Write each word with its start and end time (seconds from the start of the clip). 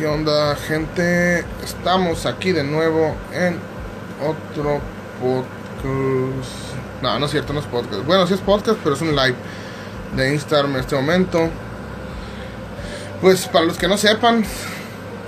¿Qué 0.00 0.06
onda, 0.06 0.56
gente? 0.56 1.44
Estamos 1.62 2.24
aquí 2.24 2.52
de 2.52 2.64
nuevo 2.64 3.14
en 3.34 3.58
otro 4.26 4.80
podcast. 5.20 7.02
No, 7.02 7.18
no 7.18 7.26
es 7.26 7.30
cierto, 7.30 7.52
no 7.52 7.60
es 7.60 7.66
podcast. 7.66 8.06
Bueno, 8.06 8.26
sí 8.26 8.32
es 8.32 8.40
podcast, 8.40 8.78
pero 8.82 8.96
es 8.96 9.02
un 9.02 9.14
live 9.14 9.34
de 10.16 10.32
Instagram 10.32 10.72
en 10.72 10.80
este 10.80 10.96
momento. 10.96 11.50
Pues 13.20 13.46
para 13.46 13.66
los 13.66 13.76
que 13.76 13.88
no 13.88 13.98
sepan, 13.98 14.42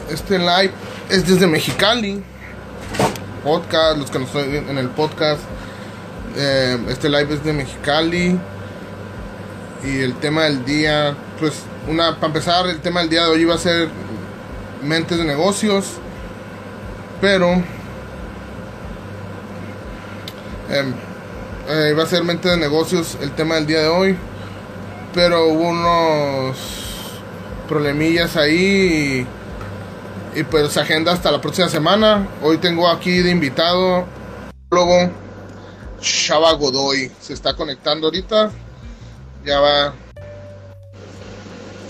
este 0.09 0.39
live 0.39 0.73
es 1.11 1.29
desde 1.29 1.47
Mexicali. 1.47 2.23
Podcast, 3.45 3.99
los 3.99 4.11
que 4.11 4.21
no 4.21 4.25
estoy 4.25 4.57
en 4.57 4.79
el 4.79 4.89
podcast. 4.89 5.43
eh, 6.35 6.79
este 6.89 7.11
live 7.11 7.35
es 7.35 7.45
de 7.45 7.53
Mexicali. 7.53 8.41
Y 9.85 10.01
el 10.01 10.15
tema 10.15 10.45
del 10.45 10.65
día, 10.65 11.15
pues, 11.39 11.57
una, 11.87 12.15
para 12.15 12.29
empezar, 12.29 12.67
el 12.69 12.81
tema 12.81 13.01
del 13.01 13.11
día 13.11 13.25
de 13.25 13.33
hoy 13.33 13.43
iba 13.43 13.55
a 13.55 13.59
ser 13.59 13.91
mentes 14.83 15.19
de 15.19 15.25
negocios, 15.25 15.85
pero 17.21 17.53
em, 20.71 20.95
eh, 21.69 21.89
iba 21.91 22.03
a 22.03 22.07
ser 22.07 22.25
mente 22.25 22.49
de 22.49 22.57
negocios 22.57 23.17
el 23.21 23.33
tema 23.33 23.55
del 23.57 23.67
día 23.67 23.81
de 23.81 23.89
hoy, 23.89 24.17
pero 25.15 25.47
hubo 25.47 25.69
unos 25.69 26.57
problemillas 27.69 28.37
ahí 28.37 29.27
y, 30.35 30.43
pues 30.45 30.77
agenda 30.77 31.13
hasta 31.13 31.31
la 31.31 31.41
próxima 31.41 31.69
semana. 31.69 32.27
Hoy 32.43 32.59
tengo 32.59 32.89
aquí 32.89 33.19
de 33.23 33.31
invitado 33.31 34.07
luego 34.71 35.11
Shaba 36.01 36.53
Godoy, 36.55 37.13
se 37.21 37.35
está 37.35 37.55
conectando 37.55 38.09
ahorita, 38.09 38.51
ya 39.45 39.61
va 39.61 39.95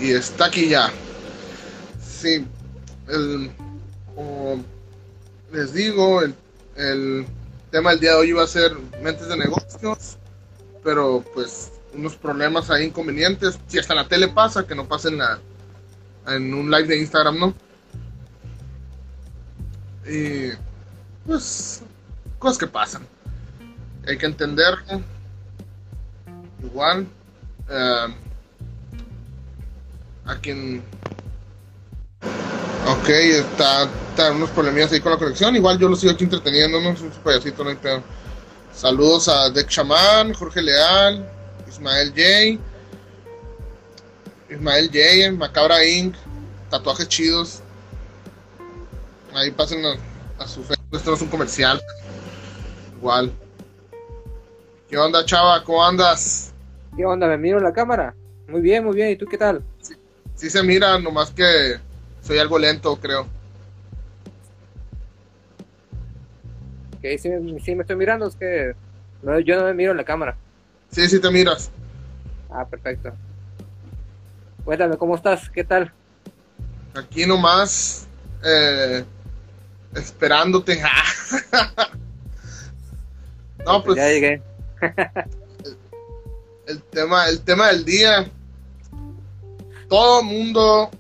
y 0.01 0.11
está 0.11 0.47
aquí 0.47 0.69
ya. 0.69 0.91
Sí, 2.05 2.45
el, 3.13 3.51
como 4.15 4.65
les 5.53 5.73
digo, 5.73 6.23
el, 6.23 6.35
el 6.77 7.27
tema 7.71 7.91
del 7.91 8.01
día 8.01 8.11
de 8.13 8.17
hoy 8.17 8.29
iba 8.31 8.43
a 8.43 8.47
ser 8.47 8.73
mentes 9.03 9.29
de 9.29 9.37
negocios, 9.37 10.17
pero 10.83 11.25
pues 11.35 11.73
unos 11.95 12.17
problemas 12.17 12.71
ahí 12.71 12.87
inconvenientes. 12.87 13.59
Si 13.67 13.79
hasta 13.79 13.93
en 13.93 13.99
la 13.99 14.09
tele 14.09 14.29
pasa, 14.29 14.67
que 14.67 14.75
no 14.75 14.89
pasa 14.89 15.09
en, 15.09 15.19
la, 15.19 15.39
en 16.27 16.55
un 16.55 16.71
live 16.71 16.89
de 16.89 16.99
Instagram, 16.99 17.39
¿no? 17.39 17.55
Y 20.07 20.51
pues 21.27 21.83
cosas 22.39 22.59
que 22.59 22.67
pasan. 22.67 23.07
Hay 24.07 24.19
que 24.19 24.27
entenderlo. 24.27 25.03
Igual. 26.63 27.07
eh, 27.69 28.15
a 30.25 30.37
quien 30.37 30.83
Ok, 32.89 33.09
está, 33.09 33.89
está 34.11 34.33
unos 34.33 34.51
problemillas 34.51 34.93
ahí 34.93 35.01
con 35.01 35.13
la 35.13 35.19
conexión. 35.19 35.55
Igual 35.55 35.79
yo 35.79 35.89
lo 35.89 35.95
sigo 35.95 36.13
aquí 36.13 36.25
entreteniendo, 36.25 36.81
¿no? 36.81 36.91
Es 36.91 37.01
un 37.01 37.11
payasito, 37.11 37.63
no 37.63 37.71
hay 37.71 37.77
pedo. 37.77 38.03
Saludos 38.75 39.29
a 39.29 39.51
Deck 39.51 39.69
Shaman, 39.69 40.35
Jorge 40.35 40.63
Leal, 40.63 41.29
Ismael 41.69 42.11
J. 42.11 42.59
Ismael 44.51 44.91
J, 44.93 45.33
Macabra 45.33 45.85
Inc. 45.85 46.17
Tatuajes 46.71 47.09
chidos. 47.09 47.61
Ahí 49.33 49.51
pasen 49.53 49.85
a, 49.85 49.95
a 50.43 50.49
su 50.49 50.65
Facebook. 50.65 50.97
Esto 50.97 51.11
no 51.11 51.17
es 51.17 51.23
un 51.23 51.29
comercial. 51.29 51.81
Igual. 52.97 53.33
¿Qué 54.91 54.99
onda, 54.99 55.25
chava? 55.25 55.63
¿Cómo 55.63 55.85
andas? 55.85 56.53
¿Qué 56.97 57.05
onda? 57.05 57.29
¿Me 57.29 57.39
miro 57.39 57.59
en 57.59 57.65
la 57.65 57.73
cámara? 57.73 58.15
Muy 58.49 58.61
bien, 58.61 58.85
muy 58.85 58.97
bien. 58.97 59.11
¿Y 59.11 59.17
tú 59.17 59.27
qué 59.27 59.39
tal? 59.39 59.63
Sí 60.35 60.51
se 60.51 60.63
mira, 60.63 60.99
nomás 60.99 61.31
que 61.31 61.79
soy 62.23 62.39
algo 62.39 62.59
lento, 62.59 62.97
creo. 62.97 63.27
Que 67.01 67.19
sí, 67.19 67.29
me- 67.29 67.61
sí 67.61 67.75
me 67.75 67.83
estoy 67.83 67.97
mirando, 67.97 68.27
es 68.29 68.37
que 68.37 68.75
no, 69.23 69.39
yo 69.41 69.57
no 69.57 69.65
me 69.65 69.75
miro 69.75 69.91
en 69.91 69.97
la 69.97 70.05
cámara. 70.05 70.37
Sí, 70.91 71.09
sí 71.09 71.21
te 71.21 71.31
miras. 71.31 71.71
Ah, 72.51 72.65
perfecto. 72.67 73.13
Cuéntame, 74.65 74.97
¿cómo 74.97 75.17
estás? 75.17 75.51
¿Qué 75.51 75.65
tal? 75.65 75.93
Aquí 76.95 77.27
nomás 77.27 78.07
eh, 78.45 79.05
esperándote. 79.95 80.81
no, 83.67 83.83
pues 83.83 83.97
Ya 83.97 84.09
llegué. 84.09 84.43
el 86.67 86.83
tema, 86.85 87.29
el 87.29 87.41
tema 87.41 87.69
del 87.69 87.85
día. 87.85 88.31
Todo 89.89 90.23
mundo 90.23 90.91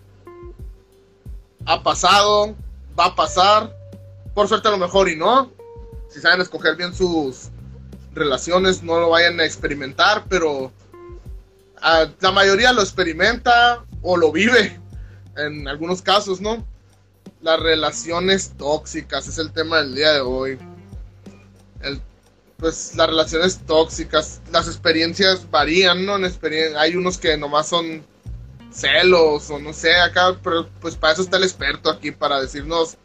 ha 1.66 1.82
pasado, 1.82 2.54
va 2.98 3.06
a 3.06 3.14
pasar. 3.14 3.76
Por 4.34 4.48
suerte 4.48 4.68
a 4.68 4.72
lo 4.72 4.78
mejor 4.78 5.08
y 5.08 5.16
no. 5.16 5.50
Si 6.08 6.20
saben 6.20 6.40
escoger 6.40 6.76
bien 6.76 6.94
sus 6.94 7.48
relaciones, 8.14 8.82
no 8.82 9.00
lo 9.00 9.10
vayan 9.10 9.40
a 9.40 9.44
experimentar, 9.44 10.24
pero 10.28 10.70
ah, 11.80 12.06
la 12.20 12.30
mayoría 12.32 12.72
lo 12.72 12.82
experimenta 12.82 13.84
o 14.02 14.16
lo 14.16 14.32
vive 14.32 14.78
en 15.36 15.66
algunos 15.68 16.02
casos, 16.02 16.40
¿no? 16.40 16.66
Las 17.40 17.58
relaciones 17.60 18.52
tóxicas 18.56 19.26
es 19.28 19.38
el 19.38 19.52
tema 19.52 19.78
del 19.78 19.94
día 19.94 20.12
de 20.12 20.20
hoy. 20.20 20.58
Pues 22.58 22.94
las 22.94 23.08
relaciones 23.08 23.58
tóxicas, 23.66 24.40
las 24.52 24.68
experiencias 24.68 25.50
varían, 25.50 26.06
¿no? 26.06 26.14
En 26.16 26.24
experien- 26.24 26.76
hay 26.76 26.94
unos 26.94 27.18
que 27.18 27.36
nomás 27.36 27.68
son 27.68 28.04
celos 28.72 29.50
o 29.50 29.58
no 29.58 29.72
sé, 29.72 29.94
acá, 29.94 30.36
pero 30.42 30.68
pues 30.80 30.96
para 30.96 31.12
eso 31.12 31.22
está 31.22 31.36
el 31.36 31.44
experto 31.44 31.90
aquí, 31.90 32.10
para 32.10 32.40
decirnos 32.40 32.96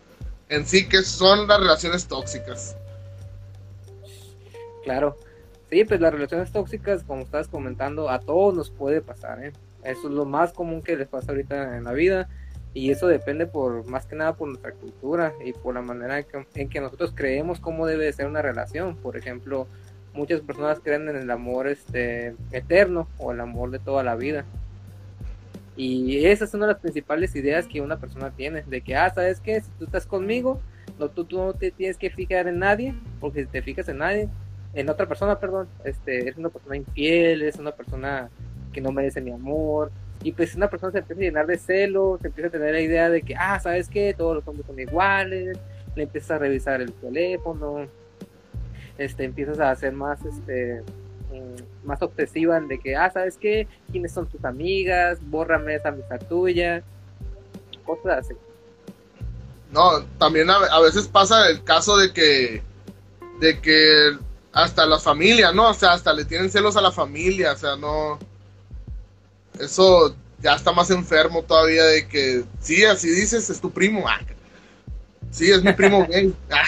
en 0.49 0.65
sí 0.65 0.87
qué 0.87 1.03
son 1.03 1.47
las 1.47 1.59
relaciones 1.59 2.07
tóxicas. 2.07 2.75
Claro. 4.83 5.17
Sí, 5.69 5.83
pues 5.83 5.99
las 5.99 6.13
relaciones 6.13 6.51
tóxicas, 6.51 7.03
como 7.03 7.23
estabas 7.23 7.49
comentando, 7.49 8.09
a 8.09 8.19
todos 8.19 8.55
nos 8.55 8.69
puede 8.69 9.01
pasar, 9.01 9.43
¿eh? 9.43 9.51
Eso 9.83 10.07
es 10.07 10.13
lo 10.13 10.25
más 10.25 10.53
común 10.53 10.81
que 10.81 10.95
les 10.95 11.07
pasa 11.07 11.31
ahorita 11.31 11.77
en 11.77 11.83
la 11.83 11.93
vida. 11.93 12.29
Y 12.73 12.91
eso 12.91 13.07
depende 13.07 13.47
por 13.47 13.85
más 13.87 14.05
que 14.05 14.15
nada 14.15 14.35
por 14.35 14.47
nuestra 14.47 14.71
cultura 14.71 15.33
y 15.43 15.53
por 15.53 15.73
la 15.73 15.81
manera 15.81 16.19
en 16.19 16.25
que, 16.25 16.45
en 16.61 16.69
que 16.69 16.79
nosotros 16.79 17.11
creemos 17.15 17.59
cómo 17.59 17.87
debe 17.87 18.05
de 18.05 18.13
ser 18.13 18.27
una 18.27 18.41
relación. 18.41 18.95
Por 18.95 19.17
ejemplo, 19.17 19.67
muchas 20.13 20.41
personas 20.41 20.79
creen 20.83 21.09
en 21.09 21.15
el 21.15 21.31
amor 21.31 21.67
este 21.67 22.35
eterno 22.51 23.07
o 23.17 23.31
el 23.31 23.39
amor 23.39 23.71
de 23.71 23.79
toda 23.79 24.03
la 24.03 24.15
vida. 24.15 24.45
Y 25.77 26.25
esas 26.25 26.49
son 26.49 26.61
las 26.61 26.79
principales 26.79 27.35
ideas 27.35 27.67
que 27.67 27.81
una 27.81 27.99
persona 27.99 28.31
tiene, 28.31 28.63
de 28.63 28.81
que, 28.81 28.95
ah, 28.95 29.11
¿sabes 29.13 29.39
qué? 29.39 29.61
Si 29.61 29.69
tú 29.77 29.85
estás 29.85 30.07
conmigo, 30.07 30.59
no, 30.97 31.09
tú, 31.09 31.23
tú 31.23 31.37
no 31.37 31.53
te 31.53 31.69
tienes 31.69 31.97
que 31.97 32.09
fijar 32.09 32.47
en 32.47 32.57
nadie, 32.57 32.95
porque 33.19 33.41
si 33.41 33.47
te 33.47 33.61
fijas 33.61 33.87
en 33.87 33.99
nadie, 33.99 34.27
en 34.73 34.89
otra 34.89 35.07
persona, 35.07 35.39
perdón, 35.39 35.67
este, 35.83 36.21
eres 36.21 36.37
una 36.37 36.49
persona 36.49 36.75
infiel, 36.75 37.43
es 37.43 37.57
una 37.57 37.71
persona 37.71 38.29
que 38.73 38.81
no 38.81 38.91
merece 38.91 39.21
mi 39.21 39.31
amor, 39.31 39.91
y 40.23 40.31
pues 40.31 40.55
una 40.55 40.67
persona 40.67 40.91
se 40.91 40.97
empieza 40.99 41.21
a 41.21 41.23
llenar 41.25 41.45
de 41.45 41.57
celos, 41.57 42.21
se 42.21 42.27
empieza 42.27 42.47
a 42.47 42.51
tener 42.51 42.73
la 42.73 42.81
idea 42.81 43.09
de 43.11 43.21
que, 43.21 43.35
ah, 43.35 43.59
¿sabes 43.59 43.87
qué? 43.87 44.15
Todos 44.17 44.35
los 44.35 44.47
hombres 44.47 44.65
son 44.65 44.79
iguales, 44.79 45.59
le 45.95 46.03
empiezas 46.03 46.31
a 46.31 46.39
revisar 46.39 46.81
el 46.81 46.91
teléfono, 46.93 47.85
este, 48.97 49.25
empiezas 49.25 49.59
a 49.59 49.69
hacer 49.69 49.93
más, 49.93 50.25
este, 50.25 50.81
más 51.83 52.01
obsesiva 52.01 52.57
en 52.57 52.67
de 52.67 52.79
que, 52.79 52.95
ah, 52.95 53.09
¿sabes 53.09 53.37
qué? 53.37 53.67
¿Quiénes 53.91 54.13
son 54.13 54.27
tus 54.27 54.43
amigas? 54.45 55.19
Bórrame 55.21 55.75
esa 55.75 55.89
amistad 55.89 56.19
tuya, 56.27 56.83
cosas 57.85 58.25
así. 58.25 58.33
No, 59.71 60.03
también 60.17 60.49
a, 60.49 60.55
a 60.55 60.79
veces 60.81 61.07
pasa 61.07 61.49
el 61.49 61.63
caso 61.63 61.97
de 61.97 62.13
que, 62.13 62.61
de 63.39 63.59
que 63.59 64.17
hasta 64.53 64.85
la 64.85 64.99
familia, 64.99 65.51
¿no? 65.51 65.69
O 65.69 65.73
sea, 65.73 65.93
hasta 65.93 66.13
le 66.13 66.25
tienen 66.25 66.49
celos 66.49 66.75
a 66.77 66.81
la 66.81 66.91
familia, 66.91 67.53
o 67.53 67.57
sea, 67.57 67.75
no. 67.75 68.17
Eso 69.59 70.15
ya 70.39 70.55
está 70.55 70.71
más 70.71 70.89
enfermo 70.89 71.43
todavía 71.43 71.83
de 71.85 72.07
que, 72.07 72.43
sí, 72.59 72.83
así 72.85 73.09
dices, 73.09 73.49
es 73.49 73.61
tu 73.61 73.71
primo. 73.71 74.07
Ah, 74.07 74.19
sí, 75.31 75.51
es 75.51 75.63
mi 75.63 75.73
primo 75.73 76.07
gay. 76.09 76.33
Ah, 76.49 76.63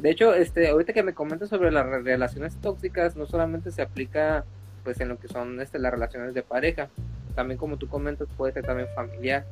De 0.00 0.10
hecho, 0.10 0.34
este, 0.34 0.68
ahorita 0.68 0.92
que 0.92 1.02
me 1.02 1.14
comentas 1.14 1.48
sobre 1.48 1.70
las 1.70 1.86
re- 1.86 2.02
relaciones 2.02 2.56
tóxicas, 2.56 3.16
no 3.16 3.26
solamente 3.26 3.70
se 3.70 3.82
aplica 3.82 4.44
pues 4.84 5.00
en 5.00 5.08
lo 5.08 5.18
que 5.18 5.26
son 5.28 5.60
este, 5.60 5.78
las 5.78 5.90
relaciones 5.90 6.32
de 6.34 6.42
pareja, 6.42 6.88
también 7.34 7.58
como 7.58 7.76
tú 7.76 7.88
comentas 7.88 8.28
puede 8.36 8.52
ser 8.52 8.64
también 8.64 8.88
familiar. 8.94 9.44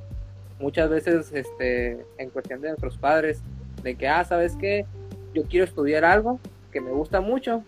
Muchas 0.61 0.89
veces 0.89 1.33
este, 1.33 2.05
en 2.19 2.31
cuestión 2.31 2.61
de 2.61 2.69
nuestros 2.69 2.97
padres, 2.97 3.41
de 3.83 3.97
que, 3.97 4.07
ah, 4.07 4.25
¿sabes 4.25 4.55
qué? 4.57 4.87
Yo 5.35 5.43
quiero 5.45 5.65
estudiar 5.65 6.05
algo 6.05 6.39
que 6.71 6.81
me 6.81 6.91
gusta 6.93 7.21
mucho, 7.21 7.65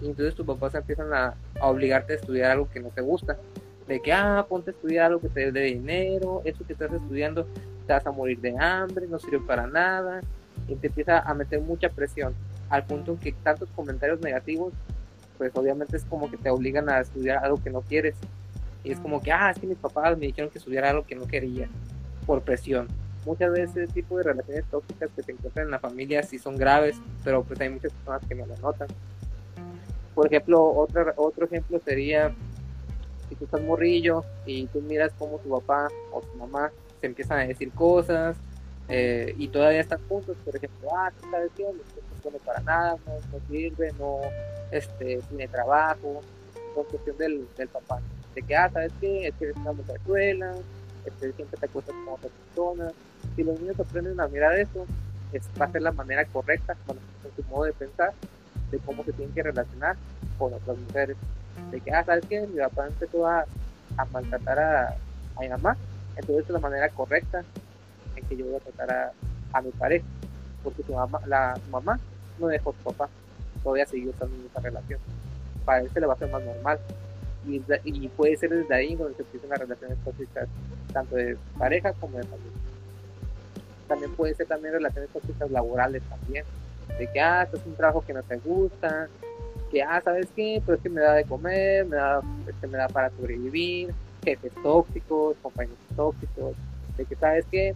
y 0.00 0.06
entonces 0.06 0.34
tus 0.34 0.46
papás 0.46 0.74
empiezan 0.74 1.12
a, 1.12 1.34
a 1.60 1.66
obligarte 1.68 2.14
a 2.14 2.16
estudiar 2.16 2.52
algo 2.52 2.68
que 2.72 2.80
no 2.80 2.88
te 2.88 3.02
gusta. 3.02 3.36
De 3.86 4.00
que, 4.00 4.12
ah, 4.12 4.46
ponte 4.48 4.70
a 4.70 4.72
estudiar 4.72 5.06
algo 5.06 5.20
que 5.20 5.28
te 5.28 5.52
dé 5.52 5.60
dinero, 5.60 6.40
eso 6.44 6.64
que 6.66 6.72
estás 6.72 6.92
estudiando 6.92 7.46
te 7.86 7.92
vas 7.92 8.06
a 8.06 8.10
morir 8.12 8.40
de 8.40 8.56
hambre, 8.58 9.06
no 9.06 9.18
sirve 9.18 9.40
para 9.40 9.66
nada, 9.66 10.22
y 10.72 10.76
te 10.76 10.86
empieza 10.86 11.18
a 11.20 11.34
meter 11.34 11.60
mucha 11.60 11.88
presión, 11.90 12.34
al 12.68 12.84
punto 12.84 13.12
en 13.12 13.18
que 13.18 13.32
tantos 13.32 13.68
comentarios 13.76 14.20
negativos, 14.20 14.72
pues 15.36 15.52
obviamente 15.54 15.96
es 15.96 16.04
como 16.04 16.30
que 16.30 16.36
te 16.36 16.50
obligan 16.50 16.88
a 16.88 17.00
estudiar 17.00 17.44
algo 17.44 17.62
que 17.62 17.70
no 17.70 17.82
quieres. 17.82 18.14
Y 18.84 18.92
es 18.92 18.98
como 18.98 19.20
que, 19.20 19.30
ah, 19.30 19.50
es 19.50 19.58
que 19.58 19.66
mis 19.66 19.78
papás 19.78 20.16
me 20.18 20.26
dijeron 20.26 20.50
que 20.50 20.58
estudiara 20.58 20.90
algo 20.90 21.04
que 21.04 21.14
no 21.14 21.26
quería. 21.26 21.68
por 22.26 22.40
presión. 22.42 22.86
Muchas 23.26 23.50
veces 23.50 23.76
ese 23.76 23.92
tipo 23.92 24.16
de 24.16 24.22
relaciones 24.22 24.64
tóxicas 24.66 25.10
que 25.14 25.22
se 25.24 25.32
encuentran 25.32 25.66
en 25.66 25.72
la 25.72 25.80
familia 25.80 26.22
sí 26.22 26.38
son 26.38 26.56
graves, 26.56 26.96
pero 27.24 27.42
pues 27.42 27.60
hay 27.60 27.68
muchas 27.68 27.92
personas 27.92 28.24
que 28.26 28.34
no 28.36 28.46
lo 28.46 28.56
notan. 28.58 28.86
Por 30.14 30.26
ejemplo, 30.26 30.62
otro, 30.64 31.12
otro 31.16 31.46
ejemplo 31.46 31.80
sería 31.84 32.32
si 33.28 33.34
tú 33.34 33.44
estás 33.44 33.60
morrillo 33.60 34.24
y 34.46 34.66
tú 34.68 34.80
miras 34.82 35.12
cómo 35.18 35.38
tu 35.38 35.50
papá 35.50 35.88
o 36.12 36.20
tu 36.20 36.38
mamá 36.38 36.70
se 37.00 37.06
empiezan 37.08 37.40
a 37.40 37.46
decir 37.46 37.72
cosas 37.72 38.36
eh, 38.88 39.34
y 39.38 39.48
todavía 39.48 39.80
están 39.80 40.00
juntos, 40.08 40.36
por 40.44 40.56
ejemplo, 40.56 40.88
ah, 40.96 41.10
tú 41.20 41.30
sabes 41.30 41.50
qué, 41.56 41.64
no 41.64 42.36
es 42.36 42.42
para 42.42 42.60
nada, 42.60 42.96
no, 43.06 43.12
no, 43.32 43.46
sirve, 43.48 43.92
no 43.98 44.20
este, 44.70 45.20
tiene 45.28 45.48
trabajo, 45.48 46.20
por 46.74 46.86
cuestión 46.88 47.16
del, 47.18 47.46
del 47.56 47.68
papá, 47.68 48.00
de 48.34 48.42
que, 48.42 48.56
ah, 48.56 48.70
sabes 48.72 48.92
qué, 49.00 49.28
es 49.28 49.34
que 49.34 49.44
eres 49.46 49.56
una 49.56 49.72
muchachuela, 49.72 50.54
este, 51.04 51.32
siempre 51.32 51.58
te 51.58 51.66
acuestas 51.66 51.94
con 52.04 52.14
otra 52.14 52.30
persona. 52.30 52.92
Si 53.36 53.42
los 53.42 53.58
niños 53.60 53.78
aprenden 53.78 54.20
a 54.20 54.28
mirar 54.28 54.58
eso, 54.58 54.86
es, 55.32 55.42
va 55.60 55.66
a 55.66 55.72
ser 55.72 55.82
la 55.82 55.92
manera 55.92 56.24
correcta, 56.26 56.76
con 56.86 56.96
su 57.34 57.42
modo 57.50 57.64
de 57.64 57.72
pensar, 57.72 58.12
de 58.70 58.78
cómo 58.78 59.04
se 59.04 59.12
tienen 59.12 59.34
que 59.34 59.42
relacionar 59.42 59.96
con 60.38 60.52
otras 60.54 60.76
mujeres. 60.76 61.16
De 61.70 61.80
que, 61.80 61.92
ah, 61.92 62.04
¿sabes 62.04 62.24
qué? 62.28 62.46
Mi 62.46 62.58
papá 62.58 62.86
empezó 62.86 63.26
a, 63.26 63.44
a 63.96 64.04
maltratar 64.06 64.58
a, 64.58 64.88
a 65.36 65.40
mi 65.40 65.48
mamá, 65.48 65.76
entonces 66.16 66.44
es 66.46 66.50
la 66.50 66.58
manera 66.58 66.88
correcta 66.90 67.42
que 68.28 68.36
yo 68.36 68.46
voy 68.46 68.56
a 68.56 68.60
tratar 68.60 69.12
a, 69.52 69.60
mi 69.60 69.70
pareja, 69.72 70.04
porque 70.62 70.82
su 70.82 70.94
mamá, 70.94 71.20
la 71.26 71.58
mamá 71.70 71.98
no 72.38 72.46
dejó 72.46 72.72
su 72.72 72.84
papá, 72.84 73.08
todavía 73.62 73.86
siguió 73.86 74.10
estando 74.10 74.34
en 74.36 74.46
esa 74.46 74.60
relación. 74.60 75.00
Para 75.64 75.80
él 75.80 75.90
se 75.92 76.00
le 76.00 76.06
va 76.06 76.14
a 76.14 76.16
hacer 76.16 76.30
más 76.30 76.42
normal. 76.42 76.78
Y, 77.46 77.58
puede 78.08 78.36
ser 78.36 78.50
desde 78.50 78.74
ahí 78.74 78.94
donde 78.94 79.16
se 79.16 79.22
empiezan 79.22 79.50
las 79.50 79.58
relaciones 79.58 79.98
tóxicas, 80.04 80.48
tanto 80.92 81.16
de 81.16 81.36
pareja 81.58 81.92
como 81.94 82.16
de 82.16 82.22
familia. 82.22 82.52
También 83.88 84.12
puede 84.14 84.34
ser 84.34 84.46
también 84.46 84.74
relaciones 84.74 85.10
tóxicas 85.10 85.50
laborales 85.50 86.02
también, 86.04 86.44
de 86.98 87.06
que, 87.08 87.20
ah, 87.20 87.42
esto 87.42 87.56
es 87.56 87.66
un 87.66 87.74
trabajo 87.74 88.04
que 88.06 88.12
no 88.12 88.22
te 88.22 88.36
gusta, 88.36 89.08
que, 89.72 89.82
ah, 89.82 90.00
¿sabes 90.04 90.28
qué? 90.36 90.62
Pero 90.64 90.76
es 90.76 90.82
que 90.82 90.88
me 90.88 91.00
da 91.00 91.14
de 91.14 91.24
comer, 91.24 91.84
me 91.86 91.96
da, 91.96 92.22
este, 92.46 92.66
me 92.68 92.78
da 92.78 92.88
para 92.88 93.10
sobrevivir, 93.10 93.92
jefes 94.22 94.52
tóxicos, 94.62 95.36
compañeros 95.42 95.78
tóxicos, 95.96 96.54
de 96.96 97.04
que, 97.04 97.16
¿sabes 97.16 97.44
qué? 97.50 97.74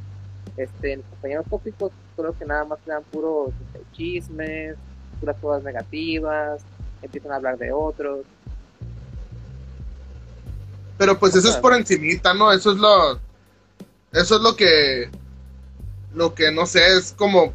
Este, 0.56 0.96
los 0.96 1.06
compañeros 1.06 1.46
tóxicos 1.50 1.92
creo 2.16 2.36
que 2.38 2.44
nada 2.46 2.64
más 2.64 2.78
te 2.80 2.90
dan 2.90 3.02
puros 3.04 3.50
este, 3.66 3.84
chismes, 3.92 4.76
puras 5.20 5.36
cosas 5.40 5.62
negativas, 5.64 6.62
empiezan 7.02 7.32
a 7.32 7.36
hablar 7.36 7.58
de 7.58 7.72
otros. 7.72 8.24
Pero 10.98 11.18
pues 11.18 11.34
eso 11.36 11.48
es 11.48 11.56
por 11.56 11.74
encimita, 11.74 12.32
¿no? 12.32 12.52
Eso 12.52 12.72
es 12.72 12.78
lo 12.78 13.20
eso 14.12 14.36
es 14.36 14.40
lo 14.40 14.56
que 14.56 15.10
lo 16.14 16.34
que 16.34 16.50
no 16.50 16.64
sé, 16.64 16.96
es 16.96 17.12
como 17.12 17.52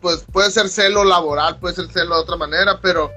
pues 0.00 0.24
puede 0.32 0.50
ser 0.52 0.68
celo 0.68 1.04
laboral, 1.04 1.58
puede 1.58 1.74
ser 1.74 1.90
celo 1.90 2.14
de 2.14 2.22
otra 2.22 2.36
manera, 2.36 2.80
pero 2.80 3.10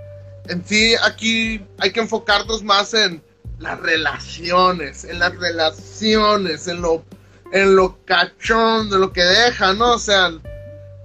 en 0.47 0.65
sí 0.65 0.95
aquí 1.03 1.63
hay 1.77 1.91
que 1.91 1.99
enfocarnos 1.99 2.63
más 2.63 2.95
en 2.95 3.21
las 3.59 3.79
relaciones, 3.79 5.03
en 5.03 5.19
las 5.19 5.35
relaciones, 5.37 6.67
en 6.67 6.81
lo 6.81 7.03
en 7.51 7.75
lo 7.75 7.97
cachón, 8.05 8.89
de 8.89 8.97
lo 8.97 9.11
que 9.11 9.23
deja, 9.23 9.73
¿no? 9.73 9.93
O 9.93 9.99
sea, 9.99 10.31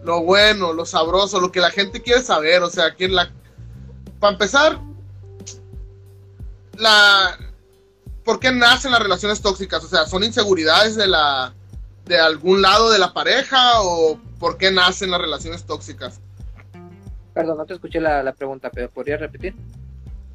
lo 0.05 0.23
bueno, 0.23 0.73
lo 0.73 0.87
sabroso, 0.87 1.41
lo 1.41 1.51
que 1.51 1.61
la 1.61 1.71
gente 1.71 2.03
quiere 2.03 2.23
saber, 2.23 2.63
o 2.63 2.71
sea, 2.71 2.95
quién 2.95 3.15
la... 3.15 3.31
Para 4.21 4.35
empezar, 4.35 4.81
la... 6.77 7.39
¿Por 8.25 8.41
qué 8.41 8.51
nacen 8.51 8.93
las 8.93 9.03
relaciones 9.03 9.41
tóxicas? 9.41 9.85
O 9.85 9.89
sea, 9.89 10.07
¿son 10.07 10.23
inseguridades 10.23 10.97
de 10.97 11.09
la... 11.09 11.53
de 12.05 12.19
algún 12.19 12.63
lado 12.63 12.91
de 12.91 12.99
la 12.99 13.13
pareja 13.13 13.83
o 13.83 14.19
por 14.39 14.57
qué 14.57 14.71
nacen 14.71 15.11
las 15.11 15.21
relaciones 15.21 15.65
tóxicas? 15.65 16.21
Perdón, 17.35 17.59
no 17.59 17.67
te 17.67 17.75
escuché 17.75 18.01
la, 18.01 18.23
la 18.23 18.33
pregunta, 18.33 18.71
pero 18.71 18.89
¿podrías 18.91 19.21
repetir? 19.21 19.55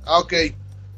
Ah, 0.05 0.19
ok. 0.19 0.33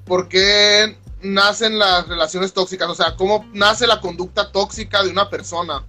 ¿Por 0.06 0.28
qué 0.28 0.98
nacen 1.24 1.80
las 1.80 2.08
relaciones 2.08 2.54
tóxicas? 2.54 2.90
O 2.90 2.96
sea, 2.96 3.16
¿cómo 3.16 3.46
nace 3.54 3.88
la 3.88 4.02
conducta 4.02 4.52
tóxica 4.52 5.04
de 5.04 5.10
una 5.10 5.30
persona? 5.30 5.86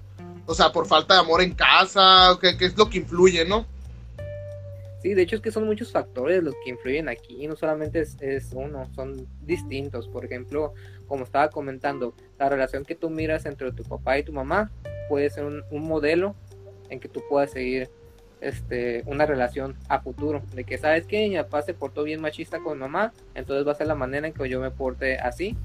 O 0.46 0.54
sea, 0.54 0.72
por 0.72 0.86
falta 0.86 1.14
de 1.14 1.20
amor 1.20 1.42
en 1.42 1.54
casa, 1.54 2.38
¿qué, 2.40 2.56
qué 2.56 2.66
es 2.66 2.76
lo 2.76 2.88
que 2.88 2.98
influye, 2.98 3.44
no? 3.44 3.66
Sí, 5.04 5.12
de 5.12 5.20
hecho 5.20 5.36
es 5.36 5.42
que 5.42 5.52
son 5.52 5.66
muchos 5.66 5.92
factores 5.92 6.42
los 6.42 6.54
que 6.64 6.70
influyen 6.70 7.10
aquí, 7.10 7.46
no 7.46 7.56
solamente 7.56 8.00
es, 8.00 8.16
es, 8.22 8.52
uno, 8.54 8.88
son 8.94 9.28
distintos. 9.42 10.08
Por 10.08 10.25
ejemplo, 10.25 10.72
como 11.06 11.25
estaba 11.25 11.50
comentando, 11.50 12.14
la 12.38 12.48
relación 12.48 12.87
que 12.87 12.94
tú 12.94 13.10
miras 13.10 13.44
entre 13.44 13.70
tu 13.72 13.82
papá 13.82 14.19
y 14.19 14.22
tu 14.22 14.32
mamá 14.32 14.70
puede 15.10 15.28
ser 15.28 15.44
un, 15.44 15.62
un 15.70 15.87
modelo 15.87 16.34
en 16.88 17.00
que 17.00 17.08
tú 17.08 17.22
puedas 17.28 17.50
seguir 17.50 17.90
este, 18.44 19.02
una 19.06 19.26
relación 19.26 19.76
a 19.88 20.00
futuro. 20.00 20.43
De 20.55 20.64
que, 20.64 20.79
¿sabes 20.79 21.06
que 21.06 21.29
Mi 21.29 21.37
papá 21.37 21.62
se 21.62 21.75
portó 21.75 22.05
bien 22.05 22.20
machista 22.20 22.61
con 22.61 22.79
mamá, 22.79 23.12
entonces 23.35 23.67
va 23.67 23.73
a 23.73 23.76
ser 23.76 23.87
la 23.87 23.94
manera 23.94 24.26
en 24.26 24.35
que 24.35 24.49
yo 24.49 24.61
me 24.61 24.70
porte 24.70 25.19
así 25.19 25.56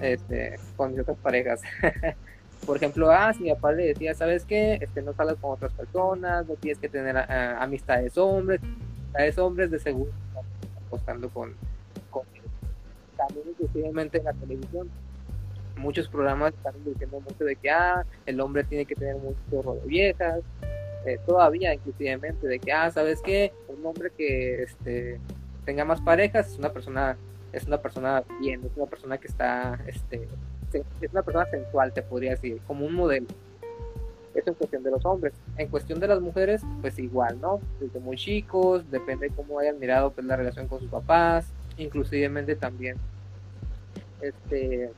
este, 0.00 0.58
con 0.76 0.98
otras 0.98 1.18
parejas. 1.18 1.62
Por 2.66 2.76
ejemplo, 2.76 3.10
ah, 3.10 3.32
si 3.32 3.42
mi 3.42 3.52
papá 3.52 3.72
le 3.72 3.86
decía, 3.86 4.14
¿sabes 4.14 4.44
qué? 4.44 4.78
Este, 4.80 5.02
no 5.02 5.12
salgas 5.14 5.36
con 5.40 5.50
otras 5.50 5.72
personas, 5.72 6.46
no 6.46 6.54
tienes 6.54 6.78
que 6.78 6.88
tener 6.88 7.16
uh, 7.16 7.60
amistades 7.60 8.16
hombres, 8.16 8.60
amistades 8.62 9.38
hombres 9.38 9.70
de 9.70 9.80
seguro 9.80 10.12
apostando 10.86 11.28
con, 11.30 11.54
con 12.10 12.22
también 13.16 13.48
inclusivamente 13.48 14.18
en 14.18 14.24
la 14.24 14.32
televisión 14.32 14.90
muchos 15.76 16.08
programas 16.08 16.54
están 16.54 16.74
diciendo 16.84 17.20
mucho 17.20 17.44
de 17.44 17.56
que 17.56 17.70
ah, 17.70 18.04
el 18.26 18.40
hombre 18.40 18.64
tiene 18.64 18.86
que 18.86 18.94
tener 18.94 19.16
mucho 19.16 19.74
de 19.74 19.86
viejas, 19.86 20.40
eh, 21.06 21.18
todavía 21.26 21.74
inclusivemente 21.74 22.46
de 22.46 22.58
que 22.58 22.72
ah, 22.72 22.90
sabes 22.90 23.20
qué, 23.22 23.52
un 23.68 23.84
hombre 23.84 24.10
que 24.16 24.62
este 24.62 25.20
tenga 25.64 25.84
más 25.84 26.00
parejas 26.00 26.48
es 26.52 26.58
una 26.58 26.72
persona, 26.72 27.16
es 27.52 27.66
una 27.66 27.80
persona 27.80 28.24
bien, 28.40 28.60
es 28.64 28.76
una 28.76 28.86
persona 28.86 29.18
que 29.18 29.28
está 29.28 29.80
este 29.86 30.28
es 30.74 31.12
una 31.12 31.22
persona 31.22 31.46
sensual, 31.46 31.92
te 31.92 32.02
podría 32.02 32.30
decir, 32.30 32.60
como 32.66 32.86
un 32.86 32.94
modelo. 32.94 33.26
Eso 34.34 34.48
en 34.48 34.54
cuestión 34.54 34.82
de 34.82 34.90
los 34.90 35.04
hombres. 35.04 35.34
En 35.58 35.68
cuestión 35.68 36.00
de 36.00 36.08
las 36.08 36.20
mujeres, 36.20 36.62
pues 36.80 36.98
igual, 36.98 37.38
¿no? 37.40 37.60
Desde 37.80 38.00
muy 38.00 38.16
chicos, 38.16 38.90
depende 38.90 39.28
de 39.28 39.34
cómo 39.34 39.58
hayan 39.58 39.78
mirado 39.78 40.10
pues, 40.10 40.26
la 40.26 40.36
relación 40.36 40.68
con 40.68 40.80
sus 40.80 40.88
papás, 40.88 41.52
inclusivemente 41.76 42.56
también 42.56 42.96
este, 44.22 44.90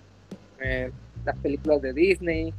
eh, 0.60 0.90
las 1.24 1.36
películas 1.38 1.82
de 1.82 1.92
Disney. 1.92 2.54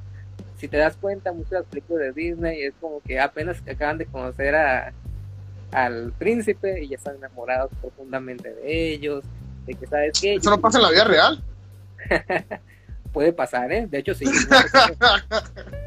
Si 0.58 0.68
te 0.68 0.78
das 0.78 0.96
cuenta, 0.98 1.32
muchas 1.32 1.52
de 1.52 1.60
las 1.60 1.66
películas 1.68 2.02
de 2.02 2.12
Disney 2.14 2.64
es 2.64 2.74
como 2.80 3.02
que 3.02 3.20
apenas 3.20 3.62
acaban 3.68 3.98
de 3.98 4.06
conocer 4.06 4.56
a, 4.56 4.94
al 5.72 6.14
príncipe 6.14 6.84
y 6.84 6.90
ya 6.90 6.96
están 6.96 7.18
enamorados 7.18 7.72
profundamente 7.82 8.54
de 8.54 8.94
ellos, 8.94 9.24
de 9.66 9.74
que 9.74 9.88
sabes 9.88 10.20
qué. 10.20 10.36
Eso 10.36 10.50
no 10.50 10.62
pasa 10.62 10.78
en 10.78 10.84
la 10.84 10.92
vida 10.92 11.04
real. 11.04 11.44
puede 13.16 13.32
pasar, 13.32 13.72
¿eh? 13.72 13.88
De 13.90 14.00
hecho, 14.00 14.14
sí. 14.14 14.26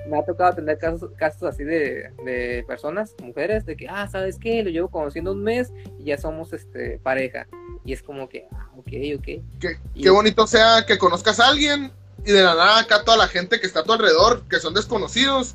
Me 0.09 0.19
ha 0.19 0.25
tocado 0.25 0.55
tener 0.55 0.79
casos, 0.79 1.11
casos 1.15 1.43
así 1.43 1.63
de, 1.63 2.11
de, 2.25 2.65
personas, 2.67 3.15
mujeres, 3.23 3.67
de 3.67 3.77
que, 3.77 3.87
ah, 3.87 4.09
¿sabes 4.11 4.39
qué? 4.39 4.63
Lo 4.63 4.71
llevo 4.71 4.89
conociendo 4.89 5.33
un 5.33 5.43
mes 5.45 5.71
y 5.99 6.05
ya 6.05 6.17
somos 6.17 6.55
este 6.55 6.99
pareja. 7.03 7.47
Y 7.85 7.93
es 7.93 8.03
como 8.03 8.31
que, 8.31 8.47
ah, 8.51 8.71
ok, 8.79 8.89
ok. 9.19 9.27
Qué, 9.61 9.79
qué 9.95 10.11
bonito 10.11 10.47
sea 10.47 10.87
que 10.87 10.97
conozcas 10.97 11.39
a 11.39 11.49
alguien 11.49 11.93
y 12.25 12.33
de 12.33 12.43
la 12.43 12.55
nada 12.55 12.81
acá 12.81 13.05
toda 13.05 13.17
la 13.17 13.29
gente 13.29 13.61
que 13.61 13.67
está 13.67 13.81
a 13.81 13.85
tu 13.85 13.93
alrededor, 13.93 14.43
que 14.49 14.61
son 14.61 14.75
desconocidos, 14.75 15.55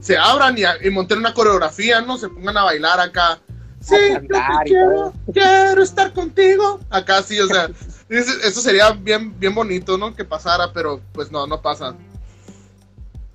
se 0.00 0.16
abran 0.16 0.56
y, 0.58 0.62
y 0.86 0.90
monten 0.90 1.18
una 1.18 1.34
coreografía, 1.34 2.00
¿no? 2.00 2.18
Se 2.18 2.28
pongan 2.28 2.56
a 2.56 2.64
bailar 2.64 3.00
acá. 3.00 3.40
Sí, 3.80 3.96
quiero, 4.64 5.12
quiero 5.32 5.82
estar 5.82 6.12
contigo. 6.12 6.80
Acá 6.88 7.22
sí, 7.22 7.38
o 7.38 7.46
sea, 7.46 7.68
eso 8.08 8.60
sería 8.60 8.92
bien, 8.92 9.38
bien 9.38 9.54
bonito, 9.54 9.98
¿no? 9.98 10.14
Que 10.14 10.24
pasara, 10.24 10.72
pero 10.72 11.00
pues 11.12 11.30
no, 11.30 11.46
no 11.46 11.60
pasa. 11.60 11.94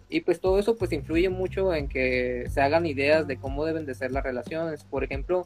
Y 0.10 0.22
pues 0.22 0.40
todo 0.40 0.58
eso 0.58 0.76
pues 0.76 0.92
influye 0.92 1.30
mucho 1.30 1.74
en 1.74 1.88
que 1.88 2.46
se 2.52 2.62
hagan 2.62 2.88
ideas 2.88 3.28
de 3.28 3.38
cómo 3.38 3.64
deben 3.66 3.86
de 3.86 3.94
ser 3.94 4.12
las 4.12 4.24
relaciones. 4.24 4.84
Por 4.84 5.04
ejemplo, 5.04 5.46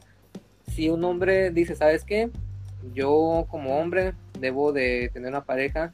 si 0.74 0.88
un 0.88 1.04
hombre 1.04 1.50
dice, 1.50 1.76
¿sabes 1.76 2.04
qué? 2.04 2.30
Yo 2.94 3.46
como 3.50 3.78
hombre 3.78 4.14
debo 4.38 4.72
de 4.72 5.10
tener 5.12 5.28
una 5.28 5.44
pareja 5.44 5.92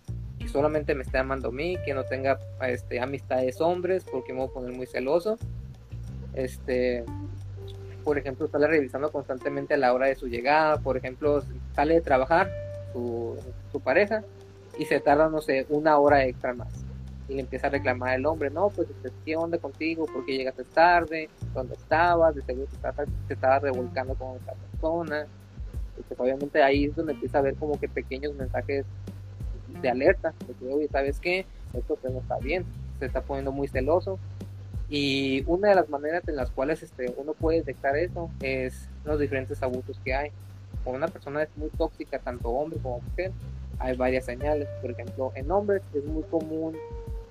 solamente 0.50 0.95
me 0.95 1.02
esté 1.02 1.19
amando 1.19 1.49
a 1.49 1.52
mí, 1.52 1.76
que 1.85 1.95
no 1.95 2.04
tenga 2.04 2.38
este, 2.62 3.00
amistades 3.00 3.61
hombres 3.61 4.04
porque 4.11 4.33
me 4.33 4.40
voy 4.40 4.49
a 4.49 4.52
poner 4.52 4.73
muy 4.73 4.87
celoso. 4.87 5.38
Este, 6.35 7.04
por 8.04 8.19
ejemplo, 8.19 8.49
sale 8.49 8.66
revisando 8.66 9.11
constantemente 9.11 9.75
a 9.75 9.76
la 9.76 9.92
hora 9.92 10.07
de 10.07 10.14
su 10.14 10.26
llegada, 10.26 10.78
por 10.78 10.97
ejemplo, 10.97 11.42
sale 11.75 11.95
de 11.95 12.00
trabajar 12.00 12.50
su, 12.92 13.37
pareja 13.83 14.23
y 14.78 14.85
se 14.85 15.00
tarda, 15.00 15.28
no 15.28 15.40
sé, 15.40 15.66
una 15.69 15.99
hora 15.99 16.25
extra 16.25 16.54
más. 16.54 16.69
Y 17.28 17.35
le 17.35 17.42
empieza 17.42 17.69
a 17.69 17.71
reclamar 17.71 18.14
el 18.14 18.26
hombre, 18.26 18.50
no, 18.50 18.71
pues, 18.71 18.88
este, 18.90 19.11
¿qué 19.25 19.37
onda 19.37 19.59
contigo? 19.59 20.07
¿Por 20.07 20.25
qué 20.26 20.37
llegaste 20.37 20.64
tarde? 20.64 21.28
¿Dónde 21.54 21.75
estabas? 21.75 22.35
De 22.35 22.42
seguro 22.42 22.66
te 23.28 23.35
estabas, 23.35 23.62
revolcando 23.62 24.14
con 24.14 24.37
otra 24.37 24.54
persona. 24.54 25.26
Obviamente 26.16 26.62
ahí 26.62 26.87
es 26.87 26.97
donde 26.97 27.12
empieza 27.12 27.38
a 27.38 27.42
ver 27.42 27.54
como 27.54 27.78
que 27.78 27.88
pequeños 27.88 28.35
mensajes 28.35 28.85
de 29.81 29.91
alerta, 29.91 30.35
de 30.47 30.55
que, 30.55 30.89
¿sabes 30.89 31.21
qué? 31.21 31.47
Esto 31.75 31.97
pues 32.00 32.12
no 32.12 32.21
está 32.21 32.39
bien, 32.39 32.65
se 32.99 33.07
está 33.07 33.23
poniendo 33.23 33.53
muy 33.53 33.69
celoso, 33.69 34.19
Y 34.89 35.45
una 35.47 35.69
de 35.69 35.77
las 35.77 35.89
maneras 35.89 36.27
en 36.27 36.37
las 36.37 36.50
cuales 36.50 36.83
este, 36.83 37.15
uno 37.17 37.33
puede 37.35 37.59
detectar 37.59 37.97
eso 37.97 38.29
es 38.41 38.89
los 39.05 39.21
diferentes 39.21 39.62
abusos 39.62 40.00
que 40.05 40.15
hay. 40.15 40.33
Cuando 40.83 40.99
una 40.99 41.09
persona 41.09 41.43
es 41.43 41.49
muy 41.57 41.69
tóxica, 41.71 42.19
tanto 42.19 42.49
hombre 42.49 42.81
como 42.83 43.00
mujer, 43.00 43.31
hay 43.79 43.97
varias 43.97 44.25
señales. 44.25 44.69
Por 44.81 44.91
ejemplo, 44.91 45.33
en 45.35 45.50
hombres 45.50 45.83
es 45.95 46.05
muy 46.05 46.25
común 46.25 46.77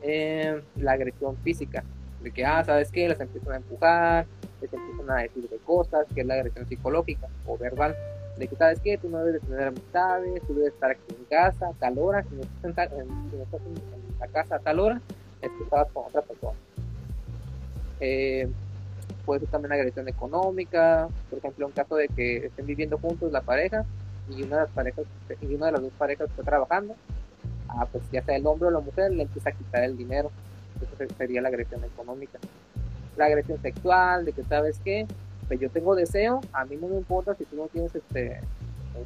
eh, 0.02 0.62
la 0.78 0.94
agresión 0.94 1.36
física, 1.38 1.84
de 2.24 2.32
que, 2.32 2.46
ah, 2.46 2.64
¿sabes 2.64 2.92
qué? 2.92 3.10
Les 3.10 3.20
empiezan 3.20 3.54
a 3.54 3.58
empujar, 3.58 4.26
les 4.62 4.72
empiezan 4.72 5.10
a 5.10 5.22
decir 5.24 5.50
de 5.50 5.58
cosas, 5.58 6.06
que 6.14 6.22
es 6.22 6.28
la 6.28 6.36
agresión 6.36 6.68
psicológica 6.68 7.28
o 7.46 7.58
verbal, 7.58 7.96
de 8.40 8.48
que, 8.48 8.56
¿sabes 8.56 8.80
qué? 8.80 8.98
Tú 8.98 9.10
no 9.10 9.24
debes 9.24 9.42
tener 9.42 9.68
amistades, 9.68 10.42
tú 10.48 10.56
debes 10.56 10.74
estar 10.74 10.92
aquí 10.92 11.02
en 11.10 11.26
casa 11.26 11.68
a 11.68 11.74
tal 11.74 12.00
hora, 12.00 12.24
si 12.24 12.36
no 12.36 12.70
estás 12.70 12.90
en, 12.94 13.08
la 14.20 14.28
casa 14.28 14.56
a 14.56 14.60
tal 14.60 14.80
hora, 14.80 15.02
es 15.42 15.50
que 15.52 15.66
con 15.66 16.06
otra 16.06 16.22
persona. 16.22 16.58
Eh, 18.00 18.50
puede 19.26 19.42
ser 19.42 19.50
también 19.50 19.74
agresión 19.74 20.08
económica, 20.08 21.10
por 21.30 21.40
ejemplo, 21.40 21.68
en 21.68 21.74
caso 21.74 21.96
de 21.96 22.08
que 22.08 22.48
estén 22.48 22.66
viviendo 22.66 22.98
juntos 22.98 23.32
la 23.32 23.42
pareja 23.42 23.86
y 24.30 24.44
una 24.44 24.56
de 24.56 24.62
las 24.64 24.72
parejas 24.72 25.06
y 25.42 25.54
una 25.54 25.68
de 25.68 25.72
las 25.74 25.82
dos 25.82 25.94
parejas 25.98 26.30
está 26.30 26.44
trabajando, 26.44 26.96
ah, 27.68 27.88
pues 27.92 28.04
ya 28.12 28.24
sea 28.24 28.38
el 28.38 28.48
hombre 28.48 28.70
o 28.70 28.72
la 28.72 28.80
mujer 28.80 29.12
le 29.12 29.24
empieza 29.24 29.50
a 29.50 29.54
quitar 29.54 29.84
el 29.84 29.98
dinero. 29.98 30.32
Eso 30.82 31.14
sería 31.18 31.42
la 31.42 31.50
agresión 31.50 31.84
económica. 31.84 32.40
La 33.18 33.26
agresión 33.26 33.62
sexual, 33.62 34.24
de 34.24 34.32
que 34.32 34.44
sabes 34.44 34.80
que 34.80 35.06
yo 35.58 35.70
tengo 35.70 35.96
deseo, 35.96 36.42
a 36.54 36.66
mí 36.66 36.76
no 36.76 36.88
me 36.88 36.98
importa 36.98 37.36
si 37.36 37.46
tú 37.46 37.56
no 37.56 37.68
tienes 37.68 37.96
este, 37.96 38.42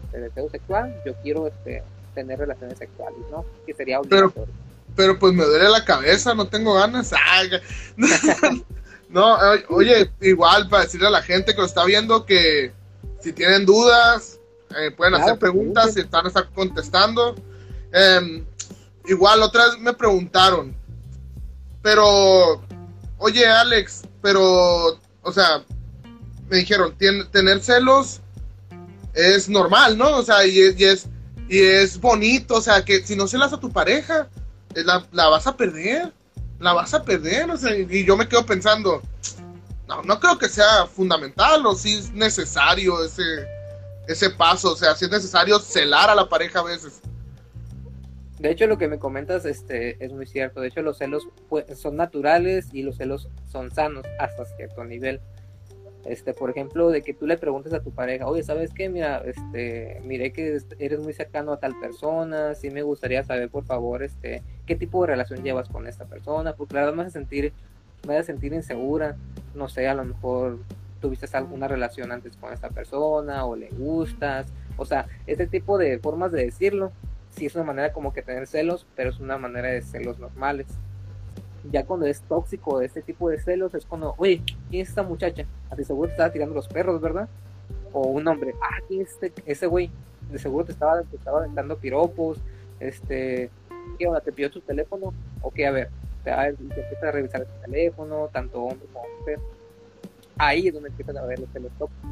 este 0.03 0.19
deseo 0.19 0.49
sexual, 0.49 0.95
yo 1.05 1.13
quiero 1.21 1.47
este, 1.47 1.83
tener 2.13 2.39
relaciones 2.39 2.77
sexuales, 2.77 3.19
¿no? 3.31 3.45
Que 3.65 3.73
sería 3.73 3.99
obligatorio. 3.99 4.31
Pero, 4.33 4.47
pero 4.95 5.19
pues 5.19 5.33
me 5.33 5.45
duele 5.45 5.69
la 5.69 5.85
cabeza, 5.85 6.33
no 6.33 6.47
tengo 6.47 6.73
ganas. 6.75 7.11
no, 9.09 9.37
oye, 9.69 10.11
igual 10.21 10.69
para 10.69 10.83
decirle 10.83 11.07
a 11.07 11.11
la 11.11 11.21
gente 11.21 11.53
que 11.53 11.61
lo 11.61 11.67
está 11.67 11.85
viendo 11.85 12.25
que 12.25 12.71
si 13.19 13.31
tienen 13.31 13.65
dudas, 13.65 14.39
eh, 14.77 14.91
pueden 14.91 15.15
hacer 15.15 15.37
preguntas, 15.39 15.93
si 15.93 16.01
están, 16.01 16.27
están 16.27 16.45
contestando. 16.53 17.35
Em, 17.91 18.45
igual, 19.05 19.41
otra 19.41 19.67
vez 19.67 19.79
me 19.79 19.93
preguntaron, 19.93 20.75
pero, 21.81 22.61
oye 23.17 23.45
Alex, 23.47 24.03
pero, 24.21 24.99
o 25.21 25.31
sea, 25.31 25.63
me 26.49 26.57
dijeron, 26.57 26.95
tener 26.97 27.61
celos 27.61 28.21
es 29.13 29.49
normal, 29.49 29.97
¿no? 29.97 30.17
O 30.17 30.23
sea, 30.23 30.45
y 30.45 30.59
es, 30.59 31.07
y 31.47 31.59
es, 31.59 31.99
bonito, 31.99 32.55
o 32.55 32.61
sea, 32.61 32.83
que 32.83 33.05
si 33.05 33.15
no 33.15 33.27
celas 33.27 33.53
a 33.53 33.59
tu 33.59 33.71
pareja, 33.71 34.27
eh, 34.75 34.83
la, 34.83 35.05
la 35.11 35.27
vas 35.29 35.47
a 35.47 35.55
perder, 35.55 36.11
la 36.59 36.73
vas 36.73 36.93
a 36.93 37.03
perder, 37.03 37.49
o 37.49 37.57
sea, 37.57 37.75
y 37.75 38.05
yo 38.05 38.17
me 38.17 38.27
quedo 38.27 38.45
pensando, 38.45 39.01
no, 39.87 40.01
no 40.03 40.19
creo 40.19 40.37
que 40.37 40.49
sea 40.49 40.87
fundamental 40.87 41.65
o 41.65 41.75
si 41.75 41.93
es 41.95 42.11
necesario 42.13 43.03
ese, 43.03 43.47
ese 44.07 44.29
paso, 44.29 44.71
o 44.71 44.75
sea, 44.75 44.95
si 44.95 45.05
es 45.05 45.11
necesario 45.11 45.59
celar 45.59 46.09
a 46.09 46.15
la 46.15 46.27
pareja 46.27 46.59
a 46.59 46.63
veces. 46.63 47.01
De 48.39 48.51
hecho, 48.51 48.67
lo 48.67 48.77
que 48.77 48.89
me 48.89 48.99
comentas 48.99 49.45
este, 49.45 50.03
es 50.03 50.11
muy 50.11 50.25
cierto. 50.25 50.59
De 50.59 50.67
hecho, 50.67 50.81
los 50.81 50.97
celos 50.97 51.29
son 51.75 51.95
naturales 51.95 52.67
y 52.73 52.81
los 52.81 52.97
celos 52.97 53.29
son 53.49 53.71
sanos 53.71 54.05
hasta 54.19 54.43
cierto 54.57 54.83
nivel. 54.83 55.21
Este, 56.05 56.33
por 56.33 56.49
ejemplo, 56.49 56.89
de 56.89 57.01
que 57.01 57.13
tú 57.13 57.25
le 57.25 57.37
preguntes 57.37 57.73
a 57.73 57.79
tu 57.79 57.91
pareja, 57.91 58.27
oye, 58.27 58.43
¿sabes 58.43 58.73
qué? 58.73 58.89
Mira, 58.89 59.21
este, 59.25 60.01
miré 60.03 60.33
que 60.33 60.59
eres 60.79 60.99
muy 60.99 61.13
cercano 61.13 61.53
a 61.53 61.59
tal 61.59 61.79
persona, 61.79 62.55
sí 62.55 62.69
me 62.69 62.81
gustaría 62.81 63.23
saber, 63.23 63.49
por 63.49 63.63
favor, 63.63 64.03
este, 64.03 64.43
qué 64.65 64.75
tipo 64.75 65.01
de 65.01 65.07
relación 65.07 65.43
llevas 65.43 65.69
con 65.69 65.87
esta 65.87 66.05
persona, 66.05 66.53
porque 66.55 66.75
la 66.75 66.81
verdad 66.81 66.95
me 66.95 67.01
hace 67.03 67.11
sentir, 67.11 67.53
me 68.05 68.17
hace 68.17 68.27
sentir 68.27 68.53
insegura, 68.53 69.15
no 69.55 69.69
sé, 69.69 69.87
a 69.87 69.93
lo 69.93 70.03
mejor 70.03 70.59
tuviste 70.99 71.25
alguna 71.35 71.67
relación 71.67 72.11
antes 72.11 72.35
con 72.37 72.51
esta 72.51 72.69
persona 72.69 73.45
o 73.45 73.55
le 73.55 73.69
gustas, 73.69 74.47
o 74.77 74.85
sea, 74.85 75.07
este 75.25 75.47
tipo 75.47 75.77
de 75.77 75.99
formas 75.99 76.31
de 76.31 76.43
decirlo 76.45 76.91
sí 77.35 77.45
es 77.45 77.55
una 77.55 77.63
manera 77.63 77.93
como 77.93 78.13
que 78.13 78.21
tener 78.21 78.47
celos, 78.47 78.85
pero 78.95 79.09
es 79.09 79.19
una 79.19 79.37
manera 79.37 79.69
de 79.69 79.81
celos 79.81 80.19
normales. 80.19 80.67
Ya 81.71 81.85
cuando 81.85 82.05
es 82.05 82.21
tóxico 82.21 82.81
este 82.81 83.01
tipo 83.01 83.29
de 83.29 83.39
celos 83.39 83.73
es 83.73 83.85
cuando, 83.85 84.15
oye, 84.17 84.41
¿quién 84.69 84.81
es 84.81 84.89
esta 84.89 85.03
muchacha? 85.03 85.45
A 85.69 85.75
ti 85.75 85.83
seguro 85.83 86.07
te 86.07 86.13
estaba 86.13 86.31
tirando 86.31 86.53
los 86.55 86.67
perros, 86.67 86.99
¿verdad? 86.99 87.29
O 87.93 88.07
un 88.07 88.27
hombre, 88.27 88.53
ah, 88.61 88.77
¿quién 88.87 89.01
es 89.01 89.11
este, 89.11 89.31
ese 89.45 89.67
güey? 89.67 89.89
De 90.29 90.39
seguro 90.39 90.65
te 90.65 90.73
estaba, 90.73 91.01
te 91.03 91.15
estaba 91.15 91.47
dando 91.47 91.77
piropos, 91.77 92.39
este, 92.79 93.49
¿qué 93.97 94.07
onda? 94.07 94.19
¿Te 94.21 94.31
pidió 94.31 94.51
tu 94.51 94.61
teléfono? 94.61 95.13
O 95.41 95.51
qué, 95.51 95.67
a 95.67 95.71
ver, 95.71 95.89
te, 96.23 96.31
empieza 96.31 97.07
a 97.07 97.11
revisar 97.11 97.45
tu 97.45 97.61
teléfono, 97.61 98.29
tanto 98.31 98.63
hombre 98.63 98.87
como 98.91 99.05
mujer. 99.19 99.39
Ahí 100.37 100.67
es 100.67 100.73
donde 100.73 100.89
empiezan 100.89 101.17
a 101.17 101.23
ver 101.23 101.39
los 101.39 101.49
celos 101.51 101.71
tóxicos. 101.77 102.09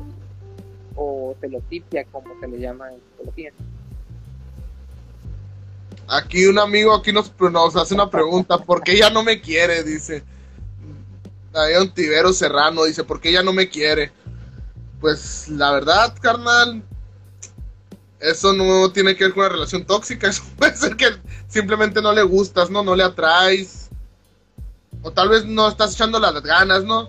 O 0.95 1.35
celotipia, 1.39 2.05
como 2.05 2.39
se 2.39 2.47
le 2.47 2.59
llama 2.59 2.93
en 2.93 2.99
psicología. 2.99 3.51
Aquí 6.11 6.45
un 6.45 6.59
amigo 6.59 6.93
aquí 6.93 7.13
nos, 7.13 7.31
nos 7.39 7.75
hace 7.77 7.93
una 7.93 8.09
pregunta, 8.09 8.57
¿por 8.57 8.83
qué 8.83 8.91
ella 8.91 9.09
no 9.09 9.23
me 9.23 9.39
quiere? 9.39 9.81
Dice. 9.81 10.25
Hay 11.53 11.75
un 11.75 11.89
tibero 11.93 12.33
serrano, 12.33 12.83
dice, 12.83 13.05
¿por 13.05 13.21
qué 13.21 13.29
ella 13.29 13.43
no 13.43 13.53
me 13.53 13.69
quiere? 13.69 14.11
Pues 14.99 15.47
la 15.47 15.71
verdad, 15.71 16.13
carnal, 16.21 16.83
eso 18.19 18.51
no 18.51 18.91
tiene 18.91 19.15
que 19.15 19.23
ver 19.23 19.33
con 19.33 19.45
una 19.45 19.53
relación 19.53 19.85
tóxica, 19.85 20.27
eso 20.29 20.43
puede 20.57 20.75
ser 20.75 20.97
que 20.97 21.15
simplemente 21.47 22.01
no 22.01 22.11
le 22.11 22.23
gustas, 22.23 22.69
¿no? 22.69 22.83
No 22.83 22.93
le 22.93 23.03
atraes. 23.03 23.89
O 25.03 25.11
tal 25.11 25.29
vez 25.29 25.45
no 25.45 25.69
estás 25.69 25.93
echando 25.93 26.19
las 26.19 26.33
ganas, 26.43 26.83
¿no? 26.83 27.07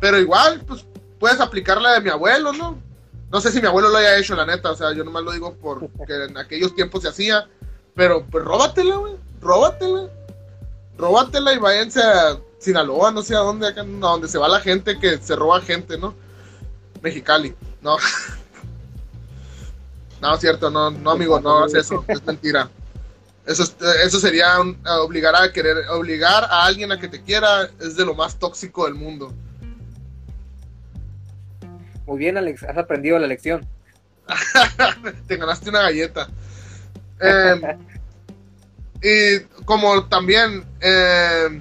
Pero 0.00 0.18
igual, 0.18 0.64
pues 0.66 0.86
puedes 1.20 1.38
aplicar 1.38 1.82
la 1.82 1.92
de 1.92 2.00
mi 2.00 2.08
abuelo, 2.08 2.54
¿no? 2.54 2.78
No 3.30 3.42
sé 3.42 3.52
si 3.52 3.60
mi 3.60 3.66
abuelo 3.66 3.90
lo 3.90 3.98
haya 3.98 4.16
hecho, 4.16 4.34
la 4.34 4.46
neta, 4.46 4.70
o 4.70 4.74
sea, 4.74 4.94
yo 4.94 5.04
nomás 5.04 5.22
lo 5.22 5.32
digo 5.32 5.54
porque 5.60 6.14
en 6.14 6.38
aquellos 6.38 6.74
tiempos 6.74 7.02
se 7.02 7.08
hacía 7.08 7.46
pero 7.98 8.24
pues 8.24 8.44
róbatela, 8.44 8.94
güey. 8.94 9.16
Róbatela. 9.40 10.08
Róbatela 10.96 11.52
y 11.52 11.58
váyanse 11.58 12.00
a 12.00 12.38
Sinaloa, 12.60 13.10
no 13.10 13.22
sé 13.22 13.34
a 13.34 13.40
dónde, 13.40 13.66
acá, 13.66 13.80
a 13.80 13.84
donde 13.84 14.28
se 14.28 14.38
va 14.38 14.48
la 14.48 14.60
gente 14.60 15.00
que 15.00 15.18
se 15.18 15.34
roba 15.34 15.60
gente, 15.60 15.98
¿no? 15.98 16.14
Mexicali, 17.02 17.56
no. 17.82 17.96
no, 20.22 20.36
cierto, 20.36 20.70
no, 20.70 20.92
no, 20.92 21.10
amigo, 21.10 21.40
no 21.40 21.66
es 21.66 21.74
eso, 21.74 22.04
es 22.06 22.24
mentira. 22.24 22.70
Eso, 23.44 23.64
eso 24.04 24.20
sería 24.20 24.60
obligar 25.00 25.34
a 25.34 25.52
querer, 25.52 25.88
obligar 25.90 26.44
a 26.44 26.66
alguien 26.66 26.92
a 26.92 27.00
que 27.00 27.08
te 27.08 27.20
quiera, 27.20 27.68
es 27.80 27.96
de 27.96 28.04
lo 28.04 28.14
más 28.14 28.38
tóxico 28.38 28.84
del 28.84 28.94
mundo. 28.94 29.32
Muy 32.06 32.18
bien, 32.18 32.38
Alex, 32.38 32.62
has 32.62 32.78
aprendido 32.78 33.18
la 33.18 33.26
lección. 33.26 33.66
te 35.26 35.36
ganaste 35.36 35.70
una 35.70 35.82
galleta. 35.82 36.28
Eh, 37.20 37.76
y 39.02 39.40
como 39.64 40.04
también 40.04 40.64
eh, 40.80 41.60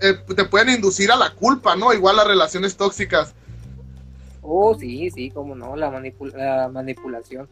eh, 0.00 0.14
te 0.34 0.44
pueden 0.44 0.70
inducir 0.70 1.10
a 1.10 1.16
la 1.16 1.30
culpa, 1.30 1.76
¿no? 1.76 1.92
Igual 1.92 2.16
las 2.16 2.26
relaciones 2.26 2.76
tóxicas. 2.76 3.34
Oh, 4.42 4.74
sí, 4.78 5.10
sí, 5.10 5.30
como 5.30 5.54
no, 5.54 5.76
la, 5.76 5.90
manipulación. 5.90 7.48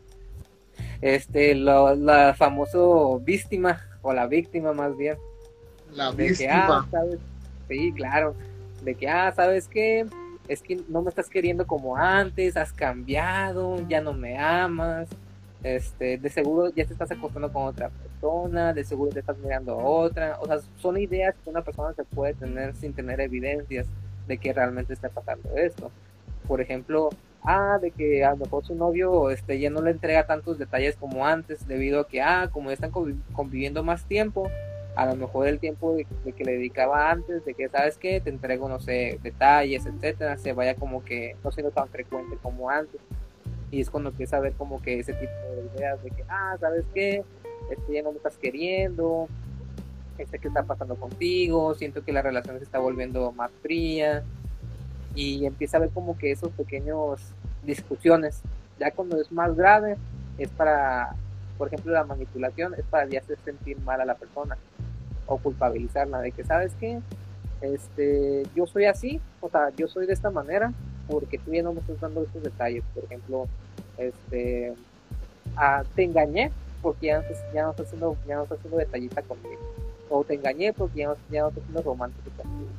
Este, 1.00 1.54
la 1.54 2.34
famoso 2.36 3.20
víctima, 3.20 3.80
o 4.02 4.12
la 4.12 4.26
víctima 4.26 4.72
más 4.72 4.96
bien. 4.96 5.16
La 5.92 6.10
víctima. 6.10 6.88
Ah, 6.92 7.04
sí, 7.68 7.92
claro. 7.92 8.34
De 8.82 8.94
que, 8.94 9.08
ah, 9.08 9.32
¿sabes 9.34 9.66
qué? 9.68 10.06
Es 10.46 10.60
que 10.60 10.80
no 10.88 11.02
me 11.02 11.08
estás 11.08 11.28
queriendo 11.28 11.66
como 11.66 11.96
antes, 11.96 12.56
has 12.56 12.72
cambiado, 12.72 13.80
ya 13.88 14.00
no 14.00 14.12
me 14.12 14.38
amas 14.38 15.08
este, 15.64 16.18
de 16.18 16.28
seguro 16.28 16.68
ya 16.68 16.84
te 16.84 16.92
estás 16.92 17.10
acostando 17.10 17.50
con 17.50 17.64
otra 17.64 17.88
persona, 17.88 18.74
de 18.74 18.84
seguro 18.84 19.10
te 19.10 19.20
estás 19.20 19.38
mirando 19.38 19.72
a 19.72 19.84
otra, 19.84 20.38
o 20.40 20.46
sea, 20.46 20.58
son 20.76 20.98
ideas 20.98 21.34
que 21.42 21.50
una 21.50 21.62
persona 21.62 21.94
se 21.94 22.04
puede 22.04 22.34
tener 22.34 22.74
sin 22.76 22.92
tener 22.92 23.20
evidencias 23.20 23.86
de 24.28 24.38
que 24.38 24.52
realmente 24.52 24.92
está 24.92 25.08
pasando 25.08 25.56
esto. 25.56 25.90
Por 26.46 26.60
ejemplo, 26.60 27.08
ah, 27.42 27.78
de 27.80 27.90
que 27.90 28.24
a 28.24 28.32
lo 28.32 28.36
mejor 28.36 28.64
su 28.64 28.74
novio 28.74 29.30
este, 29.30 29.58
ya 29.58 29.70
no 29.70 29.80
le 29.80 29.90
entrega 29.90 30.26
tantos 30.26 30.58
detalles 30.58 30.96
como 30.96 31.26
antes, 31.26 31.66
debido 31.66 32.00
a 32.00 32.08
que, 32.08 32.20
ah, 32.20 32.50
como 32.52 32.70
están 32.70 32.90
conviviendo 32.90 33.82
más 33.82 34.04
tiempo, 34.04 34.50
a 34.96 35.06
lo 35.06 35.16
mejor 35.16 35.48
el 35.48 35.58
tiempo 35.60 35.94
de, 35.94 36.04
que 36.32 36.44
le 36.44 36.52
dedicaba 36.52 37.10
antes, 37.10 37.42
de 37.46 37.54
que, 37.54 37.70
¿sabes 37.70 37.96
qué? 37.96 38.20
Te 38.20 38.28
entrego, 38.28 38.68
no 38.68 38.80
sé, 38.80 39.18
detalles, 39.22 39.86
etcétera, 39.86 40.36
se 40.36 40.52
vaya 40.52 40.74
como 40.74 41.02
que 41.02 41.36
no 41.42 41.50
siendo 41.50 41.72
tan 41.72 41.88
frecuente 41.88 42.36
como 42.42 42.68
antes 42.68 43.00
y 43.74 43.80
es 43.80 43.90
cuando 43.90 44.10
empieza 44.10 44.36
a 44.36 44.40
ver 44.40 44.52
como 44.52 44.80
que 44.80 45.00
ese 45.00 45.12
tipo 45.14 45.32
de 45.32 45.76
ideas 45.76 46.02
de 46.02 46.10
que, 46.10 46.24
ah, 46.28 46.56
¿sabes 46.60 46.84
qué? 46.94 47.24
Este, 47.70 47.94
ya 47.94 48.02
no 48.02 48.12
me 48.12 48.18
estás 48.18 48.36
queriendo, 48.36 49.28
este, 50.16 50.38
¿qué 50.38 50.48
está 50.48 50.62
pasando 50.62 50.94
contigo? 50.94 51.74
Siento 51.74 52.04
que 52.04 52.12
la 52.12 52.22
relación 52.22 52.58
se 52.58 52.64
está 52.64 52.78
volviendo 52.78 53.32
más 53.32 53.50
fría 53.62 54.22
y 55.16 55.44
empieza 55.44 55.78
a 55.78 55.80
ver 55.80 55.90
como 55.90 56.16
que 56.16 56.30
esos 56.30 56.50
pequeños 56.52 57.20
discusiones. 57.64 58.42
Ya 58.78 58.92
cuando 58.92 59.20
es 59.20 59.32
más 59.32 59.56
grave, 59.56 59.96
es 60.38 60.50
para, 60.50 61.16
por 61.58 61.66
ejemplo, 61.66 61.92
la 61.92 62.04
manipulación, 62.04 62.74
es 62.74 62.84
para 62.84 63.08
ya 63.08 63.20
hacer 63.20 63.38
sentir 63.44 63.78
mal 63.80 64.00
a 64.00 64.04
la 64.04 64.14
persona 64.14 64.56
o 65.26 65.38
culpabilizarla 65.38 66.20
de 66.20 66.30
que, 66.30 66.44
¿sabes 66.44 66.72
qué? 66.78 67.00
este, 67.60 68.42
yo 68.54 68.66
soy 68.66 68.84
así, 68.84 69.20
o 69.40 69.48
sea, 69.48 69.70
yo 69.76 69.88
soy 69.88 70.06
de 70.06 70.12
esta 70.12 70.30
manera 70.30 70.72
porque 71.08 71.38
tú 71.38 71.52
ya 71.52 71.62
no 71.62 71.72
me 71.72 71.80
estás 71.80 72.00
dando 72.00 72.22
estos 72.22 72.42
detalles. 72.42 72.82
Por 72.94 73.04
ejemplo, 73.04 73.48
este, 73.98 74.74
ah, 75.56 75.82
te 75.94 76.04
engañé 76.04 76.50
porque 76.82 77.06
ya 77.06 77.16
no, 77.16 77.22
estás, 77.22 77.38
ya, 77.54 77.62
no 77.62 77.70
estás 77.70 77.86
haciendo, 77.86 78.16
ya 78.26 78.36
no 78.36 78.42
estás 78.42 78.58
haciendo 78.58 78.78
detallita 78.78 79.22
conmigo. 79.22 79.60
O 80.10 80.24
te 80.24 80.34
engañé 80.34 80.72
porque 80.72 81.00
ya 81.00 81.08
no, 81.08 81.16
ya 81.30 81.42
no 81.42 81.48
estás 81.48 81.62
haciendo 81.62 81.82
romántico 81.82 82.30
conmigo. 82.36 82.70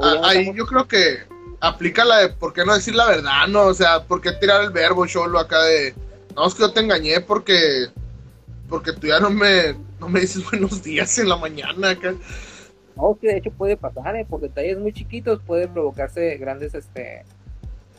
Ah, 0.00 0.20
ahí 0.24 0.52
yo 0.54 0.66
creo 0.66 0.86
que 0.86 1.18
aplica 1.60 2.04
la 2.04 2.18
de 2.18 2.28
por 2.28 2.52
qué 2.52 2.64
no 2.64 2.74
decir 2.74 2.94
la 2.94 3.06
verdad, 3.06 3.46
¿no? 3.48 3.64
O 3.66 3.74
sea, 3.74 4.04
por 4.04 4.20
qué 4.20 4.32
tirar 4.32 4.62
el 4.62 4.70
verbo 4.70 5.06
solo 5.08 5.38
acá 5.38 5.62
de, 5.62 5.94
no, 6.34 6.46
es 6.46 6.54
que 6.54 6.62
yo 6.62 6.72
te 6.72 6.80
engañé 6.80 7.20
porque, 7.20 7.86
porque 8.68 8.92
tú 8.92 9.06
ya 9.06 9.20
no 9.20 9.30
me, 9.30 9.74
no 9.98 10.08
me 10.08 10.20
dices 10.20 10.44
buenos 10.50 10.82
días 10.82 11.18
en 11.18 11.28
la 11.28 11.36
mañana 11.36 11.90
acá. 11.90 12.14
No, 12.96 13.16
que 13.20 13.28
de 13.28 13.38
hecho 13.38 13.50
puede 13.50 13.76
pasar, 13.76 14.16
¿eh? 14.16 14.26
por 14.28 14.40
detalles 14.40 14.78
muy 14.78 14.92
chiquitos 14.92 15.40
puede 15.46 15.68
provocarse 15.68 16.36
grandes, 16.38 16.74
este, 16.74 17.24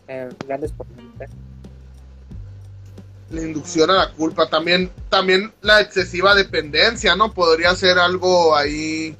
eh, 0.08 0.30
grandes 0.46 0.72
problemas. 0.72 1.22
¿eh? 1.22 1.28
La 3.30 3.42
inducción 3.42 3.90
a 3.90 3.94
la 3.94 4.12
culpa, 4.14 4.50
también, 4.50 4.90
también 5.10 5.52
la 5.62 5.82
excesiva 5.82 6.34
dependencia, 6.34 7.16
¿no? 7.16 7.34
Podría 7.34 7.76
ser 7.76 8.00
algo 8.00 8.56
ahí, 8.56 9.18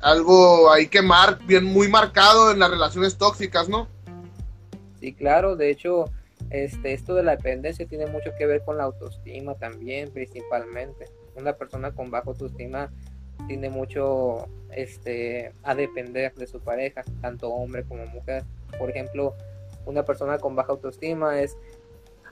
algo 0.00 0.70
ahí 0.70 0.86
que 0.86 1.02
mar, 1.02 1.38
bien 1.44 1.64
muy 1.64 1.88
marcado 1.88 2.52
en 2.52 2.60
las 2.60 2.70
relaciones 2.70 3.16
tóxicas, 3.16 3.68
¿no? 3.68 3.88
Sí, 5.00 5.12
claro, 5.12 5.56
de 5.56 5.70
hecho, 5.70 6.04
este, 6.50 6.92
esto 6.92 7.14
de 7.14 7.24
la 7.24 7.36
dependencia 7.36 7.86
tiene 7.86 8.06
mucho 8.06 8.30
que 8.38 8.46
ver 8.46 8.62
con 8.64 8.78
la 8.78 8.84
autoestima 8.84 9.54
también, 9.54 10.12
principalmente. 10.12 11.06
Una 11.34 11.54
persona 11.54 11.90
con 11.90 12.10
baja 12.10 12.28
autoestima 12.28 12.92
tiene 13.48 13.68
mucho 13.68 14.46
este, 14.70 15.52
a 15.62 15.74
depender 15.74 16.34
de 16.34 16.46
su 16.46 16.60
pareja, 16.60 17.02
tanto 17.20 17.48
hombre 17.48 17.84
como 17.84 18.06
mujer. 18.06 18.44
Por 18.78 18.90
ejemplo, 18.90 19.34
una 19.86 20.04
persona 20.04 20.38
con 20.38 20.54
baja 20.54 20.72
autoestima 20.72 21.40
es, 21.40 21.56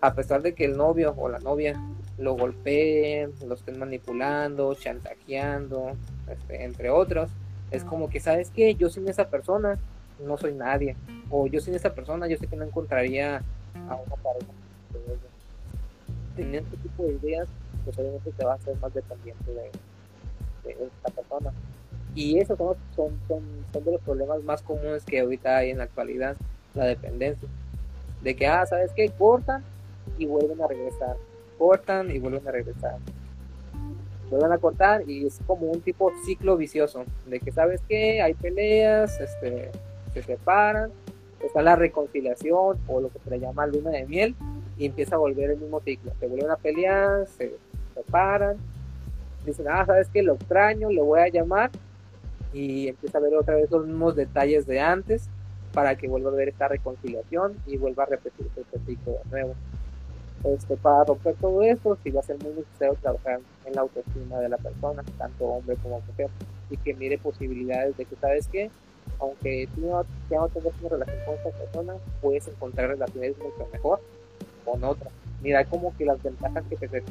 a 0.01 0.15
pesar 0.15 0.43
de 0.43 0.55
que 0.55 0.65
el 0.65 0.77
novio 0.77 1.15
o 1.17 1.29
la 1.29 1.39
novia 1.39 1.81
lo 2.19 2.35
golpeen, 2.35 3.33
lo 3.47 3.55
estén 3.55 3.79
manipulando, 3.79 4.75
chantajeando, 4.75 5.93
este, 6.29 6.65
entre 6.65 6.91
otros, 6.91 7.31
es 7.71 7.85
como 7.85 8.11
que, 8.11 8.21
¿sabes 8.21 8.51
qué? 8.51 8.75
Yo 8.75 8.91
sin 8.91 9.09
esa 9.09 9.29
persona 9.29 9.79
no 10.25 10.37
soy 10.37 10.55
nadie. 10.55 10.97
O 11.31 11.47
yo 11.47 11.61
sin 11.61 11.75
esa 11.75 11.95
persona 11.95 12.27
yo 12.27 12.37
sé 12.37 12.47
que 12.47 12.57
no 12.57 12.65
encontraría 12.65 13.43
a 13.89 13.97
una 13.97 14.17
pareja. 14.17 14.53
Teniendo 16.37 16.69
este 16.71 16.89
tipo 16.89 17.05
de 17.05 17.13
ideas, 17.15 17.49
pues 17.85 17.99
obviamente 17.99 18.33
te 18.33 18.45
va 18.45 18.53
a 18.53 18.57
hacer 18.57 18.77
más 18.81 18.93
dependiente 18.95 19.53
de, 19.53 19.71
esta 20.65 21.11
persona. 21.15 21.53
Y 22.15 22.39
esos 22.39 22.59
son, 22.59 22.77
son, 22.97 23.19
son, 23.29 23.85
de 23.85 23.93
los 23.93 24.01
problemas 24.03 24.43
más 24.43 24.63
comunes 24.63 25.05
que 25.05 25.21
ahorita 25.21 25.59
hay 25.59 25.71
en 25.71 25.79
la 25.79 25.85
actualidad, 25.85 26.37
la 26.75 26.85
dependencia. 26.85 27.49
De 28.23 28.37
que, 28.37 28.47
ah, 28.47 28.65
¿sabes 28.67 28.93
qué? 28.95 29.11
Cortan 29.11 29.63
y 30.19 30.27
vuelven 30.27 30.61
a 30.63 30.67
regresar. 30.67 31.17
Cortan 31.59 32.11
y 32.11 32.19
vuelven 32.19 32.47
a 32.47 32.51
regresar. 32.51 32.97
Vuelven 34.31 34.53
a 34.53 34.59
cortar 34.59 35.09
y 35.09 35.27
es 35.27 35.41
como 35.47 35.67
un 35.67 35.81
tipo 35.81 36.13
ciclo 36.25 36.57
vicioso. 36.57 37.05
De 37.27 37.41
que, 37.41 37.53
¿sabes 37.53 37.81
qué? 37.89 38.23
Hay 38.23 38.35
peleas, 38.35 39.19
este, 39.21 39.71
se 40.13 40.23
separan, 40.23 40.91
está 41.41 41.63
la 41.63 41.77
reconciliación 41.77 42.79
o 42.87 43.01
lo 43.01 43.09
que 43.11 43.19
se 43.19 43.31
le 43.31 43.41
llama 43.41 43.67
luna 43.67 43.91
de 43.91 44.07
miel 44.07 44.35
y 44.77 44.87
empieza 44.87 45.17
a 45.17 45.19
volver 45.19 45.51
el 45.51 45.59
mismo 45.59 45.81
ciclo. 45.81 46.13
Se 46.21 46.27
vuelven 46.27 46.51
a 46.51 46.57
pelear, 46.57 47.27
se 47.27 47.55
separan 47.95 48.57
dicen, 49.45 49.67
ah, 49.69 49.85
¿sabes 49.87 50.09
qué? 50.13 50.23
Lo 50.23 50.35
extraño, 50.35 50.91
le 50.91 51.01
voy 51.01 51.21
a 51.21 51.29
llamar 51.29 51.71
y 52.53 52.89
empieza 52.89 53.19
a 53.19 53.21
ver 53.21 53.35
otra 53.35 53.55
vez 53.55 53.71
los 53.71 53.87
mismos 53.87 54.17
detalles 54.17 54.67
de 54.67 54.81
antes 54.81 55.29
para 55.73 55.97
que 55.97 56.09
vuelva 56.09 56.31
a 56.31 56.35
ver 56.35 56.49
esta 56.49 56.69
reconciliación 56.69 57.57
y 57.67 57.77
vuelva 57.77 58.05
a 58.05 58.07
repetirse 58.07 58.61
este 58.61 58.79
ciclo 58.87 59.13
de 59.13 59.31
nuevo. 59.31 59.55
Este, 60.45 60.77
para 60.77 61.05
romper 61.05 61.35
todo 61.35 61.63
esto, 61.63 61.99
sí 62.03 62.11
va 62.11 62.21
a 62.21 62.25
ser 62.25 62.43
muy 62.43 62.53
necesario 62.55 62.97
trabajar 63.01 63.41
en 63.67 63.75
la 63.75 63.83
autoestima 63.83 64.39
de 64.39 64.49
la 64.49 64.57
persona, 64.57 65.03
tanto 65.19 65.45
hombre 65.45 65.77
como 65.83 66.01
mujer, 66.01 66.29
y 66.71 66.77
que 66.79 66.95
mire 66.95 67.19
posibilidades 67.19 67.97
de 67.97 68.05
que, 68.07 68.17
¿sabes 68.17 68.49
qué? 68.49 68.71
Aunque 69.19 69.69
tú 69.75 69.83
no, 69.83 70.05
ya 70.31 70.39
no 70.39 70.49
tengas 70.49 70.73
una 70.81 70.89
relación 70.91 71.19
con 71.27 71.35
esta 71.35 71.51
persona, 71.51 71.95
puedes 72.23 72.49
encontrar 72.49 72.89
relaciones 72.89 73.37
mucho 73.39 73.69
mejor 73.71 74.01
con 74.65 74.83
otra. 74.83 75.11
Mira 75.43 75.65
como 75.65 75.95
que 75.97 76.05
las 76.07 76.23
ventajas 76.23 76.65
que 76.69 76.77
te 76.77 77.03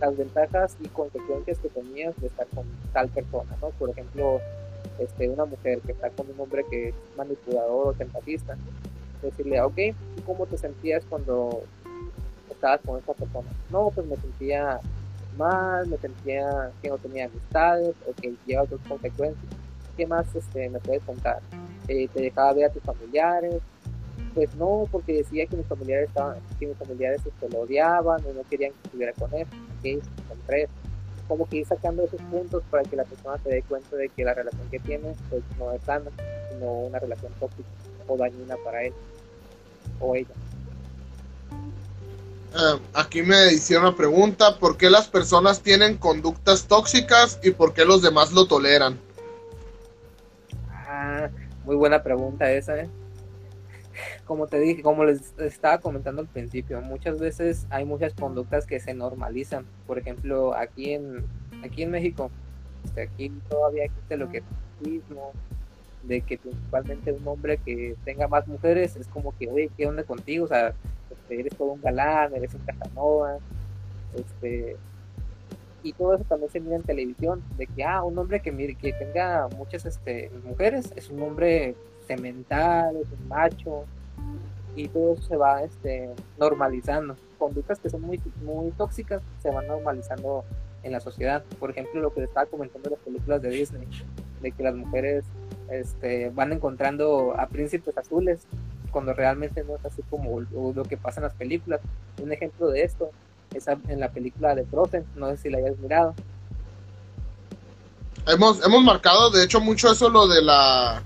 las 0.00 0.16
ventajas 0.16 0.76
y 0.82 0.88
consecuencias 0.88 1.58
que 1.58 1.68
tenías 1.68 2.20
de 2.20 2.26
estar 2.26 2.46
con 2.48 2.66
tal 2.92 3.08
persona, 3.10 3.56
¿no? 3.62 3.70
Por 3.70 3.90
ejemplo, 3.90 4.40
este, 4.98 5.28
una 5.28 5.44
mujer 5.44 5.80
que 5.80 5.92
está 5.92 6.10
con 6.10 6.30
un 6.30 6.40
hombre 6.40 6.64
que 6.70 6.88
es 6.88 6.94
manipulador 7.16 7.88
o 7.88 7.92
tempatista, 7.92 8.56
decirle, 9.22 9.60
ok, 9.60 9.78
¿y 9.78 10.20
cómo 10.24 10.46
te 10.46 10.58
sentías 10.58 11.04
cuando 11.08 11.62
estabas 12.50 12.80
con 12.84 12.98
esta 12.98 13.14
persona? 13.14 13.48
No, 13.70 13.90
pues 13.94 14.06
me 14.06 14.16
sentía 14.16 14.80
mal, 15.36 15.86
me 15.86 15.96
sentía 15.98 16.70
que 16.82 16.88
no 16.88 16.98
tenía 16.98 17.26
amistades 17.26 17.94
o 18.08 18.14
que 18.20 18.34
lleva 18.46 18.62
otras 18.62 18.80
consecuencias. 18.88 19.44
¿Qué 19.96 20.06
más 20.06 20.26
este, 20.34 20.68
me 20.68 20.80
puedes 20.80 21.02
contar? 21.04 21.40
Eh, 21.88 22.08
¿Te 22.12 22.20
dejaba 22.20 22.52
ver 22.52 22.66
a 22.66 22.70
tus 22.70 22.82
familiares? 22.82 23.60
Pues 24.34 24.54
no, 24.56 24.88
porque 24.90 25.12
decía 25.12 25.46
que 25.46 25.56
mis 25.56 25.66
familiares 25.66 26.08
estaban, 26.08 26.38
que 26.58 26.66
mis 26.66 26.76
familiares 26.76 27.20
este, 27.24 27.48
lo 27.48 27.60
odiaban 27.60 28.24
o 28.24 28.32
no 28.32 28.42
querían 28.50 28.72
que 28.72 28.78
estuviera 28.84 29.12
con 29.12 29.32
él 29.34 29.46
son 29.92 30.38
tres. 30.46 30.68
Como 31.28 31.48
que 31.48 31.58
ir 31.58 31.66
sacando 31.66 32.04
esos 32.04 32.20
puntos 32.22 32.62
para 32.70 32.82
que 32.82 32.96
la 32.96 33.04
persona 33.04 33.38
se 33.42 33.48
dé 33.48 33.62
cuenta 33.62 33.96
de 33.96 34.08
que 34.08 34.24
la 34.24 34.34
relación 34.34 34.68
que 34.70 34.78
tiene 34.78 35.14
pues 35.30 35.42
no 35.58 35.72
es 35.72 35.82
sana, 35.82 36.10
sino 36.50 36.70
una 36.70 36.98
relación 36.98 37.32
tóxica 37.40 37.68
o 38.06 38.16
dañina 38.16 38.56
para 38.64 38.84
él 38.84 38.92
o 40.00 40.14
ella. 40.14 40.34
Eh, 42.54 42.80
aquí 42.92 43.22
me 43.22 43.52
hicieron 43.52 43.86
una 43.86 43.96
pregunta, 43.96 44.58
¿por 44.58 44.76
qué 44.76 44.88
las 44.88 45.08
personas 45.08 45.60
tienen 45.60 45.96
conductas 45.96 46.66
tóxicas 46.66 47.40
y 47.42 47.50
por 47.50 47.74
qué 47.74 47.84
los 47.84 48.02
demás 48.02 48.32
lo 48.32 48.46
toleran? 48.46 48.98
Ah, 50.70 51.28
muy 51.64 51.74
buena 51.74 52.02
pregunta 52.02 52.50
esa, 52.52 52.78
¿eh? 52.78 52.88
como 54.24 54.46
te 54.46 54.58
dije, 54.58 54.82
como 54.82 55.04
les 55.04 55.34
estaba 55.38 55.78
comentando 55.78 56.22
al 56.22 56.28
principio, 56.28 56.80
muchas 56.80 57.18
veces 57.18 57.66
hay 57.70 57.84
muchas 57.84 58.14
conductas 58.14 58.66
que 58.66 58.80
se 58.80 58.94
normalizan. 58.94 59.66
Por 59.86 59.98
ejemplo, 59.98 60.54
aquí 60.54 60.92
en 60.92 61.24
aquí 61.64 61.82
en 61.82 61.90
México, 61.90 62.30
este, 62.84 63.02
aquí 63.02 63.32
todavía 63.48 63.84
existe 63.84 64.16
lo 64.16 64.30
que 64.30 64.38
es 64.38 64.44
mismo 64.86 65.32
de 66.02 66.20
que 66.20 66.36
principalmente 66.38 67.12
un 67.12 67.26
hombre 67.26 67.58
que 67.58 67.96
tenga 68.04 68.28
más 68.28 68.46
mujeres 68.46 68.96
es 68.96 69.08
como 69.08 69.36
que, 69.38 69.48
oye, 69.48 69.70
¿qué 69.76 69.86
onda 69.86 70.04
contigo? 70.04 70.44
O 70.44 70.48
sea, 70.48 70.74
este, 71.10 71.40
eres 71.40 71.56
todo 71.56 71.72
un 71.72 71.80
galán, 71.80 72.34
eres 72.34 72.54
un 72.54 72.60
casanova, 72.60 73.38
este, 74.14 74.76
y 75.84 75.92
todo 75.92 76.14
eso 76.14 76.24
también 76.24 76.50
se 76.50 76.60
mira 76.60 76.76
en 76.76 76.82
televisión, 76.82 77.44
de 77.58 77.66
que, 77.66 77.84
ah, 77.84 78.02
un 78.02 78.18
hombre 78.18 78.40
que, 78.40 78.50
mire, 78.50 78.74
que 78.74 78.94
tenga 78.94 79.48
muchas 79.56 79.84
este, 79.84 80.30
mujeres 80.42 80.92
es 80.96 81.10
un 81.10 81.22
hombre 81.22 81.76
cemental, 82.06 82.96
es 82.96 83.06
un 83.12 83.28
macho, 83.28 83.84
y 84.74 84.88
todo 84.88 85.12
eso 85.12 85.22
se 85.22 85.36
va 85.36 85.62
este, 85.62 86.10
normalizando. 86.38 87.16
Conductas 87.38 87.78
que 87.78 87.90
son 87.90 88.00
muy, 88.00 88.20
muy 88.42 88.70
tóxicas 88.72 89.22
se 89.42 89.50
van 89.50 89.66
normalizando 89.66 90.44
en 90.82 90.92
la 90.92 91.00
sociedad. 91.00 91.44
Por 91.60 91.70
ejemplo, 91.70 92.00
lo 92.00 92.12
que 92.12 92.20
les 92.20 92.30
estaba 92.30 92.46
comentando 92.46 92.88
en 92.88 92.94
las 92.94 93.04
películas 93.04 93.42
de 93.42 93.50
Disney, 93.50 93.86
de 94.40 94.52
que 94.52 94.62
las 94.62 94.74
mujeres 94.74 95.24
este, 95.70 96.30
van 96.30 96.52
encontrando 96.52 97.34
a 97.38 97.46
príncipes 97.46 97.96
azules 97.96 98.46
cuando 98.90 99.12
realmente 99.12 99.64
no 99.64 99.76
es 99.76 99.84
así 99.84 100.02
como 100.08 100.40
lo 100.40 100.82
que 100.84 100.96
pasa 100.96 101.20
en 101.20 101.24
las 101.24 101.34
películas. 101.34 101.80
Un 102.22 102.32
ejemplo 102.32 102.68
de 102.68 102.82
esto 102.82 103.10
es 103.54 103.66
en 103.66 104.00
la 104.00 104.10
película 104.10 104.54
de 104.54 104.64
Frozen, 104.64 105.04
no 105.16 105.30
sé 105.30 105.36
si 105.36 105.50
la 105.50 105.58
hayas 105.58 105.78
mirado. 105.78 106.14
Hemos, 108.26 108.64
hemos 108.64 108.82
marcado, 108.82 109.30
de 109.30 109.44
hecho, 109.44 109.60
mucho 109.60 109.92
eso 109.92 110.08
lo 110.08 110.26
de 110.26 110.42
la 110.42 111.02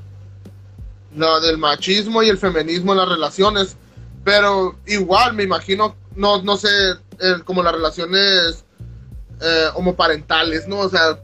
lo 1.17 1.41
del 1.41 1.59
machismo 1.59 2.23
y 2.23 2.29
el 2.29 2.39
feminismo 2.39 2.93
en 2.93 2.99
las 2.99 3.09
relaciones, 3.09 3.77
pero 4.25 4.77
igual 4.87 5.35
me 5.35 5.43
imagino, 5.43 5.97
no, 6.15 6.43
no 6.43 6.57
sé, 6.57 6.69
como 7.45 7.63
las 7.63 7.73
relaciones 7.73 8.65
eh, 9.41 9.67
homoparentales, 9.75 10.69
¿no? 10.69 10.81
O 10.81 10.89
sea, 10.89 11.19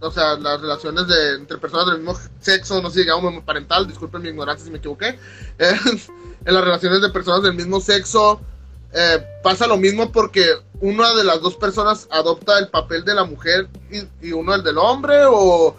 o 0.00 0.10
sea, 0.10 0.36
las 0.36 0.60
relaciones 0.60 1.06
de, 1.06 1.34
entre 1.36 1.58
personas 1.58 1.86
del 1.86 1.98
mismo 1.98 2.18
sexo, 2.40 2.82
no 2.82 2.90
sé 2.90 3.00
digamos 3.00 3.24
homoparental, 3.24 3.86
disculpen 3.86 4.22
mi 4.22 4.28
ignorancia 4.28 4.64
si 4.64 4.70
me 4.70 4.78
equivoqué, 4.78 5.18
en 5.58 6.54
las 6.54 6.64
relaciones 6.64 7.00
de 7.00 7.10
personas 7.10 7.42
del 7.42 7.54
mismo 7.54 7.80
sexo 7.80 8.40
eh, 8.94 9.26
pasa 9.42 9.66
lo 9.66 9.76
mismo 9.76 10.12
porque 10.12 10.46
una 10.80 11.14
de 11.14 11.24
las 11.24 11.40
dos 11.40 11.56
personas 11.56 12.06
adopta 12.10 12.58
el 12.58 12.68
papel 12.68 13.04
de 13.04 13.14
la 13.14 13.24
mujer 13.24 13.68
y, 13.90 14.28
y 14.28 14.32
uno 14.32 14.54
el 14.54 14.62
del 14.62 14.78
hombre 14.78 15.24
o 15.26 15.76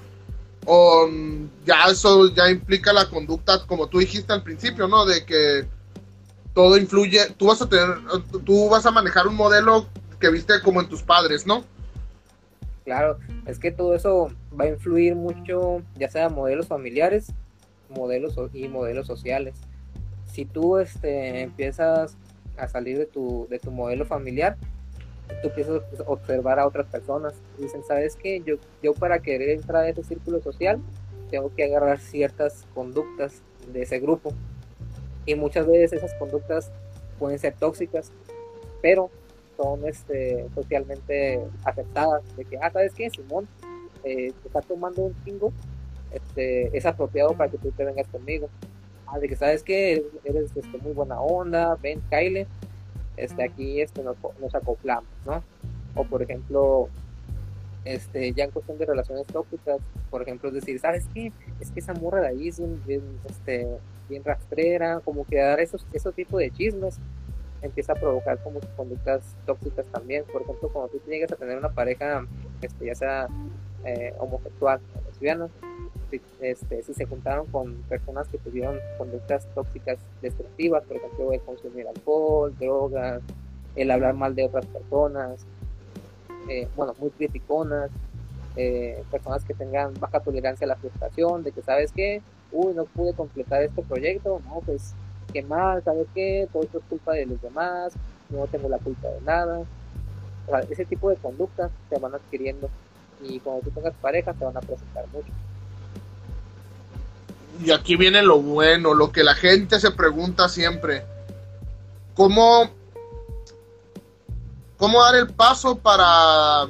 o 0.65 1.07
ya 1.65 1.85
eso 1.91 2.33
ya 2.33 2.49
implica 2.49 2.91
la 2.91 3.07
conducta, 3.07 3.65
como 3.65 3.87
tú 3.87 3.99
dijiste 3.99 4.33
al 4.33 4.43
principio, 4.43 4.87
¿no? 4.87 5.05
De 5.05 5.25
que 5.25 5.65
todo 6.53 6.77
influye, 6.77 7.31
tú 7.37 7.47
vas 7.47 7.61
a 7.61 7.69
tener, 7.69 7.97
tú 8.43 8.69
vas 8.69 8.85
a 8.85 8.91
manejar 8.91 9.27
un 9.27 9.35
modelo 9.35 9.87
que 10.19 10.29
viste 10.29 10.61
como 10.63 10.81
en 10.81 10.89
tus 10.89 11.03
padres, 11.03 11.45
¿no? 11.45 11.63
Claro, 12.83 13.17
es 13.45 13.59
que 13.59 13.71
todo 13.71 13.95
eso 13.95 14.29
va 14.59 14.65
a 14.65 14.69
influir 14.69 15.15
mucho, 15.15 15.81
ya 15.95 16.09
sea 16.09 16.29
modelos 16.29 16.67
familiares, 16.67 17.31
modelos 17.89 18.35
y 18.53 18.67
modelos 18.67 19.07
sociales. 19.07 19.55
Si 20.31 20.45
tú 20.45 20.77
este, 20.77 21.41
empiezas 21.41 22.15
a 22.57 22.67
salir 22.67 22.97
de 22.97 23.05
tu, 23.05 23.47
de 23.49 23.59
tu 23.59 23.71
modelo 23.71 24.05
familiar, 24.05 24.57
tú 25.41 25.49
empiezas 25.49 25.81
a 25.99 26.03
observar 26.09 26.59
a 26.59 26.67
otras 26.67 26.87
personas. 26.87 27.33
Dicen, 27.57 27.83
¿sabes 27.83 28.15
qué? 28.15 28.41
Yo, 28.45 28.55
yo 28.81 28.93
para 28.93 29.19
querer 29.19 29.49
entrar 29.49 29.83
a 29.83 29.89
ese 29.89 30.03
círculo 30.03 30.41
social, 30.41 30.79
tengo 31.29 31.53
que 31.55 31.63
agarrar 31.63 31.99
ciertas 31.99 32.65
conductas 32.73 33.41
de 33.71 33.81
ese 33.81 33.99
grupo. 33.99 34.33
Y 35.25 35.35
muchas 35.35 35.67
veces 35.67 35.93
esas 35.93 36.13
conductas 36.15 36.71
pueden 37.17 37.39
ser 37.39 37.55
tóxicas, 37.55 38.11
pero 38.81 39.09
son 39.57 39.87
este, 39.87 40.45
socialmente 40.53 41.41
aceptadas. 41.63 42.23
De 42.35 42.45
que, 42.45 42.57
ah, 42.57 42.69
¿sabes 42.71 42.93
qué? 42.93 43.09
Simón, 43.09 43.47
eh, 44.03 44.31
te 44.41 44.47
está 44.47 44.61
tomando 44.61 45.01
un 45.01 45.15
chingo, 45.23 45.51
este, 46.11 46.75
es 46.77 46.85
apropiado 46.85 47.35
para 47.35 47.49
que 47.49 47.57
tú 47.57 47.71
te 47.71 47.83
vengas 47.83 48.07
conmigo. 48.07 48.49
Ah, 49.07 49.19
de 49.19 49.27
que, 49.27 49.35
¿sabes 49.35 49.63
qué? 49.63 50.05
Eres 50.23 50.51
este, 50.55 50.77
muy 50.79 50.93
buena 50.93 51.19
onda, 51.19 51.75
ven, 51.75 52.01
Kyle, 52.09 52.47
este, 53.17 53.43
aquí 53.43 53.81
este, 53.81 54.03
nos, 54.03 54.17
nos 54.39 54.55
acoplamos, 54.55 55.09
¿no? 55.25 55.43
O 55.95 56.03
por 56.03 56.21
ejemplo, 56.21 56.89
este, 57.85 58.33
ya 58.33 58.45
en 58.45 58.51
cuestión 58.51 58.77
de 58.77 58.85
relaciones 58.85 59.27
tóxicas, 59.27 59.77
por 60.09 60.21
ejemplo, 60.21 60.49
es 60.49 60.55
decir, 60.55 60.79
¿sabes 60.79 61.05
qué? 61.13 61.31
Es 61.59 61.71
que 61.71 61.79
esa 61.79 61.93
morra 61.93 62.21
de 62.21 62.27
ahí 62.29 62.47
es 62.47 62.59
bien, 62.85 63.03
este, 63.29 63.67
bien 64.09 64.23
rastrera, 64.23 64.99
como 65.01 65.25
que 65.25 65.37
dar 65.37 65.59
esos, 65.59 65.85
esos 65.93 66.13
tipos 66.15 66.39
de 66.39 66.51
chismes 66.51 66.97
empieza 67.61 67.93
a 67.93 67.95
provocar 67.95 68.41
como 68.43 68.59
conductas 68.75 69.35
tóxicas 69.45 69.85
también. 69.87 70.23
Por 70.31 70.41
ejemplo, 70.41 70.69
cuando 70.69 70.91
tú 70.91 71.01
llegas 71.07 71.31
a 71.31 71.35
tener 71.35 71.57
una 71.57 71.69
pareja, 71.69 72.25
este, 72.61 72.85
ya 72.87 72.95
sea 72.95 73.27
eh, 73.83 74.13
homosexual 74.19 74.79
o 74.95 75.09
lesbiana, 75.09 75.49
si, 76.09 76.21
este, 76.41 76.81
se 76.83 77.05
juntaron 77.05 77.47
con 77.47 77.73
personas 77.89 78.27
que 78.27 78.37
tuvieron 78.37 78.77
conductas 78.97 79.47
tóxicas 79.53 79.97
destructivas, 80.21 80.83
por 80.83 80.97
ejemplo, 80.97 81.33
el 81.33 81.41
consumir 81.41 81.87
alcohol, 81.87 82.53
drogas, 82.59 83.21
el 83.75 83.91
hablar 83.91 84.13
mal 84.13 84.35
de 84.35 84.45
otras 84.45 84.65
personas, 84.65 85.45
eh, 86.49 86.67
bueno, 86.75 86.93
muy 86.99 87.09
criticonas, 87.09 87.89
eh, 88.55 89.03
personas 89.11 89.43
que 89.43 89.53
tengan 89.53 89.93
baja 89.99 90.19
tolerancia 90.19 90.65
a 90.65 90.69
la 90.69 90.75
frustración, 90.75 91.43
de 91.43 91.51
que 91.51 91.61
sabes 91.61 91.91
que, 91.91 92.21
uy, 92.51 92.73
no 92.73 92.85
pude 92.85 93.13
completar 93.13 93.63
este 93.63 93.81
proyecto, 93.81 94.41
no, 94.45 94.61
pues 94.65 94.93
qué 95.33 95.41
mal, 95.41 95.83
sabes 95.83 96.07
qué, 96.13 96.47
todo 96.53 96.63
esto 96.63 96.77
es 96.77 96.83
culpa 96.85 97.13
de 97.13 97.25
los 97.25 97.41
demás, 97.41 97.93
no 98.29 98.47
tengo 98.47 98.69
la 98.69 98.77
culpa 98.77 99.09
de 99.09 99.21
nada. 99.21 99.63
Ese 100.69 100.85
tipo 100.85 101.09
de 101.09 101.15
conductas 101.15 101.71
se 101.89 101.99
van 101.99 102.13
adquiriendo 102.13 102.69
y 103.27 103.39
cuando 103.39 103.63
tú 103.63 103.71
tengas 103.71 103.93
pareja 104.01 104.33
te 104.33 104.45
van 104.45 104.57
a 104.57 104.61
presentar 104.61 105.05
mucho. 105.13 105.27
Y 107.63 107.71
aquí 107.71 107.95
viene 107.95 108.21
lo 108.21 108.41
bueno, 108.41 108.93
lo 108.93 109.11
que 109.11 109.23
la 109.23 109.33
gente 109.33 109.79
se 109.79 109.91
pregunta 109.91 110.49
siempre. 110.49 111.03
¿Cómo 112.13 112.69
cómo 114.77 115.01
dar 115.01 115.15
el 115.15 115.27
paso 115.29 115.77
para, 115.77 116.67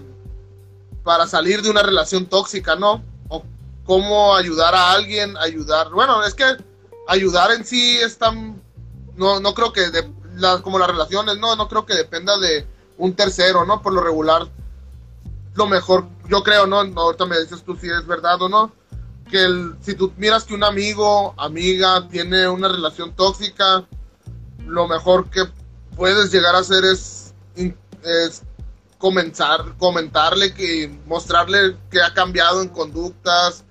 para 1.04 1.28
salir 1.28 1.62
de 1.62 1.70
una 1.70 1.84
relación 1.84 2.26
tóxica, 2.28 2.76
¿no? 2.76 3.04
O 3.30 3.44
cómo 3.84 4.36
ayudar 4.36 4.76
a 4.76 4.91
alguien, 4.91 5.36
ayudar. 5.38 5.89
Bueno, 5.89 6.24
es 6.24 6.34
que 6.34 6.46
ayudar 7.08 7.52
en 7.52 7.65
sí 7.65 7.98
es 7.98 8.18
tan. 8.18 8.62
No, 9.15 9.39
no 9.39 9.54
creo 9.54 9.74
que. 9.74 9.89
De, 9.89 10.08
como 10.63 10.78
las 10.78 10.89
relaciones, 10.89 11.38
no, 11.38 11.56
no 11.56 11.70
creo 11.70 11.86
que 11.86 11.96
dependa 11.96 12.38
de 12.38 12.68
un 12.98 13.15
tercero, 13.15 13.65
¿no? 13.65 13.82
Por 13.82 13.94
lo 13.94 14.02
regular, 14.02 14.48
lo 15.54 15.65
mejor, 15.68 16.08
yo 16.30 16.44
creo, 16.44 16.68
¿no? 16.68 16.80
Ahorita 16.80 17.26
me 17.26 17.40
dices 17.40 17.64
tú 17.64 17.76
si 17.76 17.90
es 17.90 18.06
verdad 18.06 18.42
o 18.42 18.50
no. 18.50 18.72
Que 19.30 19.44
el, 19.44 19.76
si 19.82 19.96
tú 19.96 20.14
miras 20.18 20.44
que 20.44 20.54
un 20.54 20.64
amigo, 20.64 21.34
amiga, 21.38 22.08
tiene 22.10 22.48
una 22.48 22.68
relación 22.68 23.16
tóxica, 23.16 23.86
lo 24.66 24.88
mejor 24.88 25.30
que 25.30 25.46
puedes 25.96 26.32
llegar 26.32 26.56
a 26.56 26.60
hacer 26.60 26.86
es 26.86 27.26
es 28.06 28.44
comenzar, 28.98 29.76
comentarle 29.78 30.54
que 30.54 31.00
mostrarle 31.06 31.76
que 31.92 32.02
ha 32.02 32.14
cambiado 32.14 32.62
en 32.62 32.70
conductas 32.70 33.64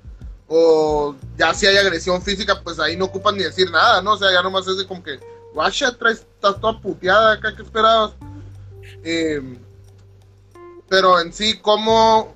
o 0.46 1.14
ya 1.38 1.54
si 1.54 1.66
hay 1.66 1.76
agresión 1.76 2.20
física, 2.20 2.60
pues 2.62 2.78
ahí 2.78 2.96
no 2.96 3.06
ocupan 3.06 3.36
ni 3.36 3.44
decir 3.44 3.70
nada, 3.70 4.02
¿no? 4.02 4.12
O 4.12 4.16
sea, 4.18 4.30
ya 4.30 4.42
nomás 4.42 4.66
es 4.68 4.76
de 4.76 4.86
como 4.86 5.02
que, 5.02 5.18
guacha, 5.54 5.88
estás 5.88 6.60
toda 6.60 6.80
puteada 6.80 7.32
acá, 7.32 7.54
¿qué 7.56 7.62
esperabas? 7.62 8.12
Eh, 9.02 9.40
pero 10.88 11.18
en 11.18 11.32
sí, 11.32 11.58
¿cómo, 11.60 12.33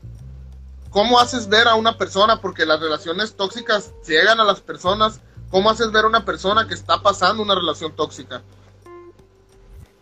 ¿cómo 0.91 1.19
haces 1.19 1.49
ver 1.49 1.69
a 1.69 1.75
una 1.75 1.97
persona? 1.97 2.41
Porque 2.41 2.67
las 2.67 2.81
relaciones 2.81 3.35
tóxicas 3.35 3.93
llegan 4.07 4.41
a 4.41 4.45
las 4.45 4.61
personas. 4.61 5.21
¿Cómo 5.51 5.71
haces 5.71 5.91
ver 5.93 6.05
a 6.05 6.09
una 6.09 6.25
persona 6.25 6.67
que 6.69 6.75
está 6.75 7.03
pasando 7.03 7.43
una 7.43 7.55
relación 7.55 7.95
tóxica? 7.97 8.43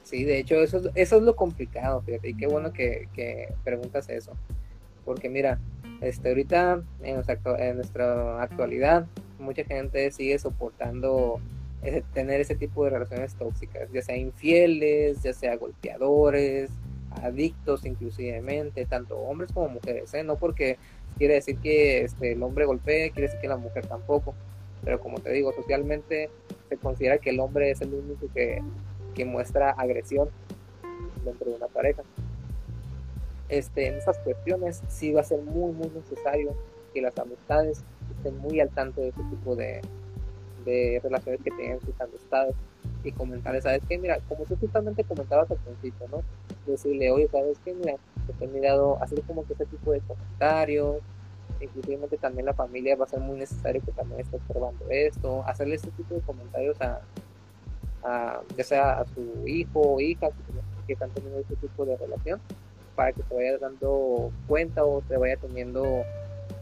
Sí, 0.02 0.24
de 0.24 0.38
hecho, 0.38 0.56
eso, 0.56 0.80
es 0.94 1.12
lo 1.12 1.34
complicado, 1.34 2.00
fíjate, 2.02 2.28
y 2.30 2.34
qué 2.34 2.46
bueno 2.46 2.72
que, 2.72 3.08
preguntas 3.64 4.08
eso. 4.08 4.32
Porque 5.04 5.28
mira, 5.28 5.58
este, 6.00 6.28
ahorita 6.28 6.82
en 7.02 7.14
nuestra 7.76 8.42
actualidad, 8.42 9.06
mucha 9.38 9.64
gente 9.64 10.10
sigue 10.10 10.38
soportando 10.38 11.40
tener 12.12 12.40
ese 12.40 12.54
tipo 12.54 12.84
de 12.84 12.90
relaciones 12.90 13.34
tóxicas, 13.34 13.90
ya 13.92 14.02
sea 14.02 14.16
infieles, 14.16 15.22
ya 15.22 15.32
sea 15.32 15.56
golpeadores, 15.56 16.70
adictos 17.22 17.84
inclusivemente, 17.84 18.86
tanto 18.86 19.18
hombres 19.18 19.52
como 19.52 19.68
mujeres, 19.68 20.12
¿eh? 20.14 20.22
no 20.22 20.36
porque 20.36 20.78
quiere 21.18 21.34
decir 21.34 21.58
que 21.58 22.02
este, 22.02 22.32
el 22.32 22.42
hombre 22.42 22.66
golpee, 22.66 23.10
quiere 23.10 23.28
decir 23.28 23.40
que 23.40 23.48
la 23.48 23.56
mujer 23.56 23.86
tampoco, 23.86 24.34
pero 24.84 25.00
como 25.00 25.18
te 25.18 25.30
digo, 25.32 25.52
socialmente 25.52 26.30
se 26.68 26.76
considera 26.76 27.18
que 27.18 27.30
el 27.30 27.40
hombre 27.40 27.70
es 27.70 27.80
el 27.80 27.94
único 27.94 28.26
que 28.34 28.62
que 29.16 29.24
muestra 29.24 29.70
agresión 29.70 30.28
dentro 31.24 31.50
de 31.50 31.56
una 31.56 31.66
pareja. 31.66 32.02
Este, 33.48 33.88
en 33.88 33.94
esas 33.94 34.18
cuestiones 34.18 34.82
sí 34.88 35.12
va 35.12 35.22
a 35.22 35.24
ser 35.24 35.40
muy, 35.40 35.72
muy 35.72 35.88
necesario 35.88 36.54
que 36.92 37.00
las 37.00 37.18
amistades 37.18 37.82
estén 38.16 38.38
muy 38.38 38.60
al 38.60 38.68
tanto 38.70 39.00
de 39.00 39.08
ese 39.08 39.22
tipo 39.30 39.56
de, 39.56 39.80
de 40.64 41.00
relaciones 41.02 41.40
que 41.42 41.50
tengan 41.50 41.80
sus 41.80 41.98
amistades 42.00 42.54
y 43.08 43.12
comentarles, 43.12 43.64
¿sabes 43.64 43.82
qué? 43.88 43.98
Mira, 43.98 44.18
como 44.28 44.44
tú 44.44 44.56
justamente 44.56 45.04
comentabas 45.04 45.50
al 45.50 45.58
principio, 45.58 46.06
¿no? 46.10 46.22
Decirle, 46.66 47.10
oye, 47.10 47.28
¿sabes 47.28 47.58
qué? 47.64 47.74
Mira, 47.74 47.94
te 48.38 48.44
he 48.44 48.48
mirado, 48.48 49.00
hacer 49.02 49.22
como 49.22 49.46
que 49.46 49.52
ese 49.54 49.66
tipo 49.66 49.92
de 49.92 50.00
comentarios, 50.00 50.96
inclusive 51.60 52.08
también 52.18 52.46
la 52.46 52.54
familia 52.54 52.96
va 52.96 53.04
a 53.04 53.08
ser 53.08 53.20
muy 53.20 53.38
necesario 53.38 53.82
que 53.84 53.92
también 53.92 54.20
esté 54.20 54.36
observando 54.36 54.84
esto, 54.90 55.42
hacerle 55.46 55.76
ese 55.76 55.90
tipo 55.92 56.14
de 56.14 56.20
comentarios 56.20 56.76
a, 56.80 57.00
ya 58.56 58.64
sea 58.64 59.00
a 59.00 59.04
su 59.06 59.46
hijo 59.46 59.80
o 59.80 60.00
hija 60.00 60.28
que, 60.86 60.92
están 60.92 61.10
teniendo 61.10 61.40
este 61.40 61.56
tipo 61.56 61.84
de 61.84 61.96
relación, 61.96 62.40
para 62.94 63.12
que 63.12 63.22
se 63.22 63.34
vaya 63.34 63.58
dando 63.58 64.30
cuenta 64.46 64.84
o 64.84 65.02
se 65.08 65.16
vaya 65.16 65.36
teniendo 65.36 66.04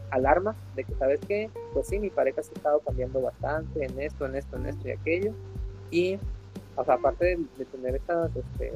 alarma 0.09 0.55
de 0.75 0.83
que, 0.83 0.95
¿sabes 0.95 1.19
qué? 1.27 1.49
Pues 1.73 1.87
sí, 1.87 1.99
mi 1.99 2.09
pareja 2.09 2.41
se 2.41 2.51
ha 2.51 2.55
estado 2.55 2.79
cambiando 2.79 3.21
bastante 3.21 3.85
en 3.85 3.99
esto, 3.99 4.25
en 4.25 4.35
esto, 4.35 4.55
en 4.55 4.65
esto 4.65 4.87
y 4.87 4.91
aquello. 4.91 5.33
Y, 5.91 6.17
o 6.75 6.83
sea, 6.83 6.95
aparte 6.95 7.37
de, 7.57 7.65
tener 7.65 7.95
estas 7.95 8.35
este, 8.35 8.71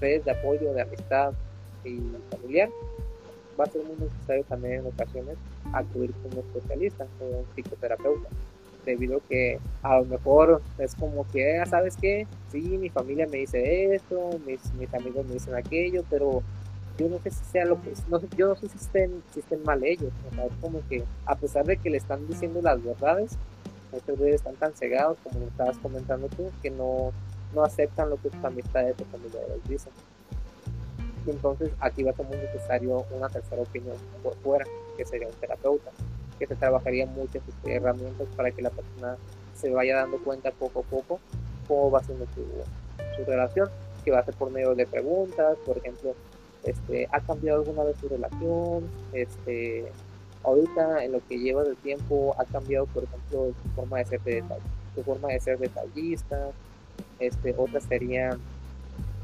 redes 0.00 0.24
de 0.24 0.30
apoyo, 0.30 0.72
de 0.72 0.82
amistad 0.82 1.32
y 1.84 2.00
familiar, 2.30 2.70
va 3.58 3.64
a 3.64 3.70
ser 3.70 3.82
muy 3.84 3.96
necesario 3.96 4.44
también 4.44 4.80
en 4.80 4.86
ocasiones 4.86 5.36
acudir 5.72 6.12
con 6.12 6.32
un 6.32 6.38
especialista, 6.38 7.06
con 7.18 7.28
un 7.28 7.44
psicoterapeuta 7.54 8.28
debido 8.84 9.18
a 9.18 9.20
que 9.28 9.58
a 9.82 9.98
lo 9.98 10.04
mejor 10.06 10.62
es 10.78 10.94
como 10.94 11.26
que, 11.28 11.58
ah, 11.58 11.66
¿sabes 11.66 11.96
qué? 12.00 12.26
Sí, 12.50 12.60
mi 12.78 12.88
familia 12.88 13.26
me 13.26 13.38
dice 13.38 13.94
esto, 13.94 14.30
mis, 14.46 14.72
mis 14.74 14.92
amigos 14.94 15.26
me 15.26 15.34
dicen 15.34 15.54
aquello, 15.54 16.04
pero 16.08 16.42
yo 16.98 17.08
no 17.08 17.18
sé 17.18 17.30
si 17.30 17.44
sea 17.44 17.64
lo 17.64 17.80
que, 17.82 17.92
no, 18.08 18.20
yo 18.36 18.48
no 18.48 18.56
sé 18.56 18.68
si 18.68 18.78
estén, 18.78 19.22
si 19.32 19.40
estén 19.40 19.62
mal 19.64 19.84
ellos, 19.84 20.12
o 20.30 20.34
sea, 20.34 20.46
es 20.46 20.52
como 20.60 20.80
que 20.88 21.04
a 21.26 21.36
pesar 21.36 21.64
de 21.66 21.76
que 21.76 21.90
le 21.90 21.98
están 21.98 22.26
diciendo 22.26 22.60
las 22.62 22.82
verdades, 22.82 23.36
muchos 23.92 24.18
de 24.18 24.34
están 24.34 24.54
tan 24.56 24.74
cegados, 24.74 25.18
como 25.22 25.40
lo 25.40 25.46
estabas 25.46 25.78
comentando 25.78 26.28
tú, 26.28 26.50
que 26.62 26.70
no, 26.70 27.12
no 27.54 27.64
aceptan 27.64 28.10
lo 28.10 28.16
que 28.16 28.30
sus 28.30 28.44
amistades 28.44 28.96
o 29.00 29.04
familiares 29.04 29.58
dicen. 29.68 29.92
Y 31.26 31.30
entonces 31.30 31.70
aquí 31.80 32.02
va 32.02 32.12
a 32.12 32.14
ser 32.14 32.26
muy 32.26 32.36
necesario 32.36 33.04
una 33.10 33.28
tercera 33.28 33.62
opinión 33.62 33.96
por 34.22 34.34
fuera, 34.36 34.64
que 34.96 35.04
sería 35.04 35.28
un 35.28 35.34
terapeuta 35.34 35.90
que 36.38 36.46
se 36.46 36.54
trabajaría 36.54 37.06
muchas 37.06 37.42
herramientas 37.64 38.28
para 38.36 38.50
que 38.50 38.62
la 38.62 38.70
persona 38.70 39.16
se 39.54 39.70
vaya 39.70 39.96
dando 39.96 40.18
cuenta 40.18 40.50
poco 40.52 40.80
a 40.80 40.82
poco 40.82 41.20
cómo 41.66 41.90
va 41.90 42.02
siendo 42.02 42.26
su, 42.26 42.44
su 43.16 43.24
relación, 43.28 43.68
que 44.04 44.10
va 44.10 44.20
a 44.20 44.24
ser 44.24 44.34
por 44.34 44.50
medio 44.50 44.74
de 44.74 44.86
preguntas, 44.86 45.58
por 45.66 45.76
ejemplo, 45.76 46.14
este, 46.64 47.08
¿ha 47.10 47.20
cambiado 47.20 47.60
alguna 47.60 47.82
vez 47.82 47.96
su 47.98 48.08
relación? 48.08 48.88
Este, 49.12 49.90
ahorita 50.44 51.04
en 51.04 51.12
lo 51.12 51.20
que 51.26 51.38
lleva 51.38 51.64
del 51.64 51.76
tiempo 51.76 52.34
ha 52.38 52.44
cambiado, 52.44 52.86
por 52.86 53.04
ejemplo, 53.04 53.52
su 53.62 53.68
forma 53.74 53.98
de 53.98 54.04
ser 54.06 54.20
de 54.22 54.44
su 54.94 55.02
forma 55.02 55.28
de 55.28 55.40
ser 55.40 55.58
detallista, 55.58 56.50
este, 57.18 57.54
otra 57.56 57.80
sería 57.80 58.38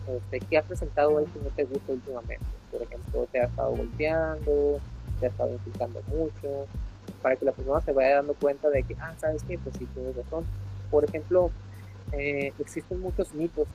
este, 0.07 0.41
¿qué 0.41 0.59
ha 0.59 0.63
presentado 0.63 1.19
él 1.19 1.27
que 1.33 1.41
no 1.41 1.51
te 1.51 1.65
gusta 1.65 1.93
últimamente? 1.93 2.45
Por 2.71 2.83
ejemplo, 2.83 3.27
te 3.33 3.41
ha 3.41 3.45
estado 3.45 3.75
golpeando, 3.75 4.81
te 5.21 5.27
ha 5.27 5.29
estado 5.31 5.53
insultando 5.53 6.03
mucho, 6.09 6.67
para 7.23 7.37
que 7.37 7.45
la 7.45 7.53
persona 7.53 7.81
se 7.81 7.93
vaya 7.93 8.17
dando 8.17 8.35
cuenta 8.35 8.69
de 8.69 8.83
que, 8.83 8.97
ah, 9.01 9.15
¿sabes 9.19 9.43
qué? 9.45 9.59
Pues 9.59 9.77
sí, 9.79 9.87
tienes 9.95 10.17
razón. 10.17 10.45
Por 10.91 11.05
ejemplo, 11.05 11.51
eh, 12.13 12.53
existen 12.59 13.01
muchos 13.01 13.33
mitos 13.35 13.67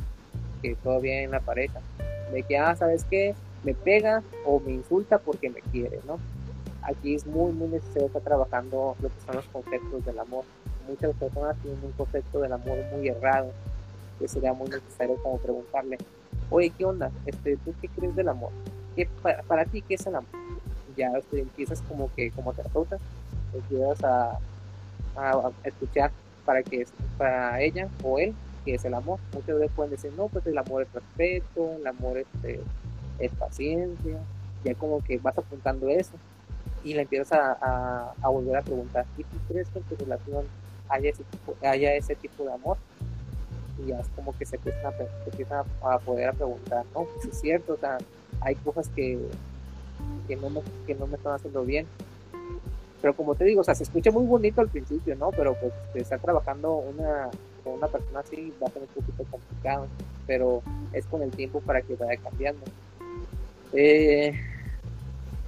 que 0.62 0.76
todavía 0.76 1.22
en 1.22 1.32
la 1.32 1.40
pareja, 1.40 1.80
de 2.32 2.44
que, 2.44 2.58
ah, 2.58 2.76
¿sabes 2.76 3.06
qué? 3.10 3.34
Me 3.64 3.74
pega 3.74 4.22
o 4.46 4.60
me 4.60 4.72
insulta 4.72 5.18
porque 5.18 5.50
me 5.50 5.62
quiere, 5.62 6.00
¿no? 6.06 6.20
Aquí 6.90 7.14
es 7.14 7.28
muy, 7.28 7.52
muy 7.52 7.68
necesario 7.68 8.08
estar 8.08 8.24
trabajando 8.24 8.96
lo 9.00 9.10
que 9.10 9.22
son 9.24 9.36
los 9.36 9.46
conceptos 9.46 10.04
del 10.06 10.18
amor. 10.18 10.44
Muchas 10.88 11.16
personas 11.18 11.56
tienen 11.62 11.80
un 11.84 11.92
concepto 11.92 12.40
del 12.40 12.52
amor 12.52 12.78
muy 12.92 13.08
errado, 13.08 13.52
que 14.18 14.28
sería 14.28 14.54
muy 14.54 14.70
necesario 14.70 15.16
como 15.22 15.38
preguntarle, 15.38 16.00
oye, 16.50 16.72
¿qué 16.76 16.86
onda? 16.86 17.12
Este, 17.28 17.58
¿Tú 17.58 17.76
qué 17.80 17.90
crees 17.90 18.16
del 18.16 18.30
amor? 18.30 18.50
¿Qué, 18.96 19.08
para, 19.48 19.66
ti, 19.66 19.84
¿qué 19.84 19.94
es 19.94 20.08
el 20.08 20.16
amor? 20.16 20.32
Ya 20.98 21.12
este, 21.16 21.42
empiezas 21.42 21.80
como 21.84 22.12
que, 22.16 22.32
como 22.32 22.54
terapeuta, 22.54 22.98
empiezas 23.54 24.04
a, 24.04 24.40
a, 25.16 25.52
escuchar 25.66 26.12
para 26.44 26.64
que 26.64 26.88
para 27.20 27.62
ella 27.62 27.88
o 28.04 28.18
él 28.18 28.34
que 28.66 28.74
es 28.74 28.84
el 28.84 28.96
amor. 28.96 29.20
Muchas 29.32 29.60
veces 29.60 29.72
pueden 29.76 29.92
decir, 29.92 30.12
no, 30.18 30.28
pues 30.28 30.44
el 30.48 30.58
amor 30.58 30.82
es 30.82 30.92
respeto, 30.92 31.74
el 31.76 31.86
amor 31.86 32.18
este, 32.18 32.62
es 33.20 33.32
paciencia, 33.34 34.18
ya 34.64 34.74
como 34.74 35.04
que 35.04 35.20
vas 35.20 35.38
apuntando 35.38 35.88
eso 35.88 36.14
y 36.84 36.94
le 36.94 37.02
empiezas 37.02 37.34
a, 37.34 38.14
a, 38.22 38.30
volver 38.30 38.58
a 38.58 38.62
preguntar, 38.62 39.06
¿y 39.18 39.24
tú 39.24 39.38
crees 39.48 39.68
que 39.70 39.80
en 39.80 39.86
tu 39.86 39.96
relación 39.96 40.46
haya 40.88 41.10
ese 41.10 41.24
tipo, 41.24 41.56
haya 41.62 41.94
ese 41.96 42.16
tipo 42.16 42.44
de 42.44 42.54
amor? 42.54 42.78
Y 43.78 43.88
ya 43.88 44.00
es 44.00 44.08
como 44.16 44.38
que 44.38 44.46
se 44.46 44.58
empiezan 44.58 45.66
a, 45.82 45.94
a 45.94 46.00
poder 46.00 46.34
preguntar, 46.34 46.86
¿no? 46.94 47.06
Pues 47.06 47.26
es 47.26 47.40
cierto, 47.40 47.74
o 47.74 47.78
sea, 47.78 47.98
hay 48.42 48.56
cosas 48.56 48.88
que, 48.90 49.20
que, 50.28 50.36
no 50.36 50.50
me, 50.50 50.62
que 50.86 50.96
no 50.96 51.08
me 51.08 51.18
están 51.18 51.34
haciendo 51.34 51.64
bien. 51.64 51.86
Pero 53.02 53.14
como 53.14 53.36
te 53.36 53.46
digo, 53.46 53.62
o 53.62 53.64
sea, 53.64 53.76
se 53.76 53.84
escucha 53.84 54.12
muy 54.12 54.26
bonito 54.26 54.60
al 54.60 54.68
principio, 54.68 55.16
¿no? 55.16 55.32
Pero 55.32 55.56
pues 55.56 55.72
estar 55.96 56.20
trabajando 56.20 56.76
una, 56.76 57.30
con 57.64 57.74
una 57.74 57.88
persona 57.88 58.20
así 58.20 58.54
va 58.62 58.68
a 58.68 58.72
ser 58.72 58.82
un 58.82 58.88
poquito 58.90 59.24
complicado, 59.32 59.88
pero 60.28 60.62
es 60.92 61.06
con 61.06 61.22
el 61.22 61.32
tiempo 61.32 61.62
para 61.62 61.82
que 61.82 61.96
vaya 61.96 62.20
cambiando. 62.22 62.62
Eh, 63.72 64.34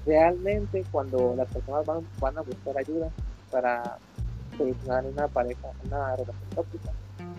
realmente 0.05 0.83
cuando 0.91 1.33
las 1.35 1.47
personas 1.49 1.85
van, 1.85 2.07
van 2.19 2.37
a 2.37 2.41
buscar 2.41 2.77
ayuda 2.77 3.09
para 3.51 3.97
solucionar 4.57 5.05
una 5.05 5.27
pareja, 5.27 5.67
una 5.85 6.15
relación 6.15 6.49
tóxica, 6.55 6.91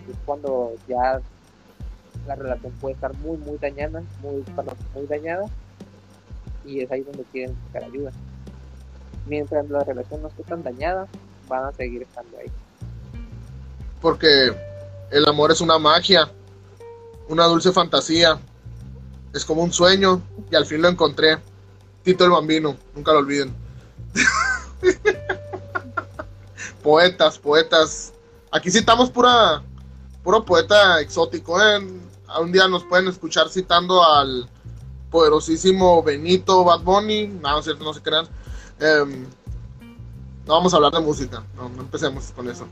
es 0.09 0.15
cuando 0.25 0.73
ya 0.87 1.21
la 2.27 2.35
relación 2.35 2.73
puede 2.79 2.95
estar 2.95 3.13
muy, 3.17 3.37
muy 3.37 3.57
dañada, 3.57 4.01
muy, 4.21 4.43
muy 4.95 5.05
dañada, 5.07 5.45
y 6.65 6.81
es 6.81 6.91
ahí 6.91 7.01
donde 7.01 7.23
quieren 7.31 7.55
buscar 7.63 7.83
ayuda. 7.83 8.11
Mientras 9.25 9.69
la 9.69 9.83
relación 9.83 10.21
no 10.21 10.27
esté 10.27 10.43
tan 10.43 10.63
dañada, 10.63 11.07
van 11.47 11.65
a 11.65 11.71
seguir 11.73 12.03
estando 12.03 12.37
ahí. 12.37 12.51
Porque 14.01 14.53
el 15.11 15.27
amor 15.27 15.51
es 15.51 15.61
una 15.61 15.77
magia, 15.77 16.29
una 17.29 17.45
dulce 17.45 17.71
fantasía, 17.71 18.37
es 19.33 19.45
como 19.45 19.63
un 19.63 19.71
sueño, 19.71 20.21
y 20.51 20.55
al 20.55 20.65
fin 20.65 20.81
lo 20.81 20.89
encontré. 20.89 21.37
Tito 22.03 22.25
el 22.25 22.31
Bambino, 22.31 22.75
nunca 22.95 23.13
lo 23.13 23.19
olviden. 23.19 23.55
poetas, 26.83 27.39
poetas. 27.39 28.13
Aquí 28.51 28.69
citamos 28.69 29.09
pura, 29.09 29.63
puro 30.21 30.43
poeta 30.43 30.99
exótico. 30.99 31.61
¿eh? 31.61 31.79
Un 32.41 32.51
día 32.51 32.67
nos 32.67 32.83
pueden 32.83 33.07
escuchar 33.07 33.49
citando 33.49 34.03
al 34.03 34.49
poderosísimo 35.09 36.03
Benito 36.03 36.65
Bad 36.65 36.81
Bunny. 36.81 37.27
No, 37.27 37.51
no 37.51 37.63
cierto, 37.63 37.85
no 37.85 37.93
se 37.93 38.01
crean. 38.01 38.27
Em, 38.79 39.25
no 40.45 40.53
vamos 40.53 40.73
a 40.73 40.75
hablar 40.75 40.91
de 40.91 40.99
música, 40.99 41.41
no, 41.55 41.67
empecemos 41.79 42.31
con 42.35 42.49
eso. 42.49 42.67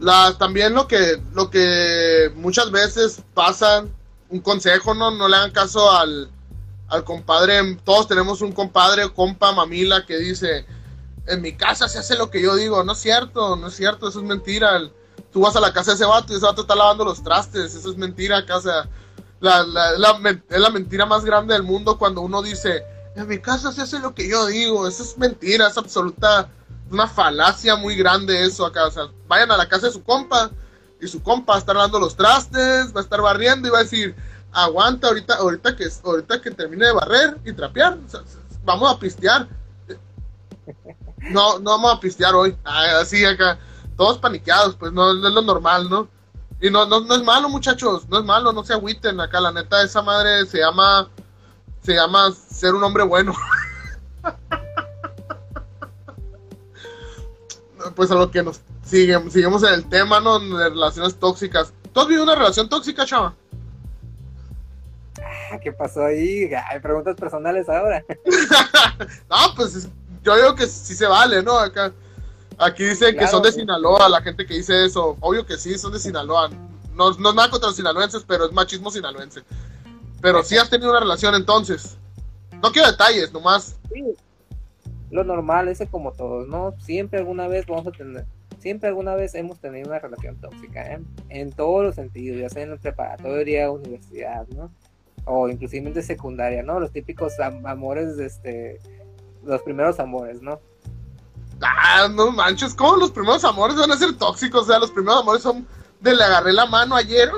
La, 0.00 0.36
también 0.36 0.74
lo 0.74 0.88
que, 0.88 1.22
lo 1.34 1.50
que 1.50 2.32
muchas 2.34 2.70
veces 2.72 3.22
pasa, 3.32 3.84
un 4.28 4.40
consejo, 4.40 4.92
no, 4.92 5.12
no 5.12 5.28
le 5.28 5.36
hagan 5.36 5.52
caso 5.52 5.88
al, 5.90 6.28
al 6.88 7.04
compadre, 7.04 7.76
todos 7.84 8.08
tenemos 8.08 8.40
un 8.42 8.52
compadre, 8.52 9.12
compa, 9.12 9.52
mamila, 9.52 10.04
que 10.06 10.18
dice, 10.18 10.66
en 11.26 11.40
mi 11.40 11.56
casa 11.56 11.88
se 11.88 11.98
hace 11.98 12.16
lo 12.16 12.30
que 12.30 12.42
yo 12.42 12.54
digo, 12.56 12.84
no 12.84 12.92
es 12.92 12.98
cierto, 12.98 13.56
no 13.56 13.68
es 13.68 13.74
cierto, 13.74 14.08
eso 14.08 14.20
es 14.20 14.26
mentira. 14.26 14.80
Tú 15.32 15.40
vas 15.40 15.56
a 15.56 15.60
la 15.60 15.72
casa 15.72 15.92
de 15.92 15.96
ese 15.96 16.04
vato 16.04 16.32
y 16.32 16.36
ese 16.36 16.46
vato 16.46 16.62
está 16.62 16.74
lavando 16.74 17.04
los 17.04 17.22
trastes, 17.22 17.74
eso 17.74 17.90
es 17.90 17.96
mentira, 17.96 18.44
casa. 18.46 18.88
La, 19.40 19.60
es 20.48 20.60
la 20.60 20.70
mentira 20.70 21.04
más 21.04 21.24
grande 21.24 21.52
del 21.52 21.64
mundo 21.64 21.98
cuando 21.98 22.22
uno 22.22 22.40
dice, 22.40 22.82
en 23.14 23.28
mi 23.28 23.38
casa 23.38 23.72
se 23.72 23.82
hace 23.82 23.98
lo 23.98 24.14
que 24.14 24.28
yo 24.28 24.46
digo, 24.46 24.88
eso 24.88 25.02
es 25.02 25.18
mentira, 25.18 25.68
es 25.68 25.76
absoluta, 25.76 26.48
una 26.90 27.06
falacia 27.06 27.76
muy 27.76 27.96
grande 27.96 28.44
eso 28.44 28.64
acá. 28.64 28.86
O 28.86 29.10
vayan 29.26 29.50
a 29.50 29.56
la 29.56 29.68
casa 29.68 29.86
de 29.86 29.92
su 29.92 30.02
compa 30.02 30.50
y 31.00 31.08
su 31.08 31.22
compa 31.22 31.52
va 31.52 31.56
a 31.56 31.60
estar 31.60 31.76
lavando 31.76 32.00
los 32.00 32.16
trastes, 32.16 32.94
va 32.94 33.00
a 33.00 33.02
estar 33.02 33.20
barriendo 33.20 33.68
y 33.68 33.70
va 33.70 33.78
a 33.78 33.82
decir, 33.82 34.14
aguanta 34.54 35.08
ahorita, 35.08 35.34
ahorita 35.34 35.76
que 35.76 35.88
ahorita 36.02 36.40
que 36.40 36.50
termine 36.52 36.86
de 36.86 36.92
barrer 36.92 37.38
y 37.44 37.52
trapear, 37.52 37.98
vamos 38.64 38.90
a 38.90 38.98
pistear. 38.98 39.48
No, 41.30 41.58
no 41.58 41.70
vamos 41.72 41.92
a 41.94 42.00
pistear 42.00 42.34
hoy. 42.34 42.56
Así 42.64 43.24
acá, 43.24 43.58
todos 43.96 44.18
paniqueados, 44.18 44.76
pues 44.76 44.92
no, 44.92 45.10
es 45.10 45.18
lo 45.32 45.42
normal, 45.42 45.90
¿no? 45.90 46.08
Y 46.60 46.70
no, 46.70 46.86
no, 46.86 47.00
no 47.00 47.14
es 47.14 47.22
malo, 47.22 47.48
muchachos, 47.48 48.08
no 48.08 48.20
es 48.20 48.24
malo, 48.24 48.52
no 48.52 48.64
se 48.64 48.72
agüiten 48.72 49.20
acá, 49.20 49.40
la 49.40 49.52
neta, 49.52 49.82
esa 49.82 50.00
madre 50.02 50.46
se 50.46 50.58
llama, 50.58 51.10
se 51.82 51.94
llama 51.94 52.30
ser 52.32 52.74
un 52.74 52.84
hombre 52.84 53.02
bueno. 53.02 53.34
pues 57.96 58.10
a 58.10 58.14
lo 58.14 58.30
que 58.30 58.42
nos 58.42 58.60
siguen, 58.82 59.30
seguimos 59.30 59.62
en 59.64 59.74
el 59.74 59.88
tema, 59.88 60.20
¿no? 60.20 60.38
De 60.38 60.70
relaciones 60.70 61.18
tóxicas. 61.18 61.74
¿Tú 61.92 62.00
has 62.00 62.06
una 62.06 62.34
relación 62.34 62.68
tóxica, 62.68 63.04
chava? 63.04 63.34
¿qué 65.62 65.72
pasó 65.72 66.04
ahí? 66.04 66.50
Hay 66.70 66.80
preguntas 66.80 67.16
personales 67.16 67.68
ahora. 67.68 68.04
no, 69.30 69.36
pues 69.56 69.88
yo 70.22 70.36
digo 70.36 70.54
que 70.54 70.66
sí 70.66 70.94
se 70.94 71.06
vale, 71.06 71.42
¿no? 71.42 71.58
Acá, 71.58 71.92
aquí 72.58 72.84
dicen 72.84 73.16
que 73.16 73.26
son 73.26 73.42
de 73.42 73.52
Sinaloa, 73.52 74.08
la 74.08 74.22
gente 74.22 74.46
que 74.46 74.54
dice 74.54 74.84
eso. 74.84 75.16
Obvio 75.20 75.46
que 75.46 75.56
sí, 75.56 75.78
son 75.78 75.92
de 75.92 75.98
Sinaloa. 75.98 76.50
No, 76.94 77.10
no 77.12 77.30
es 77.30 77.34
nada 77.34 77.50
contra 77.50 77.68
los 77.68 77.76
sinaloenses, 77.76 78.24
pero 78.26 78.46
es 78.46 78.52
machismo 78.52 78.90
sinaloense. 78.90 79.42
Pero 80.20 80.42
sí 80.42 80.56
has 80.56 80.70
tenido 80.70 80.90
una 80.90 81.00
relación 81.00 81.34
entonces. 81.34 81.96
No 82.62 82.72
quiero 82.72 82.90
detalles, 82.90 83.32
nomás. 83.32 83.76
Sí. 83.92 84.04
Lo 85.10 85.22
normal, 85.22 85.68
ese 85.68 85.86
como 85.86 86.12
todos, 86.12 86.48
¿no? 86.48 86.74
Siempre 86.80 87.18
alguna 87.18 87.46
vez 87.46 87.66
vamos 87.66 87.86
a 87.86 87.92
tener 87.92 88.24
siempre 88.64 88.88
alguna 88.88 89.14
vez 89.14 89.34
hemos 89.34 89.58
tenido 89.60 89.88
una 89.88 89.98
relación 89.98 90.36
tóxica, 90.40 90.94
¿eh? 90.94 90.98
en 91.28 91.52
todos 91.52 91.84
los 91.84 91.96
sentidos, 91.96 92.40
ya 92.40 92.48
sea 92.48 92.62
en 92.62 92.78
preparatoria, 92.78 93.70
universidad, 93.70 94.48
¿no? 94.48 94.70
O 95.24 95.48
inclusive 95.48 95.90
de 95.90 96.02
secundaria, 96.02 96.62
¿no? 96.62 96.80
Los 96.80 96.92
típicos 96.92 97.32
amores, 97.40 98.18
este, 98.18 98.80
los 99.44 99.62
primeros 99.62 99.98
amores, 99.98 100.42
¿no? 100.42 100.60
Ah, 101.60 102.08
no 102.10 102.30
manches, 102.30 102.74
¿cómo 102.74 102.96
los 102.96 103.10
primeros 103.10 103.44
amores 103.44 103.76
van 103.76 103.92
a 103.92 103.96
ser 103.96 104.14
tóxicos? 104.14 104.62
O 104.62 104.66
sea, 104.66 104.78
los 104.78 104.90
primeros 104.90 105.22
amores 105.22 105.42
son 105.42 105.66
de 106.00 106.14
le 106.14 106.22
agarré 106.22 106.52
la 106.52 106.66
mano 106.66 106.94
ayer, 106.94 107.30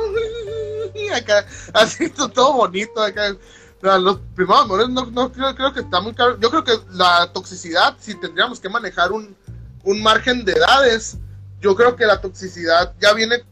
acá, 1.14 1.46
así 1.72 2.10
todo 2.34 2.54
bonito, 2.54 3.02
acá. 3.02 3.36
los 3.80 4.18
primeros 4.34 4.62
amores 4.62 4.88
no, 4.88 5.06
no 5.06 5.30
creo, 5.30 5.54
creo, 5.54 5.72
que 5.72 5.80
está 5.80 6.00
muy 6.00 6.14
caro. 6.14 6.38
Yo 6.40 6.50
creo 6.50 6.64
que 6.64 6.72
la 6.92 7.30
toxicidad, 7.32 7.96
si 8.00 8.14
tendríamos 8.18 8.58
que 8.58 8.68
manejar 8.68 9.12
un, 9.12 9.36
un 9.84 10.02
margen 10.02 10.44
de 10.44 10.52
edades, 10.52 11.18
yo 11.60 11.74
creo 11.76 11.94
que 11.94 12.06
la 12.06 12.20
toxicidad 12.20 12.94
ya 13.00 13.12
viene 13.12 13.44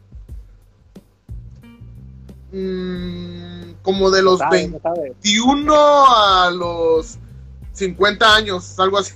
mmm, 2.51 3.44
como 3.85 4.09
de 4.09 4.23
los 4.23 4.39
21 4.49 5.73
a 5.75 6.49
los 6.49 7.19
50 7.73 8.35
años, 8.35 8.79
algo 8.79 8.97
así. 8.97 9.13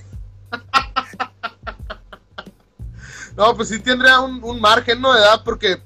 no, 3.36 3.55
pues 3.55 3.69
sí 3.69 3.79
tendría 3.79 4.19
un, 4.19 4.62
margen 4.62 5.01
¿no? 5.01 5.12
de 5.12 5.19
edad 5.19 5.41
porque, 5.43 5.77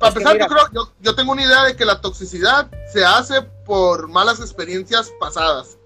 para 0.00 0.12
empezar, 0.12 0.38
yo 0.38 0.46
creo, 0.48 0.92
yo, 1.00 1.14
tengo 1.14 1.32
una 1.32 1.44
idea 1.44 1.64
de 1.64 1.76
que 1.76 1.84
la 1.84 2.00
toxicidad 2.00 2.68
se 2.92 3.04
hace 3.04 3.42
por 3.64 4.08
malas 4.08 4.40
experiencias 4.40 5.12
pasadas. 5.20 5.78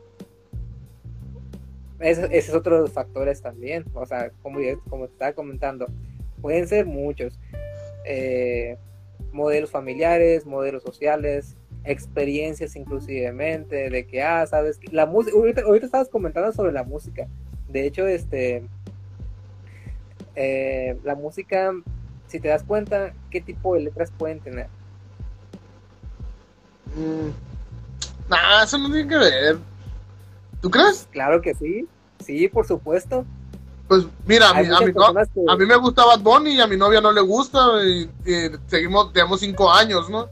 Ese, 2.01 2.27
es 2.31 2.53
otro 2.55 2.77
de 2.77 2.83
los 2.83 2.93
factores 2.93 3.43
también, 3.43 3.85
o 3.93 4.07
sea, 4.07 4.31
como, 4.43 4.61
como 4.89 5.05
estaba 5.05 5.35
comentando, 5.35 5.87
pueden 6.41 6.67
ser 6.67 6.87
muchos. 6.87 7.35
Eh, 8.07 8.79
modelos 9.33 9.71
familiares, 9.71 10.47
modelos 10.47 10.83
sociales, 10.83 11.57
experiencias 11.87 12.77
inclusivemente, 12.77 13.91
de 13.91 14.07
que, 14.07 14.23
ah, 14.23 14.47
sabes, 14.47 14.79
la 14.91 15.07
música, 15.07 15.37
ahorita, 15.65 15.87
estabas 15.87 16.09
comentando 16.09 16.53
sobre 16.53 16.73
la 16.73 16.85
música, 16.85 17.27
de 17.69 17.87
hecho, 17.87 18.07
este, 18.07 18.63
eh, 20.35 20.97
la 21.05 21.15
música, 21.15 21.73
si 22.29 22.41
te 22.41 22.49
das 22.49 22.63
cuenta, 22.63 23.15
¿qué 23.31 23.41
tipo 23.41 23.75
de 23.75 23.81
letras 23.83 24.11
pueden 24.17 24.41
tener? 24.41 24.67
Mm, 26.97 27.29
eso 28.65 28.79
no 28.79 28.91
tiene 28.91 29.09
que 29.09 29.19
ver. 29.19 29.57
¿Tú 30.61 30.71
crees? 30.71 31.09
Claro 31.13 31.41
que 31.41 31.55
sí, 31.55 31.87
sí, 32.25 32.49
por 32.49 32.67
supuesto. 32.67 33.25
Pues 33.89 34.05
mira, 34.27 34.51
a 34.51 34.55
mí, 34.55 34.67
a 34.67 34.71
no- 34.81 35.15
que- 35.15 35.41
a 35.49 35.57
mí 35.57 35.65
me 35.67 35.77
gusta 35.77 36.05
Bad 36.05 36.21
Bunny 36.21 36.55
y 36.57 36.61
a 36.61 36.67
mi 36.67 36.77
novia 36.77 37.01
no 37.01 37.13
le 37.13 37.21
gusta 37.21 37.59
y, 37.85 38.11
y 38.25 38.51
seguimos, 38.67 39.13
tenemos 39.13 39.41
cinco 39.41 39.71
años, 39.71 40.11
¿no? 40.11 40.29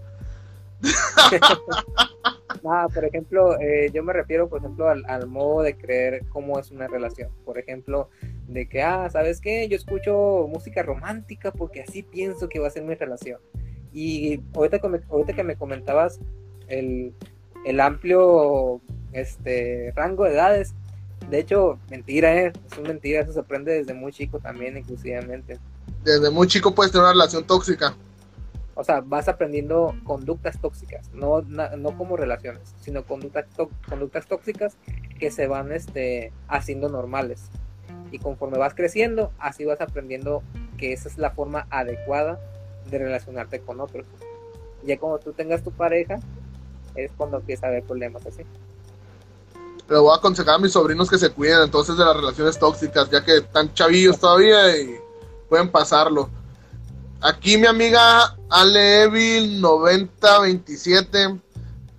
Ah, 2.66 2.88
por 2.92 3.04
ejemplo, 3.04 3.60
eh, 3.60 3.90
yo 3.92 4.02
me 4.02 4.14
refiero, 4.14 4.48
por 4.48 4.60
ejemplo, 4.60 4.88
al, 4.88 5.26
modo 5.26 5.62
de 5.62 5.76
creer 5.76 6.24
cómo 6.30 6.58
es 6.58 6.70
una 6.70 6.86
relación. 6.86 7.30
Por 7.44 7.58
ejemplo, 7.58 8.08
de 8.48 8.66
que, 8.66 8.82
ah, 8.82 9.08
¿sabes 9.10 9.40
qué? 9.40 9.68
Yo 9.68 9.76
escucho 9.76 10.46
música 10.48 10.82
romántica 10.82 11.52
porque 11.52 11.82
así 11.82 12.02
pienso 12.02 12.48
que 12.48 12.60
va 12.60 12.68
a 12.68 12.70
ser 12.70 12.84
mi 12.84 12.94
relación. 12.94 13.38
Y 13.92 14.40
ahorita 14.54 14.78
que 14.78 14.88
me, 14.88 15.00
ahorita 15.10 15.34
que 15.34 15.44
me 15.44 15.56
comentabas 15.56 16.20
el, 16.68 17.12
el 17.66 17.80
amplio 17.80 18.80
este, 19.12 19.92
rango 19.94 20.24
de 20.24 20.32
edades, 20.32 20.74
de 21.30 21.40
hecho, 21.40 21.78
mentira, 21.90 22.34
¿eh? 22.34 22.52
Es 22.70 22.78
una 22.78 22.88
mentira, 22.88 23.20
eso 23.20 23.32
se 23.32 23.40
aprende 23.40 23.72
desde 23.72 23.94
muy 23.94 24.12
chico 24.12 24.38
también, 24.38 24.76
inclusivamente. 24.76 25.58
Desde 26.02 26.30
muy 26.30 26.46
chico 26.46 26.74
puedes 26.74 26.92
tener 26.92 27.04
una 27.04 27.12
relación 27.12 27.46
tóxica. 27.46 27.94
O 28.76 28.84
sea, 28.84 29.00
vas 29.00 29.28
aprendiendo 29.28 29.94
conductas 30.04 30.60
tóxicas, 30.60 31.10
no, 31.12 31.42
na- 31.42 31.76
no 31.76 31.96
como 31.96 32.16
relaciones, 32.16 32.74
sino 32.80 33.04
conductas, 33.04 33.46
conductas 33.88 34.26
tóxicas 34.26 34.76
que 35.18 35.30
se 35.30 35.46
van 35.46 35.72
este, 35.72 36.32
haciendo 36.48 36.88
normales. 36.88 37.42
Y 38.10 38.18
conforme 38.18 38.58
vas 38.58 38.74
creciendo, 38.74 39.32
así 39.38 39.64
vas 39.64 39.80
aprendiendo 39.80 40.42
que 40.76 40.92
esa 40.92 41.08
es 41.08 41.18
la 41.18 41.30
forma 41.30 41.66
adecuada 41.70 42.40
de 42.90 42.98
relacionarte 42.98 43.60
con 43.60 43.80
otros. 43.80 44.06
Ya 44.84 44.98
cuando 44.98 45.18
tú 45.18 45.32
tengas 45.32 45.62
tu 45.62 45.70
pareja, 45.70 46.18
es 46.94 47.10
cuando 47.16 47.38
empieza 47.38 47.66
a 47.66 47.70
haber 47.70 47.84
problemas 47.84 48.26
así. 48.26 48.42
Le 49.88 49.98
voy 49.98 50.12
a 50.12 50.16
aconsejar 50.16 50.54
a 50.54 50.58
mis 50.58 50.72
sobrinos 50.72 51.10
que 51.10 51.18
se 51.18 51.30
cuiden 51.30 51.62
entonces 51.62 51.96
de 51.96 52.04
las 52.04 52.16
relaciones 52.16 52.58
tóxicas, 52.58 53.10
ya 53.10 53.24
que 53.24 53.38
están 53.38 53.72
chavillos 53.74 54.18
todavía 54.18 54.76
y 54.76 54.96
pueden 55.48 55.70
pasarlo. 55.70 56.28
Aquí 57.24 57.56
mi 57.56 57.66
amiga 57.66 58.36
Alevil 58.50 59.58
9027 59.58 61.40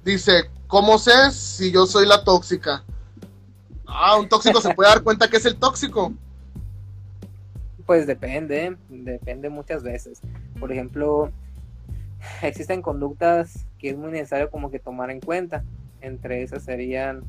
dice, 0.03 0.51
¿cómo 0.67 0.99
sé 0.99 1.31
si 1.31 1.71
yo 1.71 1.87
soy 1.87 2.05
la 2.05 2.23
tóxica? 2.23 2.83
Ah, 3.87 4.17
un 4.19 4.29
tóxico 4.29 4.61
se 4.61 4.75
puede 4.75 4.91
dar 4.91 5.01
cuenta 5.03 5.27
que 5.27 5.37
es 5.37 5.45
el 5.47 5.55
tóxico. 5.55 6.13
Pues 7.87 8.05
depende, 8.05 8.77
depende 8.87 9.49
muchas 9.49 9.81
veces. 9.81 10.21
Por 10.59 10.71
ejemplo, 10.71 11.31
existen 12.43 12.83
conductas 12.83 13.65
que 13.79 13.89
es 13.89 13.97
muy 13.97 14.11
necesario 14.11 14.51
como 14.51 14.69
que 14.69 14.77
tomar 14.77 15.09
en 15.09 15.21
cuenta. 15.21 15.63
Entre 16.01 16.43
esas 16.43 16.61
serían, 16.61 17.23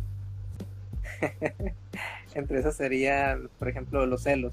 entre 2.35 2.59
esas 2.59 2.77
serían, 2.77 3.49
por 3.59 3.69
ejemplo, 3.69 4.05
los 4.05 4.23
celos. 4.25 4.53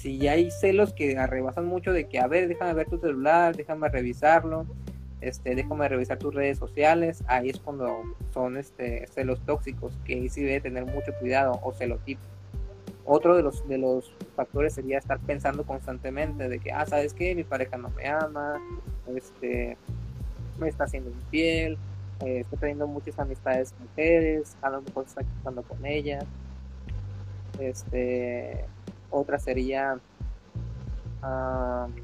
Si 0.00 0.26
hay 0.28 0.50
celos 0.50 0.94
que 0.94 1.18
arrebasan 1.18 1.66
mucho 1.66 1.92
de 1.92 2.08
que, 2.08 2.18
a 2.18 2.26
ver, 2.26 2.48
déjame 2.48 2.72
ver 2.72 2.88
tu 2.88 2.98
celular, 2.98 3.54
déjame 3.54 3.86
revisarlo, 3.90 4.64
este, 5.20 5.54
déjame 5.54 5.86
revisar 5.90 6.16
tus 6.16 6.34
redes 6.34 6.56
sociales, 6.56 7.22
ahí 7.26 7.50
es 7.50 7.58
cuando 7.58 8.02
son 8.32 8.56
este, 8.56 9.06
celos 9.08 9.44
tóxicos, 9.44 9.92
que 10.06 10.14
ahí 10.14 10.30
sí 10.30 10.42
debe 10.42 10.62
tener 10.62 10.86
mucho 10.86 11.12
cuidado, 11.20 11.60
o 11.62 11.74
celotipo. 11.74 12.22
Otro 13.04 13.36
de 13.36 13.42
los, 13.42 13.68
de 13.68 13.76
los 13.76 14.10
factores 14.36 14.72
sería 14.72 14.96
estar 14.96 15.20
pensando 15.20 15.64
constantemente 15.66 16.48
de 16.48 16.58
que, 16.60 16.72
ah, 16.72 16.86
¿sabes 16.86 17.12
qué? 17.12 17.34
Mi 17.34 17.44
pareja 17.44 17.76
no 17.76 17.90
me 17.90 18.08
ama, 18.08 18.58
este, 19.14 19.76
me 20.58 20.68
está 20.70 20.84
haciendo 20.84 21.10
infiel, 21.10 21.76
eh, 22.24 22.40
estoy 22.40 22.58
teniendo 22.58 22.86
muchas 22.86 23.18
amistades 23.18 23.74
mujeres, 23.78 24.56
a 24.62 24.70
lo 24.70 24.80
mejor 24.80 25.04
está 25.04 25.22
con 25.68 25.84
ellas. 25.84 26.24
Este, 27.58 28.64
otra 29.10 29.38
sería 29.38 29.98
am, 31.22 31.94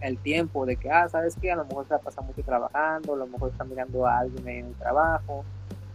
el 0.00 0.18
tiempo 0.18 0.64
de 0.66 0.76
que, 0.76 0.90
ah, 0.90 1.08
¿sabes 1.08 1.36
qué? 1.40 1.52
A 1.52 1.56
lo 1.56 1.64
mejor 1.64 1.86
se 1.86 1.94
la 1.94 1.98
pasa 2.00 2.20
mucho 2.22 2.42
trabajando, 2.42 3.14
a 3.14 3.16
lo 3.16 3.26
mejor 3.26 3.50
está 3.50 3.64
mirando 3.64 4.06
a 4.06 4.18
alguien 4.18 4.48
en 4.48 4.66
el 4.66 4.74
trabajo, 4.74 5.44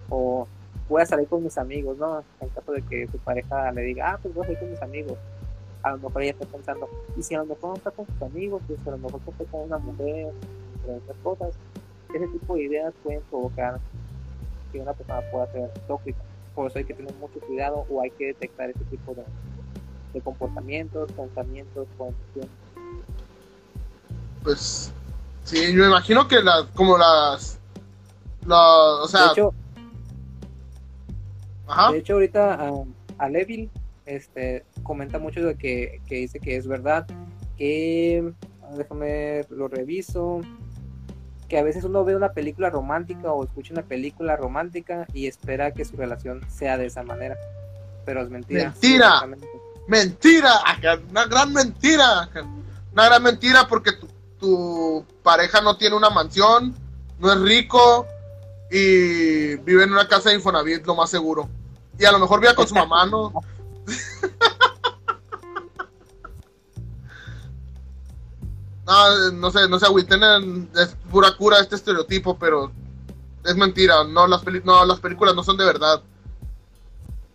o 0.10 0.48
voy 0.88 1.02
a 1.02 1.06
salir 1.06 1.28
con 1.28 1.44
mis 1.44 1.58
amigos, 1.58 1.98
¿no? 1.98 2.24
En 2.40 2.50
caso 2.50 2.72
de 2.72 2.82
que 2.84 3.08
su 3.08 3.18
pareja 3.20 3.72
le 3.72 3.82
diga, 3.82 4.14
ah, 4.14 4.20
pues 4.22 4.34
voy 4.34 4.44
a 4.44 4.46
salir 4.46 4.60
con 4.60 4.72
mis 4.72 4.82
amigos. 4.82 5.18
A 5.82 5.92
lo 5.92 5.98
mejor 5.98 6.22
ella 6.24 6.32
está 6.32 6.46
pensando, 6.46 6.90
y 7.18 7.24
si 7.24 7.36
a 7.36 7.40
lo 7.40 7.46
mejor 7.46 7.70
no 7.70 7.76
está 7.76 7.92
con 7.92 8.06
sus 8.06 8.22
amigos, 8.22 8.62
pues 8.68 8.80
a 8.88 8.92
lo 8.92 8.98
mejor 8.98 9.20
fue 9.22 9.46
con 9.46 9.62
una 9.62 9.78
mujer, 9.78 10.34
entre 10.78 10.96
otras 10.96 11.18
cosas. 11.24 11.54
Ese 12.14 12.28
tipo 12.28 12.56
de 12.56 12.64
ideas 12.64 12.94
pueden 13.04 13.22
provocar 13.24 13.80
que 14.72 14.80
una 14.80 14.94
persona 14.94 15.22
pueda 15.32 15.52
ser 15.52 15.70
tóxica. 15.88 16.20
Por 16.54 16.68
eso 16.68 16.80
hay 16.80 16.86
que 16.86 16.94
tener 16.94 17.14
mucho 17.16 17.40
cuidado 17.42 17.86
o 17.90 18.02
hay 18.02 18.12
que 18.12 18.28
detectar 18.28 18.70
ese 18.70 18.84
tipo 18.86 19.14
de, 19.14 19.24
de 20.16 20.22
comportamientos, 20.22 21.12
pensamientos, 21.12 21.88
condiciones. 21.98 22.50
Pues 24.44 24.92
sí, 25.44 25.74
yo 25.74 25.82
me 25.82 25.88
imagino 25.88 26.28
que 26.28 26.42
las, 26.42 26.64
como 26.74 26.98
las, 26.98 27.60
la- 28.46 29.02
o 29.04 29.08
sea, 29.08 29.26
de 29.26 29.32
hecho, 29.34 29.54
ajá, 31.68 31.92
De 31.92 31.98
hecho, 32.00 32.14
ahorita 32.14 32.54
ah, 32.60 32.84
a 33.18 33.30
Levil 33.30 33.70
este, 34.06 34.66
comenta 34.84 35.20
mucho 35.20 35.44
de 35.44 35.56
que, 35.56 36.02
que 36.08 36.16
dice 36.16 36.40
que 36.40 36.56
es 36.58 36.68
verdad, 36.68 37.06
que 37.58 38.32
ah, 38.64 38.76
déjame 38.78 39.46
lo 39.50 39.68
reviso, 39.68 40.42
que 41.50 41.58
a 41.60 41.64
veces 41.64 41.84
uno 41.84 42.04
ve 42.06 42.16
una 42.16 42.32
película 42.34 42.70
romántica 42.70 43.32
o 43.34 43.44
escucha 43.44 43.74
una 43.74 43.84
película 43.84 44.36
romántica 44.38 45.06
y 45.14 45.28
espera 45.28 45.72
que 45.74 45.86
su 45.86 45.98
relación 45.98 46.42
sea 46.50 46.78
de 46.78 46.86
esa 46.86 47.04
manera, 47.04 47.36
pero 48.06 48.22
es 48.22 48.30
mentira. 48.30 48.66
Mentira. 48.66 49.22
Mentira, 49.88 50.52
una 51.10 51.26
gran 51.26 51.54
mentira, 51.54 52.30
una 52.92 53.06
gran 53.06 53.22
mentira 53.24 53.68
porque 53.68 53.92
tu, 54.40 55.06
pareja 55.24 55.62
no 55.62 55.76
tiene 55.78 55.96
una 55.96 56.10
mansión, 56.10 56.76
no 57.20 57.32
es 57.32 57.40
rico 57.42 58.06
y 58.72 59.56
vive 59.58 59.84
en 59.84 59.92
una 59.92 60.08
casa 60.08 60.30
de 60.30 60.36
Infonavit, 60.36 60.86
lo 60.86 60.96
más 60.96 61.10
seguro. 61.10 61.50
Y 61.98 62.06
a 62.06 62.12
lo 62.12 62.20
mejor 62.20 62.40
vive 62.42 62.54
con 62.56 62.68
su 62.68 62.76
mamá, 62.76 63.06
¿no? 63.06 63.32
No, 68.86 69.32
no 69.32 69.52
sé, 69.52 69.68
no 69.68 69.80
se 69.80 69.86
agüiten, 69.86 70.22
en- 70.22 70.70
es 70.76 70.96
pura 71.10 71.36
cura 71.36 71.60
este 71.60 71.76
estereotipo, 71.76 72.38
pero 72.38 72.72
es 73.44 73.56
mentira, 73.56 74.04
no 74.04 74.28
las, 74.28 74.44
peli- 74.44 74.62
no, 74.64 74.86
las 74.86 75.00
películas 75.00 75.34
no 75.36 75.44
son 75.44 75.58
de 75.58 75.66
verdad. 75.66 76.02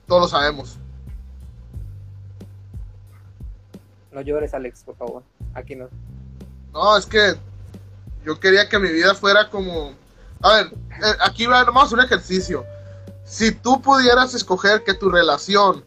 Todos 0.06 0.22
lo 0.22 0.28
sabemos. 0.28 0.76
No 4.12 4.20
llores, 4.20 4.54
Alex, 4.54 4.82
por 4.84 4.96
favor. 4.96 5.22
Aquí 5.54 5.76
no. 5.76 5.88
No, 6.72 6.96
es 6.96 7.06
que 7.06 7.34
yo 8.24 8.38
quería 8.38 8.68
que 8.68 8.78
mi 8.78 8.90
vida 8.90 9.14
fuera 9.14 9.48
como... 9.50 9.94
A 10.42 10.54
ver, 10.54 10.66
eh, 10.66 11.16
aquí 11.20 11.46
va, 11.46 11.64
vamos 11.64 11.92
a 11.92 11.94
un 11.94 12.00
ejercicio. 12.00 12.64
Si 13.24 13.52
tú 13.52 13.80
pudieras 13.80 14.34
escoger 14.34 14.82
que 14.82 14.94
tu 14.94 15.10
relación 15.10 15.84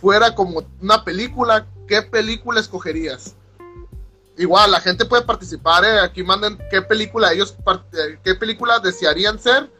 fuera 0.00 0.34
como 0.34 0.64
una 0.80 1.04
película, 1.04 1.66
¿qué 1.86 2.02
película 2.02 2.60
escogerías? 2.60 3.34
Igual, 4.36 4.70
la 4.70 4.80
gente 4.80 5.04
puede 5.04 5.22
participar, 5.22 5.84
¿eh? 5.84 6.00
aquí 6.00 6.22
manden 6.22 6.58
qué 6.70 6.80
película 6.82 7.32
ellos, 7.32 7.54
eh, 7.92 8.18
qué 8.24 8.34
película 8.34 8.78
desearían 8.78 9.38
ser 9.38 9.70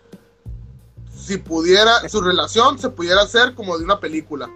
si 1.14 1.38
pudiera, 1.38 2.08
su 2.08 2.20
relación 2.20 2.78
se 2.78 2.88
pudiera 2.88 3.22
hacer 3.22 3.54
como 3.54 3.78
de 3.78 3.84
una 3.84 4.00
película. 4.00 4.50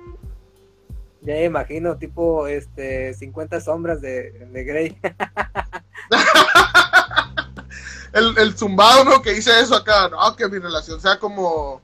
Ya 1.26 1.34
me 1.34 1.44
imagino, 1.44 1.96
tipo, 1.96 2.46
este, 2.46 3.12
50 3.12 3.60
sombras 3.60 4.00
de, 4.00 4.30
de 4.30 4.64
Grey. 4.64 4.96
el, 8.12 8.38
el 8.38 8.56
zumbado, 8.56 9.02
¿no? 9.02 9.20
Que 9.20 9.32
dice 9.32 9.50
eso 9.58 9.74
acá, 9.74 10.08
no, 10.08 10.36
que 10.36 10.48
mi 10.48 10.60
relación 10.60 11.00
sea 11.00 11.18
como, 11.18 11.82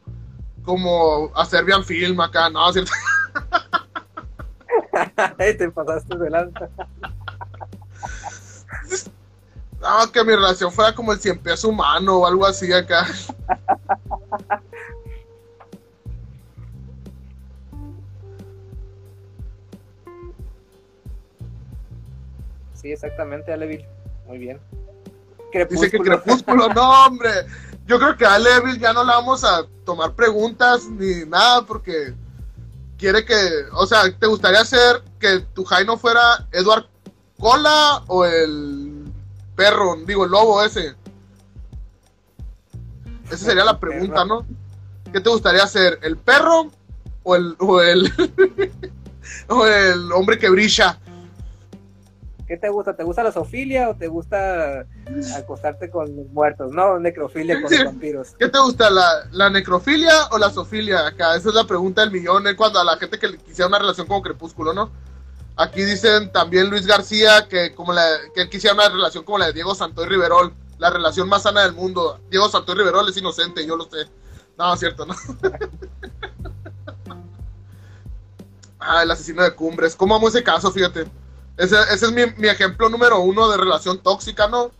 como 0.62 1.32
a 1.34 1.44
Serbian 1.44 1.84
Film 1.84 2.20
acá, 2.20 2.48
no, 2.50 2.72
¿cierto? 2.72 2.92
Te 5.38 5.70
pasaste 5.72 6.18
de 6.18 6.30
lanza. 6.30 6.68
No, 9.80 10.12
que 10.12 10.22
mi 10.22 10.36
relación 10.36 10.70
fuera 10.70 10.94
como 10.94 11.12
el 11.12 11.18
cien 11.18 11.40
pies 11.40 11.64
humano 11.64 12.18
o 12.18 12.26
algo 12.26 12.46
así 12.46 12.72
acá. 12.72 13.08
Sí, 22.82 22.92
exactamente, 22.92 23.52
Alevil. 23.52 23.86
Muy 24.26 24.38
bien. 24.38 24.60
Dice 25.70 25.90
que 25.90 25.98
Crepúsculo. 25.98 26.22
Crepúsculo, 26.22 26.68
no, 26.68 27.06
hombre. 27.06 27.30
Yo 27.86 27.98
creo 27.98 28.16
que 28.16 28.24
a 28.24 28.38
Levil 28.38 28.78
ya 28.78 28.92
no 28.92 29.04
le 29.04 29.12
vamos 29.12 29.44
a 29.44 29.66
tomar 29.84 30.14
preguntas 30.14 30.88
ni 30.88 31.26
nada 31.26 31.62
porque 31.62 32.14
quiere 32.96 33.24
que, 33.24 33.34
o 33.72 33.86
sea, 33.86 34.02
¿te 34.18 34.26
gustaría 34.26 34.60
hacer 34.60 35.02
que 35.18 35.40
tu 35.52 35.64
Jaino 35.64 35.98
fuera 35.98 36.46
Edward 36.52 36.86
Cola 37.38 38.02
o 38.06 38.24
el 38.24 39.12
perro, 39.56 39.96
digo, 40.06 40.24
el 40.24 40.30
lobo 40.30 40.62
ese? 40.62 40.94
Esa 43.26 43.44
sería 43.44 43.64
la 43.64 43.78
pregunta, 43.78 44.24
¿no? 44.24 44.46
¿Qué 45.12 45.20
te 45.20 45.28
gustaría 45.28 45.64
hacer? 45.64 45.98
¿El 46.02 46.16
perro 46.16 46.70
o 47.24 47.36
el, 47.36 47.56
o 47.58 47.80
el, 47.80 48.12
o 49.48 49.66
el 49.66 50.12
hombre 50.12 50.38
que 50.38 50.50
brilla. 50.50 50.98
¿Qué 52.52 52.58
te 52.58 52.68
gusta? 52.68 52.94
¿Te 52.94 53.02
gusta 53.02 53.22
la 53.22 53.32
zoofilia 53.32 53.88
o 53.88 53.96
te 53.96 54.08
gusta 54.08 54.84
acostarte 55.34 55.88
con 55.88 56.14
los 56.14 56.26
muertos? 56.32 56.70
No, 56.70 56.98
necrofilia 56.98 57.62
con 57.62 57.72
los 57.72 57.84
vampiros. 57.86 58.34
¿Qué 58.38 58.46
te 58.46 58.58
gusta, 58.58 58.90
la, 58.90 59.26
la 59.30 59.48
necrofilia 59.48 60.26
o 60.32 60.36
la 60.36 60.50
zoofilia? 60.50 61.06
Acá, 61.06 61.34
esa 61.34 61.48
es 61.48 61.54
la 61.54 61.66
pregunta 61.66 62.02
del 62.02 62.10
millón, 62.10 62.46
¿eh? 62.46 62.54
cuando 62.54 62.78
a 62.78 62.84
la 62.84 62.98
gente 62.98 63.18
que 63.18 63.28
le 63.28 63.38
quisiera 63.38 63.68
una 63.68 63.78
relación 63.78 64.06
como 64.06 64.20
crepúsculo, 64.20 64.74
¿no? 64.74 64.90
Aquí 65.56 65.82
dicen 65.82 66.30
también 66.30 66.68
Luis 66.68 66.86
García 66.86 67.48
que 67.48 67.74
como 67.74 67.94
la, 67.94 68.06
que 68.34 68.42
él 68.42 68.50
quisiera 68.50 68.74
una 68.74 68.90
relación 68.90 69.24
como 69.24 69.38
la 69.38 69.46
de 69.46 69.54
Diego 69.54 69.74
Santoy 69.74 70.06
Riverol, 70.06 70.52
la 70.76 70.90
relación 70.90 71.30
más 71.30 71.44
sana 71.44 71.62
del 71.62 71.72
mundo. 71.72 72.20
Diego 72.28 72.50
Santoy 72.50 72.74
Riverol 72.74 73.08
es 73.08 73.16
inocente, 73.16 73.66
yo 73.66 73.78
lo 73.78 73.84
sé. 73.84 74.10
No, 74.58 74.74
es 74.74 74.80
cierto, 74.80 75.06
¿no? 75.06 75.14
ah, 78.78 79.04
el 79.04 79.10
asesino 79.10 79.42
de 79.42 79.54
cumbres. 79.54 79.96
¿Cómo 79.96 80.14
amo 80.14 80.28
ese 80.28 80.44
caso? 80.44 80.70
Fíjate. 80.70 81.21
Ese, 81.56 81.76
ese 81.92 82.06
es 82.06 82.12
mi, 82.12 82.22
mi, 82.38 82.48
ejemplo 82.48 82.88
número 82.88 83.20
uno 83.20 83.48
de 83.50 83.56
relación 83.56 84.02
tóxica, 84.02 84.48
¿no? 84.48 84.70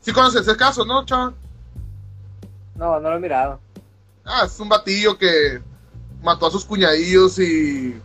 ¿Sí 0.00 0.12
conoces 0.12 0.42
ese 0.42 0.56
caso, 0.56 0.84
no, 0.84 1.04
chaval? 1.04 1.34
No, 2.76 3.00
no 3.00 3.10
lo 3.10 3.16
he 3.16 3.20
mirado. 3.20 3.60
Ah, 4.24 4.42
es 4.46 4.58
un 4.60 4.68
batillo 4.68 5.18
que 5.18 5.60
mató 6.22 6.46
a 6.46 6.50
sus 6.50 6.64
cuñadillos 6.64 7.38
y, 7.38 8.00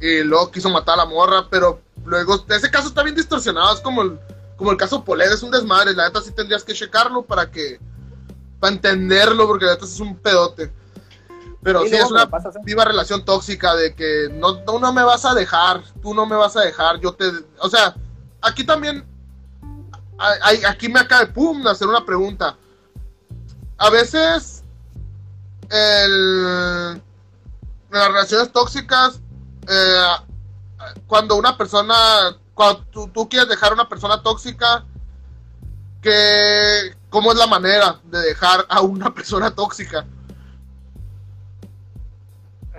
y 0.00 0.22
luego 0.22 0.50
quiso 0.50 0.70
matar 0.70 0.94
a 0.94 1.04
la 1.04 1.10
morra, 1.10 1.46
pero 1.50 1.80
luego, 2.04 2.44
ese 2.48 2.70
caso 2.70 2.88
está 2.88 3.02
bien 3.02 3.16
distorsionado, 3.16 3.74
es 3.74 3.80
como 3.80 4.02
el, 4.02 4.18
como 4.56 4.70
el 4.70 4.76
caso 4.76 5.04
Poled, 5.04 5.32
es 5.32 5.42
un 5.42 5.50
desmadre, 5.50 5.94
la 5.94 6.06
neta 6.06 6.20
sí 6.20 6.30
tendrías 6.32 6.64
que 6.64 6.74
checarlo 6.74 7.22
para 7.22 7.50
que, 7.50 7.80
para 8.60 8.72
entenderlo, 8.72 9.46
porque 9.46 9.66
la 9.66 9.72
neta 9.72 9.84
es 9.84 10.00
un 10.00 10.16
pedote. 10.16 10.70
Pero 11.62 11.82
sí, 11.86 11.94
es 11.94 12.10
una 12.10 12.28
viva 12.64 12.84
relación 12.84 13.24
tóxica 13.24 13.74
de 13.76 13.94
que 13.94 14.28
no, 14.32 14.58
tú 14.64 14.80
no 14.80 14.92
me 14.92 15.04
vas 15.04 15.24
a 15.24 15.32
dejar, 15.32 15.82
tú 16.02 16.12
no 16.12 16.26
me 16.26 16.34
vas 16.34 16.56
a 16.56 16.62
dejar, 16.62 16.98
yo 16.98 17.12
te... 17.12 17.30
O 17.60 17.68
sea, 17.68 17.94
aquí 18.40 18.64
también, 18.64 19.06
hay, 20.18 20.64
aquí 20.64 20.88
me 20.88 20.98
acaba 20.98 21.24
de, 21.24 21.32
pum, 21.32 21.64
hacer 21.68 21.86
una 21.86 22.04
pregunta. 22.04 22.56
A 23.78 23.90
veces, 23.90 24.64
el, 25.70 26.94
las 27.90 28.08
relaciones 28.08 28.52
tóxicas, 28.52 29.20
eh, 29.68 30.06
cuando 31.06 31.36
una 31.36 31.56
persona, 31.56 31.94
cuando 32.54 32.84
tú, 32.90 33.08
tú, 33.08 33.28
quieres 33.28 33.48
dejar 33.48 33.70
a 33.70 33.74
una 33.74 33.88
persona 33.88 34.20
tóxica, 34.20 34.84
que, 36.00 36.96
¿cómo 37.08 37.30
es 37.30 37.38
la 37.38 37.46
manera 37.46 38.00
de 38.04 38.18
dejar 38.18 38.66
a 38.68 38.80
una 38.80 39.14
persona 39.14 39.54
tóxica? 39.54 40.04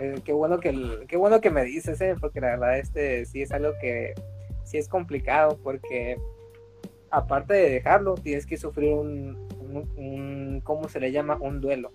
Eh, 0.04 0.22
qué 0.26 0.34
bueno 0.34 0.60
que 0.60 1.06
qué 1.08 1.16
bueno 1.16 1.40
que 1.40 1.50
me 1.50 1.64
dices, 1.64 2.02
eh, 2.02 2.16
porque 2.20 2.42
la 2.42 2.48
verdad 2.48 2.78
este 2.78 3.26
sí 3.26 3.42
es 3.42 3.54
algo 3.54 3.72
que 3.80 4.14
sí 4.66 4.78
es 4.78 4.90
complicado 4.90 5.58
porque 5.64 6.18
aparte 7.10 7.54
de 7.54 7.70
dejarlo 7.70 8.16
tienes 8.16 8.46
que 8.46 8.58
sufrir 8.58 8.94
un, 8.94 9.48
un, 9.96 10.62
¿cómo 10.66 10.90
se 10.90 11.00
le 11.00 11.14
llama? 11.14 11.38
Un 11.40 11.62
duelo. 11.62 11.92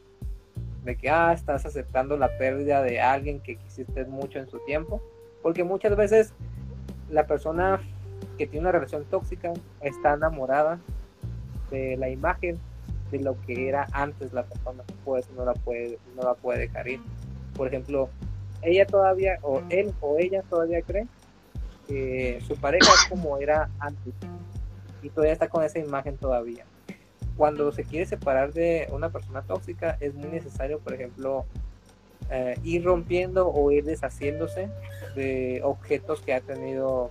De 0.84 0.96
que, 0.96 1.10
ah, 1.10 1.34
estás 1.34 1.66
aceptando 1.66 2.16
la 2.16 2.38
pérdida 2.38 2.82
de 2.82 2.98
alguien 2.98 3.40
que 3.40 3.56
quisiste 3.56 4.06
mucho 4.06 4.38
en 4.38 4.48
su 4.48 4.58
tiempo. 4.60 5.02
Porque 5.42 5.62
muchas 5.62 5.94
veces 5.94 6.32
la 7.10 7.26
persona 7.26 7.80
que 8.38 8.46
tiene 8.46 8.60
una 8.60 8.72
relación 8.72 9.04
tóxica 9.04 9.52
está 9.82 10.14
enamorada 10.14 10.78
de 11.70 11.98
la 11.98 12.08
imagen 12.08 12.58
de 13.10 13.20
lo 13.20 13.38
que 13.42 13.68
era 13.68 13.86
antes 13.92 14.32
la 14.32 14.44
persona, 14.44 14.82
pues 15.04 15.28
no 15.36 15.44
la 15.44 15.52
puede, 15.52 15.98
no 16.16 16.22
la 16.22 16.34
puede 16.34 16.60
dejar 16.60 16.88
ir 16.88 17.00
por 17.58 17.66
ejemplo, 17.66 18.08
ella 18.62 18.86
todavía, 18.86 19.38
o 19.42 19.60
él 19.68 19.92
o 20.00 20.16
ella 20.16 20.42
todavía 20.48 20.80
cree 20.80 21.06
que 21.86 22.40
su 22.46 22.54
pareja 22.56 22.90
es 22.90 23.08
como 23.10 23.36
era 23.38 23.68
antes 23.80 24.14
y 25.02 25.10
todavía 25.10 25.32
está 25.32 25.48
con 25.48 25.64
esa 25.64 25.80
imagen 25.80 26.16
todavía. 26.16 26.64
Cuando 27.36 27.70
se 27.72 27.84
quiere 27.84 28.06
separar 28.06 28.52
de 28.52 28.88
una 28.92 29.10
persona 29.10 29.42
tóxica 29.42 29.96
es 30.00 30.14
muy 30.14 30.28
necesario, 30.28 30.78
por 30.78 30.94
ejemplo, 30.94 31.44
eh, 32.30 32.56
ir 32.62 32.84
rompiendo 32.84 33.48
o 33.48 33.70
ir 33.72 33.84
deshaciéndose 33.84 34.68
de 35.16 35.60
objetos 35.64 36.20
que 36.20 36.34
ha 36.34 36.40
tenido 36.40 37.10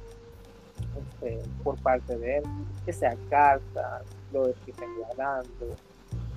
este, 0.98 1.39
por 1.64 1.82
parte 1.82 2.18
de 2.18 2.38
él, 2.38 2.43
que 2.86 2.93
sea 2.93 3.18
cartas, 3.30 4.04
lo 4.32 4.54
que 4.64 4.72
estén 4.72 4.95
guardando, 4.98 5.76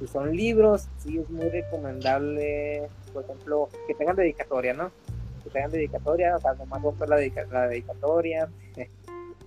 si 0.00 0.06
son 0.06 0.34
libros, 0.34 0.88
sí 0.96 1.18
es 1.18 1.28
muy 1.28 1.48
recomendable, 1.50 2.88
por 3.12 3.24
ejemplo, 3.24 3.68
que 3.86 3.94
tengan 3.94 4.16
dedicatoria, 4.16 4.72
¿no? 4.72 4.90
Que 5.44 5.50
tengan 5.50 5.70
dedicatoria, 5.70 6.36
o 6.36 6.40
sea, 6.40 6.54
nomás 6.54 6.82
romper 6.82 7.08
la, 7.08 7.16
la 7.52 7.68
dedicatoria, 7.68 8.48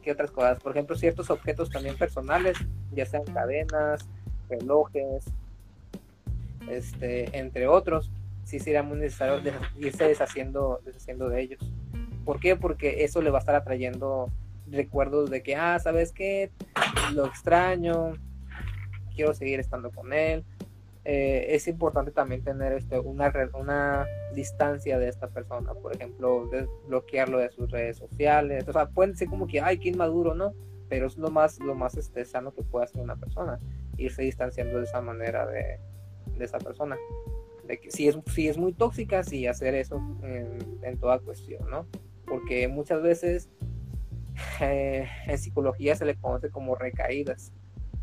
¿qué 0.04 0.12
otras 0.12 0.30
cosas? 0.32 0.60
Por 0.60 0.74
ejemplo, 0.74 0.96
ciertos 0.96 1.32
objetos 1.32 1.72
también 1.72 1.98
personales, 1.98 2.58
ya 2.92 3.06
sean 3.06 3.24
cadenas, 3.24 4.08
relojes, 4.48 5.26
este, 6.70 7.38
entre 7.38 7.68
otros, 7.68 8.12
sí 8.44 8.60
sería 8.60 8.84
muy 8.84 8.98
necesario 9.00 9.42
irse 9.78 10.08
deshaciendo, 10.08 10.82
deshaciendo 10.86 11.30
de 11.30 11.42
ellos. 11.42 11.60
¿Por 12.26 12.40
qué? 12.40 12.56
Porque 12.56 13.04
eso 13.04 13.22
le 13.22 13.32
va 13.32 13.40
a 13.40 13.42
estar 13.42 13.56
atrayendo 13.56 14.30
recuerdos 14.70 15.30
de 15.30 15.42
que, 15.42 15.56
ah, 15.56 15.80
¿sabes 15.80 16.12
qué? 16.12 16.52
Lo 17.14 17.26
extraño, 17.26 18.14
quiero 19.14 19.34
seguir 19.34 19.60
estando 19.60 19.92
con 19.92 20.14
él. 20.14 20.44
Eh, 21.06 21.48
es 21.56 21.68
importante 21.68 22.12
también 22.12 22.44
tener 22.44 22.72
este, 22.74 22.98
una, 22.98 23.34
una 23.54 24.06
distancia 24.34 24.98
de 24.98 25.10
esta 25.10 25.28
persona, 25.28 25.74
por 25.74 25.94
ejemplo, 25.94 26.50
bloquearlo 26.88 27.40
de 27.40 27.52
sus 27.52 27.70
redes 27.70 27.98
sociales. 27.98 28.68
O 28.68 28.74
sea, 28.74 28.88
pueden 28.88 29.16
ser 29.16 29.28
como 29.28 29.48
que, 29.48 29.60
ay, 29.60 29.80
qué 29.80 29.90
inmaduro, 29.90 30.34
¿no? 30.34 30.54
Pero 30.88 31.08
es 31.08 31.18
lo 31.18 31.30
más, 31.30 31.60
lo 31.60 31.76
más 31.76 31.98
este, 31.98 32.24
sano 32.24 32.54
que 32.54 32.64
puede 32.64 32.86
hacer 32.86 33.02
una 33.02 33.18
persona, 33.18 33.60
irse 33.98 34.22
distanciando 34.22 34.78
de 34.78 34.86
esa 34.86 35.02
manera 35.02 35.46
de, 35.46 35.80
de 36.38 36.46
esa 36.46 36.60
persona. 36.60 36.98
De 37.68 37.80
que 37.80 37.92
si 37.92 38.08
es, 38.08 38.18
si 38.34 38.48
es 38.48 38.58
muy 38.58 38.74
tóxica, 38.74 39.24
sí 39.24 39.48
hacer 39.48 39.76
eso 39.76 40.02
en, 40.24 40.98
toda 41.00 41.20
cuestión, 41.20 41.70
¿no? 41.70 41.86
Porque 42.26 42.68
muchas 42.70 43.02
veces 43.02 43.50
eh, 44.62 45.08
en 45.28 45.38
psicología 45.38 45.96
se 45.96 46.06
le 46.06 46.16
conoce 46.16 46.50
como 46.50 46.76
recaídas 46.76 47.52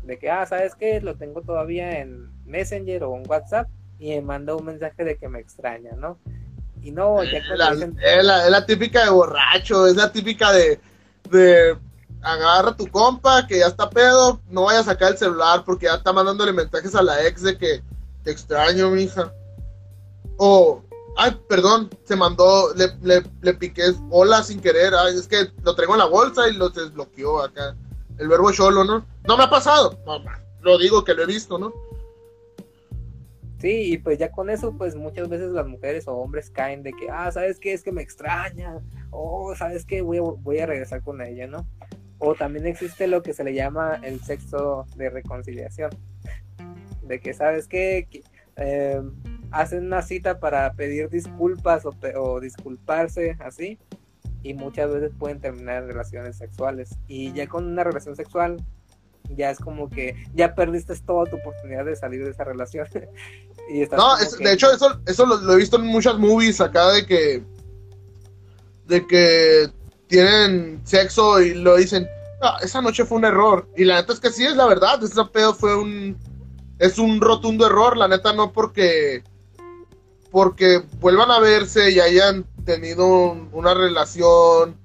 de 0.03 0.17
que, 0.17 0.29
ah, 0.29 0.45
¿sabes 0.45 0.75
qué? 0.75 1.01
Lo 1.01 1.15
tengo 1.15 1.41
todavía 1.41 1.99
en 1.99 2.29
Messenger 2.45 3.03
o 3.03 3.15
en 3.15 3.29
WhatsApp 3.29 3.67
y 3.99 4.09
me 4.09 4.21
manda 4.21 4.55
un 4.55 4.65
mensaje 4.65 5.03
de 5.03 5.17
que 5.17 5.29
me 5.29 5.39
extraña, 5.39 5.91
¿no? 5.95 6.17
Y 6.81 6.91
no, 6.91 7.23
ya 7.23 7.39
la, 7.55 7.73
es, 7.73 8.25
la, 8.25 8.65
típica 8.65 9.03
de 9.03 9.11
borracho, 9.11 9.85
es 9.85 9.95
la 9.95 10.11
típica 10.11 10.51
de, 10.51 10.79
de 11.29 11.77
agarra 12.23 12.75
tu 12.75 12.87
compa 12.87 13.45
que 13.45 13.59
ya 13.59 13.67
está 13.67 13.87
pedo, 13.87 14.41
no 14.49 14.63
vaya 14.63 14.79
a 14.79 14.83
sacar 14.83 15.11
el 15.11 15.17
celular 15.19 15.63
porque 15.63 15.85
ya 15.85 15.95
está 15.95 16.11
mandándole 16.11 16.51
mensajes 16.51 16.95
a 16.95 17.03
la 17.03 17.23
ex 17.27 17.43
de 17.43 17.55
que 17.55 17.83
te 18.23 18.31
extraño, 18.31 18.89
mija. 18.89 19.31
O, 20.37 20.81
ay, 21.17 21.39
perdón, 21.47 21.91
se 22.03 22.15
mandó, 22.15 22.73
le, 22.73 22.87
le, 23.03 23.23
le 23.41 23.53
piqué 23.53 23.93
hola 24.09 24.41
sin 24.41 24.59
querer, 24.59 24.95
ay, 24.95 25.15
es 25.15 25.27
que 25.27 25.51
lo 25.61 25.75
traigo 25.75 25.93
en 25.93 25.99
la 25.99 26.05
bolsa 26.05 26.49
y 26.49 26.53
lo 26.53 26.69
desbloqueó 26.69 27.43
acá 27.43 27.75
el 28.17 28.27
verbo 28.27 28.51
cholo, 28.51 28.83
¿no? 28.83 29.05
No 29.27 29.37
me 29.37 29.43
ha 29.43 29.49
pasado, 29.49 29.97
lo 30.61 30.77
digo 30.77 31.03
que 31.03 31.13
lo 31.13 31.23
he 31.23 31.27
visto, 31.27 31.57
¿no? 31.57 31.73
Sí, 33.59 33.93
y 33.93 33.97
pues 33.99 34.17
ya 34.17 34.31
con 34.31 34.49
eso, 34.49 34.75
pues 34.75 34.95
muchas 34.95 35.29
veces 35.29 35.51
las 35.51 35.67
mujeres 35.67 36.07
o 36.07 36.15
hombres 36.15 36.49
caen 36.49 36.81
de 36.81 36.93
que, 36.93 37.09
ah, 37.11 37.31
¿sabes 37.31 37.59
qué? 37.59 37.73
Es 37.73 37.83
que 37.83 37.91
me 37.91 38.01
extraña, 38.01 38.79
o 39.11 39.53
¿sabes 39.55 39.85
qué? 39.85 40.01
Voy 40.01 40.17
a, 40.17 40.21
voy 40.21 40.57
a 40.59 40.65
regresar 40.65 41.03
con 41.03 41.21
ella, 41.21 41.45
¿no? 41.45 41.67
O 42.17 42.33
también 42.33 42.65
existe 42.65 43.05
lo 43.07 43.21
que 43.21 43.33
se 43.33 43.43
le 43.43 43.53
llama 43.53 43.99
el 44.03 44.19
sexo 44.21 44.87
de 44.95 45.11
reconciliación, 45.11 45.91
de 47.03 47.19
que, 47.19 47.33
¿sabes 47.33 47.67
qué? 47.67 48.07
Eh, 48.57 49.01
hacen 49.51 49.85
una 49.85 50.01
cita 50.01 50.39
para 50.39 50.73
pedir 50.73 51.09
disculpas 51.09 51.83
o 51.85 52.39
disculparse, 52.39 53.37
así, 53.39 53.77
y 54.43 54.53
muchas 54.53 54.91
veces 54.91 55.11
pueden 55.17 55.39
terminar 55.39 55.83
en 55.83 55.89
relaciones 55.89 56.37
sexuales. 56.37 56.97
Y 57.07 57.31
ya 57.33 57.47
con 57.47 57.65
una 57.65 57.83
relación 57.83 58.15
sexual, 58.15 58.57
ya 59.35 59.51
es 59.51 59.59
como 59.59 59.89
que 59.89 60.15
ya 60.33 60.55
perdiste 60.55 60.95
toda 61.05 61.25
tu 61.25 61.37
oportunidad 61.37 61.85
de 61.85 61.95
salir 61.95 62.23
de 62.23 62.31
esa 62.31 62.43
relación. 62.43 62.87
y 63.69 63.81
no, 63.85 64.17
de 64.17 64.53
hecho, 64.53 64.71
eso, 64.71 64.99
eso 65.05 65.25
lo, 65.25 65.53
he 65.53 65.57
visto 65.57 65.77
en 65.77 65.85
muchas 65.85 66.17
movies 66.17 66.61
acá 66.61 66.91
de 66.91 67.05
que. 67.05 67.43
de 68.87 69.07
que 69.07 69.69
tienen 70.07 70.81
sexo 70.83 71.41
y 71.41 71.53
lo 71.53 71.77
dicen. 71.77 72.07
Ah, 72.41 72.57
esa 72.63 72.81
noche 72.81 73.05
fue 73.05 73.19
un 73.19 73.25
error. 73.25 73.69
Y 73.77 73.85
la 73.85 74.01
neta 74.01 74.13
es 74.13 74.19
que 74.19 74.31
sí 74.31 74.43
es 74.43 74.55
la 74.55 74.65
verdad. 74.65 75.01
Ese 75.03 75.23
pedo 75.25 75.53
fue 75.53 75.75
un. 75.75 76.17
Es 76.79 76.97
un 76.97 77.21
rotundo 77.21 77.67
error. 77.67 77.95
La 77.95 78.07
neta 78.07 78.33
no 78.33 78.51
porque. 78.51 79.23
Porque 80.31 80.81
vuelvan 80.99 81.29
a 81.29 81.39
verse 81.39 81.91
y 81.91 81.99
hayan 81.99 82.45
tenido 82.65 83.07
una 83.51 83.73
relación 83.73 84.77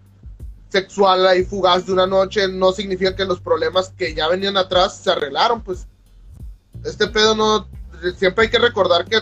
sexual 0.68 1.26
ahí 1.26 1.44
fugaz 1.44 1.86
de 1.86 1.92
una 1.92 2.06
noche 2.06 2.48
no 2.48 2.72
significa 2.72 3.14
que 3.14 3.24
los 3.24 3.40
problemas 3.40 3.90
que 3.96 4.14
ya 4.14 4.28
venían 4.28 4.56
atrás 4.56 4.96
se 4.96 5.10
arreglaron, 5.10 5.62
pues 5.62 5.86
este 6.84 7.06
pedo 7.06 7.34
no, 7.34 7.68
siempre 8.16 8.44
hay 8.44 8.50
que 8.50 8.58
recordar 8.58 9.06
que 9.06 9.20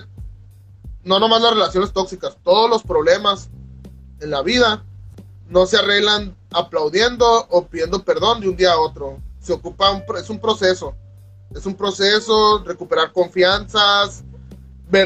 no 1.04 1.20
nomás 1.20 1.42
las 1.42 1.52
relaciones 1.52 1.92
tóxicas, 1.92 2.36
todos 2.42 2.68
los 2.68 2.82
problemas 2.82 3.50
en 4.20 4.30
la 4.30 4.42
vida 4.42 4.84
no 5.48 5.66
se 5.66 5.76
arreglan 5.76 6.36
aplaudiendo 6.50 7.46
o 7.50 7.66
pidiendo 7.66 8.02
perdón 8.04 8.40
de 8.40 8.48
un 8.48 8.56
día 8.56 8.72
a 8.72 8.78
otro. 8.78 9.18
Se 9.40 9.52
ocupa 9.52 9.90
un, 9.90 10.02
es 10.16 10.30
un 10.30 10.40
proceso. 10.40 10.94
Es 11.54 11.66
un 11.66 11.74
proceso, 11.74 12.62
recuperar 12.64 13.12
confianzas, 13.12 14.24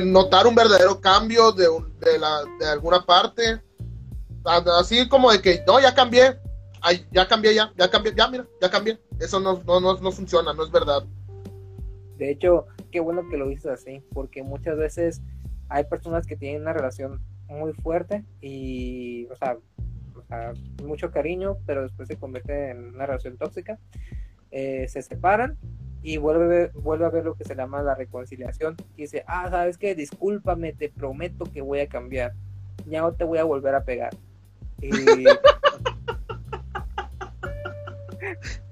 notar 0.05 0.47
un 0.47 0.55
verdadero 0.55 1.01
cambio 1.01 1.53
de, 1.53 1.67
de, 2.01 2.19
la, 2.19 2.43
de 2.59 2.67
alguna 2.67 3.05
parte. 3.05 3.63
Así 4.45 5.09
como 5.09 5.31
de 5.31 5.43
que, 5.43 5.63
no, 5.67 5.81
ya 5.81 5.95
cambié, 5.95 6.39
Ay, 6.81 7.05
ya 7.11 7.27
cambié, 7.27 7.55
ya, 7.55 7.73
ya 7.77 7.91
cambié, 7.91 8.15
ya 8.15 8.29
mira, 8.29 8.47
ya 8.61 8.71
cambié. 8.71 8.99
Eso 9.19 9.41
no, 9.41 9.63
no, 9.67 9.81
no, 9.81 9.99
no 9.99 10.13
funciona, 10.13 10.53
no 10.53 10.65
es 10.65 10.71
verdad. 10.71 11.05
De 12.17 12.31
hecho, 12.31 12.67
qué 12.91 13.01
bueno 13.01 13.29
que 13.29 13.37
lo 13.37 13.49
dices 13.49 13.67
así, 13.67 14.03
porque 14.13 14.43
muchas 14.43 14.77
veces 14.77 15.23
hay 15.69 15.85
personas 15.85 16.27
que 16.27 16.37
tienen 16.37 16.63
una 16.63 16.73
relación 16.73 17.21
muy 17.47 17.73
fuerte 17.73 18.25
y, 18.41 19.27
o 19.27 19.37
sea, 19.37 19.57
mucho 20.85 21.11
cariño, 21.11 21.59
pero 21.67 21.83
después 21.83 22.09
se 22.09 22.17
convierte 22.17 22.71
en 22.71 22.95
una 22.95 23.07
relación 23.07 23.37
tóxica. 23.39 23.79
Eh, 24.51 24.87
se 24.89 25.03
separan 25.03 25.59
y 26.09 26.17
vuelve, 26.17 26.71
vuelve 26.73 27.05
a 27.05 27.11
ver 27.11 27.27
lo 27.27 27.35
que 27.35 27.45
se 27.45 27.55
llama 27.55 27.83
la 27.83 27.95
reconciliación. 27.95 28.77
Y 28.97 29.03
dice, 29.03 29.25
ah, 29.27 29.51
¿sabes 29.51 29.77
qué? 29.77 29.95
Discúlpame, 29.95 30.73
te 30.73 30.89
prometo 30.89 31.45
que 31.45 31.61
voy 31.61 31.81
a 31.81 31.87
cambiar. 31.87 32.33
Ya 32.87 33.03
no 33.03 33.13
te 33.13 33.25
voy 33.25 33.37
a 33.37 33.45
volver 33.45 33.75
a 33.75 33.85
pegar. 33.85 34.17
Y... 34.81 34.89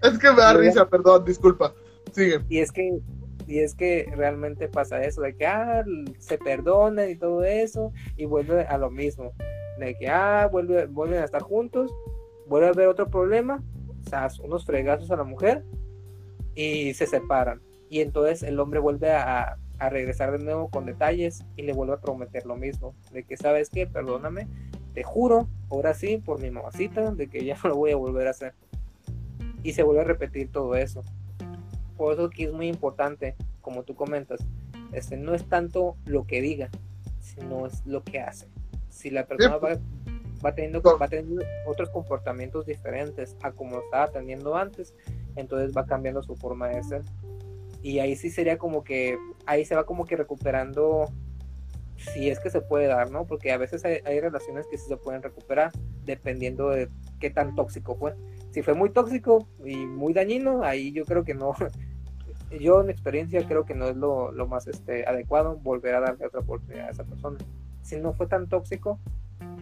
es 0.02 0.18
que 0.18 0.30
me 0.30 0.36
da 0.36 0.54
risa, 0.54 0.88
perdón, 0.88 1.26
disculpa. 1.26 1.74
Sigue. 2.12 2.40
Y 2.48 2.60
es 2.60 2.72
que 2.72 3.02
y 3.46 3.58
es 3.58 3.74
que 3.74 4.10
realmente 4.16 4.68
pasa 4.68 5.02
eso, 5.02 5.20
de 5.20 5.36
que 5.36 5.46
ah, 5.46 5.84
se 6.18 6.38
perdonan 6.38 7.10
y 7.10 7.16
todo 7.16 7.44
eso, 7.44 7.92
y 8.16 8.24
vuelve 8.24 8.62
a 8.62 8.78
lo 8.78 8.90
mismo, 8.90 9.34
de 9.78 9.94
que 9.98 10.08
ah, 10.08 10.48
vuelve, 10.50 10.86
vuelven 10.86 11.20
a 11.20 11.26
estar 11.26 11.42
juntos, 11.42 11.94
vuelve 12.46 12.68
a 12.68 12.70
haber 12.70 12.88
otro 12.88 13.10
problema, 13.10 13.62
o 14.06 14.08
sea, 14.08 14.26
unos 14.42 14.64
fregazos 14.64 15.10
a 15.10 15.16
la 15.16 15.24
mujer, 15.24 15.64
y 16.56 16.94
se 16.94 17.06
separan. 17.06 17.60
Y 17.88 18.00
entonces 18.00 18.42
el 18.42 18.58
hombre 18.58 18.80
vuelve 18.80 19.12
a, 19.12 19.56
a 19.78 19.90
regresar 19.90 20.36
de 20.36 20.42
nuevo 20.42 20.68
con 20.68 20.86
detalles 20.86 21.44
y 21.56 21.62
le 21.62 21.72
vuelve 21.72 21.94
a 21.94 22.00
prometer 22.00 22.46
lo 22.46 22.56
mismo, 22.56 22.94
de 23.12 23.22
que 23.22 23.36
sabes 23.36 23.70
que, 23.70 23.86
perdóname, 23.86 24.48
te 24.94 25.04
juro, 25.04 25.46
ahora 25.70 25.94
sí, 25.94 26.16
por 26.16 26.40
mi 26.40 26.50
mamacita, 26.50 27.12
de 27.12 27.28
que 27.28 27.44
ya 27.44 27.56
no 27.62 27.70
lo 27.70 27.76
voy 27.76 27.92
a 27.92 27.96
volver 27.96 28.26
a 28.26 28.30
hacer. 28.30 28.54
Y 29.62 29.72
se 29.72 29.82
vuelve 29.82 30.00
a 30.02 30.04
repetir 30.04 30.50
todo 30.50 30.74
eso. 30.74 31.04
Por 31.96 32.14
eso 32.14 32.30
que 32.30 32.44
es 32.44 32.52
muy 32.52 32.68
importante, 32.68 33.36
como 33.60 33.82
tú 33.82 33.94
comentas, 33.94 34.40
este, 34.92 35.16
no 35.16 35.34
es 35.34 35.48
tanto 35.48 35.96
lo 36.06 36.26
que 36.26 36.40
diga, 36.40 36.70
sino 37.20 37.66
es 37.66 37.84
lo 37.84 38.04
que 38.04 38.20
hace. 38.20 38.48
Si 38.88 39.10
la 39.10 39.26
persona 39.26 39.56
va, 39.58 39.78
va, 40.44 40.54
teniendo, 40.54 40.82
va 40.98 41.08
teniendo 41.08 41.42
otros 41.66 41.90
comportamientos 41.90 42.66
diferentes 42.66 43.36
a 43.42 43.52
como 43.52 43.80
estaba 43.80 44.08
teniendo 44.08 44.56
antes, 44.56 44.94
entonces 45.36 45.76
va 45.76 45.86
cambiando 45.86 46.22
su 46.22 46.36
forma 46.36 46.68
de 46.68 46.82
ser. 46.82 47.02
Y 47.82 47.98
ahí 47.98 48.16
sí 48.16 48.30
sería 48.30 48.58
como 48.58 48.82
que, 48.82 49.18
ahí 49.46 49.64
se 49.64 49.76
va 49.76 49.84
como 49.84 50.06
que 50.06 50.16
recuperando, 50.16 51.06
si 51.96 52.30
es 52.30 52.40
que 52.40 52.50
se 52.50 52.60
puede 52.60 52.86
dar, 52.86 53.10
¿no? 53.10 53.26
Porque 53.26 53.52
a 53.52 53.58
veces 53.58 53.84
hay, 53.84 54.00
hay 54.04 54.20
relaciones 54.20 54.66
que 54.70 54.78
sí 54.78 54.86
se 54.88 54.96
pueden 54.96 55.22
recuperar, 55.22 55.72
dependiendo 56.04 56.70
de 56.70 56.88
qué 57.20 57.30
tan 57.30 57.54
tóxico 57.54 57.96
fue 57.96 58.14
si 58.56 58.62
fue 58.62 58.72
muy 58.72 58.88
tóxico 58.88 59.46
y 59.66 59.76
muy 59.84 60.14
dañino, 60.14 60.62
ahí 60.62 60.90
yo 60.90 61.04
creo 61.04 61.24
que 61.24 61.34
no, 61.34 61.52
yo 62.58 62.80
en 62.80 62.88
experiencia 62.88 63.46
creo 63.46 63.66
que 63.66 63.74
no 63.74 63.84
es 63.84 63.96
lo, 63.96 64.32
más 64.48 64.66
este, 64.66 65.06
adecuado 65.06 65.58
volver 65.58 65.94
a 65.94 66.00
darle 66.00 66.24
otra 66.24 66.40
oportunidad 66.40 66.88
a 66.88 66.90
esa 66.90 67.04
persona. 67.04 67.36
Si 67.82 67.96
no 67.96 68.14
fue 68.14 68.28
tan 68.28 68.48
tóxico 68.48 68.98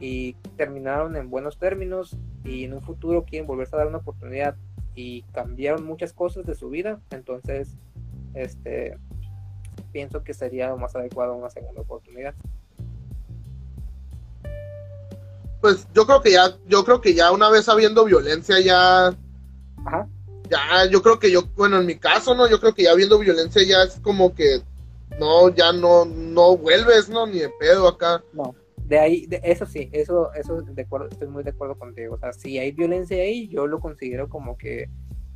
y 0.00 0.34
terminaron 0.56 1.16
en 1.16 1.30
buenos 1.30 1.58
términos 1.58 2.16
y 2.44 2.64
en 2.64 2.74
un 2.74 2.82
futuro 2.82 3.24
quieren 3.24 3.46
volverse 3.46 3.76
a 3.76 3.78
dar 3.78 3.88
una 3.88 3.98
oportunidad 3.98 4.56
y 4.94 5.22
cambiaron 5.32 5.84
muchas 5.84 6.12
cosas 6.12 6.46
de 6.46 6.54
su 6.54 6.68
vida, 6.70 7.00
entonces 7.10 7.76
este 8.34 8.96
pienso 9.92 10.22
que 10.22 10.34
sería 10.34 10.68
lo 10.68 10.78
más 10.78 10.94
adecuado 10.96 11.34
una 11.34 11.50
segunda 11.50 11.80
oportunidad 11.80 12.34
pues 15.64 15.88
yo 15.94 16.04
creo 16.04 16.20
que 16.20 16.32
ya, 16.32 16.54
yo 16.66 16.84
creo 16.84 17.00
que 17.00 17.14
ya 17.14 17.32
una 17.32 17.48
vez 17.48 17.70
habiendo 17.70 18.04
violencia 18.04 18.60
ya, 18.60 19.16
ya, 20.50 20.84
yo 20.90 21.00
creo 21.00 21.18
que 21.18 21.30
yo, 21.30 21.44
bueno, 21.56 21.78
en 21.78 21.86
mi 21.86 21.96
caso, 21.96 22.34
¿no? 22.34 22.46
Yo 22.46 22.60
creo 22.60 22.74
que 22.74 22.82
ya 22.82 22.90
habiendo 22.90 23.18
violencia 23.18 23.62
ya 23.62 23.82
es 23.82 23.98
como 24.00 24.34
que, 24.34 24.60
no, 25.18 25.48
ya 25.48 25.72
no, 25.72 26.04
no 26.04 26.58
vuelves, 26.58 27.08
¿no? 27.08 27.26
Ni 27.26 27.38
de 27.38 27.48
pedo 27.48 27.88
acá. 27.88 28.22
No, 28.34 28.54
de 28.84 28.98
ahí, 28.98 29.26
de, 29.26 29.40
eso 29.42 29.66
sí, 29.66 29.88
eso, 29.92 30.32
eso 30.34 30.62
estoy 31.08 31.28
muy 31.28 31.42
de 31.42 31.50
acuerdo 31.50 31.76
contigo. 31.76 32.14
O 32.14 32.18
sea, 32.18 32.32
si 32.32 32.58
hay 32.58 32.72
violencia 32.72 33.16
ahí, 33.16 33.48
yo 33.48 33.66
lo 33.66 33.80
considero 33.80 34.28
como 34.28 34.56
que 34.56 34.90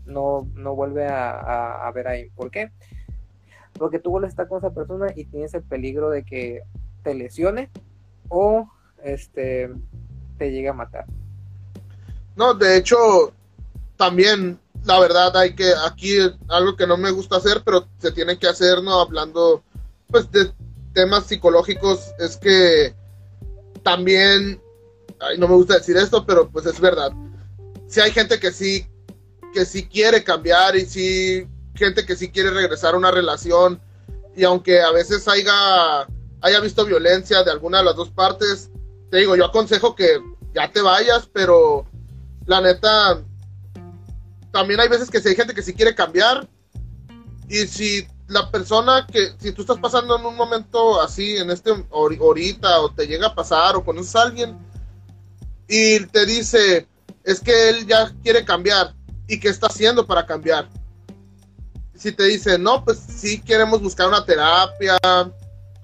no, 0.05 0.49
no 0.55 0.75
vuelve 0.75 1.07
a, 1.07 1.87
a, 1.87 1.93
ver 1.93 2.09
ahí. 2.09 2.31
¿Por 2.31 2.51
qué? 2.51 2.71
Porque 3.75 3.99
tú 3.99 4.11
vuelves 4.11 4.31
a 4.31 4.33
estar 4.33 4.49
con 4.49 4.59
esa 4.59 4.75
persona 4.75 5.13
y 5.15 5.25
tienes 5.25 5.55
el 5.55 5.63
peligro 5.63 6.11
de 6.11 6.25
que 6.25 6.63
te 7.03 7.15
lesione 7.15 7.71
o 8.29 8.69
este 9.03 9.71
te 10.37 10.51
llega 10.51 10.71
a 10.71 10.75
matar. 10.75 11.07
No, 12.37 12.55
de 12.55 12.77
hecho, 12.77 13.33
también, 13.97 14.59
la 14.85 15.01
verdad, 15.01 15.37
hay 15.37 15.55
que, 15.55 15.73
aquí 15.87 16.17
algo 16.49 16.77
que 16.77 16.87
no 16.87 16.97
me 16.97 17.11
gusta 17.11 17.37
hacer, 17.37 17.63
pero 17.65 17.87
se 17.99 18.13
tiene 18.13 18.39
que 18.39 18.47
hacer, 18.47 18.83
¿no? 18.83 19.01
Hablando, 19.01 19.63
pues, 20.09 20.31
de 20.31 20.53
temas 20.93 21.27
psicológicos, 21.27 22.13
es 22.19 22.37
que 22.37 22.95
también, 23.89 24.61
ay, 25.19 25.39
no 25.39 25.49
me 25.49 25.55
gusta 25.55 25.79
decir 25.79 25.97
esto, 25.97 26.27
pero 26.27 26.51
pues 26.51 26.67
es 26.67 26.79
verdad. 26.79 27.11
Si 27.87 28.01
hay 28.01 28.11
gente 28.11 28.39
que 28.39 28.53
sí, 28.53 28.87
que 29.55 29.65
sí 29.65 29.89
quiere 29.89 30.23
cambiar 30.23 30.77
y 30.77 30.85
sí, 30.85 31.49
gente 31.75 32.05
que 32.05 32.15
sí 32.15 32.31
quiere 32.31 32.51
regresar 32.51 32.93
a 32.93 32.99
una 32.99 33.11
relación, 33.11 33.81
y 34.37 34.45
aunque 34.45 34.83
a 34.83 34.91
veces 34.91 35.27
haya, 35.27 36.07
haya 36.43 36.61
visto 36.61 36.85
violencia 36.85 37.43
de 37.43 37.51
alguna 37.51 37.79
de 37.79 37.85
las 37.85 37.97
dos 37.97 38.11
partes, 38.11 38.69
te 39.11 39.17
digo, 39.17 39.37
yo 39.37 39.47
aconsejo 39.47 39.97
que 39.97 40.21
ya 40.55 40.71
te 40.71 40.83
vayas, 40.83 41.27
pero 41.33 41.87
la 42.45 42.61
neta, 42.61 43.23
también 44.53 44.81
hay 44.81 44.89
veces 44.89 45.11
que 45.11 45.23
si 45.23 45.31
hay 45.31 45.35
gente 45.35 45.55
que 45.55 45.63
sí 45.63 45.73
quiere 45.73 45.95
cambiar, 45.95 46.47
y 47.49 47.67
si 47.67 48.07
la 48.29 48.51
persona 48.51 49.07
que, 49.11 49.33
si 49.39 49.53
tú 49.53 49.63
estás 49.63 49.79
pasando 49.79 50.17
en 50.17 50.25
un 50.25 50.37
momento 50.37 51.01
así, 51.01 51.37
en 51.37 51.51
este 51.51 51.73
ahorita, 51.91 52.81
o 52.81 52.93
te 52.93 53.07
llega 53.07 53.29
a 53.29 53.35
pasar, 53.35 53.75
o 53.75 53.85
conoces 53.85 54.15
a 54.17 54.23
alguien, 54.23 54.57
y 55.67 56.01
te 56.07 56.27
dice, 56.27 56.87
es 57.25 57.41
que 57.41 57.71
él 57.71 57.87
ya 57.87 58.13
quiere 58.23 58.45
cambiar, 58.45 58.95
y 59.27 59.41
qué 59.41 59.49
está 59.49 59.67
haciendo 59.69 60.07
para 60.07 60.27
cambiar. 60.27 60.69
Si 61.95 62.13
te 62.13 62.25
dice, 62.25 62.59
no, 62.59 62.85
pues 62.85 62.99
sí 62.99 63.41
queremos 63.41 63.81
buscar 63.83 64.09
una 64.09 64.25
terapia, 64.25 64.99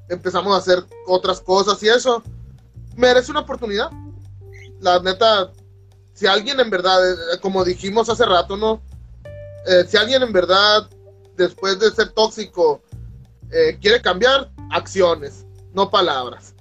empezamos 0.09 0.55
a 0.55 0.59
hacer 0.59 0.85
otras 1.07 1.41
cosas 1.41 1.83
y 1.83 1.89
eso, 1.89 2.23
merece 2.97 3.31
una 3.31 3.41
oportunidad. 3.41 3.91
La 4.81 5.01
neta, 5.01 5.51
si 6.13 6.27
alguien 6.27 6.61
en 6.61 6.71
verdad, 6.71 7.11
eh, 7.11 7.17
como 7.41 7.65
dijimos 7.65 8.09
hace 8.09 8.25
rato, 8.25 8.57
¿no? 8.57 8.83
Eh, 9.67 9.85
si 9.89 9.97
alguien 9.97 10.23
en 10.23 10.33
verdad, 10.33 10.89
después 11.37 11.79
de 11.79 11.91
ser 11.91 12.11
tóxico, 12.11 12.83
eh, 13.51 13.79
quiere 13.81 14.01
cambiar, 14.01 14.51
acciones, 14.71 15.47
no 15.73 15.91
palabras. 15.91 16.55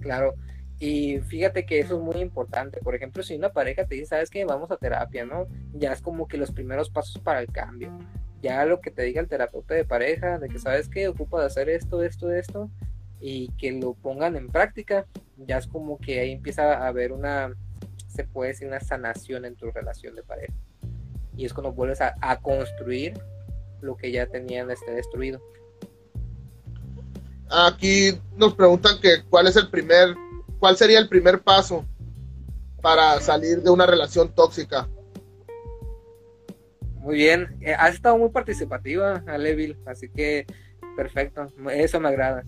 Claro, 0.00 0.34
y 0.78 1.18
fíjate 1.20 1.66
que 1.66 1.80
eso 1.80 1.96
es 1.96 2.00
muy 2.00 2.22
importante. 2.22 2.80
Por 2.80 2.94
ejemplo, 2.94 3.22
si 3.22 3.34
una 3.34 3.52
pareja 3.52 3.84
te 3.86 3.96
dice, 3.96 4.06
sabes 4.06 4.30
que 4.30 4.44
vamos 4.44 4.70
a 4.70 4.76
terapia, 4.76 5.24
¿no? 5.24 5.46
Ya 5.72 5.92
es 5.92 6.00
como 6.00 6.28
que 6.28 6.36
los 6.36 6.52
primeros 6.52 6.88
pasos 6.90 7.20
para 7.20 7.40
el 7.40 7.50
cambio. 7.50 7.90
Ya 8.40 8.64
lo 8.64 8.80
que 8.80 8.92
te 8.92 9.02
diga 9.02 9.20
el 9.20 9.28
terapeuta 9.28 9.74
de 9.74 9.84
pareja, 9.84 10.38
de 10.38 10.48
que 10.48 10.60
sabes 10.60 10.88
que 10.88 11.08
ocupa 11.08 11.40
de 11.40 11.46
hacer 11.46 11.68
esto, 11.68 12.04
esto, 12.04 12.30
esto, 12.32 12.70
y 13.20 13.48
que 13.58 13.72
lo 13.72 13.94
pongan 13.94 14.36
en 14.36 14.48
práctica, 14.48 15.06
ya 15.36 15.58
es 15.58 15.66
como 15.66 15.98
que 15.98 16.20
ahí 16.20 16.32
empieza 16.32 16.74
a 16.74 16.86
haber 16.86 17.10
una, 17.10 17.52
se 18.06 18.22
puede 18.22 18.50
decir, 18.50 18.68
una 18.68 18.78
sanación 18.78 19.44
en 19.44 19.56
tu 19.56 19.72
relación 19.72 20.14
de 20.14 20.22
pareja. 20.22 20.54
Y 21.38 21.46
es 21.46 21.54
cuando 21.54 21.72
vuelves 21.72 22.00
a, 22.02 22.36
construir 22.42 23.14
lo 23.80 23.96
que 23.96 24.12
ya 24.12 24.26
tenían 24.26 24.70
este 24.70 24.90
destruido. 24.90 25.40
Aquí 27.48 28.20
nos 28.36 28.54
preguntan 28.54 29.00
que 29.00 29.22
cuál 29.30 29.46
es 29.46 29.56
el 29.56 29.70
primer, 29.70 30.14
cuál 30.58 30.76
sería 30.76 30.98
el 30.98 31.08
primer 31.08 31.40
paso 31.40 31.86
para 32.82 33.18
salir 33.20 33.62
de 33.62 33.70
una 33.70 33.86
relación 33.86 34.34
tóxica. 34.34 34.88
Muy 36.96 37.14
bien, 37.14 37.56
eh, 37.60 37.72
has 37.72 37.94
estado 37.94 38.18
muy 38.18 38.30
participativa, 38.30 39.22
Alevil, 39.26 39.78
así 39.86 40.10
que 40.10 40.44
perfecto, 40.96 41.46
eso 41.70 42.00
me 42.00 42.08
agrada. 42.08 42.44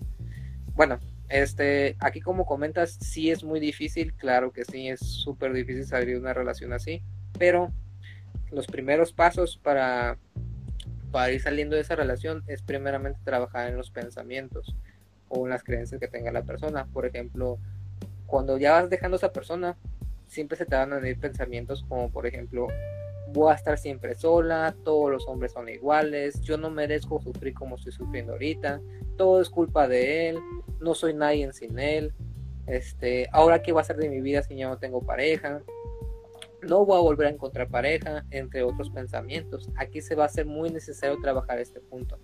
Bueno, 0.75 0.99
este, 1.29 1.95
aquí 2.01 2.19
como 2.19 2.45
comentas, 2.45 2.97
sí 2.99 3.31
es 3.31 3.41
muy 3.41 3.61
difícil, 3.61 4.13
claro 4.13 4.51
que 4.51 4.65
sí, 4.65 4.89
es 4.89 4.99
súper 4.99 5.53
difícil 5.53 5.85
salir 5.85 6.15
de 6.15 6.19
una 6.19 6.33
relación 6.33 6.73
así, 6.73 7.01
pero 7.39 7.71
los 8.51 8.67
primeros 8.67 9.13
pasos 9.13 9.57
para, 9.57 10.17
para 11.11 11.31
ir 11.31 11.41
saliendo 11.41 11.75
de 11.75 11.81
esa 11.81 11.95
relación 11.95 12.43
es 12.47 12.61
primeramente 12.61 13.19
trabajar 13.23 13.69
en 13.69 13.77
los 13.77 13.91
pensamientos. 13.91 14.75
o 15.33 15.45
en 15.45 15.49
las 15.51 15.63
creencias 15.63 15.99
que 16.01 16.09
tenga 16.09 16.29
la 16.31 16.43
persona. 16.43 16.87
Por 16.91 17.05
ejemplo, 17.05 17.57
cuando 18.25 18.57
ya 18.57 18.73
vas 18.73 18.89
dejando 18.89 19.15
a 19.15 19.19
esa 19.19 19.31
persona, 19.31 19.77
siempre 20.27 20.57
se 20.57 20.65
te 20.65 20.75
van 20.75 20.93
a 20.93 20.99
venir 20.99 21.19
pensamientos 21.19 21.85
como, 21.87 22.09
por 22.11 22.25
ejemplo, 22.25 22.67
voy 23.33 23.51
a 23.51 23.55
estar 23.55 23.77
siempre 23.77 24.15
sola, 24.15 24.75
todos 24.83 25.11
los 25.11 25.27
hombres 25.27 25.53
son 25.53 25.69
iguales, 25.69 26.41
yo 26.41 26.57
no 26.57 26.69
merezco 26.69 27.21
sufrir 27.21 27.53
como 27.53 27.75
estoy 27.75 27.91
sufriendo 27.91 28.33
ahorita, 28.33 28.81
todo 29.17 29.41
es 29.41 29.49
culpa 29.49 29.87
de 29.87 30.29
él, 30.29 30.39
no 30.79 30.95
soy 30.95 31.13
nadie 31.13 31.51
sin 31.53 31.79
él, 31.79 32.13
este, 32.67 33.27
ahora 33.31 33.61
qué 33.61 33.71
va 33.71 33.81
a 33.81 33.85
ser 33.85 33.97
de 33.97 34.09
mi 34.09 34.21
vida 34.21 34.43
si 34.43 34.55
ya 34.55 34.69
no 34.69 34.77
tengo 34.77 35.01
pareja, 35.01 35.61
no 36.67 36.85
voy 36.85 36.97
a 36.97 37.01
volver 37.01 37.27
a 37.27 37.29
encontrar 37.31 37.69
pareja, 37.69 38.25
entre 38.31 38.63
otros 38.63 38.89
pensamientos. 38.89 39.69
Aquí 39.75 40.01
se 40.01 40.15
va 40.15 40.23
a 40.23 40.27
hacer 40.27 40.45
muy 40.45 40.69
necesario 40.69 41.19
trabajar 41.19 41.59
este 41.59 41.79
punto. 41.79 42.19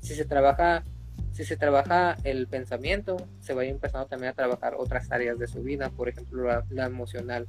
Si 0.00 0.14
se 0.14 0.24
trabaja, 0.24 0.84
si 1.32 1.44
se 1.44 1.56
trabaja 1.56 2.16
el 2.24 2.46
pensamiento, 2.46 3.16
se 3.40 3.54
va 3.54 3.62
a 3.62 3.64
ir 3.64 3.70
empezando 3.70 4.06
también 4.06 4.30
a 4.30 4.34
trabajar 4.34 4.74
otras 4.76 5.10
áreas 5.10 5.38
de 5.38 5.46
su 5.46 5.62
vida, 5.62 5.90
por 5.90 6.08
ejemplo 6.08 6.44
la, 6.70 6.86
emocional 6.86 7.46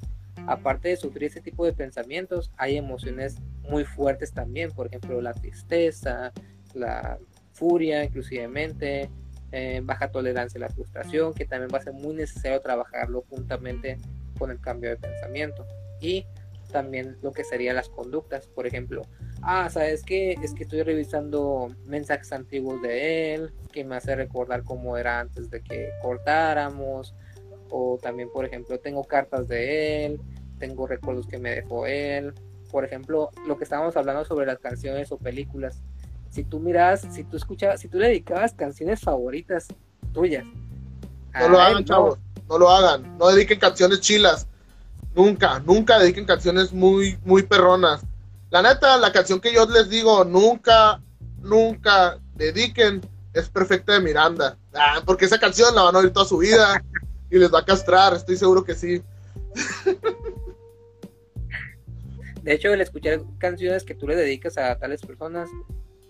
aparte 0.47 0.89
de 0.89 0.95
sufrir 0.95 1.25
ese 1.25 1.41
tipo 1.41 1.65
de 1.65 1.73
pensamientos, 1.73 2.51
hay 2.55 2.77
emociones 2.77 3.35
muy 3.61 3.83
fuertes 3.83 4.31
también, 4.31 4.71
por 4.71 4.87
ejemplo, 4.87 5.21
la 5.21 5.33
tristeza, 5.33 6.31
la 6.73 7.19
furia, 7.51 8.05
inclusivemente, 8.05 9.09
eh, 9.51 9.81
baja 9.83 10.11
tolerancia 10.11 10.57
a 10.57 10.61
la 10.61 10.69
frustración, 10.69 11.33
que 11.33 11.45
también 11.45 11.69
va 11.73 11.79
a 11.79 11.83
ser 11.83 11.93
muy 11.93 12.15
necesario 12.15 12.61
trabajarlo 12.61 13.25
juntamente 13.29 13.97
con 14.37 14.49
el 14.49 14.59
cambio 14.59 14.91
de 14.91 14.97
pensamiento. 14.97 15.67
Y 15.99 16.25
también 16.71 17.17
lo 17.21 17.31
que 17.31 17.43
serían 17.43 17.75
las 17.75 17.89
conductas, 17.89 18.47
por 18.47 18.67
ejemplo, 18.67 19.01
ah, 19.41 19.69
¿sabes 19.69 20.03
qué? 20.03 20.33
Es 20.41 20.53
que 20.53 20.63
estoy 20.63 20.83
revisando 20.83 21.69
mensajes 21.85 22.31
antiguos 22.31 22.81
de 22.81 23.33
él, 23.33 23.53
que 23.71 23.83
me 23.83 23.95
hace 23.95 24.15
recordar 24.15 24.63
cómo 24.63 24.97
era 24.97 25.19
antes 25.19 25.49
de 25.49 25.61
que 25.61 25.89
cortáramos, 26.01 27.15
o 27.71 27.99
también, 28.01 28.29
por 28.31 28.45
ejemplo, 28.45 28.79
tengo 28.79 29.03
cartas 29.03 29.47
de 29.47 30.05
él, 30.05 30.21
tengo 30.59 30.87
recuerdos 30.87 31.27
que 31.27 31.37
me 31.37 31.51
dejó 31.51 31.85
él. 31.85 32.33
Por 32.71 32.85
ejemplo, 32.85 33.31
lo 33.47 33.57
que 33.57 33.63
estábamos 33.63 33.95
hablando 33.97 34.25
sobre 34.25 34.45
las 34.45 34.59
canciones 34.59 35.11
o 35.11 35.17
películas. 35.17 35.81
Si 36.29 36.43
tú 36.43 36.59
miras, 36.59 37.01
si 37.11 37.23
tú 37.23 37.37
escuchabas, 37.37 37.81
si 37.81 37.87
tú 37.87 37.97
le 37.97 38.07
dedicabas 38.07 38.53
canciones 38.53 39.01
favoritas 39.01 39.67
tuyas. 40.13 40.45
No 41.33 41.49
lo 41.49 41.59
hagan, 41.59 41.85
chavos. 41.85 42.19
No 42.47 42.57
lo 42.57 42.69
hagan. 42.69 43.17
No 43.17 43.29
dediquen 43.29 43.59
canciones 43.59 44.01
chilas. 44.01 44.47
Nunca, 45.15 45.59
nunca 45.59 45.99
dediquen 45.99 46.25
canciones 46.25 46.71
muy, 46.71 47.17
muy 47.23 47.43
perronas. 47.43 48.01
La 48.49 48.61
neta, 48.61 48.97
la 48.97 49.11
canción 49.11 49.39
que 49.39 49.53
yo 49.53 49.65
les 49.67 49.89
digo, 49.89 50.23
nunca, 50.23 51.01
nunca 51.41 52.17
dediquen 52.35 53.01
es 53.33 53.49
Perfecta 53.49 53.93
de 53.93 54.01
Miranda. 54.01 54.57
Ah, 54.73 55.01
porque 55.05 55.25
esa 55.25 55.39
canción 55.39 55.75
la 55.75 55.83
van 55.83 55.95
a 55.95 55.99
oír 55.99 56.11
toda 56.11 56.25
su 56.25 56.37
vida 56.37 56.83
y 57.29 57.37
les 57.37 57.53
va 57.53 57.59
a 57.59 57.65
castrar, 57.65 58.13
estoy 58.13 58.37
seguro 58.37 58.63
que 58.63 58.75
sí. 58.75 59.03
De 62.43 62.53
hecho, 62.53 62.73
el 62.73 62.81
escuchar 62.81 63.21
canciones 63.37 63.83
que 63.83 63.93
tú 63.93 64.07
le 64.07 64.15
dedicas 64.15 64.57
a 64.57 64.75
tales 64.77 65.01
personas 65.01 65.49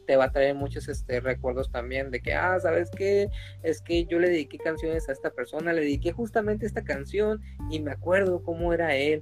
te 0.09 0.15
va 0.15 0.23
a 0.23 0.31
traer 0.31 0.55
muchos 0.55 0.87
este, 0.87 1.19
recuerdos 1.19 1.71
también 1.71 2.09
de 2.09 2.19
que, 2.19 2.33
ah, 2.33 2.59
¿sabes 2.59 2.89
qué? 2.89 3.29
Es 3.61 3.79
que 3.79 4.05
yo 4.05 4.17
le 4.17 4.27
dediqué 4.27 4.57
canciones 4.57 5.07
a 5.07 5.11
esta 5.11 5.29
persona, 5.29 5.71
le 5.71 5.81
dediqué 5.81 6.13
justamente 6.13 6.65
esta 6.65 6.83
canción 6.83 7.43
y 7.69 7.79
me 7.79 7.91
acuerdo 7.91 8.41
cómo 8.41 8.73
era 8.73 8.95
él. 8.95 9.21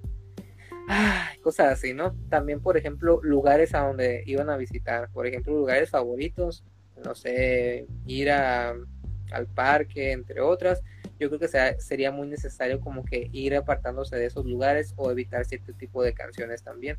cosas 1.44 1.74
así, 1.74 1.94
¿no? 1.94 2.16
También, 2.30 2.62
por 2.62 2.78
ejemplo, 2.78 3.20
lugares 3.22 3.76
a 3.76 3.82
donde 3.82 4.24
iban 4.28 4.50
a 4.50 4.56
visitar, 4.56 5.10
por 5.12 5.28
ejemplo, 5.28 5.54
lugares 5.54 5.90
favoritos, 5.90 6.64
no 7.04 7.14
sé, 7.14 7.86
ir 8.06 8.32
a, 8.32 8.74
al 9.32 9.48
parque, 9.48 10.14
entre 10.14 10.40
otras 10.40 10.82
yo 11.20 11.28
creo 11.30 11.40
que 11.40 11.80
sería 11.80 12.12
muy 12.12 12.28
necesario 12.28 12.80
como 12.80 13.04
que 13.04 13.28
ir 13.34 13.56
apartándose 13.56 14.16
de 14.16 14.28
esos 14.28 14.46
lugares 14.46 14.94
o 14.96 15.12
evitar 15.12 15.44
cierto 15.46 15.74
tipo 15.74 16.02
de 16.04 16.14
canciones 16.14 16.64
también. 16.64 16.98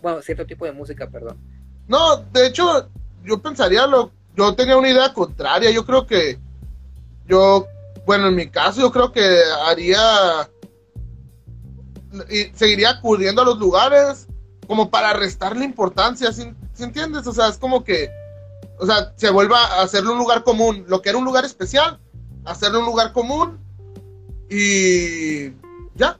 Bueno, 0.00 0.22
cierto 0.22 0.46
tipo 0.46 0.64
de 0.64 0.70
música, 0.72 1.10
perdón. 1.10 1.38
No, 1.88 2.18
de 2.32 2.46
hecho, 2.46 2.90
yo 3.24 3.40
pensaría 3.40 3.86
lo, 3.86 4.10
yo 4.36 4.54
tenía 4.54 4.76
una 4.76 4.88
idea 4.88 5.12
contraria, 5.12 5.70
yo 5.70 5.84
creo 5.84 6.06
que 6.06 6.38
yo, 7.26 7.66
bueno, 8.06 8.28
en 8.28 8.36
mi 8.36 8.48
caso 8.48 8.80
yo 8.80 8.92
creo 8.92 9.12
que 9.12 9.40
haría 9.66 10.48
y 12.30 12.44
seguiría 12.54 12.90
acudiendo 12.90 13.42
a 13.42 13.44
los 13.46 13.58
lugares 13.58 14.26
como 14.66 14.90
para 14.90 15.12
restarle 15.12 15.64
importancia, 15.64 16.32
¿sí, 16.32 16.52
entiendes? 16.78 17.26
O 17.26 17.32
sea, 17.32 17.48
es 17.48 17.58
como 17.58 17.84
que, 17.84 18.10
o 18.78 18.86
sea, 18.86 19.12
se 19.16 19.30
vuelva 19.30 19.58
a 19.58 19.82
hacerlo 19.82 20.12
un 20.12 20.18
lugar 20.18 20.44
común, 20.44 20.84
lo 20.88 21.02
que 21.02 21.10
era 21.10 21.18
un 21.18 21.24
lugar 21.24 21.44
especial, 21.44 21.98
hacerlo 22.44 22.80
un 22.80 22.86
lugar 22.86 23.12
común 23.12 23.58
y 24.50 25.50
ya. 25.94 26.18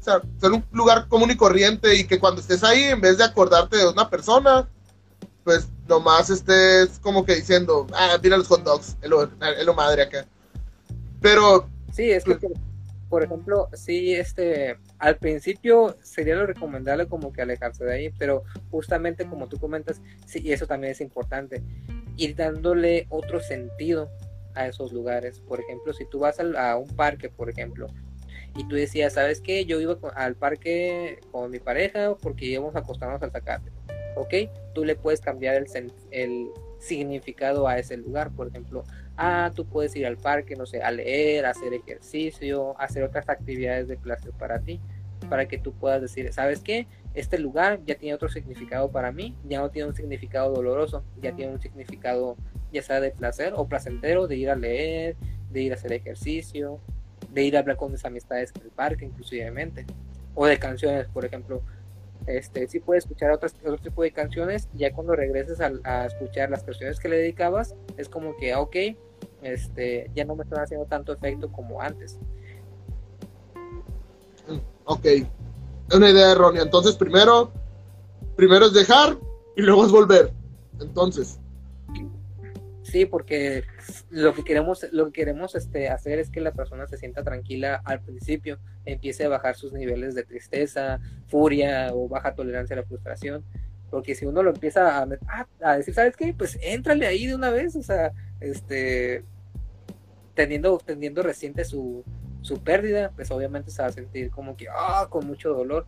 O 0.00 0.02
sea, 0.02 0.22
ser 0.40 0.52
un 0.52 0.64
lugar 0.72 1.08
común 1.08 1.30
y 1.30 1.36
corriente 1.36 1.94
y 1.96 2.04
que 2.04 2.18
cuando 2.18 2.40
estés 2.40 2.64
ahí, 2.64 2.84
en 2.84 3.00
vez 3.00 3.18
de 3.18 3.24
acordarte 3.24 3.76
de 3.76 3.88
una 3.88 4.08
persona, 4.08 4.68
pues 5.44 5.68
nomás 5.88 6.30
estés 6.30 6.98
como 7.00 7.24
que 7.24 7.36
diciendo, 7.36 7.86
ah, 7.92 8.18
mira 8.22 8.36
los 8.36 8.48
hot 8.48 8.62
dogs, 8.62 8.96
es 9.00 9.08
lo, 9.08 9.74
madre 9.74 10.02
acá. 10.02 10.26
Pero... 11.20 11.68
Sí, 11.92 12.10
es 12.10 12.24
que, 12.24 12.36
pues, 12.36 12.52
por 13.08 13.22
ejemplo, 13.22 13.68
sí, 13.72 14.14
este, 14.14 14.76
al 14.98 15.16
principio 15.16 15.96
sería 16.02 16.36
lo 16.36 16.46
recomendable 16.46 17.06
como 17.06 17.32
que 17.32 17.42
alejarse 17.42 17.84
de 17.84 17.94
ahí, 17.94 18.10
pero 18.18 18.44
justamente 18.70 19.26
como 19.26 19.48
tú 19.48 19.58
comentas, 19.58 20.02
sí, 20.26 20.40
y 20.44 20.52
eso 20.52 20.66
también 20.66 20.92
es 20.92 21.00
importante, 21.00 21.62
ir 22.16 22.36
dándole 22.36 23.06
otro 23.08 23.40
sentido 23.40 24.10
a 24.54 24.66
esos 24.66 24.92
lugares. 24.92 25.40
Por 25.40 25.60
ejemplo, 25.60 25.92
si 25.94 26.04
tú 26.04 26.18
vas 26.20 26.38
a, 26.38 26.76
un 26.76 26.88
parque, 26.96 27.30
por 27.30 27.48
ejemplo, 27.48 27.86
y 28.56 28.66
tú 28.68 28.74
decías, 28.74 29.14
¿sabes 29.14 29.40
qué? 29.40 29.64
Yo 29.64 29.80
iba 29.80 29.96
al 30.14 30.34
parque 30.34 31.20
con 31.30 31.50
mi 31.50 31.60
pareja 31.60 32.14
porque 32.20 32.46
íbamos 32.46 32.76
a 32.76 32.80
acostarnos 32.80 33.22
al 33.22 33.32
sacate. 33.32 33.70
¿Ok? 34.16 34.34
Tú 34.74 34.84
le 34.84 34.96
puedes 34.96 35.20
cambiar 35.20 35.56
el, 35.56 35.92
el 36.10 36.48
significado 36.78 37.68
a 37.68 37.78
ese 37.78 37.96
lugar. 37.96 38.30
Por 38.30 38.48
ejemplo, 38.48 38.84
ah, 39.16 39.50
tú 39.54 39.66
puedes 39.66 39.94
ir 39.96 40.06
al 40.06 40.16
parque, 40.16 40.56
no 40.56 40.66
sé, 40.66 40.82
a 40.82 40.90
leer, 40.90 41.46
a 41.46 41.50
hacer 41.50 41.74
ejercicio, 41.74 42.78
hacer 42.80 43.02
otras 43.02 43.28
actividades 43.28 43.88
de 43.88 43.96
placer 43.96 44.32
para 44.32 44.60
ti. 44.60 44.80
Para 45.28 45.46
que 45.46 45.58
tú 45.58 45.72
puedas 45.72 46.00
decir, 46.00 46.32
¿sabes 46.32 46.60
qué? 46.60 46.86
Este 47.14 47.38
lugar 47.38 47.80
ya 47.84 47.96
tiene 47.96 48.14
otro 48.14 48.28
significado 48.28 48.90
para 48.92 49.10
mí, 49.10 49.36
ya 49.44 49.58
no 49.58 49.70
tiene 49.70 49.88
un 49.88 49.94
significado 49.94 50.54
doloroso, 50.54 51.02
ya 51.20 51.34
tiene 51.34 51.52
un 51.52 51.60
significado 51.60 52.36
ya 52.72 52.82
sea 52.82 53.00
de 53.00 53.10
placer 53.10 53.52
o 53.56 53.66
placentero, 53.66 54.26
de 54.26 54.36
ir 54.36 54.50
a 54.50 54.56
leer, 54.56 55.16
de 55.50 55.62
ir 55.62 55.72
a 55.72 55.74
hacer 55.74 55.92
ejercicio, 55.92 56.80
de 57.32 57.44
ir 57.44 57.56
a 57.56 57.60
hablar 57.60 57.76
con 57.76 57.92
mis 57.92 58.04
amistades 58.04 58.52
en 58.54 58.62
el 58.62 58.70
parque, 58.70 59.04
inclusivemente, 59.04 59.86
o 60.34 60.46
de 60.46 60.58
canciones, 60.58 61.08
por 61.08 61.24
ejemplo. 61.24 61.62
Este, 62.26 62.68
sí 62.68 62.80
puedes 62.80 63.04
escuchar 63.04 63.30
otras, 63.30 63.54
otro 63.60 63.78
tipo 63.78 64.02
de 64.02 64.12
canciones, 64.12 64.68
ya 64.74 64.92
cuando 64.92 65.14
regreses 65.14 65.60
a, 65.60 66.06
escuchar 66.06 66.50
las 66.50 66.62
canciones 66.62 67.00
que 67.00 67.08
le 67.08 67.16
dedicabas, 67.16 67.74
es 67.96 68.08
como 68.08 68.36
que, 68.36 68.54
ok, 68.54 68.76
este, 69.42 70.10
ya 70.14 70.24
no 70.24 70.36
me 70.36 70.44
están 70.44 70.60
haciendo 70.60 70.86
tanto 70.86 71.12
efecto 71.12 71.50
como 71.50 71.80
antes. 71.80 72.18
Ok, 74.84 75.04
es 75.04 75.94
una 75.94 76.10
idea 76.10 76.32
errónea. 76.32 76.62
Entonces, 76.62 76.96
primero, 76.96 77.50
primero 78.36 78.66
es 78.66 78.72
dejar 78.72 79.18
y 79.56 79.62
luego 79.62 79.84
es 79.84 79.92
volver. 79.92 80.32
Entonces, 80.80 81.38
Sí, 82.90 83.04
porque 83.04 83.64
lo 84.08 84.32
que 84.32 84.42
queremos, 84.44 84.86
lo 84.92 85.06
que 85.06 85.12
queremos 85.12 85.54
este, 85.54 85.90
hacer 85.90 86.18
es 86.18 86.30
que 86.30 86.40
la 86.40 86.52
persona 86.52 86.86
se 86.86 86.96
sienta 86.96 87.22
tranquila 87.22 87.82
al 87.84 88.00
principio, 88.00 88.58
empiece 88.86 89.26
a 89.26 89.28
bajar 89.28 89.56
sus 89.56 89.74
niveles 89.74 90.14
de 90.14 90.24
tristeza, 90.24 90.98
furia 91.26 91.90
o 91.92 92.08
baja 92.08 92.34
tolerancia 92.34 92.74
a 92.74 92.80
la 92.80 92.86
frustración. 92.86 93.44
Porque 93.90 94.14
si 94.14 94.24
uno 94.24 94.42
lo 94.42 94.50
empieza 94.50 95.06
a, 95.60 95.76
decir, 95.76 95.92
¿sabes 95.92 96.16
qué? 96.16 96.32
Pues 96.32 96.58
éntrale 96.62 97.06
ahí 97.06 97.26
de 97.26 97.34
una 97.34 97.50
vez, 97.50 97.76
o 97.76 97.82
sea, 97.82 98.12
este, 98.40 99.22
teniendo, 100.32 100.78
teniendo 100.78 101.22
reciente 101.22 101.66
su, 101.66 102.04
su 102.40 102.62
pérdida, 102.62 103.12
pues 103.14 103.30
obviamente 103.30 103.70
se 103.70 103.82
va 103.82 103.88
a 103.88 103.92
sentir 103.92 104.30
como 104.30 104.56
que, 104.56 104.66
ah, 104.70 105.08
con 105.10 105.26
mucho 105.26 105.52
dolor 105.52 105.84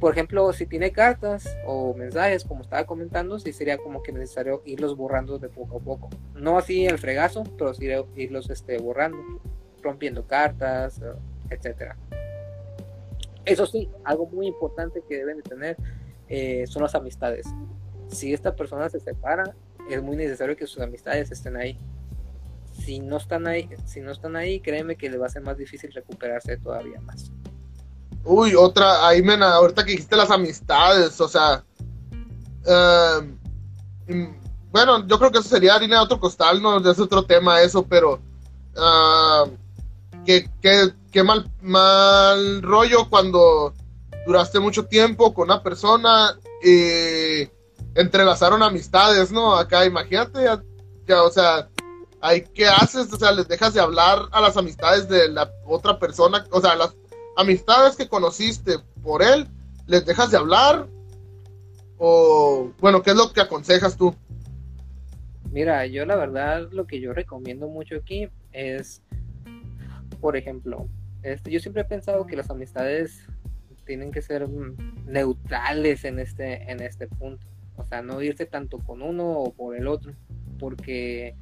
por 0.00 0.12
ejemplo, 0.12 0.52
si 0.52 0.66
tiene 0.66 0.92
cartas 0.92 1.48
o 1.66 1.94
mensajes, 1.94 2.44
como 2.44 2.62
estaba 2.62 2.84
comentando, 2.86 3.38
sí 3.38 3.52
sería 3.52 3.78
como 3.78 4.02
que 4.02 4.12
necesario 4.12 4.62
irlos 4.64 4.96
borrando 4.96 5.38
de 5.38 5.48
poco 5.48 5.78
a 5.78 5.80
poco. 5.80 6.10
No 6.34 6.56
así 6.56 6.86
el 6.86 6.98
fregazo, 6.98 7.42
pero 7.56 7.74
sí 7.74 7.88
irlos 8.14 8.48
este, 8.50 8.78
borrando, 8.78 9.18
rompiendo 9.82 10.26
cartas, 10.26 11.00
etcétera. 11.50 11.96
Eso 13.44 13.66
sí, 13.66 13.90
algo 14.04 14.26
muy 14.26 14.46
importante 14.46 15.02
que 15.08 15.16
deben 15.16 15.38
de 15.38 15.42
tener 15.42 15.76
eh, 16.28 16.66
son 16.68 16.82
las 16.82 16.94
amistades. 16.94 17.46
Si 18.08 18.32
esta 18.32 18.54
persona 18.54 18.88
se 18.88 19.00
separa, 19.00 19.54
es 19.90 20.02
muy 20.02 20.16
necesario 20.16 20.56
que 20.56 20.66
sus 20.66 20.80
amistades 20.80 21.30
estén 21.32 21.56
ahí. 21.56 21.78
Si 22.72 23.00
no 23.00 23.16
están 23.16 23.46
ahí, 23.48 23.68
si 23.84 24.00
no 24.00 24.12
están 24.12 24.36
ahí, 24.36 24.60
créeme 24.60 24.96
que 24.96 25.10
le 25.10 25.18
va 25.18 25.26
a 25.26 25.30
ser 25.30 25.42
más 25.42 25.58
difícil 25.58 25.92
recuperarse 25.92 26.56
todavía 26.58 27.00
más. 27.00 27.32
Uy, 28.30 28.54
otra, 28.54 29.08
ahí 29.08 29.22
ahorita 29.26 29.86
que 29.86 29.92
dijiste 29.92 30.14
las 30.14 30.30
amistades, 30.30 31.18
o 31.18 31.28
sea, 31.28 31.64
em, 34.06 34.38
bueno, 34.70 35.06
yo 35.06 35.18
creo 35.18 35.32
que 35.32 35.38
eso 35.38 35.48
sería 35.48 35.74
harina 35.74 35.96
de 35.96 36.02
otro 36.02 36.20
costal, 36.20 36.60
no 36.60 36.76
es 36.78 36.98
otro 36.98 37.24
tema 37.24 37.62
eso, 37.62 37.86
pero 37.86 38.20
uh, 38.76 39.48
qué, 40.26 40.46
qué, 40.60 41.22
mal, 41.22 41.50
mal 41.62 42.60
rollo 42.60 43.08
cuando 43.08 43.72
duraste 44.26 44.60
mucho 44.60 44.84
tiempo 44.84 45.32
con 45.32 45.44
una 45.44 45.62
persona 45.62 46.38
y 46.62 47.48
entrelazaron 47.94 48.62
amistades, 48.62 49.32
¿no? 49.32 49.56
Acá, 49.56 49.86
imagínate, 49.86 50.44
ya, 51.06 51.22
o 51.22 51.30
sea, 51.30 51.66
¿qué 52.52 52.68
haces? 52.68 53.10
O 53.10 53.16
sea, 53.16 53.32
les 53.32 53.48
dejas 53.48 53.72
de 53.72 53.80
hablar 53.80 54.28
a 54.32 54.42
las 54.42 54.58
amistades 54.58 55.08
de 55.08 55.30
la 55.30 55.50
otra 55.64 55.98
persona, 55.98 56.46
o 56.50 56.60
sea, 56.60 56.76
las 56.76 56.94
amistades 57.38 57.94
que 57.94 58.08
conociste 58.08 58.78
por 59.02 59.22
él, 59.22 59.46
¿les 59.86 60.04
dejas 60.04 60.32
de 60.32 60.36
hablar? 60.36 60.88
O, 61.96 62.72
bueno, 62.80 63.00
¿qué 63.02 63.10
es 63.10 63.16
lo 63.16 63.32
que 63.32 63.40
aconsejas 63.40 63.96
tú? 63.96 64.14
Mira, 65.52 65.86
yo 65.86 66.04
la 66.04 66.16
verdad 66.16 66.68
lo 66.72 66.86
que 66.86 67.00
yo 67.00 67.12
recomiendo 67.12 67.68
mucho 67.68 67.96
aquí 67.96 68.28
es, 68.52 69.02
por 70.20 70.36
ejemplo, 70.36 70.88
este, 71.22 71.52
yo 71.52 71.60
siempre 71.60 71.82
he 71.82 71.84
pensado 71.84 72.26
que 72.26 72.36
las 72.36 72.50
amistades 72.50 73.24
tienen 73.86 74.10
que 74.10 74.20
ser 74.20 74.48
neutrales 75.06 76.04
en 76.04 76.18
este, 76.18 76.70
en 76.70 76.82
este 76.82 77.06
punto. 77.06 77.46
O 77.76 77.84
sea, 77.84 78.02
no 78.02 78.20
irse 78.20 78.46
tanto 78.46 78.78
con 78.80 79.00
uno 79.00 79.30
o 79.30 79.52
por 79.52 79.76
el 79.76 79.86
otro. 79.86 80.12
Porque 80.58 81.36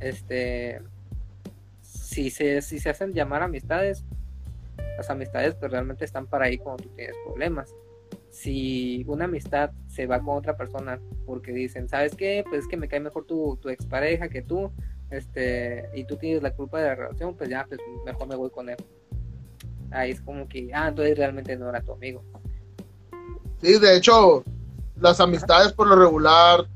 este 0.00 0.82
si 1.80 2.30
se, 2.30 2.60
si 2.60 2.78
se 2.80 2.90
hacen 2.90 3.14
llamar 3.14 3.42
amistades, 3.42 4.04
las 4.98 5.08
amistades 5.08 5.54
pues 5.54 5.72
realmente 5.72 6.04
están 6.04 6.26
para 6.26 6.44
ahí 6.44 6.58
cuando 6.58 6.82
tú 6.82 6.90
tienes 6.90 7.16
problemas 7.24 7.74
si 8.30 9.04
una 9.08 9.24
amistad 9.24 9.70
se 9.88 10.06
va 10.06 10.20
con 10.20 10.36
otra 10.36 10.56
persona 10.56 11.00
porque 11.26 11.52
dicen, 11.52 11.88
¿sabes 11.88 12.14
qué? 12.14 12.44
Pues 12.48 12.62
es 12.62 12.68
que 12.68 12.76
me 12.76 12.88
cae 12.88 13.00
mejor 13.00 13.24
tu, 13.24 13.58
tu 13.60 13.68
expareja 13.68 14.28
que 14.28 14.42
tú, 14.42 14.70
este, 15.10 15.88
y 15.94 16.04
tú 16.04 16.16
tienes 16.16 16.42
la 16.42 16.54
culpa 16.54 16.80
de 16.80 16.88
la 16.88 16.94
relación, 16.94 17.34
pues 17.36 17.48
ya, 17.48 17.64
pues 17.66 17.80
mejor 18.04 18.28
me 18.28 18.36
voy 18.36 18.50
con 18.50 18.68
él. 18.68 18.76
Ahí 19.90 20.10
es 20.10 20.20
como 20.20 20.48
que, 20.48 20.70
ah, 20.74 20.88
entonces 20.88 21.16
realmente 21.16 21.56
no 21.56 21.68
era 21.68 21.80
tu 21.80 21.92
amigo. 21.92 22.22
Sí, 23.62 23.78
de 23.78 23.96
hecho, 23.96 24.44
las 25.00 25.20
amistades 25.20 25.72
por 25.72 25.86
lo 25.86 25.96
regular 25.96 26.66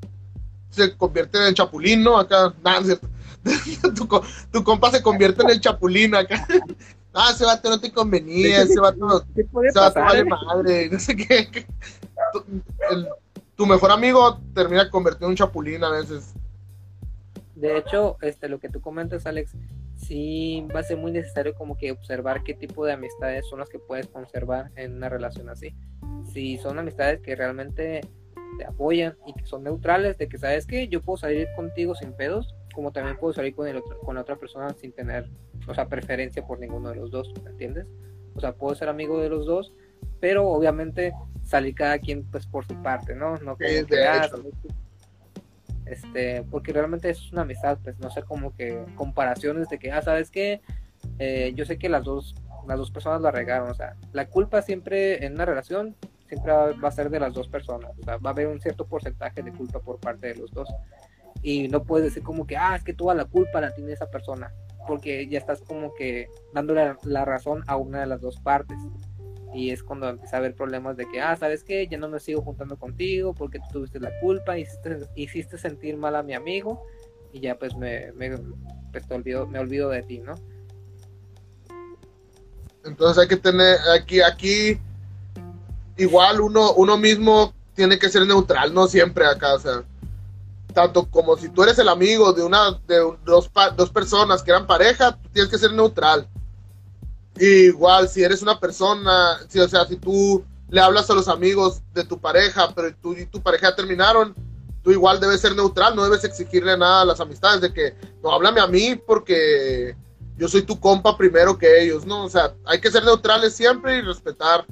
se 0.71 0.97
convierten 0.97 1.43
en 1.43 1.55
chapulín, 1.55 2.03
¿no? 2.03 2.19
Acá, 2.19 2.55
nada, 2.65 2.99
tu, 3.95 4.09
tu 4.51 4.65
compa 4.65 4.91
se 4.91 5.03
convierte 5.03 5.43
en 5.43 5.51
el 5.51 5.61
chapulín 5.61 6.15
acá. 6.15 6.47
Ah, 7.15 7.31
ese 7.33 7.45
vato 7.45 7.69
no 7.69 7.79
te 7.79 7.93
convenía, 7.93 8.63
ese 8.63 8.81
vato, 8.81 9.25
se 9.35 9.79
va 9.79 9.87
a 9.87 10.25
madre, 10.25 10.89
no 10.91 10.99
sé 10.99 11.15
qué. 11.15 11.67
Tu, 13.55 13.67
mejor 13.67 13.93
amigo 13.93 14.41
termina 14.55 14.91
convertido 14.91 15.27
en 15.27 15.31
un 15.33 15.37
chapulín 15.37 15.85
a 15.85 15.91
veces. 15.91 16.35
De 17.55 17.77
hecho, 17.77 18.17
este, 18.23 18.49
lo 18.49 18.59
que 18.59 18.69
tú 18.69 18.81
comentas, 18.81 19.27
Alex, 19.27 19.53
sí 19.95 20.67
va 20.75 20.81
a 20.81 20.83
ser 20.83 20.97
muy 20.97 21.13
necesario 21.13 21.55
como 21.55 21.77
que 21.77 21.93
observar 21.93 22.43
qué 22.43 22.55
tipo 22.55 22.85
de 22.85 22.93
amistades 22.93 23.47
son 23.49 23.61
las 23.61 23.69
que 23.69 23.79
puedes 23.79 24.09
conservar 24.09 24.71
en 24.77 24.97
una 24.97 25.09
relación 25.09 25.49
así. 25.49 25.77
Si 26.33 26.59
son 26.59 26.79
amistades 26.79 27.21
que 27.21 27.37
realmente 27.37 28.01
te 28.59 28.65
apoyan 28.65 29.17
y 29.27 29.35
que 29.35 29.47
son 29.47 29.65
neutrales, 29.65 30.19
de 30.19 30.29
que 30.29 30.39
sabes 30.39 30.67
que 30.67 30.89
yo 30.89 31.01
puedo 31.01 31.19
salir 31.19 31.47
contigo 31.57 31.95
sin 31.95 32.15
pedos, 32.15 32.55
como 32.73 32.93
también 32.93 33.17
puedo 33.17 33.33
salir 33.33 33.55
con, 33.55 33.69
el 33.69 33.77
otro, 33.77 33.99
con 34.01 34.15
la 34.15 34.23
otra 34.23 34.37
persona 34.37 34.71
sin 34.75 34.93
tener, 34.93 35.29
o 35.67 35.75
sea, 35.75 35.89
preferencia 35.89 36.45
por 36.47 36.59
ninguno 36.59 36.91
de 36.91 36.97
los 36.97 37.11
dos, 37.11 37.33
¿me 37.45 37.51
entiendes? 37.51 37.87
O 38.35 38.41
sea, 38.41 38.53
puedo 38.53 38.75
ser 38.75 38.89
amigo 38.89 39.21
de 39.21 39.29
los 39.29 39.47
dos, 39.47 39.73
pero 40.21 40.49
obviamente 40.49 41.13
salir 41.45 41.75
cada 41.75 41.99
quien 41.99 42.25
pues 42.25 42.47
por 42.47 42.67
su 42.67 42.75
parte, 42.83 43.15
¿no? 43.15 43.37
No 43.39 43.57
como 43.57 43.57
que, 43.57 43.87
ah, 44.07 44.29
este, 45.87 46.43
porque 46.51 46.73
realmente 46.73 47.11
es 47.11 47.33
una 47.33 47.43
amistad, 47.43 47.79
pues 47.83 47.99
no 47.99 48.11
sé 48.11 48.23
como 48.23 48.55
que 48.55 48.85
comparaciones 48.95 49.69
de 49.69 49.79
que, 49.79 49.93
ah, 49.93 50.03
¿sabes 50.03 50.31
qué? 50.31 50.61
Eh, 51.19 51.53
yo 51.55 51.65
sé 51.65 51.79
que 51.79 51.89
las 51.89 52.05
dos, 52.05 52.35
las 52.67 52.79
dos 52.79 52.91
personas 52.91 53.21
la 53.21 53.31
regaron, 53.31 53.71
o 53.71 53.75
sea, 53.75 53.97
la 54.13 54.27
culpa 54.27 54.63
siempre 54.63 55.25
en 55.27 55.35
una 55.35 55.45
relación 55.45 55.97
siempre 56.29 56.53
va 56.53 56.89
a 56.89 56.93
ser 56.93 57.11
de 57.11 57.21
las 57.21 57.35
dos 57.35 57.49
personas, 57.49 57.91
o 57.99 58.05
sea, 58.05 58.17
va 58.17 58.31
a 58.31 58.33
haber 58.33 58.47
un 58.47 58.61
cierto 58.61 58.87
porcentaje 58.87 59.43
de 59.43 59.53
culpa 59.53 59.81
por 59.81 59.99
parte 59.99 60.29
de 60.29 60.37
los 60.37 60.51
dos 60.53 60.69
y 61.43 61.69
no 61.69 61.83
puedes 61.83 62.07
decir 62.07 62.23
como 62.23 62.47
que, 62.47 62.57
ah, 62.57 62.77
es 62.77 62.85
que 62.85 62.95
toda 62.95 63.15
la 63.15 63.25
culpa 63.25 63.61
la 63.61 63.75
tiene 63.75 63.93
esa 63.93 64.07
persona, 64.11 64.53
porque 64.87 65.27
ya 65.29 65.39
estás 65.39 65.61
como 65.61 65.95
que 65.95 66.29
dándole 66.53 66.95
la 67.03 67.25
razón 67.25 67.65
a 67.67 67.77
una 67.77 68.01
de 68.01 68.07
las 68.07 68.21
dos 68.21 68.39
partes. 68.41 68.79
Y 69.55 69.71
es 69.71 69.83
cuando 69.83 70.09
empieza 70.09 70.37
a 70.37 70.39
haber 70.39 70.55
problemas 70.55 70.97
de 70.97 71.07
que, 71.07 71.21
ah, 71.21 71.37
¿sabes 71.37 71.63
qué? 71.63 71.87
Ya 71.87 71.99
no 71.99 72.09
me 72.09 72.21
sigo 72.21 72.41
juntando 72.41 72.79
contigo 72.79 73.35
porque 73.35 73.59
tú 73.59 73.65
tuviste 73.73 74.01
la 74.01 74.11
culpa, 74.21 74.57
hiciste, 74.57 74.99
hiciste 75.15 75.59
sentir 75.59 75.97
mal 75.99 76.17
a 76.17 76.23
mi 76.23 76.33
amigo 76.33 76.83
y 77.33 77.41
ya 77.41 77.59
pues 77.59 77.77
me, 77.77 78.13
me, 78.13 78.31
pues 78.93 79.07
te 79.07 79.15
olvido, 79.15 79.47
me 79.47 79.59
olvido 79.59 79.91
de 79.91 80.03
ti, 80.03 80.21
¿no? 80.21 80.35
Entonces 82.85 83.23
hay 83.23 83.29
que 83.29 83.37
tener 83.37 83.79
aquí, 83.95 84.21
aquí, 84.21 84.79
igual 85.97 86.41
uno, 86.41 86.73
uno 86.75 86.97
mismo 86.97 87.53
tiene 87.75 87.99
que 87.99 88.09
ser 88.09 88.27
neutral, 88.27 88.73
no 88.75 88.87
siempre 88.87 89.25
acá, 89.25 89.55
o 89.55 89.59
sea, 89.59 89.85
tanto 90.73 91.09
como 91.11 91.37
si 91.37 91.49
tú 91.49 91.63
eres 91.63 91.79
el 91.79 91.89
amigo 91.89 92.33
de 92.33 92.43
una 92.43 92.73
de 92.87 92.99
dos, 93.25 93.51
dos 93.77 93.91
personas 93.91 94.43
que 94.43 94.51
eran 94.51 94.67
pareja, 94.67 95.19
tienes 95.33 95.51
que 95.51 95.59
ser 95.59 95.73
neutral. 95.73 96.29
igual, 97.39 98.09
si 98.09 98.23
eres 98.23 98.43
una 98.43 98.59
persona, 98.59 99.39
si, 99.49 99.59
o 99.59 99.69
sea, 99.69 99.87
si 99.87 99.97
tú 99.97 100.45
le 100.69 100.81
hablas 100.81 101.09
a 101.11 101.15
los 101.15 101.29
amigos 101.29 101.83
de 101.93 102.05
tu 102.05 102.19
pareja, 102.19 102.73
pero 102.75 102.95
tú 102.97 103.15
y 103.15 103.27
tu 103.27 103.41
pareja 103.43 103.75
terminaron, 103.75 104.35
tú 104.83 104.91
igual 104.91 105.21
debes 105.21 105.41
ser 105.41 105.55
neutral, 105.55 105.95
no 105.95 106.05
debes 106.05 106.25
exigirle 106.25 106.77
nada 106.77 107.03
a 107.03 107.05
las 107.05 107.21
amistades 107.21 107.61
de 107.61 107.73
que 107.73 107.95
no 108.23 108.33
háblame 108.33 108.61
a 108.61 108.67
mí 108.67 108.97
porque 108.97 109.95
yo 110.37 110.49
soy 110.49 110.63
tu 110.63 110.81
compa 110.81 111.17
primero 111.17 111.59
que 111.59 111.83
ellos, 111.83 112.05
¿no? 112.07 112.25
O 112.25 112.29
sea, 112.29 112.55
hay 112.65 112.81
que 112.81 112.91
ser 112.91 113.05
neutrales 113.05 113.55
siempre 113.55 113.99
y 113.99 114.03
respetar. 114.03 114.67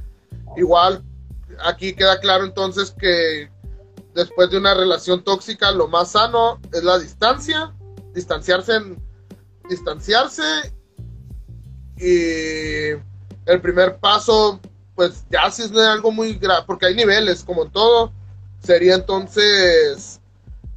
Igual, 0.57 1.05
aquí 1.65 1.93
queda 1.93 2.19
claro 2.19 2.45
entonces 2.45 2.91
que 2.91 3.51
después 4.21 4.51
de 4.51 4.59
una 4.59 4.75
relación 4.75 5.25
tóxica, 5.25 5.71
lo 5.73 5.89
más 5.89 6.13
sano 6.13 6.61
es 6.73 6.85
la 6.85 6.99
distancia, 6.99 7.73
distanciarse 8.15 8.77
en, 8.77 9.03
distanciarse 9.69 10.43
y 11.97 12.91
el 13.47 13.61
primer 13.63 13.99
paso, 13.99 14.61
pues 14.95 15.25
ya 15.31 15.51
si 15.51 15.63
es 15.63 15.73
algo 15.77 16.13
muy 16.13 16.35
grave, 16.35 16.65
porque 16.67 16.87
hay 16.87 16.95
niveles, 16.95 17.45
como 17.45 17.65
en 17.65 17.71
todo, 17.71 18.13
sería 18.61 18.95
entonces 18.95 20.21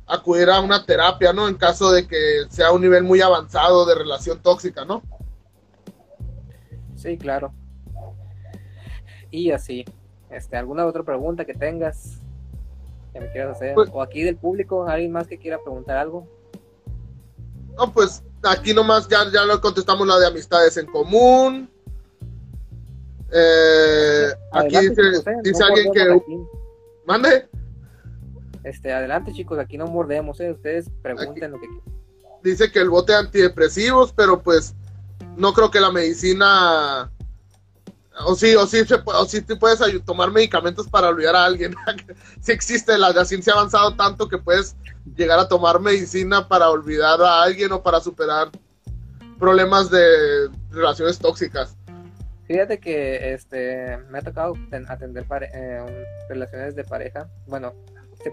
acudir 0.05 0.49
a 0.49 0.59
una 0.61 0.85
terapia, 0.85 1.33
¿no? 1.33 1.47
En 1.47 1.55
caso 1.55 1.91
de 1.91 2.07
que 2.07 2.43
sea 2.49 2.71
un 2.71 2.81
nivel 2.81 3.03
muy 3.03 3.21
avanzado 3.21 3.85
de 3.85 3.95
relación 3.95 4.41
tóxica, 4.41 4.85
¿no? 4.85 5.01
Sí, 6.95 7.17
claro. 7.17 7.53
Y 9.31 9.51
así, 9.51 9.83
este, 10.29 10.55
¿alguna 10.55 10.85
otra 10.85 11.03
pregunta 11.03 11.45
que 11.45 11.53
tengas? 11.53 12.22
Que 13.13 13.19
me 13.19 13.31
quieras 13.31 13.55
hacer. 13.55 13.75
Pues- 13.75 13.89
o 13.93 14.01
aquí 14.01 14.23
del 14.23 14.35
público, 14.35 14.87
alguien 14.87 15.11
más 15.11 15.27
que 15.27 15.37
quiera 15.37 15.59
preguntar 15.61 15.97
algo. 15.97 16.27
No, 17.77 17.91
pues 17.91 18.23
aquí 18.43 18.73
nomás 18.73 19.07
ya, 19.07 19.31
ya 19.31 19.45
lo 19.45 19.59
contestamos 19.61 20.07
la 20.07 20.17
de 20.19 20.27
amistades 20.27 20.77
en 20.77 20.85
común. 20.87 21.69
Eh, 23.31 24.27
aquí 24.51 24.77
dice, 24.77 25.63
alguien 25.63 25.91
que... 25.91 26.21
¿Mande? 27.05 27.47
Este, 28.63 28.93
adelante 28.93 29.33
chicos, 29.33 29.59
aquí 29.59 29.77
no 29.77 29.87
mordemos, 29.87 30.39
¿eh? 30.39 30.51
ustedes 30.51 30.89
pregunten 31.01 31.51
lo 31.51 31.59
que 31.59 31.67
quieran. 31.67 31.93
Dice 32.43 32.71
que 32.71 32.79
el 32.79 32.89
bote 32.89 33.13
antidepresivos, 33.13 34.13
pero 34.13 34.41
pues 34.41 34.75
no 35.35 35.53
creo 35.53 35.71
que 35.71 35.79
la 35.79 35.91
medicina 35.91 37.11
o 38.19 38.35
sí, 38.35 38.55
o 38.55 38.65
sí, 38.67 38.81
o 39.05 39.25
sí 39.25 39.41
te 39.41 39.55
puedes 39.55 39.79
tomar 40.05 40.31
medicamentos 40.31 40.87
para 40.87 41.09
olvidar 41.09 41.35
a 41.35 41.45
alguien. 41.45 41.75
si 42.41 42.51
existe, 42.51 42.97
la, 42.97 43.25
ciencia 43.25 43.53
ha 43.53 43.57
avanzado 43.57 43.95
tanto 43.95 44.27
que 44.27 44.37
puedes 44.37 44.75
llegar 45.15 45.39
a 45.39 45.47
tomar 45.47 45.79
medicina 45.79 46.47
para 46.47 46.69
olvidar 46.69 47.21
a 47.21 47.43
alguien 47.43 47.71
o 47.71 47.81
para 47.81 47.99
superar 47.99 48.49
problemas 49.39 49.89
de 49.89 50.49
relaciones 50.71 51.17
tóxicas. 51.17 51.75
Fíjate 52.45 52.79
que 52.79 53.33
este 53.33 53.97
me 54.09 54.19
ha 54.19 54.21
tocado 54.21 54.53
atender 54.87 55.25
eh, 55.53 56.07
relaciones 56.29 56.75
de 56.75 56.83
pareja, 56.83 57.29
bueno, 57.47 57.73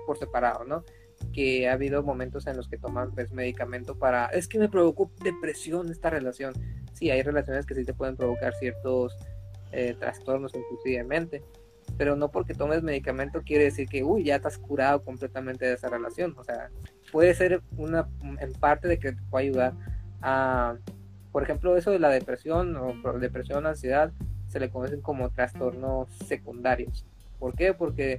por 0.06 0.18
separado, 0.18 0.64
¿no? 0.64 0.84
Que 1.32 1.68
ha 1.68 1.74
habido 1.74 2.02
momentos 2.02 2.46
en 2.46 2.56
los 2.56 2.68
que 2.68 2.78
toman 2.78 3.12
pues, 3.12 3.32
medicamento 3.32 3.98
para, 3.98 4.26
es 4.26 4.48
que 4.48 4.58
me 4.58 4.68
provocó 4.68 5.10
depresión 5.22 5.90
esta 5.90 6.10
relación. 6.10 6.54
Sí, 6.92 7.10
hay 7.10 7.22
relaciones 7.22 7.66
que 7.66 7.74
sí 7.74 7.84
te 7.84 7.94
pueden 7.94 8.16
provocar 8.16 8.54
ciertos 8.54 9.16
eh, 9.72 9.94
trastornos 9.98 10.54
inclusivemente. 10.54 11.42
Pero 11.96 12.16
no 12.16 12.30
porque 12.30 12.54
tomes 12.54 12.82
medicamento 12.82 13.42
quiere 13.42 13.64
decir 13.64 13.88
que, 13.88 14.04
uy, 14.04 14.24
ya 14.24 14.36
estás 14.36 14.58
curado 14.58 15.02
completamente 15.02 15.66
de 15.66 15.74
esa 15.74 15.88
relación. 15.88 16.34
O 16.38 16.44
sea, 16.44 16.70
puede 17.10 17.34
ser 17.34 17.62
una, 17.76 18.08
en 18.38 18.52
parte 18.54 18.88
de 18.88 18.98
que 18.98 19.12
te 19.12 19.22
puede 19.28 19.46
ayudar 19.46 19.74
a, 20.22 20.76
por 21.32 21.42
ejemplo, 21.42 21.76
eso 21.76 21.90
de 21.90 21.98
la 21.98 22.10
depresión 22.10 22.76
o 22.76 22.94
depresión, 23.18 23.66
ansiedad, 23.66 24.12
se 24.46 24.60
le 24.60 24.70
conocen 24.70 25.00
como 25.00 25.30
trastornos 25.30 26.08
secundarios. 26.26 27.06
¿Por 27.38 27.54
qué? 27.54 27.72
Porque 27.74 28.18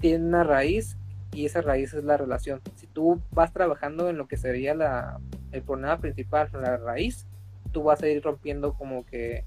tiene 0.00 0.24
una 0.24 0.44
raíz 0.44 0.96
y 1.32 1.46
esa 1.46 1.62
raíz 1.62 1.94
es 1.94 2.04
la 2.04 2.16
relación. 2.16 2.60
Si 2.76 2.86
tú 2.86 3.20
vas 3.30 3.52
trabajando 3.52 4.10
en 4.10 4.18
lo 4.18 4.26
que 4.26 4.36
sería 4.36 4.74
la, 4.74 5.20
el 5.52 5.62
problema 5.62 5.98
principal, 5.98 6.50
la 6.52 6.76
raíz, 6.76 7.26
tú 7.72 7.84
vas 7.84 8.02
a 8.02 8.08
ir 8.08 8.22
rompiendo 8.22 8.74
como 8.74 9.06
que 9.06 9.44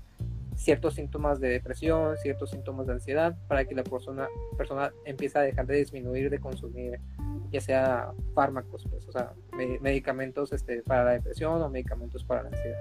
ciertos 0.56 0.96
síntomas 0.96 1.40
de 1.40 1.50
depresión, 1.50 2.18
ciertos 2.18 2.52
síntomas 2.52 2.88
de 2.88 2.94
ansiedad, 2.94 3.36
para 3.48 3.66
que 3.66 3.76
la 3.76 3.84
persona, 3.84 4.28
persona 4.58 4.92
empiece 5.06 5.38
a 5.38 5.42
dejar 5.42 5.68
de 5.68 5.78
disminuir 5.78 6.30
de 6.30 6.40
consumir, 6.40 7.00
ya 7.52 7.62
sea 7.62 8.12
fármacos, 8.34 8.86
pues, 8.90 9.08
o 9.08 9.12
sea, 9.12 9.34
medicamentos 9.82 10.52
este, 10.54 10.82
para 10.84 11.04
la 11.04 11.12
depresión 11.12 11.62
o 11.62 11.70
medicamentos 11.70 12.24
para 12.24 12.44
la 12.44 12.50
ansiedad. 12.50 12.78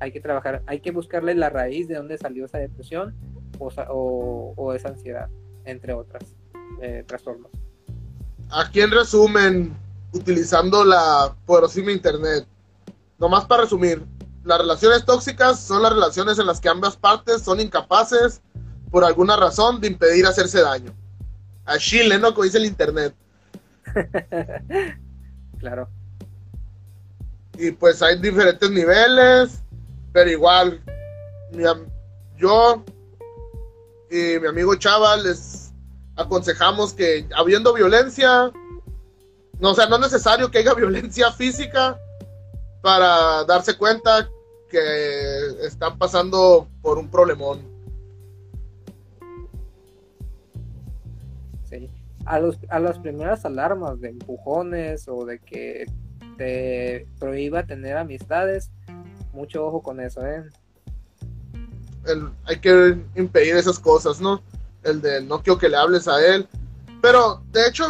Hay 0.00 0.12
que 0.12 0.20
trabajar, 0.20 0.62
hay 0.66 0.80
que 0.80 0.90
buscarle 0.90 1.34
la 1.34 1.50
raíz 1.50 1.86
de 1.86 1.94
dónde 1.94 2.18
salió 2.18 2.46
esa 2.46 2.58
depresión 2.58 3.14
o, 3.58 4.72
esa 4.74 4.88
ansiedad, 4.88 5.28
entre 5.64 5.92
otras 5.92 6.24
eh, 6.80 7.04
trastornos. 7.06 7.50
Aquí 8.50 8.80
en 8.80 8.90
resumen, 8.90 9.76
utilizando 10.12 10.84
la 10.84 11.34
poderosísima 11.46 11.92
internet, 11.92 12.46
nomás 13.18 13.44
para 13.44 13.62
resumir, 13.62 14.02
las 14.44 14.58
relaciones 14.58 15.04
tóxicas 15.04 15.60
son 15.60 15.82
las 15.82 15.92
relaciones 15.92 16.38
en 16.38 16.46
las 16.46 16.60
que 16.60 16.68
ambas 16.68 16.96
partes 16.96 17.42
son 17.42 17.60
incapaces, 17.60 18.40
por 18.90 19.04
alguna 19.04 19.36
razón, 19.36 19.80
de 19.80 19.88
impedir 19.88 20.26
hacerse 20.26 20.60
daño. 20.62 20.94
A 21.66 21.78
Chile, 21.78 22.18
¿no? 22.18 22.32
Como 22.32 22.44
dice 22.44 22.58
el 22.58 22.64
internet. 22.64 23.14
claro. 25.58 25.88
Y 27.58 27.70
pues 27.72 28.02
hay 28.02 28.18
diferentes 28.18 28.70
niveles, 28.70 29.62
pero 30.12 30.30
igual, 30.30 30.82
yo 32.38 32.84
y 34.10 34.40
mi 34.40 34.48
amigo 34.48 34.74
Chava 34.74 35.16
les 35.16 35.72
aconsejamos 36.16 36.92
que 36.92 37.28
habiendo 37.36 37.72
violencia, 37.72 38.50
no, 39.60 39.70
o 39.70 39.74
sea, 39.74 39.86
no 39.86 39.96
es 39.96 40.02
necesario 40.02 40.50
que 40.50 40.58
haya 40.58 40.74
violencia 40.74 41.30
física, 41.32 41.98
para 42.82 43.44
darse 43.44 43.76
cuenta 43.76 44.28
que 44.68 45.66
están 45.66 45.98
pasando 45.98 46.68
por 46.82 46.98
un 46.98 47.10
problemón. 47.10 47.60
Sí. 51.68 51.90
A, 52.24 52.38
los, 52.38 52.58
a 52.68 52.78
las 52.78 52.98
primeras 52.98 53.44
alarmas 53.44 54.00
de 54.00 54.10
empujones 54.10 55.08
o 55.08 55.24
de 55.24 55.38
que 55.40 55.86
te 56.36 57.06
prohíba 57.18 57.64
tener 57.64 57.96
amistades, 57.96 58.70
mucho 59.32 59.66
ojo 59.66 59.82
con 59.82 60.00
eso, 60.00 60.26
¿eh? 60.26 60.44
hay 62.44 62.58
que 62.58 62.98
impedir 63.14 63.56
esas 63.56 63.78
cosas, 63.78 64.20
¿no? 64.20 64.42
El 64.82 65.00
de 65.02 65.22
no 65.22 65.42
quiero 65.42 65.58
que 65.58 65.68
le 65.68 65.76
hables 65.76 66.08
a 66.08 66.24
él. 66.24 66.48
Pero, 67.02 67.42
de 67.52 67.68
hecho, 67.68 67.84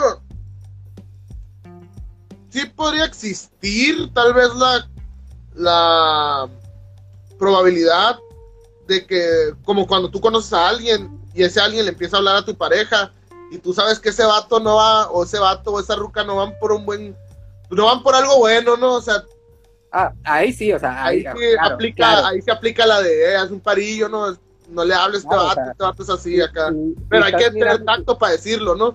sí 2.51 2.67
podría 2.67 3.05
existir 3.05 4.13
tal 4.13 4.35
vez 4.35 4.55
la, 4.57 4.89
la 5.55 6.49
probabilidad 7.39 8.19
de 8.87 9.07
que, 9.07 9.55
como 9.65 9.87
cuando 9.87 10.11
tú 10.11 10.21
conoces 10.21 10.53
a 10.53 10.69
alguien 10.69 11.19
y 11.33 11.45
ese 11.45 11.61
alguien 11.61 11.85
le 11.85 11.93
empieza 11.93 12.17
a 12.17 12.19
hablar 12.19 12.37
a 12.37 12.45
tu 12.45 12.57
pareja 12.57 13.13
y 13.51 13.59
tú 13.59 13.73
sabes 13.73 13.99
que 13.99 14.11
ese 14.11 14.25
vato 14.25 14.61
no 14.61 14.77
va, 14.77 15.11
o 15.11 15.25
ese 15.25 15.39
vato 15.39 15.73
o 15.73 15.81
esa 15.81 15.97
ruca 15.97 16.25
no 16.25 16.37
van 16.37 16.59
por 16.59 16.73
un 16.73 16.85
buen, 16.85 17.17
no 17.71 17.87
van 17.87 18.03
por 18.03 18.15
algo 18.15 18.39
bueno, 18.39 18.77
¿no? 18.77 18.95
O 18.95 19.01
sea, 19.01 19.25
ah, 19.93 20.13
ahí 20.25 20.53
sí, 20.53 20.73
o 20.73 20.79
sea, 20.79 21.05
ahí, 21.05 21.25
ahí 21.27 21.55
aplica, 21.61 22.29
ahí 22.29 22.43
se 22.43 22.51
aplica 22.51 22.87
la 22.87 23.01
de, 23.01 23.33
eh, 23.33 23.37
haz 23.37 23.51
un 23.51 23.61
parillo, 23.61 24.09
¿no? 24.09 24.37
No 24.69 24.85
le 24.85 24.95
hables 24.95 25.25
a 25.25 25.29
este 25.29 25.37
vato, 25.37 25.61
este 25.71 25.83
vato 25.83 26.03
es 26.03 26.11
así 26.11 26.41
acá. 26.41 26.73
Pero 27.09 27.25
hay 27.25 27.33
que 27.33 27.51
tener 27.51 27.85
tacto 27.85 28.17
para 28.17 28.33
decirlo, 28.33 28.77
¿no? 28.77 28.95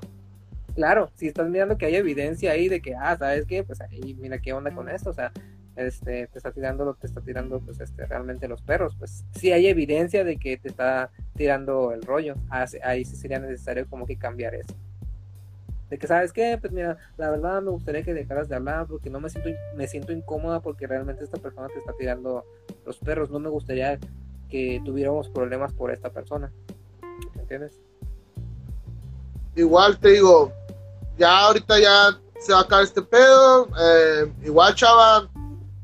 Claro, 0.76 1.09
si 1.15 1.28
estás 1.28 1.49
mirando 1.49 1.78
que 1.78 1.86
hay 1.88 1.95
evidencia 1.95 2.51
ahí 2.51 2.69
de 2.69 2.82
que, 2.82 2.93
ah, 2.95 3.17
¿sabes 3.17 3.45
qué? 3.45 3.63
Pues 3.63 3.82
ahí, 3.82 4.15
mira 4.19 4.39
qué 4.39 4.53
onda 4.53 4.71
con 4.76 4.89
esto, 4.89 5.09
o 5.09 5.13
sea, 5.13 5.32
este, 5.76 6.28
te 6.28 6.38
está 6.38 6.51
tirando 6.51 6.86
lo 6.86 6.93
que 6.93 7.01
te 7.01 7.07
está 7.07 7.21
tirando, 7.21 7.59
pues, 7.61 7.80
este, 7.80 8.05
realmente 8.05 8.47
los 8.47 8.61
perros, 8.61 8.95
pues, 8.97 9.26
si 9.32 9.51
hay 9.51 9.67
evidencia 9.67 10.23
de 10.23 10.38
que 10.38 10.57
te 10.57 10.69
está 10.69 11.09
tirando 11.36 11.91
el 11.91 12.01
rollo, 12.03 12.36
ahí 12.49 13.05
sí 13.05 13.15
sería 13.15 13.39
necesario 13.39 13.88
como 13.89 14.05
que 14.05 14.17
cambiar 14.17 14.53
eso. 14.55 14.76
De 15.89 15.97
que, 15.97 16.07
¿sabes 16.07 16.34
qué? 16.34 16.57
Pues 16.59 16.73
mira, 16.73 16.97
la 17.17 17.30
verdad 17.30 17.61
me 17.61 17.69
gustaría 17.69 18.03
que 18.03 18.13
dejaras 18.13 18.49
de 18.49 18.55
hablar 18.55 18.88
porque 18.88 19.09
no 19.09 19.19
me 19.19 19.30
siento, 19.30 19.49
me 19.76 19.88
siento 19.88 20.13
incómoda 20.13 20.59
porque 20.59 20.88
realmente 20.88 21.23
esta 21.23 21.38
persona 21.38 21.67
te 21.67 21.78
está 21.78 21.93
tirando 21.97 22.43
los 22.86 22.97
perros, 22.97 23.30
no 23.30 23.39
me 23.39 23.49
gustaría 23.49 23.99
que 24.49 24.82
tuviéramos 24.84 25.30
problemas 25.30 25.73
por 25.73 25.91
esta 25.91 26.09
persona, 26.09 26.51
¿me 27.36 27.41
entiendes? 27.41 27.80
Igual 29.55 29.97
te 29.99 30.09
digo, 30.09 30.51
ya 31.18 31.39
ahorita 31.39 31.80
ya 31.80 32.20
se 32.39 32.53
va 32.53 32.59
a 32.59 32.61
acabar 32.63 32.84
este 32.84 33.01
pedo. 33.01 33.68
Eh, 33.80 34.34
igual, 34.43 34.76
chava, 34.76 35.30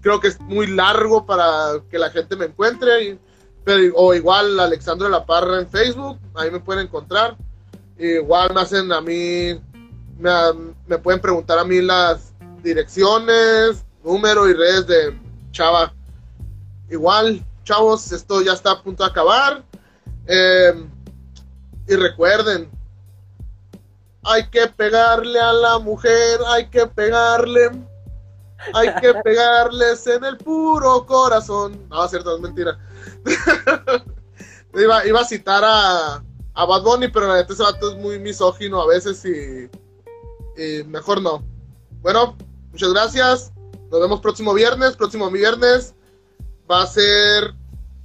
creo 0.00 0.20
que 0.20 0.28
es 0.28 0.40
muy 0.40 0.68
largo 0.68 1.26
para 1.26 1.80
que 1.90 1.98
la 1.98 2.10
gente 2.10 2.36
me 2.36 2.44
encuentre. 2.46 3.18
pero, 3.64 3.92
o 3.96 4.14
igual 4.14 4.58
Alexandro 4.60 5.08
la 5.08 5.26
Parra 5.26 5.58
en 5.58 5.68
Facebook, 5.68 6.18
ahí 6.34 6.50
me 6.50 6.60
pueden 6.60 6.86
encontrar. 6.86 7.36
Igual 7.98 8.54
me 8.54 8.60
hacen 8.60 8.92
a 8.92 9.00
mí, 9.00 9.60
me, 10.18 10.30
me 10.86 10.98
pueden 10.98 11.20
preguntar 11.20 11.58
a 11.58 11.64
mí 11.64 11.82
las 11.82 12.32
direcciones, 12.62 13.84
número 14.04 14.48
y 14.48 14.52
redes 14.52 14.86
de 14.86 15.18
Chava. 15.50 15.92
Igual, 16.88 17.44
chavos, 17.64 18.12
esto 18.12 18.42
ya 18.42 18.52
está 18.52 18.70
a 18.72 18.82
punto 18.82 19.02
de 19.02 19.10
acabar. 19.10 19.64
Eh, 20.28 20.72
y 21.88 21.94
recuerden, 21.96 22.70
hay 24.26 24.48
que 24.48 24.66
pegarle 24.66 25.38
a 25.38 25.52
la 25.52 25.78
mujer, 25.78 26.40
hay 26.48 26.68
que 26.68 26.86
pegarle, 26.86 27.70
hay 28.74 28.94
que 29.00 29.14
pegarles 29.24 30.06
en 30.06 30.24
el 30.24 30.36
puro 30.36 31.06
corazón. 31.06 31.86
No, 31.88 32.06
cierto, 32.08 32.34
es 32.34 32.42
mentira. 32.42 32.76
iba, 34.74 35.20
a 35.20 35.24
citar 35.24 35.62
a, 35.64 36.22
a 36.54 36.64
Bad 36.64 36.82
Bunny, 36.82 37.08
pero 37.08 37.28
la 37.28 37.40
ese 37.40 37.62
vato 37.62 37.92
es 37.92 37.96
muy 37.98 38.18
misógino 38.18 38.82
a 38.82 38.86
veces 38.86 39.24
y, 39.24 39.70
y 40.60 40.82
mejor 40.84 41.22
no. 41.22 41.44
Bueno, 42.02 42.36
muchas 42.72 42.92
gracias. 42.92 43.52
Nos 43.90 44.00
vemos 44.00 44.20
próximo 44.20 44.52
viernes. 44.54 44.96
Próximo 44.96 45.30
viernes 45.30 45.94
va 46.68 46.82
a 46.82 46.86
ser, 46.86 47.54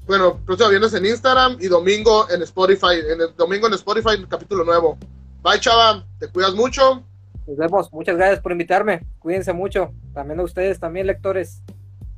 bueno, 0.06 0.40
próximo 0.46 0.70
viernes 0.70 0.94
en 0.94 1.08
Instagram 1.08 1.58
y 1.60 1.68
domingo 1.68 2.30
en 2.30 2.44
Spotify. 2.44 3.00
En 3.10 3.22
el 3.22 3.36
domingo 3.36 3.66
en 3.66 3.74
Spotify, 3.74 4.24
capítulo 4.30 4.64
nuevo. 4.64 5.00
Bye, 5.44 5.60
chava. 5.60 6.06
Te 6.20 6.28
cuidas 6.28 6.54
mucho. 6.54 7.04
Nos 7.48 7.58
vemos. 7.58 7.92
Muchas 7.92 8.16
gracias 8.16 8.40
por 8.40 8.52
invitarme. 8.52 9.08
Cuídense 9.18 9.54
mucho. 9.54 9.92
También 10.14 10.40
a 10.40 10.44
ustedes, 10.44 10.80
también 10.80 11.08
lectores. 11.08 11.64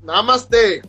Namaste. 0.01 0.82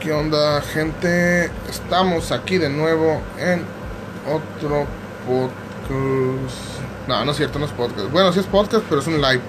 ¿Qué 0.00 0.12
onda, 0.12 0.60
gente? 0.62 1.44
Estamos 1.68 2.32
aquí 2.32 2.58
de 2.58 2.70
nuevo 2.70 3.20
en 3.38 3.64
otro 4.28 4.86
podcast 5.26 5.65
no, 5.88 7.24
no 7.24 7.30
es 7.30 7.36
cierto, 7.36 7.58
no 7.58 7.66
es 7.66 7.72
podcast. 7.72 8.10
Bueno, 8.10 8.32
sí 8.32 8.40
es 8.40 8.46
podcast, 8.46 8.84
pero 8.88 9.00
es 9.00 9.06
un 9.06 9.20
live 9.20 9.40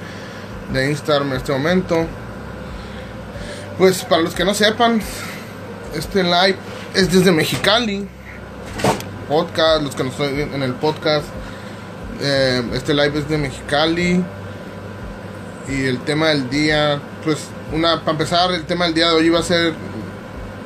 de 0.71 0.89
Instagram 0.89 1.31
en 1.31 1.37
este 1.37 1.51
momento. 1.51 2.05
Pues 3.77 4.03
para 4.03 4.21
los 4.21 4.33
que 4.33 4.45
no 4.45 4.53
sepan, 4.53 5.01
este 5.93 6.23
live 6.23 6.57
es 6.93 7.11
desde 7.11 7.31
Mexicali. 7.31 8.07
Podcast, 9.27 9.83
los 9.83 9.95
que 9.95 10.03
no 10.03 10.09
estoy 10.09 10.41
en 10.41 10.63
el 10.63 10.73
podcast. 10.73 11.25
eh, 12.21 12.63
este 12.73 12.93
live 12.93 13.19
es 13.19 13.29
de 13.29 13.37
Mexicali. 13.37 14.23
Y 15.69 15.85
el 15.85 15.99
tema 15.99 16.29
del 16.29 16.49
día, 16.49 16.99
pues, 17.23 17.39
una, 17.73 17.99
para 17.99 18.11
empezar, 18.11 18.51
el 18.51 18.63
tema 18.65 18.85
del 18.85 18.93
día 18.93 19.09
de 19.09 19.15
hoy 19.15 19.29
va 19.29 19.39
a 19.39 19.43
ser 19.43 19.73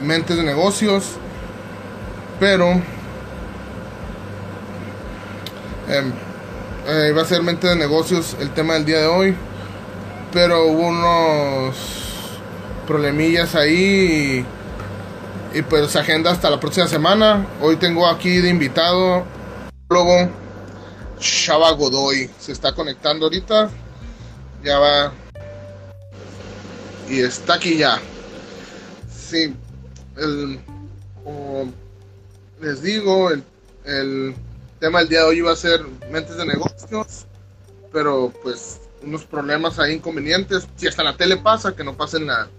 mentes 0.02 0.38
de 0.38 0.44
negocios. 0.44 1.06
Pero 2.40 2.82
eh, 5.92 7.12
va 7.12 7.22
a 7.22 7.26
ser 7.26 7.44
mente 7.44 7.68
de 7.68 7.76
negocios 7.76 8.36
el 8.40 8.52
tema 8.52 8.76
del 8.76 8.86
día 8.86 9.00
de 9.00 9.08
hoy. 9.08 9.36
Pero 10.32 10.66
hubo 10.68 10.88
unos 10.88 11.76
problemillas 12.88 13.54
ahí 13.56 14.46
y, 15.54 15.58
y 15.60 15.62
pues 15.64 15.96
agenda 15.96 16.32
hasta 16.32 16.50
la 16.50 16.60
próxima 16.60 16.88
semana. 16.88 17.46
Hoy 17.62 17.76
tengo 17.76 18.08
aquí 18.08 18.38
de 18.38 18.50
invitado 18.50 19.26
luego 19.90 20.30
Shaba 21.20 21.72
Godoy. 21.72 22.30
Se 22.40 22.54
está 22.54 22.74
conectando 22.74 23.26
ahorita. 23.26 23.70
Ya 24.64 24.80
va. 24.80 25.12
Y 27.10 27.20
está 27.20 27.56
aquí 27.56 27.78
ya. 27.78 28.00
Sí. 29.14 29.54
El, 30.18 30.60
les 32.62 32.82
digo, 32.82 33.32
el, 33.32 33.44
el 33.86 34.36
tema 34.82 35.00
del 35.00 35.10
día 35.10 35.20
de 35.20 35.26
hoy 35.26 35.42
va 35.42 35.54
a 35.54 35.56
ser 35.56 35.80
mentes 36.10 36.36
de 36.36 36.46
negocios. 36.46 37.26
Pero 37.94 38.34
pues 38.44 38.82
unos 39.02 39.24
problemas 39.24 39.80
ahí 39.80 39.94
inconvenientes. 39.94 40.68
Si 40.76 40.88
hasta 40.88 41.04
la 41.04 41.16
tele 41.16 41.38
pasa, 41.38 41.76
que 41.76 41.84
no 41.84 41.96
pasa 41.96 42.18
en, 42.18 42.28
la, 42.28 42.50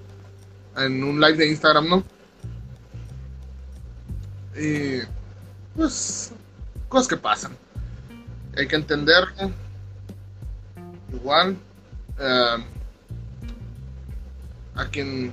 en 0.77 1.05
un 1.05 1.21
live 1.21 1.37
de 1.37 1.49
Instagram, 1.49 1.89
¿no? 1.89 2.05
Y 4.57 5.01
pues 5.75 6.33
cosas 6.89 7.09
que 7.09 7.17
pasan. 7.17 7.57
Hay 8.57 8.69
que 8.69 8.77
entenderlo. 8.77 9.51
Igual. 11.13 11.57
eh, 12.19 12.65
a 14.75 14.87
quien 14.87 15.33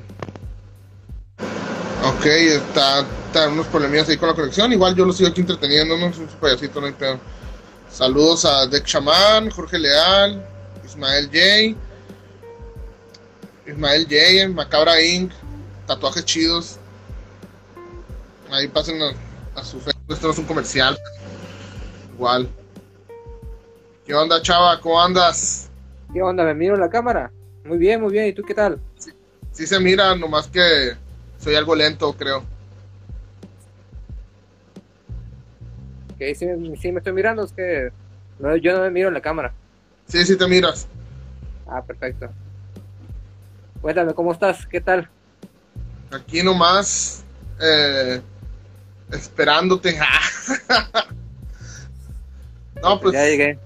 Ok, 2.01 2.25
está, 2.25 3.05
está 3.25 3.49
unos 3.49 3.67
problemillas 3.67 4.07
ahí 4.07 4.17
con 4.17 4.29
la 4.29 4.35
conexión. 4.35 4.71
Igual 4.71 4.95
yo 4.95 5.05
lo 5.05 5.11
sigo 5.11 5.29
aquí 5.29 5.41
entreteniendo, 5.41 5.97
¿no? 5.97 6.07
Es 6.07 6.17
un 6.17 6.27
payasito, 6.27 6.79
no 6.79 6.87
hay 6.87 6.93
pedo. 6.93 7.19
Saludos 7.91 8.45
a 8.45 8.67
Deck 8.67 8.85
Shaman, 8.85 9.49
Jorge 9.49 9.77
Leal, 9.77 10.45
Ismael 10.85 11.25
J. 11.25 11.75
Ismael 13.69 14.07
J, 14.09 14.47
Macabra 14.53 15.01
Inc. 15.01 15.31
Tatuajes 15.87 16.23
chidos. 16.23 16.77
Ahí 18.49 18.67
pasen 18.69 19.01
a, 19.01 19.11
a 19.59 19.63
su 19.63 19.79
Facebook. 19.79 20.13
Esto 20.13 20.27
no 20.27 20.33
es 20.33 20.39
un 20.39 20.45
comercial. 20.45 20.97
Igual. 22.13 22.49
¿Qué 24.05 24.13
onda, 24.13 24.41
chava? 24.41 24.79
¿Cómo 24.79 25.01
andas? 25.01 25.69
¿Qué 26.13 26.21
onda? 26.21 26.43
¿Me 26.45 26.53
miro 26.53 26.75
en 26.75 26.81
la 26.81 26.89
cámara? 26.89 27.31
Muy 27.65 27.77
bien, 27.77 28.01
muy 28.01 28.11
bien. 28.11 28.27
¿Y 28.27 28.33
tú 28.33 28.41
qué 28.43 28.53
tal? 28.53 28.79
Sí 29.51 29.67
se 29.67 29.79
mira, 29.79 30.15
nomás 30.15 30.47
que 30.47 30.95
soy 31.39 31.55
algo 31.55 31.75
lento, 31.75 32.13
creo. 32.13 32.43
Que 36.17 36.35
sí, 36.35 36.45
me- 36.45 36.75
sí 36.77 36.91
me 36.91 36.99
estoy 36.99 37.13
mirando, 37.13 37.43
es 37.43 37.53
que 37.53 37.91
no, 38.39 38.55
yo 38.57 38.73
no 38.73 38.81
me 38.81 38.91
miro 38.91 39.07
en 39.07 39.13
la 39.13 39.21
cámara. 39.21 39.53
Sí, 40.07 40.25
sí 40.25 40.37
te 40.37 40.47
miras. 40.47 40.87
Ah, 41.67 41.81
perfecto. 41.81 42.29
Cuéntame, 43.81 44.13
¿cómo 44.13 44.33
estás? 44.33 44.65
¿Qué 44.65 44.81
tal? 44.81 45.09
Aquí 46.11 46.43
nomás 46.43 47.23
eh, 47.61 48.21
esperándote. 49.11 49.97
no, 52.81 52.99
pues 52.99 53.13
Ya 53.13 53.25
llegué. 53.25 53.59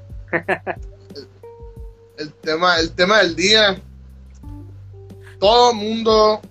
el 2.17 2.33
tema, 2.33 2.79
el 2.79 2.91
tema 2.91 3.19
del 3.19 3.35
día. 3.35 3.81
Todo 5.39 5.73
mundo 5.73 6.41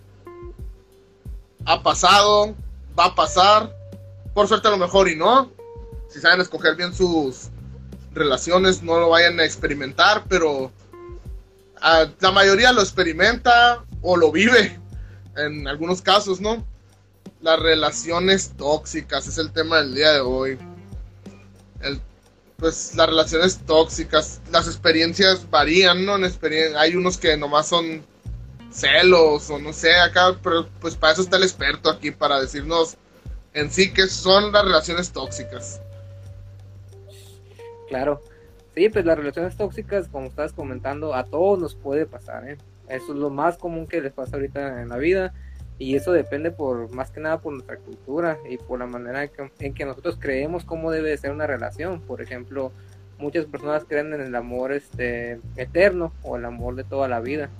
ha 1.65 1.83
pasado, 1.83 2.55
va 2.99 3.07
a 3.07 3.15
pasar. 3.15 3.75
Por 4.35 4.49
suerte 4.49 4.69
a 4.69 4.71
lo 4.73 4.79
mejor 4.79 5.09
y 5.09 5.17
no. 5.17 5.51
Si 6.09 6.21
saben 6.21 6.41
escoger 6.41 6.77
bien 6.77 6.95
sus 6.95 7.49
relaciones, 8.13 8.83
no 8.83 8.99
lo 9.01 9.09
vayan 9.11 9.41
a 9.41 9.45
experimentar, 9.45 10.25
pero 10.29 10.71
ah, 11.81 12.07
la 12.21 12.31
mayoría 12.31 12.73
lo 12.73 12.83
experimenta 12.83 13.85
o 14.03 14.17
lo 14.17 14.31
vive 14.31 14.79
en 15.37 15.67
algunos 15.67 16.03
casos, 16.03 16.41
¿no? 16.41 16.65
Las 17.41 17.59
relaciones 17.59 18.53
tóxicas 18.57 19.27
es 19.27 19.39
el 19.39 19.53
tema 19.53 19.79
del 19.79 19.95
día 19.95 20.13
de 20.13 20.21
hoy. 20.21 20.59
Pues 22.59 22.95
las 22.95 23.09
relaciones 23.09 23.59
tóxicas, 23.67 24.41
las 24.53 24.67
experiencias 24.69 25.51
varían, 25.51 26.05
¿no? 26.07 26.15
En 26.15 26.23
experien- 26.25 26.77
hay 26.77 26.95
unos 26.95 27.17
que 27.19 27.37
nomás 27.37 27.67
son 27.69 28.05
celos 28.73 29.51
o 29.51 29.59
no 29.59 29.73
sé, 29.73 29.95
acá, 29.95 30.37
pero 30.43 30.69
pues 30.81 30.97
para 30.97 31.13
eso 31.13 31.23
está 31.23 31.37
el 31.37 31.43
experto 31.45 31.91
aquí, 31.91 32.11
para 32.11 32.41
decirnos 32.41 32.97
en 33.55 33.71
sí 33.71 33.93
qué 33.93 34.07
son 34.07 34.53
las 34.53 34.65
relaciones 34.65 35.13
tóxicas. 35.13 35.81
Claro. 37.89 38.21
Sí, 38.75 38.89
pues 38.89 39.05
las 39.05 39.19
relaciones 39.19 39.57
tóxicas, 39.57 40.09
como 40.09 40.29
estabas 40.29 40.55
comentando, 40.55 41.15
a 41.15 41.25
todos 41.25 41.59
nos 41.59 41.75
puede 41.75 42.07
pasar, 42.07 42.49
¿eh? 42.49 42.57
Eso 42.89 43.13
es 43.13 43.19
lo 43.19 43.29
más 43.29 43.59
común 43.59 43.87
que 43.87 44.01
les 44.01 44.13
pasa 44.13 44.37
ahorita 44.37 44.81
en 44.81 44.89
la 44.89 44.97
vida 44.97 45.35
y 45.79 45.97
eso 45.97 46.13
depende 46.13 46.51
por 46.51 46.91
más 46.93 47.11
que 47.11 47.21
nada 47.21 47.41
por 47.41 47.53
nuestra 47.53 47.77
cultura 47.77 48.39
y 48.49 48.57
por 48.57 48.79
la 48.79 48.87
manera 48.87 49.25
en 49.25 49.31
que, 49.31 49.51
en 49.59 49.75
que 49.75 49.85
nosotros 49.85 50.17
creemos 50.19 50.65
cómo 50.65 50.91
debe 50.91 51.11
de 51.11 51.19
ser 51.19 51.33
una 51.33 51.47
relación. 51.47 52.01
Por 52.01 52.23
ejemplo, 52.23 52.73
muchas 53.19 53.47
personas 53.47 53.85
creen 53.87 54.13
en 54.13 54.21
el 54.21 54.35
amor 54.35 54.73
este 54.73 55.41
eterno 55.57 56.13
o 56.23 56.37
el 56.37 56.45
amor 56.45 56.75
de 56.77 56.85
toda 56.85 57.09
la 57.09 57.21
vida. 57.21 57.51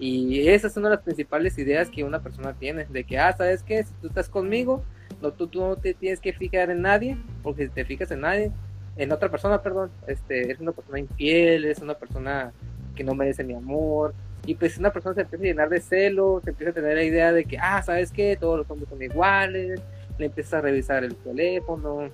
Y 0.00 0.48
esas 0.48 0.72
son 0.72 0.84
las 0.84 1.02
principales 1.02 1.58
ideas 1.58 1.90
que 1.90 2.04
una 2.04 2.22
persona 2.22 2.54
tiene, 2.54 2.86
de 2.86 3.04
que, 3.04 3.18
ah, 3.18 3.34
¿sabes 3.36 3.62
qué? 3.62 3.84
Si 3.84 3.92
tú 4.00 4.08
estás 4.08 4.30
conmigo, 4.30 4.82
no, 5.20 5.30
tú, 5.30 5.46
tú 5.46 5.60
no 5.60 5.76
te 5.76 5.92
tienes 5.92 6.20
que 6.20 6.32
fijar 6.32 6.70
en 6.70 6.80
nadie, 6.80 7.18
porque 7.42 7.66
si 7.66 7.70
te 7.70 7.84
fijas 7.84 8.10
en 8.10 8.22
nadie, 8.22 8.50
en 8.96 9.12
otra 9.12 9.30
persona, 9.30 9.62
perdón, 9.62 9.90
este, 10.06 10.50
es 10.50 10.58
una 10.58 10.72
persona 10.72 10.98
infiel, 10.98 11.66
es 11.66 11.80
una 11.80 11.92
persona 11.92 12.50
que 12.96 13.04
no 13.04 13.14
merece 13.14 13.44
mi 13.44 13.52
amor, 13.52 14.14
y 14.46 14.54
pues 14.54 14.78
una 14.78 14.90
persona 14.90 15.14
se 15.14 15.20
empieza 15.20 15.42
a 15.42 15.46
llenar 15.46 15.68
de 15.68 15.80
celos, 15.80 16.42
se 16.44 16.50
empieza 16.50 16.70
a 16.70 16.74
tener 16.74 16.96
la 16.96 17.04
idea 17.04 17.32
de 17.32 17.44
que, 17.44 17.58
ah, 17.58 17.82
¿sabes 17.82 18.10
qué? 18.10 18.38
Todos 18.40 18.56
los 18.56 18.70
hombres 18.70 18.88
son 18.88 19.02
iguales, 19.02 19.82
le 20.18 20.26
empiezas 20.26 20.54
a 20.54 20.60
revisar 20.62 21.04
el 21.04 21.14
teléfono, 21.14 22.08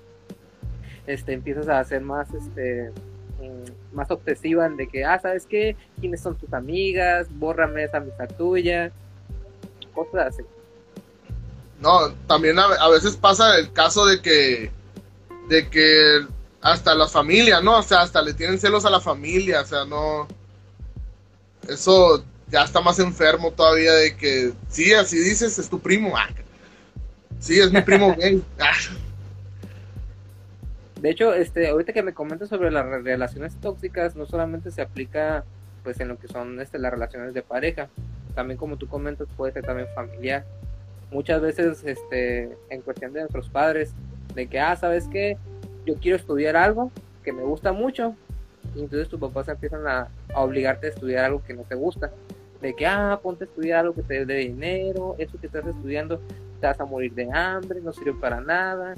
este, 1.06 1.34
empiezas 1.34 1.68
a 1.68 1.78
hacer 1.78 2.00
más, 2.00 2.34
este, 2.34 2.90
más 3.92 4.10
obsesiva 4.10 4.66
en 4.66 4.76
de 4.76 4.88
que, 4.88 5.04
ah, 5.04 5.18
¿sabes 5.18 5.46
qué? 5.46 5.76
¿Quiénes 6.00 6.20
son 6.20 6.36
tus 6.36 6.52
amigas? 6.52 7.28
Bórrame 7.30 7.84
esa 7.84 7.98
amistad 7.98 8.28
tuya, 8.36 8.92
cosas 9.94 10.34
así. 10.34 10.42
No, 11.80 12.12
también 12.26 12.58
a, 12.58 12.64
a 12.64 12.88
veces 12.88 13.16
pasa 13.16 13.58
el 13.58 13.72
caso 13.72 14.06
de 14.06 14.20
que, 14.20 14.70
de 15.48 15.68
que 15.68 16.26
hasta 16.60 16.94
la 16.94 17.06
familia, 17.06 17.60
¿no? 17.60 17.78
O 17.78 17.82
sea, 17.82 18.02
hasta 18.02 18.22
le 18.22 18.34
tienen 18.34 18.58
celos 18.58 18.84
a 18.84 18.90
la 18.90 19.00
familia, 19.00 19.60
o 19.60 19.66
sea, 19.66 19.84
no. 19.84 20.26
Eso 21.68 22.24
ya 22.48 22.62
está 22.62 22.80
más 22.80 22.98
enfermo 22.98 23.52
todavía 23.52 23.92
de 23.92 24.16
que, 24.16 24.52
sí, 24.68 24.92
así 24.92 25.18
dices, 25.18 25.58
es 25.58 25.68
tu 25.68 25.78
primo. 25.78 26.16
Ah, 26.16 26.28
sí, 27.38 27.58
es 27.60 27.70
mi 27.72 27.82
primo 27.82 28.14
gay. 28.18 28.42
Ah, 28.58 28.72
De 31.00 31.10
hecho, 31.10 31.34
este, 31.34 31.68
ahorita 31.68 31.92
que 31.92 32.02
me 32.02 32.14
comentas 32.14 32.48
sobre 32.48 32.70
las 32.70 32.86
re- 32.86 33.02
relaciones 33.02 33.56
tóxicas, 33.56 34.16
no 34.16 34.26
solamente 34.26 34.70
se 34.70 34.82
aplica 34.82 35.44
pues 35.84 36.00
en 36.00 36.08
lo 36.08 36.18
que 36.18 36.26
son 36.26 36.60
este, 36.60 36.78
las 36.78 36.90
relaciones 36.90 37.32
de 37.34 37.42
pareja, 37.42 37.88
también 38.34 38.58
como 38.58 38.76
tú 38.76 38.88
comentas 38.88 39.28
puede 39.36 39.52
ser 39.52 39.64
también 39.64 39.88
familiar. 39.94 40.44
Muchas 41.12 41.40
veces 41.40 41.84
este, 41.84 42.56
en 42.70 42.80
cuestión 42.82 43.12
de 43.12 43.20
nuestros 43.20 43.48
padres, 43.48 43.92
de 44.34 44.46
que, 44.48 44.58
ah, 44.58 44.74
¿sabes 44.74 45.06
qué? 45.08 45.36
Yo 45.84 45.94
quiero 45.94 46.16
estudiar 46.16 46.56
algo 46.56 46.90
que 47.22 47.32
me 47.32 47.42
gusta 47.42 47.72
mucho, 47.72 48.16
y 48.74 48.80
entonces 48.80 49.08
tus 49.08 49.20
papás 49.20 49.48
empiezan 49.48 49.86
a, 49.86 50.08
a 50.34 50.40
obligarte 50.40 50.88
a 50.88 50.90
estudiar 50.90 51.26
algo 51.26 51.42
que 51.46 51.54
no 51.54 51.62
te 51.62 51.76
gusta. 51.76 52.10
De 52.60 52.74
que, 52.74 52.86
ah, 52.86 53.20
ponte 53.22 53.44
a 53.44 53.46
estudiar 53.46 53.80
algo 53.80 53.94
que 53.94 54.02
te 54.02 54.26
dé 54.26 54.34
dinero, 54.34 55.14
eso 55.18 55.38
que 55.38 55.46
estás 55.46 55.66
estudiando 55.66 56.20
te 56.60 56.66
vas 56.66 56.80
a 56.80 56.84
morir 56.84 57.14
de 57.14 57.30
hambre, 57.30 57.80
no 57.80 57.92
sirve 57.92 58.14
para 58.14 58.40
nada, 58.40 58.96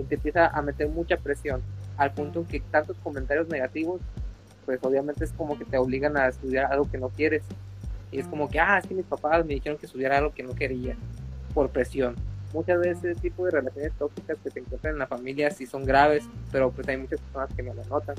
y 0.00 0.04
te 0.04 0.14
empieza 0.16 0.46
a 0.46 0.62
meter 0.62 0.88
mucha 0.88 1.16
presión, 1.16 1.62
al 1.96 2.12
punto 2.12 2.40
en 2.40 2.46
que 2.46 2.60
tantos 2.60 2.96
comentarios 3.02 3.48
negativos, 3.48 4.00
pues 4.64 4.78
obviamente 4.82 5.24
es 5.24 5.32
como 5.32 5.58
que 5.58 5.64
te 5.64 5.78
obligan 5.78 6.16
a 6.16 6.28
estudiar 6.28 6.72
algo 6.72 6.90
que 6.90 6.98
no 6.98 7.08
quieres. 7.10 7.42
Y 8.10 8.18
es 8.18 8.26
como 8.26 8.48
que, 8.48 8.58
ah, 8.58 8.78
es 8.78 8.86
que 8.86 8.94
mis 8.94 9.04
papás 9.04 9.44
me 9.44 9.54
dijeron 9.54 9.78
que 9.78 9.86
estudiara 9.86 10.18
algo 10.18 10.32
que 10.32 10.42
no 10.42 10.54
quería. 10.54 10.96
por 11.54 11.68
presión. 11.68 12.14
Muchas 12.52 12.78
veces 12.78 13.04
ese 13.04 13.20
tipo 13.20 13.44
de 13.44 13.50
relaciones 13.50 13.92
tóxicas 13.98 14.38
que 14.42 14.50
se 14.50 14.60
encuentran 14.60 14.92
en 14.92 14.98
la 15.00 15.08
familia 15.08 15.50
sí 15.50 15.66
son 15.66 15.84
graves, 15.84 16.24
pero 16.52 16.70
pues 16.70 16.86
hay 16.88 16.96
muchas 16.96 17.20
personas 17.20 17.52
que 17.54 17.62
no 17.62 17.74
lo 17.74 17.84
notan. 17.86 18.14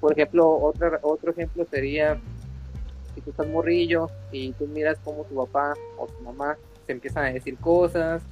Por 0.00 0.12
ejemplo, 0.12 0.48
otro, 0.48 0.98
otro 1.02 1.32
ejemplo 1.32 1.66
sería 1.70 2.18
si 3.14 3.20
tú 3.20 3.30
estás 3.30 3.46
morrillo 3.46 4.08
y 4.32 4.52
tú 4.52 4.66
miras 4.66 4.98
cómo 5.04 5.24
tu 5.24 5.34
papá 5.34 5.74
o 5.98 6.06
tu 6.06 6.22
mamá 6.22 6.56
se 6.86 6.92
empiezan 6.92 7.24
a 7.26 7.32
decir 7.32 7.58
cosas 7.58 8.22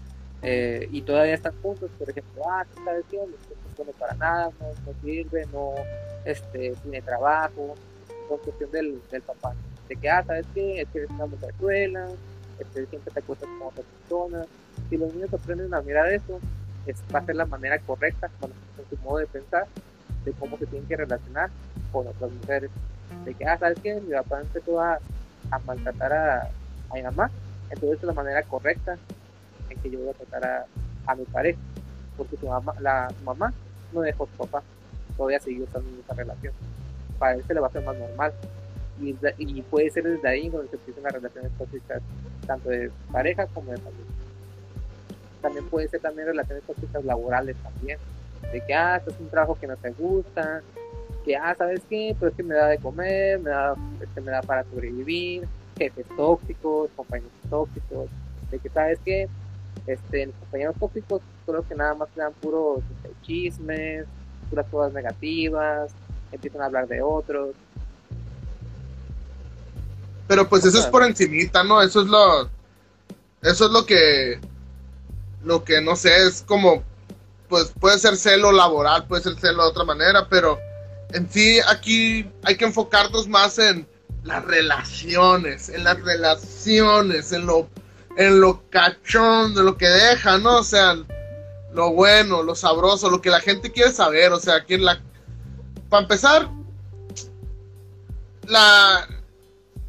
eh, 0.48 0.88
y 0.92 1.02
todavía 1.02 1.34
están 1.34 1.52
juntos, 1.60 1.90
por 1.98 2.08
ejemplo, 2.08 2.42
ah, 2.48 2.64
tú 2.72 2.84
sabes 2.84 3.04
qué, 3.10 3.18
no 3.18 3.92
para 3.98 4.14
nada, 4.14 4.50
no, 4.60 4.92
sirve, 5.02 5.44
no 5.52 5.74
este, 6.24 6.72
tiene 6.82 7.02
trabajo, 7.02 7.74
es 8.08 8.40
cuestión 8.40 8.70
del, 8.70 9.00
del 9.10 9.22
papá, 9.22 9.54
de 9.88 9.96
que, 9.96 10.08
ah, 10.08 10.22
sabes 10.24 10.46
qué, 10.54 10.82
es 10.82 10.88
que 10.90 10.98
eres 10.98 11.10
una 11.10 11.26
muchachuela, 11.26 12.08
este, 12.60 12.86
siempre 12.86 13.12
te 13.12 13.18
acuestas 13.18 13.48
con 13.58 13.68
otra 13.68 13.82
persona, 13.82 14.46
si 14.88 14.96
los 14.96 15.12
niños 15.12 15.34
aprenden 15.34 15.74
a 15.74 15.80
mirar 15.82 16.12
eso, 16.12 16.38
es, 16.86 16.96
va 17.12 17.18
a 17.18 17.26
ser 17.26 17.34
la 17.34 17.46
manera 17.46 17.80
correcta, 17.80 18.30
con 18.38 18.52
su 18.88 18.96
modo 19.02 19.18
de 19.18 19.26
pensar, 19.26 19.66
de 20.24 20.32
cómo 20.32 20.56
se 20.58 20.66
tienen 20.66 20.86
que 20.86 20.96
relacionar 20.96 21.50
con 21.90 22.06
otras 22.06 22.30
mujeres. 22.30 22.70
De 23.24 23.34
que, 23.34 23.44
ah, 23.46 23.58
¿sabes 23.58 23.78
qué? 23.82 24.00
Mi 24.00 24.12
papá 24.12 24.42
empezó 24.42 24.80
a, 24.80 25.00
a 25.50 25.58
maltratar 25.58 26.12
a, 26.12 26.42
a, 26.90 26.94
mi 26.94 27.02
mamá, 27.02 27.32
entonces 27.70 27.98
es 27.98 28.04
la 28.04 28.12
manera 28.12 28.44
correcta 28.44 28.96
que 29.82 29.90
yo 29.90 29.98
voy 30.00 30.08
a 30.08 30.14
tratar 30.14 30.46
a, 30.46 30.66
a 31.06 31.14
mi 31.14 31.24
pareja, 31.24 31.58
porque 32.16 32.36
su 32.36 32.46
mamá, 32.46 32.74
la 32.80 33.12
mamá 33.24 33.52
no 33.92 34.00
dejó 34.00 34.24
a 34.24 34.26
su 34.26 34.46
papá, 34.46 34.62
todavía 35.16 35.40
siguió 35.40 35.64
estando 35.64 35.88
en 35.88 36.00
esa 36.00 36.14
relación. 36.14 36.52
Para 37.18 37.34
él 37.34 37.44
se 37.46 37.54
le 37.54 37.60
va 37.60 37.66
a 37.66 37.70
hacer 37.70 37.84
más 37.84 37.96
normal. 37.96 38.32
Y, 39.00 39.12
puede 39.62 39.90
ser 39.90 40.04
desde 40.04 40.26
ahí 40.26 40.48
donde 40.48 40.68
se 40.68 40.76
empiezan 40.76 41.02
las 41.02 41.12
relaciones 41.12 41.52
tóxicas, 41.58 42.02
tanto 42.46 42.70
de 42.70 42.90
pareja 43.12 43.46
como 43.48 43.70
de 43.70 43.76
familia. 43.76 44.06
También 45.42 45.68
puede 45.68 45.88
ser 45.88 46.00
también 46.00 46.28
relaciones 46.28 46.64
tóxicas 46.64 47.04
laborales 47.04 47.56
también, 47.62 47.98
de 48.52 48.60
que, 48.62 48.74
ah, 48.74 48.96
esto 48.96 49.10
es 49.10 49.20
un 49.20 49.28
trabajo 49.28 49.58
que 49.60 49.66
no 49.66 49.76
te 49.76 49.90
gusta, 49.90 50.62
que, 51.26 51.36
ah, 51.36 51.54
¿sabes 51.58 51.82
qué? 51.90 52.16
Pues 52.18 52.30
es 52.30 52.36
que 52.38 52.42
me 52.42 52.54
da 52.54 52.68
de 52.68 52.78
comer, 52.78 53.38
me 53.40 53.50
da, 53.50 53.74
este, 54.00 54.20
me 54.22 54.30
da 54.30 54.40
para 54.40 54.64
sobrevivir, 54.64 55.46
jefes 55.76 56.06
tóxicos, 56.16 56.90
compañeros 56.96 57.32
tóxicos, 57.50 58.08
de 58.50 58.58
que, 58.58 58.68
¿sabes 58.70 58.98
qué? 59.04 59.28
Este, 59.86 60.26
los 60.26 60.34
compañeros 60.36 60.74
tóxicos 60.80 61.22
solo 61.44 61.66
que 61.66 61.74
nada 61.74 61.94
más 61.94 62.08
te 62.10 62.20
dan 62.20 62.32
puros 62.34 62.80
este, 62.96 63.14
chismes, 63.22 64.06
puras 64.50 64.66
cosas 64.70 64.92
negativas, 64.92 65.92
empiezan 66.32 66.62
a 66.62 66.66
hablar 66.66 66.88
de 66.88 67.02
otros. 67.02 67.54
Pero 70.26 70.48
pues 70.48 70.64
eso 70.64 70.78
es 70.78 70.86
por 70.86 71.04
encimita, 71.04 71.62
¿no? 71.62 71.80
Eso 71.80 72.00
es 72.00 72.08
lo, 72.08 72.50
eso 73.42 73.66
es 73.66 73.70
lo 73.70 73.86
que, 73.86 74.40
lo 75.44 75.62
que 75.62 75.80
no 75.80 75.94
sé, 75.94 76.26
es 76.26 76.42
como, 76.42 76.82
pues 77.48 77.72
puede 77.78 77.98
ser 77.98 78.16
celo 78.16 78.50
laboral, 78.50 79.06
puede 79.06 79.22
ser 79.22 79.38
celo 79.38 79.62
de 79.62 79.68
otra 79.68 79.84
manera, 79.84 80.26
pero 80.28 80.58
en 81.12 81.30
sí 81.30 81.60
aquí 81.68 82.28
hay 82.42 82.56
que 82.56 82.64
enfocarnos 82.64 83.28
más 83.28 83.58
en 83.60 83.86
las 84.24 84.44
relaciones, 84.44 85.68
en 85.68 85.84
las 85.84 86.00
relaciones, 86.02 87.30
en 87.30 87.46
lo, 87.46 87.68
en 88.16 88.40
lo 88.40 88.62
cachón, 88.70 89.54
de 89.54 89.62
lo 89.62 89.76
que 89.76 89.88
deja, 89.88 90.38
¿no? 90.38 90.58
O 90.58 90.64
sea, 90.64 90.96
lo 91.72 91.92
bueno, 91.92 92.42
lo 92.42 92.54
sabroso, 92.54 93.10
lo 93.10 93.20
que 93.20 93.30
la 93.30 93.40
gente 93.40 93.70
quiere 93.70 93.92
saber, 93.92 94.32
o 94.32 94.40
sea, 94.40 94.56
aquí 94.56 94.78
la... 94.78 95.00
Para 95.88 96.02
empezar, 96.02 96.48
la... 98.46 99.06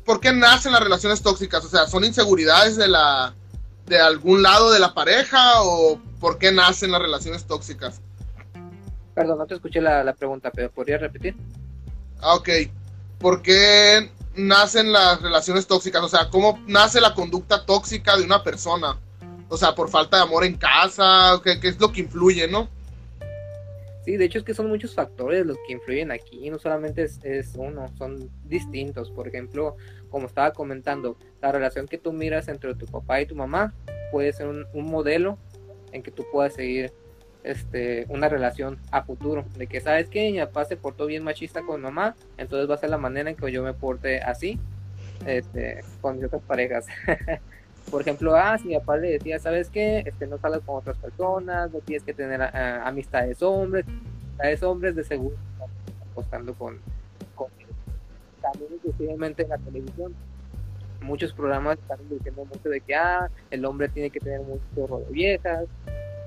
¿Por 0.05 0.19
qué 0.19 0.31
nacen 0.31 0.73
las 0.73 0.81
relaciones 0.81 1.21
tóxicas? 1.21 1.63
O 1.65 1.69
sea, 1.69 1.87
¿son 1.87 2.03
inseguridades 2.03 2.75
de 2.75 2.89
la... 2.89 3.33
de 3.85 3.99
algún 3.99 4.43
lado 4.43 4.71
de 4.71 4.79
la 4.79 4.93
pareja 4.93 5.61
o 5.61 5.99
por 6.19 6.37
qué 6.37 6.51
nacen 6.51 6.91
las 6.91 7.01
relaciones 7.01 7.45
tóxicas? 7.45 8.01
Perdón, 9.15 9.37
no 9.39 9.47
te 9.47 9.55
escuché 9.55 9.81
la, 9.81 10.03
la 10.03 10.13
pregunta, 10.13 10.51
pero 10.53 10.69
¿podrías 10.69 11.01
repetir? 11.01 11.35
Ah, 12.21 12.35
ok. 12.35 12.49
¿Por 13.19 13.41
qué 13.41 14.11
nacen 14.37 14.91
las 14.91 15.21
relaciones 15.21 15.67
tóxicas? 15.67 16.03
O 16.03 16.09
sea, 16.09 16.29
¿cómo 16.29 16.59
nace 16.67 17.01
la 17.01 17.13
conducta 17.13 17.65
tóxica 17.65 18.15
de 18.15 18.23
una 18.23 18.43
persona? 18.43 18.99
O 19.49 19.57
sea, 19.57 19.75
por 19.75 19.89
falta 19.89 20.17
de 20.17 20.23
amor 20.23 20.43
en 20.43 20.55
casa, 20.55 21.41
¿qué, 21.43 21.59
qué 21.59 21.69
es 21.69 21.79
lo 21.79 21.91
que 21.91 22.01
influye, 22.01 22.47
no? 22.47 22.69
Sí, 24.07 24.15
de 24.15 24.23
hecho 24.23 24.39
es 24.39 24.45
que 24.45 24.53
son 24.53 24.69
muchos 24.69 24.95
factores 24.95 25.45
los 25.45 25.57
que 25.67 25.73
influyen 25.73 26.11
aquí, 26.11 26.49
no 26.49 26.59
solamente 26.59 27.03
es, 27.03 27.51
uno, 27.57 27.87
son 27.97 28.29
distintos. 28.45 29.11
Por 29.11 29.27
ejemplo, 29.27 29.75
como 30.09 30.27
estaba 30.27 30.53
comentando, 30.53 31.17
la 31.41 31.51
relación 31.51 31.89
que 31.89 31.97
tú 31.97 32.13
miras 32.13 32.47
entre 32.47 32.73
tu 32.75 32.85
papá 32.85 33.19
y 33.19 33.25
tu 33.25 33.35
mamá 33.35 33.73
puede 34.09 34.31
ser 34.31 34.47
un, 34.47 34.65
un 34.73 34.89
modelo 34.89 35.37
en 35.91 36.03
que 36.03 36.11
tú 36.11 36.25
puedas 36.31 36.53
seguir 36.53 36.93
este, 37.43 38.05
una 38.09 38.29
relación 38.29 38.77
a 38.91 39.03
futuro. 39.03 39.45
De 39.57 39.67
que, 39.67 39.79
¿sabes 39.81 40.09
que 40.09 40.31
Mi 40.31 40.39
papá 40.39 40.65
se 40.65 40.77
portó 40.77 41.05
bien 41.05 41.23
machista 41.23 41.61
con 41.61 41.81
mamá, 41.81 42.15
entonces 42.37 42.69
va 42.69 42.75
a 42.75 42.77
ser 42.77 42.89
la 42.89 42.97
manera 42.97 43.29
en 43.29 43.35
que 43.35 43.51
yo 43.51 43.63
me 43.63 43.73
porte 43.73 44.21
así 44.21 44.59
este, 45.25 45.81
con 46.01 46.23
otras 46.23 46.41
parejas. 46.43 46.85
Por 47.91 48.01
ejemplo, 48.01 48.35
ah, 48.35 48.57
si 48.57 48.67
mi 48.67 48.77
papá 48.77 48.97
le 48.97 49.11
decía, 49.11 49.39
¿sabes 49.39 49.69
qué? 49.69 50.03
Este, 50.05 50.27
no 50.27 50.37
sales 50.37 50.59
con 50.65 50.75
otras 50.75 50.97
personas, 50.97 51.71
no 51.71 51.79
tienes 51.79 52.03
que 52.03 52.13
tener 52.13 52.41
uh, 52.41 52.85
amistades 52.85 53.41
hombres, 53.41 53.85
amistades 53.87 54.63
hombres 54.63 54.95
de 54.95 55.03
seguro 55.05 55.37
apostando 56.11 56.53
con, 56.53 56.79
con 57.35 57.47
también 58.41 58.73
exclusivamente 58.73 59.43
en 59.43 59.49
la 59.49 59.57
televisión 59.57 60.13
muchos 61.01 61.33
programas 61.33 61.77
están 61.79 61.99
diciendo 62.09 62.45
mucho 62.45 62.69
de 62.69 62.81
que 62.81 62.95
ah, 62.95 63.29
el 63.49 63.65
hombre 63.65 63.89
tiene 63.89 64.09
que 64.09 64.19
tener 64.19 64.41
mucho 64.41 64.97
de 64.99 65.11
viejas, 65.11 65.65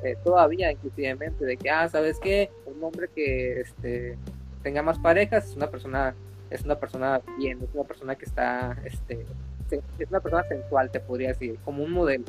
eh, 0.03 0.17
todavía 0.25 0.73
inclusivemente 0.73 1.45
de 1.45 1.57
que, 1.57 1.71
ah, 1.71 1.89
¿sabes 1.89 2.19
qué? 2.21 2.51
Un 2.67 2.83
hombre 2.83 3.09
que 3.15 3.61
este, 3.61 4.17
tenga 4.63 4.83
más 4.83 4.99
parejas 4.99 5.47
es 5.49 5.57
una 5.57 5.71
persona, 5.71 6.15
es 6.51 6.65
una 6.65 6.77
persona 6.77 7.21
bien, 7.39 7.59
es 7.63 7.75
una 7.75 7.85
persona 7.85 8.15
que 8.15 8.25
está, 8.25 8.79
este, 8.85 9.27
es 9.71 10.11
una 10.11 10.21
persona 10.21 10.45
sensual, 10.45 10.91
te 10.91 11.01
podría 11.01 11.29
decir, 11.29 11.59
como 11.65 11.85
un 11.85 11.93
modelo. 11.93 12.25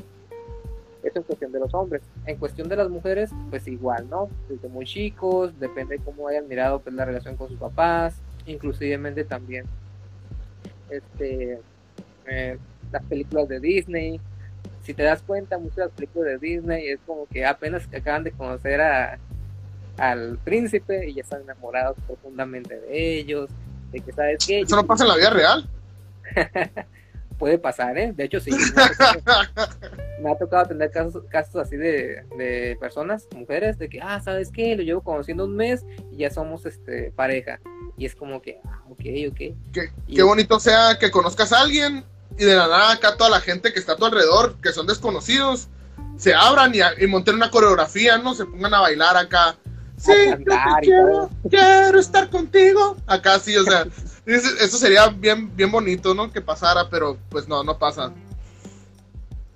Eso 1.04 1.18
en 1.18 1.24
cuestión 1.24 1.52
de 1.52 1.60
los 1.60 1.74
hombres. 1.74 2.04
En 2.28 2.38
cuestión 2.38 2.70
de 2.70 2.76
las 2.76 2.90
mujeres, 2.90 3.32
pues 3.50 3.68
igual, 3.68 4.08
¿no? 4.10 4.30
Desde 4.48 4.68
muy 4.68 4.86
chicos, 4.86 5.60
depende 5.60 5.98
de 5.98 6.04
cómo 6.04 6.28
hayan 6.28 6.48
mirado 6.48 6.80
pues, 6.80 6.94
la 6.94 7.06
relación 7.06 7.38
con 7.38 7.50
sus 7.50 7.58
papás, 7.58 8.22
inclusivemente 8.46 9.24
también 9.24 9.66
este, 10.92 11.60
eh, 12.28 12.58
las 12.92 13.04
películas 13.06 13.48
de 13.48 13.60
Disney, 13.60 14.22
si 14.84 14.94
te 14.94 15.04
das 15.04 15.22
cuenta, 15.22 15.58
muchas 15.58 15.76
de 15.76 15.86
las 15.86 15.92
películas 15.92 16.28
de 16.30 16.38
Disney 16.38 16.88
es 16.90 17.00
como 17.06 17.28
que 17.28 17.46
apenas 17.46 17.88
acaban 17.94 18.24
de 18.24 18.32
conocer 18.32 18.82
a, 18.82 19.20
al 19.98 20.40
príncipe 20.44 21.08
y 21.10 21.16
ya 21.16 21.22
están 21.22 21.42
enamorados 21.42 21.98
profundamente 22.08 22.80
de 22.80 23.20
ellos, 23.20 23.50
de 23.92 24.00
que 24.00 24.12
sabes 24.12 24.46
qué. 24.46 24.62
¿Eso 24.62 24.76
no 24.76 24.86
pasa 24.86 25.04
en 25.04 25.10
la 25.10 25.18
vida 25.18 25.30
real? 25.30 25.70
Puede 27.38 27.58
pasar, 27.58 27.98
¿eh? 27.98 28.14
De 28.16 28.26
hecho, 28.26 28.40
sí. 28.40 28.52
Me 30.22 30.32
ha 30.32 30.38
tocado, 30.38 30.68
tener 30.68 30.92
casos, 30.92 31.24
casos 31.30 31.56
así 31.56 31.76
de, 31.76 32.24
de, 32.38 32.78
personas, 32.80 33.28
mujeres, 33.36 33.80
de 33.80 33.90
que, 33.90 34.00
ah, 34.00 34.22
¿sabes 34.24 34.52
qué? 34.52 34.76
Lo 34.76 34.84
llevo 34.84 35.02
conociendo 35.02 35.46
un 35.46 35.56
mes 35.56 35.84
y 36.12 36.18
ya 36.18 36.30
somos 36.30 36.68
este 36.68 37.12
pareja. 37.12 37.60
Y 37.98 38.06
es 38.06 38.16
como 38.16 38.44
que, 38.44 38.60
ah, 38.64 38.84
ok, 38.92 39.04
ok. 39.32 39.38
Qué, 39.74 39.90
qué 40.08 40.24
bonito 40.24 40.60
sea 40.60 41.00
que 41.00 41.10
conozcas 41.10 41.52
a 41.52 41.62
alguien 41.62 42.06
y 42.38 42.46
de 42.46 42.56
la 42.56 42.68
nada 42.68 42.94
acá 42.94 43.18
toda 43.18 43.30
la 43.30 43.42
gente 43.42 43.74
que 43.74 43.80
está 43.80 43.94
a 43.94 43.98
tu 43.98 44.06
alrededor, 44.06 44.56
que 44.62 44.72
son 44.72 44.88
desconocidos, 44.88 45.68
se 46.18 46.34
abran 46.34 46.74
y, 46.74 46.80
y 47.04 47.08
monten 47.08 47.36
una 47.36 47.52
coreografía, 47.52 48.18
¿no? 48.18 48.34
Se 48.34 48.46
pongan 48.46 48.74
a 48.74 48.82
bailar 48.82 49.18
acá. 49.18 49.56
Sí, 49.98 50.12
quiero, 50.82 51.30
quiero 51.50 52.00
estar 52.00 52.30
contigo. 52.30 52.98
Acá 53.06 53.40
sí, 53.40 53.56
o 53.56 53.64
sea, 53.64 53.86
eso 54.26 54.78
sería 54.78 55.08
bien, 55.10 55.56
bien 55.56 55.72
bonito, 55.72 56.14
¿no? 56.14 56.32
Que 56.32 56.42
pasara, 56.42 56.90
pero 56.90 57.18
pues 57.30 57.48
no, 57.48 57.64
no 57.64 57.78
pasa. 57.78 58.12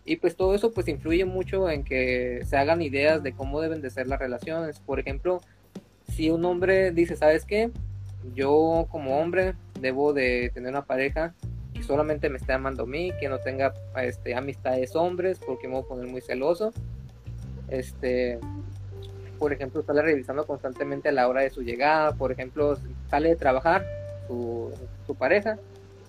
Y 0.05 0.17
pues 0.17 0.35
todo 0.35 0.53
eso 0.53 0.71
pues 0.71 0.87
influye 0.87 1.25
mucho 1.25 1.67
en 1.69 1.83
que 1.83 2.41
se 2.47 2.57
hagan 2.57 2.83
ideas 2.83 3.23
de 3.23 3.33
cómo 3.33 3.59
deben 3.59 3.81
de 3.81 3.89
ser 3.89 4.07
las 4.07 4.19
relaciones. 4.19 4.79
Por 4.79 4.99
ejemplo, 4.99 5.41
si 6.13 6.29
un 6.29 6.45
hombre 6.45 6.91
dice, 6.91 7.15
¿sabes 7.15 7.43
qué? 7.43 7.71
Yo 8.35 8.87
como 8.91 9.19
hombre 9.19 9.55
debo 9.79 10.13
de 10.13 10.51
tener 10.53 10.69
una 10.69 10.85
pareja 10.85 11.33
que 11.75 11.83
solamente 11.83 12.29
me 12.29 12.37
esté 12.37 12.53
amando 12.53 12.83
a 12.83 12.85
mí, 12.85 13.11
que 13.19 13.27
no 13.27 13.39
tenga 13.39 13.73
este, 13.97 14.33
amistades 14.33 14.95
hombres, 14.95 15.39
porque 15.45 15.67
me 15.67 15.75
voy 15.75 15.83
a 15.83 15.87
poner 15.87 16.07
muy 16.07 16.21
celoso. 16.21 16.71
Este, 17.67 18.39
por 19.37 19.51
ejemplo, 19.51 19.81
sale 19.83 20.01
revisando 20.01 20.45
constantemente 20.45 21.09
a 21.09 21.11
la 21.11 21.27
hora 21.27 21.41
de 21.41 21.49
su 21.49 21.61
llegada, 21.61 22.13
por 22.13 22.31
ejemplo, 22.31 22.77
sale 23.09 23.29
de 23.29 23.35
trabajar 23.35 23.85
su, 24.27 24.71
pareja 25.19 25.57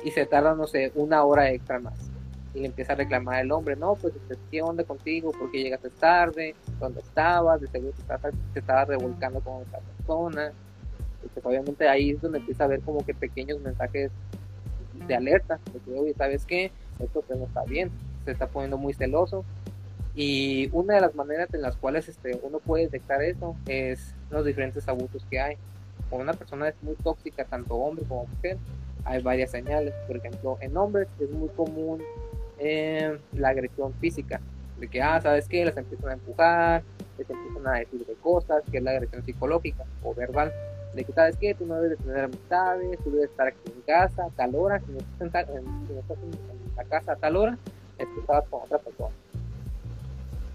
y 0.04 0.10
se 0.12 0.24
tarda, 0.24 0.54
no 0.54 0.66
sé, 0.66 0.92
una 0.94 1.24
hora 1.24 1.50
extra 1.50 1.80
más. 1.80 2.10
Y 2.54 2.60
le 2.60 2.66
empieza 2.66 2.92
a 2.92 2.96
reclamar 2.96 3.40
el 3.40 3.50
hombre, 3.50 3.76
no, 3.76 3.96
pues, 3.96 4.14
este, 4.14 4.36
¿qué 4.50 4.62
onda 4.62 4.84
contigo? 4.84 5.32
¿Por 5.32 5.50
qué 5.50 5.64
llegaste 5.64 5.90
tarde? 5.90 6.54
¿Dónde 6.78 7.00
estabas? 7.00 7.60
De 7.60 7.66
seguro 7.66 7.92
te 8.52 8.60
estabas, 8.60 8.88
revolcando 8.88 9.40
con 9.40 9.62
otra 9.62 9.80
persona. 9.80 10.52
Obviamente 11.42 11.88
ahí 11.88 12.10
es 12.10 12.20
donde 12.20 12.38
empieza 12.38 12.64
a 12.64 12.68
ver 12.68 12.80
como 12.80 13.04
que 13.04 13.12
pequeños 13.12 13.60
mensajes 13.60 14.12
de 15.06 15.14
alerta, 15.14 15.60
de 15.72 15.80
que, 15.80 16.14
¿sabes 16.14 16.44
qué? 16.44 16.70
Esto 16.98 17.22
pues 17.26 17.38
no 17.38 17.46
está 17.46 17.64
bien, 17.64 17.90
se 18.24 18.32
está 18.32 18.48
poniendo 18.48 18.78
muy 18.78 18.94
celoso 18.94 19.44
Y 20.14 20.70
una 20.72 20.94
de 20.94 21.00
las 21.02 21.14
maneras 21.14 21.52
en 21.52 21.62
las 21.62 21.76
cuales 21.76 22.08
este, 22.08 22.38
uno 22.42 22.58
puede 22.58 22.84
detectar 22.84 23.22
eso 23.22 23.56
es 23.66 24.14
los 24.30 24.44
diferentes 24.44 24.88
abusos 24.88 25.24
que 25.30 25.40
hay. 25.40 25.56
Cuando 26.08 26.24
una 26.24 26.32
persona 26.32 26.68
es 26.68 26.74
muy 26.82 26.94
tóxica, 26.96 27.44
tanto 27.44 27.74
hombre 27.74 28.04
como 28.06 28.26
mujer, 28.26 28.56
hay 29.04 29.22
varias 29.22 29.50
señales. 29.50 29.92
Por 30.06 30.16
ejemplo, 30.16 30.58
en 30.60 30.76
hombres 30.76 31.08
es 31.20 31.30
muy 31.30 31.48
común 31.50 32.02
eh, 32.58 33.18
la 33.32 33.50
agresión 33.50 33.92
física, 33.94 34.40
de 34.80 34.88
que, 34.88 35.02
ah, 35.02 35.20
¿sabes 35.20 35.48
qué? 35.48 35.64
Les 35.64 35.76
empiezan 35.76 36.10
a 36.10 36.12
empujar, 36.14 36.82
les 37.18 37.28
empiezan 37.28 37.66
a 37.66 37.78
decir 37.78 38.06
de 38.06 38.14
cosas, 38.14 38.62
que 38.70 38.78
es 38.78 38.82
la 38.82 38.92
agresión 38.92 39.24
psicológica 39.24 39.84
o 40.02 40.14
verbal, 40.14 40.52
de 40.96 41.04
que, 41.04 41.12
¿sabes 41.12 41.36
qué? 41.36 41.54
Tú 41.54 41.66
no 41.66 41.80
debes 41.80 41.98
tener 41.98 42.24
amistades, 42.24 42.98
tú 43.04 43.10
debes 43.10 43.30
estar 43.30 43.46
aquí 43.46 43.58
en 43.66 43.82
casa 43.82 44.24
a 44.24 44.30
tal 44.30 44.54
hora, 44.54 44.80
si 44.80 44.92
no 44.92 44.98
estás 44.98 45.46
en, 45.48 45.64
la 46.76 46.84
casa 46.84 47.12
a 47.12 47.16
tal 47.16 47.36
hora, 47.36 47.58
es 47.98 48.06
que 48.06 48.20
con 48.22 48.62
otra 48.62 48.78
persona. 48.78 49.14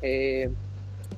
Eh, 0.01 0.51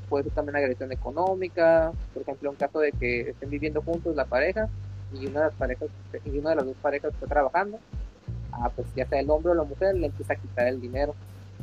puede 0.09 0.25
ser 0.25 0.33
también 0.33 0.57
agresión 0.57 0.91
económica, 0.91 1.91
por 2.13 2.23
ejemplo, 2.23 2.51
en 2.51 2.55
caso 2.57 2.79
de 2.79 2.91
que 2.91 3.29
estén 3.29 3.49
viviendo 3.49 3.81
juntos 3.81 4.15
la 4.15 4.25
pareja 4.25 4.69
y 5.13 5.25
una 5.27 5.39
de 5.39 5.45
las 5.47 5.55
parejas 5.55 5.89
y 6.25 6.37
una 6.37 6.51
de 6.51 6.55
las 6.57 6.65
dos 6.65 6.75
parejas 6.81 7.13
está 7.13 7.27
trabajando, 7.27 7.79
ah, 8.51 8.69
pues 8.75 8.87
ya 8.95 9.07
sea 9.07 9.19
el 9.19 9.29
hombre 9.29 9.51
o 9.51 9.55
la 9.55 9.63
mujer 9.63 9.95
le 9.95 10.07
empieza 10.07 10.33
a 10.33 10.35
quitar 10.35 10.67
el 10.67 10.81
dinero. 10.81 11.15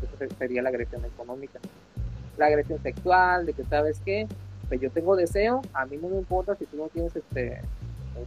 Eso 0.03 0.35
sería 0.39 0.63
la 0.63 0.71
agresión 0.71 1.05
económica. 1.05 1.59
La 2.39 2.47
agresión 2.47 2.83
sexual, 2.83 3.45
de 3.45 3.53
que 3.53 3.65
sabes 3.65 4.01
que 4.01 4.27
yo 4.79 4.91
tengo 4.91 5.17
deseo, 5.17 5.63
a 5.73 5.87
mí 5.87 5.97
no 5.97 6.09
me 6.09 6.17
importa 6.17 6.55
si 6.57 6.67
tú 6.67 6.77
no 6.77 6.89
tienes 6.89 7.15
este, 7.17 7.61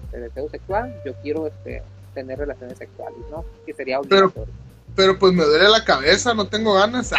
este 0.04 0.20
deseo 0.20 0.50
sexual, 0.50 1.02
yo 1.06 1.14
quiero 1.22 1.48
este, 1.48 1.84
tener 2.14 2.40
relaciones 2.40 2.78
sexuales, 2.78 3.20
¿no? 3.30 3.46
Que 3.66 3.74
sería 3.74 4.00
obligatorio. 4.00 4.32
Pero, 4.34 4.58
pero 4.96 5.20
pues 5.20 5.34
me 5.34 5.44
duele 5.44 5.70
la 5.70 5.84
cabeza, 5.84 6.34
no 6.34 6.48
tengo 6.48 6.74
ganas. 6.74 7.12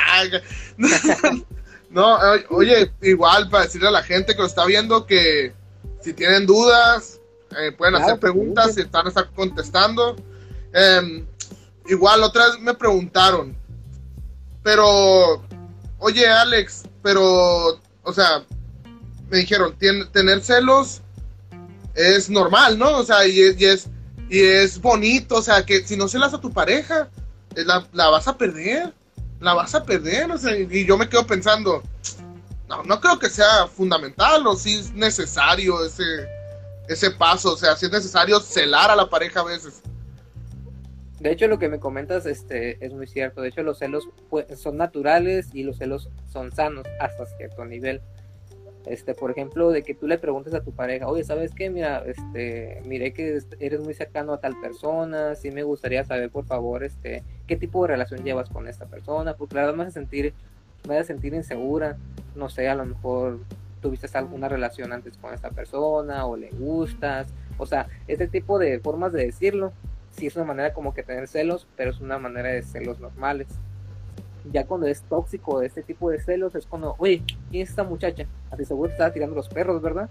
no, 1.91 2.19
oye, 2.51 2.93
igual 3.03 3.49
para 3.49 3.65
decirle 3.65 3.89
a 3.89 3.93
la 3.93 4.03
gente 4.03 4.35
que 4.35 4.41
lo 4.41 4.47
está 4.47 4.65
viendo 4.65 5.07
que 5.07 5.53
si 6.01 6.13
tienen 6.13 6.47
dudas, 6.47 7.21
eh, 7.59 7.73
pueden 7.73 7.95
hacer 7.95 8.19
preguntas, 8.19 8.75
si 8.75 8.83
están 8.83 9.07
contestando. 9.35 10.17
Em, 10.73 11.27
igual, 11.87 12.23
otra 12.23 12.49
vez 12.49 12.61
me 12.61 12.75
preguntaron, 12.75 13.57
pero, 14.63 15.43
oye 15.99 16.27
Alex, 16.27 16.85
pero, 17.03 17.81
o 18.03 18.13
sea, 18.13 18.45
me 19.31 19.39
dijeron, 19.39 19.77
tener 20.13 20.43
celos 20.43 21.03
es 21.95 22.29
normal, 22.29 22.79
¿no? 22.79 22.99
O 22.99 23.05
sea, 23.05 23.27
y 23.27 23.41
es, 23.41 23.89
y 24.29 24.41
es, 24.41 24.81
bonito, 24.81 25.37
o 25.37 25.43
sea, 25.43 25.65
que 25.65 25.87
si 25.87 25.97
no 25.97 26.09
celas 26.09 26.35
a 26.35 26.41
tu 26.41 26.53
pareja, 26.53 27.09
eh, 27.55 27.65
la, 27.65 27.87
la, 27.93 28.09
vas 28.09 28.29
a 28.29 28.37
perder, 28.37 28.93
la 29.41 29.55
vas 29.55 29.75
a 29.75 29.85
perder, 29.85 30.31
o 30.31 30.39
sea, 30.39 30.57
y 30.57 30.85
yo 30.85 30.97
me 30.97 31.09
quedo 31.09 31.27
pensando, 31.27 31.83
no, 32.69 32.83
no 32.83 33.01
creo 33.01 33.19
que 33.19 33.29
sea 33.29 33.67
fundamental 33.69 34.47
o 34.47 34.57
si 34.57 34.75
es 34.75 34.93
necesario 34.93 35.85
ese, 35.85 36.29
ese 36.89 37.11
paso, 37.11 37.53
o 37.53 37.57
sea, 37.57 37.77
si 37.77 37.87
es 37.87 37.93
necesario 37.93 38.41
celar 38.41 38.91
a 38.91 38.97
la 38.97 39.09
pareja 39.09 39.41
a 39.41 39.45
veces. 39.45 39.83
De 41.21 41.33
hecho, 41.33 41.47
lo 41.47 41.59
que 41.59 41.71
me 41.71 41.79
comentas 41.79 42.27
este, 42.27 42.85
es 42.85 42.93
muy 42.93 43.07
cierto. 43.07 43.41
De 43.41 43.49
hecho, 43.49 43.63
los 43.63 43.79
celos 43.79 44.09
son 44.57 44.77
naturales 44.77 45.49
y 45.55 45.63
los 45.63 45.79
celos 45.79 46.11
son 46.31 46.53
sanos 46.53 46.87
hasta 47.01 47.25
cierto 47.39 47.65
nivel. 47.65 48.03
Este, 48.87 49.15
por 49.15 49.31
ejemplo, 49.31 49.71
de 49.71 49.83
que 49.83 49.95
tú 49.95 50.07
le 50.07 50.19
preguntes 50.19 50.53
a 50.53 50.61
tu 50.61 50.73
pareja, 50.73 51.09
oye, 51.09 51.25
¿sabes 51.25 51.53
qué? 51.55 51.71
Mira, 51.71 52.03
este, 52.07 52.83
miré 52.85 53.15
que 53.15 53.39
eres 53.59 53.81
muy 53.81 53.95
cercano 53.95 54.35
a 54.35 54.41
tal 54.41 54.61
persona, 54.61 55.35
sí 55.35 55.51
me 55.51 55.63
gustaría 55.63 56.05
saber, 56.05 56.31
por 56.31 56.45
favor, 56.45 56.85
este, 56.85 57.23
qué 57.47 57.57
tipo 57.57 57.83
de 57.83 57.89
relación 57.89 58.23
llevas 58.25 58.51
con 58.51 58.69
esta 58.69 58.85
persona, 58.85 59.35
porque 59.35 59.55
la 59.55 59.63
verdad 59.63 59.77
me 59.77 59.83
hace 59.85 59.93
sentir, 59.93 60.35
me 60.87 60.99
a 60.99 61.05
sentir 61.05 61.33
insegura, 61.33 61.97
no 62.35 62.51
sé, 62.51 62.69
a 62.69 62.75
lo 62.75 62.85
mejor 62.85 63.39
tuviste 63.81 64.07
alguna 64.17 64.49
relación 64.49 64.93
antes 64.93 65.17
con 65.17 65.33
esta 65.33 65.51
persona 65.51 66.27
o 66.27 66.37
le 66.37 66.51
gustas, 66.51 67.29
o 67.57 67.67
sea, 67.67 67.87
este 68.07 68.29
tipo 68.29 68.59
de 68.59 68.81
formas 68.81 69.13
de 69.13 69.25
decirlo, 69.25 69.73
sí 70.11 70.27
es 70.27 70.37
una 70.37 70.45
manera 70.45 70.73
como 70.75 70.95
que 70.95 71.03
tener 71.03 71.27
celos, 71.27 71.67
pero 71.77 71.91
es 71.91 72.01
una 72.01 72.19
manera 72.19 72.51
de 72.51 72.63
celos 72.63 73.01
normales. 73.01 73.49
Ya 74.53 74.67
cuando 74.67 74.87
es 74.87 75.03
tóxico 75.03 75.63
este 75.63 75.83
tipo 75.83 76.11
de 76.11 76.21
celos 76.21 76.55
es 76.55 76.67
cuando, 76.67 76.95
oye, 76.99 77.23
¿quién 77.51 77.63
es 77.63 77.71
esta 77.71 77.85
muchacha? 77.85 78.27
A 78.51 78.57
ti 78.57 78.65
seguro 78.65 78.89
te 78.89 78.95
estaba 78.95 79.13
tirando 79.13 79.35
los 79.35 79.49
perros, 79.49 79.81
¿verdad? 79.81 80.09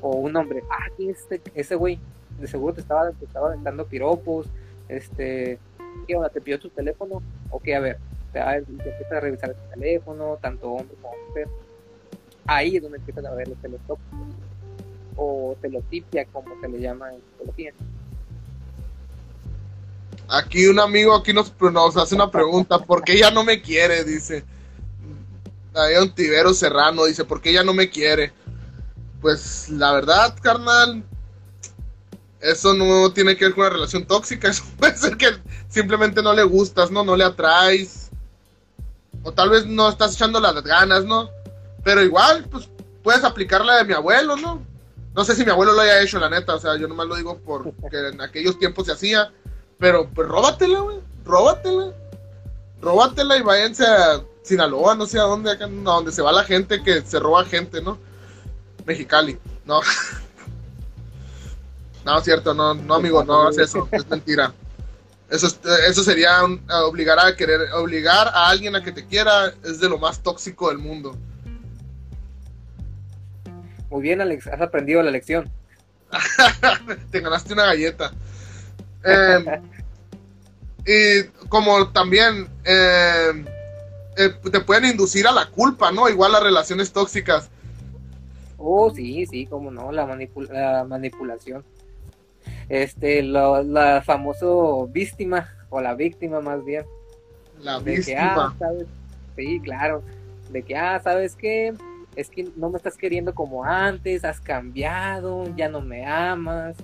O 0.00 0.16
un 0.16 0.36
hombre, 0.36 0.62
ah, 0.70 0.86
¿quién 0.96 1.10
es 1.10 1.20
este, 1.20 1.40
ese 1.54 1.74
güey? 1.74 1.98
De 2.38 2.46
seguro 2.46 2.74
te 2.74 2.80
estaba, 2.80 3.10
te 3.10 3.26
dando 3.62 3.86
piropos, 3.86 4.46
este, 4.88 5.58
¿qué 6.06 6.16
onda? 6.16 6.28
¿Te 6.28 6.40
pidió 6.40 6.58
tu 6.58 6.68
teléfono? 6.68 7.22
O 7.50 7.60
qué, 7.60 7.74
a 7.74 7.80
ver, 7.80 7.98
te, 8.32 8.40
empieza 8.40 9.16
a 9.16 9.20
revisar 9.20 9.50
el 9.50 9.80
teléfono, 9.80 10.38
tanto 10.40 10.72
hombre 10.72 10.96
como 11.00 11.14
mujer 11.28 11.48
ahí 12.46 12.76
es 12.76 12.82
donde 12.82 12.98
empiezan 12.98 13.26
a 13.26 13.30
ver 13.32 13.48
los 13.48 13.58
celos 13.58 13.80
tóxicos 13.86 14.18
o 15.16 15.56
celotipia 15.60 16.24
como 16.26 16.58
se 16.60 16.68
le 16.68 16.80
llama 16.80 17.12
en 17.12 17.20
psicología. 17.20 17.72
Aquí 20.28 20.66
un 20.66 20.80
amigo 20.80 21.14
aquí 21.14 21.32
nos, 21.32 21.52
nos 21.60 21.96
hace 21.96 22.14
una 22.14 22.30
pregunta, 22.30 22.78
¿por 22.78 23.02
qué 23.04 23.14
ella 23.14 23.30
no 23.30 23.44
me 23.44 23.60
quiere? 23.60 24.04
Dice. 24.04 24.44
Hay 25.74 25.94
un 25.96 26.14
tibero 26.14 26.52
serrano, 26.52 27.04
dice, 27.04 27.24
¿por 27.24 27.40
qué 27.40 27.50
ella 27.50 27.64
no 27.64 27.72
me 27.72 27.88
quiere? 27.88 28.32
Pues 29.20 29.70
la 29.70 29.92
verdad, 29.92 30.36
carnal, 30.42 31.04
eso 32.42 32.74
no 32.74 33.12
tiene 33.12 33.36
que 33.36 33.44
ver 33.46 33.54
con 33.54 33.62
una 33.62 33.74
relación 33.74 34.04
tóxica, 34.04 34.48
eso 34.50 34.64
puede 34.78 34.96
ser 34.96 35.16
que 35.16 35.28
simplemente 35.68 36.22
no 36.22 36.32
le 36.32 36.42
gustas, 36.42 36.90
¿no? 36.90 37.04
No 37.04 37.16
le 37.16 37.24
atraes. 37.24 38.10
O 39.22 39.32
tal 39.32 39.50
vez 39.50 39.64
no 39.64 39.88
estás 39.88 40.14
echando 40.14 40.40
las 40.40 40.62
ganas, 40.62 41.04
¿no? 41.04 41.30
Pero 41.84 42.02
igual, 42.02 42.46
pues 42.50 42.68
puedes 43.02 43.24
aplicar 43.24 43.64
la 43.64 43.76
de 43.76 43.84
mi 43.84 43.92
abuelo, 43.92 44.36
¿no? 44.36 44.62
No 45.14 45.24
sé 45.24 45.34
si 45.34 45.44
mi 45.44 45.50
abuelo 45.50 45.72
lo 45.72 45.80
haya 45.80 46.00
hecho, 46.00 46.18
la 46.18 46.30
neta, 46.30 46.54
o 46.54 46.58
sea, 46.58 46.76
yo 46.76 46.88
nomás 46.88 47.06
lo 47.06 47.16
digo 47.16 47.40
porque 47.44 48.08
en 48.08 48.20
aquellos 48.20 48.58
tiempos 48.58 48.86
se 48.86 48.92
hacía. 48.92 49.32
Pero 49.82 50.08
pues 50.14 50.28
róbatela, 50.28 50.78
güey, 50.78 51.00
róbatela. 51.24 51.92
Róbatela 52.80 53.36
y 53.36 53.42
váyanse 53.42 53.84
a 53.84 54.22
Sinaloa, 54.44 54.94
no 54.94 55.06
sé 55.06 55.18
a 55.18 55.24
dónde, 55.24 55.50
acá, 55.50 55.64
a 55.64 55.68
donde 55.68 56.12
se 56.12 56.22
va 56.22 56.30
la 56.30 56.44
gente 56.44 56.84
que 56.84 57.02
se 57.02 57.18
roba 57.18 57.44
gente, 57.44 57.82
¿no? 57.82 57.98
Mexicali, 58.86 59.36
no. 59.64 59.80
no, 62.04 62.20
cierto, 62.20 62.54
no, 62.54 62.74
no, 62.74 62.94
amigo, 62.94 63.24
no 63.24 63.50
es 63.50 63.58
eso, 63.58 63.88
es 63.90 64.08
mentira. 64.08 64.54
Eso, 65.28 65.48
eso 65.88 66.04
sería 66.04 66.44
obligar 66.84 67.18
a 67.18 67.34
querer, 67.34 67.72
obligar 67.72 68.28
a 68.28 68.50
alguien 68.50 68.76
a 68.76 68.84
que 68.84 68.92
te 68.92 69.04
quiera, 69.04 69.52
es 69.64 69.80
de 69.80 69.88
lo 69.88 69.98
más 69.98 70.22
tóxico 70.22 70.68
del 70.68 70.78
mundo. 70.78 71.16
Muy 73.90 74.02
bien, 74.02 74.20
Alex, 74.20 74.46
has 74.46 74.60
aprendido 74.60 75.02
la 75.02 75.10
lección. 75.10 75.50
Te 77.10 77.20
ganaste 77.20 77.52
una 77.52 77.64
galleta. 77.64 78.12
Em, 79.04 79.44
y 80.86 81.24
como 81.48 81.88
también 81.88 82.48
em, 82.64 83.46
eh, 84.16 84.30
te 84.50 84.60
pueden 84.60 84.84
inducir 84.86 85.26
a 85.26 85.32
la 85.32 85.46
culpa, 85.46 85.90
¿no? 85.92 86.08
Igual 86.08 86.32
las 86.32 86.42
relaciones 86.42 86.92
tóxicas. 86.92 87.50
Oh, 88.58 88.90
sí, 88.90 89.26
sí, 89.26 89.46
como 89.46 89.70
no, 89.70 89.90
la, 89.90 90.06
manipulación. 90.06 91.64
Este, 92.68 93.22
la 93.22 94.02
famoso 94.04 94.86
víctima, 94.88 95.48
o 95.68 95.80
la 95.80 95.94
víctima 95.94 96.40
más 96.40 96.64
bien. 96.64 96.84
La 97.60 97.78
víctima. 97.78 98.56
Ah, 98.60 98.72
sí, 99.36 99.60
claro. 99.60 100.02
De 100.50 100.62
que, 100.62 100.76
ah, 100.76 101.00
¿sabes 101.02 101.34
qué? 101.34 101.74
es 102.16 102.28
que 102.28 102.48
no 102.56 102.70
me 102.70 102.76
estás 102.76 102.96
queriendo 102.96 103.34
como 103.34 103.64
antes, 103.64 104.24
has 104.24 104.40
cambiado, 104.40 105.44
ya 105.56 105.68
no 105.68 105.80
me 105.80 106.06
amas, 106.06 106.76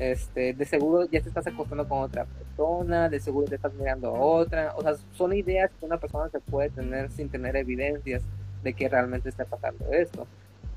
este, 0.00 0.54
de 0.54 0.64
seguro 0.64 1.04
ya 1.04 1.20
te 1.20 1.28
estás 1.28 1.46
acostando 1.46 1.86
con 1.86 1.98
otra 1.98 2.24
persona, 2.24 3.10
de 3.10 3.20
seguro 3.20 3.46
te 3.46 3.56
estás 3.56 3.74
mirando 3.74 4.08
a 4.08 4.18
otra, 4.18 4.72
o 4.74 4.82
sea, 4.82 4.94
son 5.12 5.34
ideas 5.34 5.70
que 5.78 5.84
una 5.84 5.98
persona 5.98 6.30
se 6.30 6.40
puede 6.40 6.70
tener 6.70 7.10
sin 7.10 7.28
tener 7.28 7.54
evidencias 7.54 8.22
de 8.62 8.72
que 8.72 8.88
realmente 8.88 9.28
está 9.28 9.44
pasando 9.44 9.92
esto. 9.92 10.26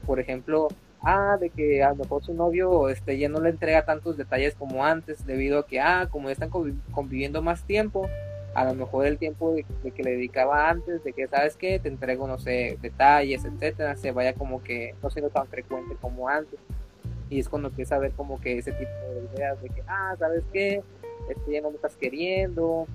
Por 0.05 0.19
ejemplo, 0.19 0.67
ah, 1.01 1.37
de 1.39 1.49
que 1.49 1.81
a 1.83 1.89
lo 1.89 1.95
mejor 1.95 2.21
su 2.21 2.33
novio 2.33 2.89
este, 2.89 3.17
ya 3.17 3.29
no 3.29 3.39
le 3.39 3.49
entrega 3.49 3.85
tantos 3.85 4.17
detalles 4.17 4.55
como 4.55 4.85
antes, 4.85 5.25
debido 5.25 5.59
a 5.59 5.67
que, 5.67 5.79
ah, 5.79 6.09
como 6.11 6.29
están 6.29 6.49
conviviendo 6.49 7.41
más 7.41 7.63
tiempo, 7.63 8.09
a 8.53 8.65
lo 8.65 8.75
mejor 8.75 9.05
el 9.05 9.17
tiempo 9.17 9.53
de, 9.53 9.63
que 9.91 10.03
le 10.03 10.11
dedicaba 10.11 10.69
antes, 10.69 11.01
de 11.05 11.13
que, 11.13 11.27
¿sabes 11.27 11.55
qué? 11.55 11.79
Te 11.79 11.87
entrego, 11.87 12.27
no 12.27 12.37
sé, 12.39 12.77
detalles, 12.81 13.45
etcétera, 13.45 13.95
se 13.95 14.11
vaya 14.11 14.33
como 14.33 14.61
que 14.61 14.95
no 15.01 15.09
siendo 15.09 15.29
tan 15.29 15.47
frecuente 15.47 15.95
como 16.01 16.27
antes. 16.27 16.59
Y 17.33 17.39
es 17.39 17.49
cuando 17.49 17.69
empieza 17.69 17.95
a 17.95 17.97
ver 17.97 18.11
como 18.11 18.39
que 18.39 18.59
ese 18.59 18.71
tipo 18.73 18.91
de 18.91 19.35
ideas 19.35 19.59
de 19.59 19.69
que, 19.69 19.81
ah, 19.87 20.15
¿sabes 20.19 20.43
qué? 20.53 20.83
Este, 21.27 21.51
ya 21.51 21.61
no 21.61 21.71
me 21.71 21.77
estás 21.77 21.95
queriendo, 21.95 22.85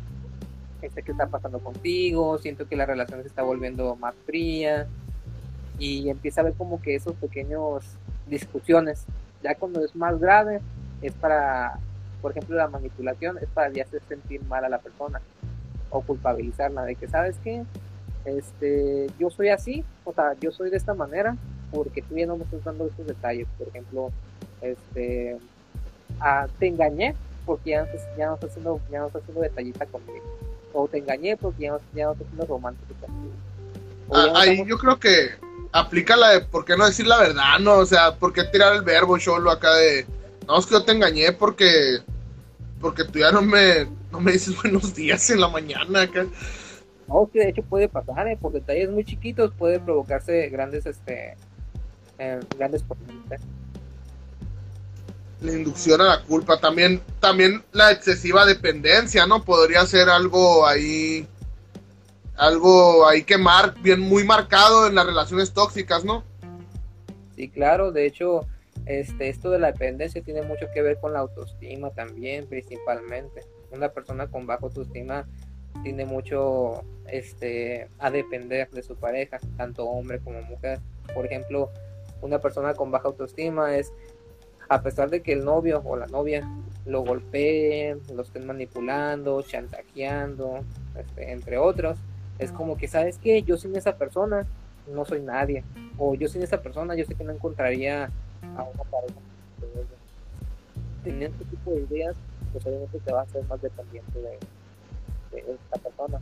este, 0.80 1.02
¿qué 1.02 1.10
está 1.10 1.26
pasando 1.26 1.58
contigo? 1.58 2.38
Siento 2.38 2.68
que 2.68 2.76
la 2.76 2.86
relación 2.86 3.20
se 3.22 3.26
está 3.26 3.42
volviendo 3.42 3.96
más 3.96 4.14
fría. 4.26 4.86
Y 5.80 6.08
empieza 6.08 6.42
a 6.42 6.44
ver 6.44 6.54
como 6.54 6.80
que 6.80 6.94
esos 6.94 7.14
pequeños 7.16 7.84
discusiones. 8.28 9.06
Ya 9.42 9.56
cuando 9.56 9.84
es 9.84 9.96
más 9.96 10.20
grave, 10.20 10.60
es 11.02 11.14
para, 11.14 11.80
por 12.22 12.30
ejemplo, 12.30 12.56
la 12.56 12.68
manipulación, 12.68 13.38
es 13.38 13.48
para 13.48 13.72
ya 13.72 13.82
hacer 13.82 14.02
sentir 14.08 14.40
mal 14.44 14.64
a 14.64 14.68
la 14.68 14.78
persona 14.78 15.20
o 15.90 16.00
culpabilizarla 16.00 16.84
de 16.84 16.94
que, 16.94 17.08
¿sabes 17.08 17.34
qué? 17.42 17.64
este, 18.24 19.08
yo 19.18 19.30
soy 19.30 19.48
así, 19.48 19.84
o 20.04 20.12
sea, 20.12 20.34
yo 20.40 20.52
soy 20.52 20.70
de 20.70 20.76
esta 20.76 20.94
manera 20.94 21.36
porque 21.70 22.02
tú 22.02 22.16
ya 22.16 22.26
no 22.26 22.36
me 22.36 22.44
estás 22.44 22.64
dando 22.64 22.86
estos 22.86 23.06
detalles. 23.06 23.46
Por 23.56 23.68
ejemplo, 23.68 24.10
este, 24.60 25.36
ah, 26.20 26.46
te 26.58 26.68
engañé 26.68 27.14
porque 27.46 27.70
ya 27.70 27.80
no, 27.80 27.86
estás, 27.86 28.02
ya, 28.16 28.26
no 28.26 28.34
estás 28.34 28.50
haciendo, 28.50 28.80
ya 28.90 29.00
no 29.00 29.06
estás 29.06 29.22
haciendo 29.22 29.42
detallita 29.42 29.86
conmigo. 29.86 30.24
O 30.72 30.86
te 30.88 30.98
engañé 30.98 31.36
porque 31.36 31.62
ya 31.64 31.72
no, 31.72 31.80
ya 31.94 32.06
no 32.06 32.12
estás 32.12 32.26
haciendo 32.26 32.46
romántico 32.46 32.94
conmigo. 33.00 33.34
Ah, 34.12 34.32
ahí 34.36 34.64
yo 34.66 34.78
creo 34.78 34.98
que 34.98 35.30
aplica 35.72 36.16
la 36.16 36.30
de 36.30 36.40
por 36.40 36.64
qué 36.64 36.76
no 36.76 36.86
decir 36.86 37.06
la 37.06 37.18
verdad, 37.18 37.58
¿no? 37.60 37.76
O 37.78 37.86
sea, 37.86 38.14
por 38.14 38.32
qué 38.32 38.44
tirar 38.44 38.74
el 38.74 38.82
verbo 38.82 39.18
solo 39.18 39.50
acá 39.50 39.74
de, 39.74 40.06
no, 40.46 40.58
es 40.58 40.66
que 40.66 40.72
yo 40.72 40.84
te 40.84 40.92
engañé 40.92 41.32
porque, 41.32 41.98
porque 42.80 43.04
tú 43.04 43.18
ya 43.18 43.30
no 43.30 43.42
me, 43.42 43.86
no 44.10 44.20
me 44.20 44.32
dices 44.32 44.56
buenos 44.62 44.94
días 44.94 45.28
en 45.30 45.40
la 45.40 45.48
mañana 45.48 46.02
acá. 46.02 46.26
No, 47.06 47.28
que 47.32 47.40
de 47.40 47.48
hecho 47.50 47.62
puede 47.62 47.88
pasar, 47.88 48.28
¿eh? 48.28 48.38
por 48.40 48.52
detalles 48.52 48.90
muy 48.90 49.04
chiquitos 49.04 49.52
puede 49.54 49.80
provocarse 49.80 50.48
grandes, 50.50 50.84
este, 50.84 51.36
eh, 52.18 52.40
grandes 52.56 52.82
problemas. 52.82 53.40
La 55.40 55.52
inducción 55.52 56.00
a 56.00 56.04
la 56.04 56.22
culpa, 56.22 56.58
también, 56.58 57.00
también 57.20 57.62
la 57.72 57.92
excesiva 57.92 58.44
dependencia, 58.44 59.26
¿no? 59.26 59.44
Podría 59.44 59.86
ser 59.86 60.08
algo 60.08 60.66
ahí, 60.66 61.26
algo 62.36 63.06
ahí 63.06 63.22
que 63.22 63.38
mar, 63.38 63.74
bien 63.80 64.00
muy 64.00 64.24
marcado 64.24 64.88
en 64.88 64.96
las 64.96 65.06
relaciones 65.06 65.52
tóxicas, 65.52 66.04
¿no? 66.04 66.24
Sí, 67.36 67.48
claro, 67.48 67.92
de 67.92 68.06
hecho, 68.06 68.40
este, 68.86 69.28
esto 69.28 69.50
de 69.50 69.60
la 69.60 69.70
dependencia 69.72 70.22
tiene 70.22 70.42
mucho 70.42 70.66
que 70.74 70.82
ver 70.82 70.98
con 70.98 71.12
la 71.12 71.20
autoestima 71.20 71.90
también, 71.90 72.48
principalmente. 72.48 73.44
Una 73.70 73.90
persona 73.90 74.26
con 74.26 74.46
baja 74.46 74.64
autoestima 74.64 75.24
tiene 75.82 76.04
mucho 76.04 76.82
este, 77.06 77.88
a 77.98 78.10
depender 78.10 78.70
de 78.70 78.82
su 78.82 78.96
pareja, 78.96 79.38
tanto 79.56 79.84
hombre 79.84 80.18
como 80.20 80.42
mujer. 80.42 80.80
Por 81.14 81.26
ejemplo, 81.26 81.70
una 82.22 82.38
persona 82.38 82.74
con 82.74 82.90
baja 82.90 83.08
autoestima 83.08 83.76
es, 83.76 83.92
a 84.68 84.82
pesar 84.82 85.10
de 85.10 85.22
que 85.22 85.32
el 85.32 85.44
novio 85.44 85.82
o 85.84 85.96
la 85.96 86.06
novia 86.06 86.48
lo 86.84 87.02
golpeen, 87.02 88.00
lo 88.14 88.22
estén 88.22 88.46
manipulando, 88.46 89.42
chantajeando, 89.42 90.60
este, 90.96 91.32
entre 91.32 91.58
otros, 91.58 91.98
es 92.38 92.52
como 92.52 92.76
que, 92.76 92.88
¿sabes 92.88 93.18
qué? 93.18 93.42
Yo 93.42 93.56
sin 93.56 93.74
esa 93.76 93.96
persona 93.96 94.46
no 94.92 95.04
soy 95.04 95.20
nadie. 95.20 95.64
O 95.98 96.14
yo 96.14 96.28
sin 96.28 96.42
esa 96.42 96.60
persona 96.60 96.94
yo 96.94 97.04
sé 97.04 97.14
que 97.14 97.24
no 97.24 97.32
encontraría 97.32 98.10
a 98.56 98.62
una 98.62 98.84
pareja. 98.84 99.20
Teniendo 101.04 101.36
este 101.36 101.56
tipo 101.56 101.70
de 101.72 101.80
ideas, 101.82 102.16
pues 102.52 102.66
obviamente 102.66 102.98
te 103.00 103.12
va 103.12 103.20
a 103.20 103.22
hacer 103.22 103.44
más 103.44 103.60
dependiente 103.60 104.18
de, 104.18 104.38
esta 105.32 105.78
persona. 105.82 106.20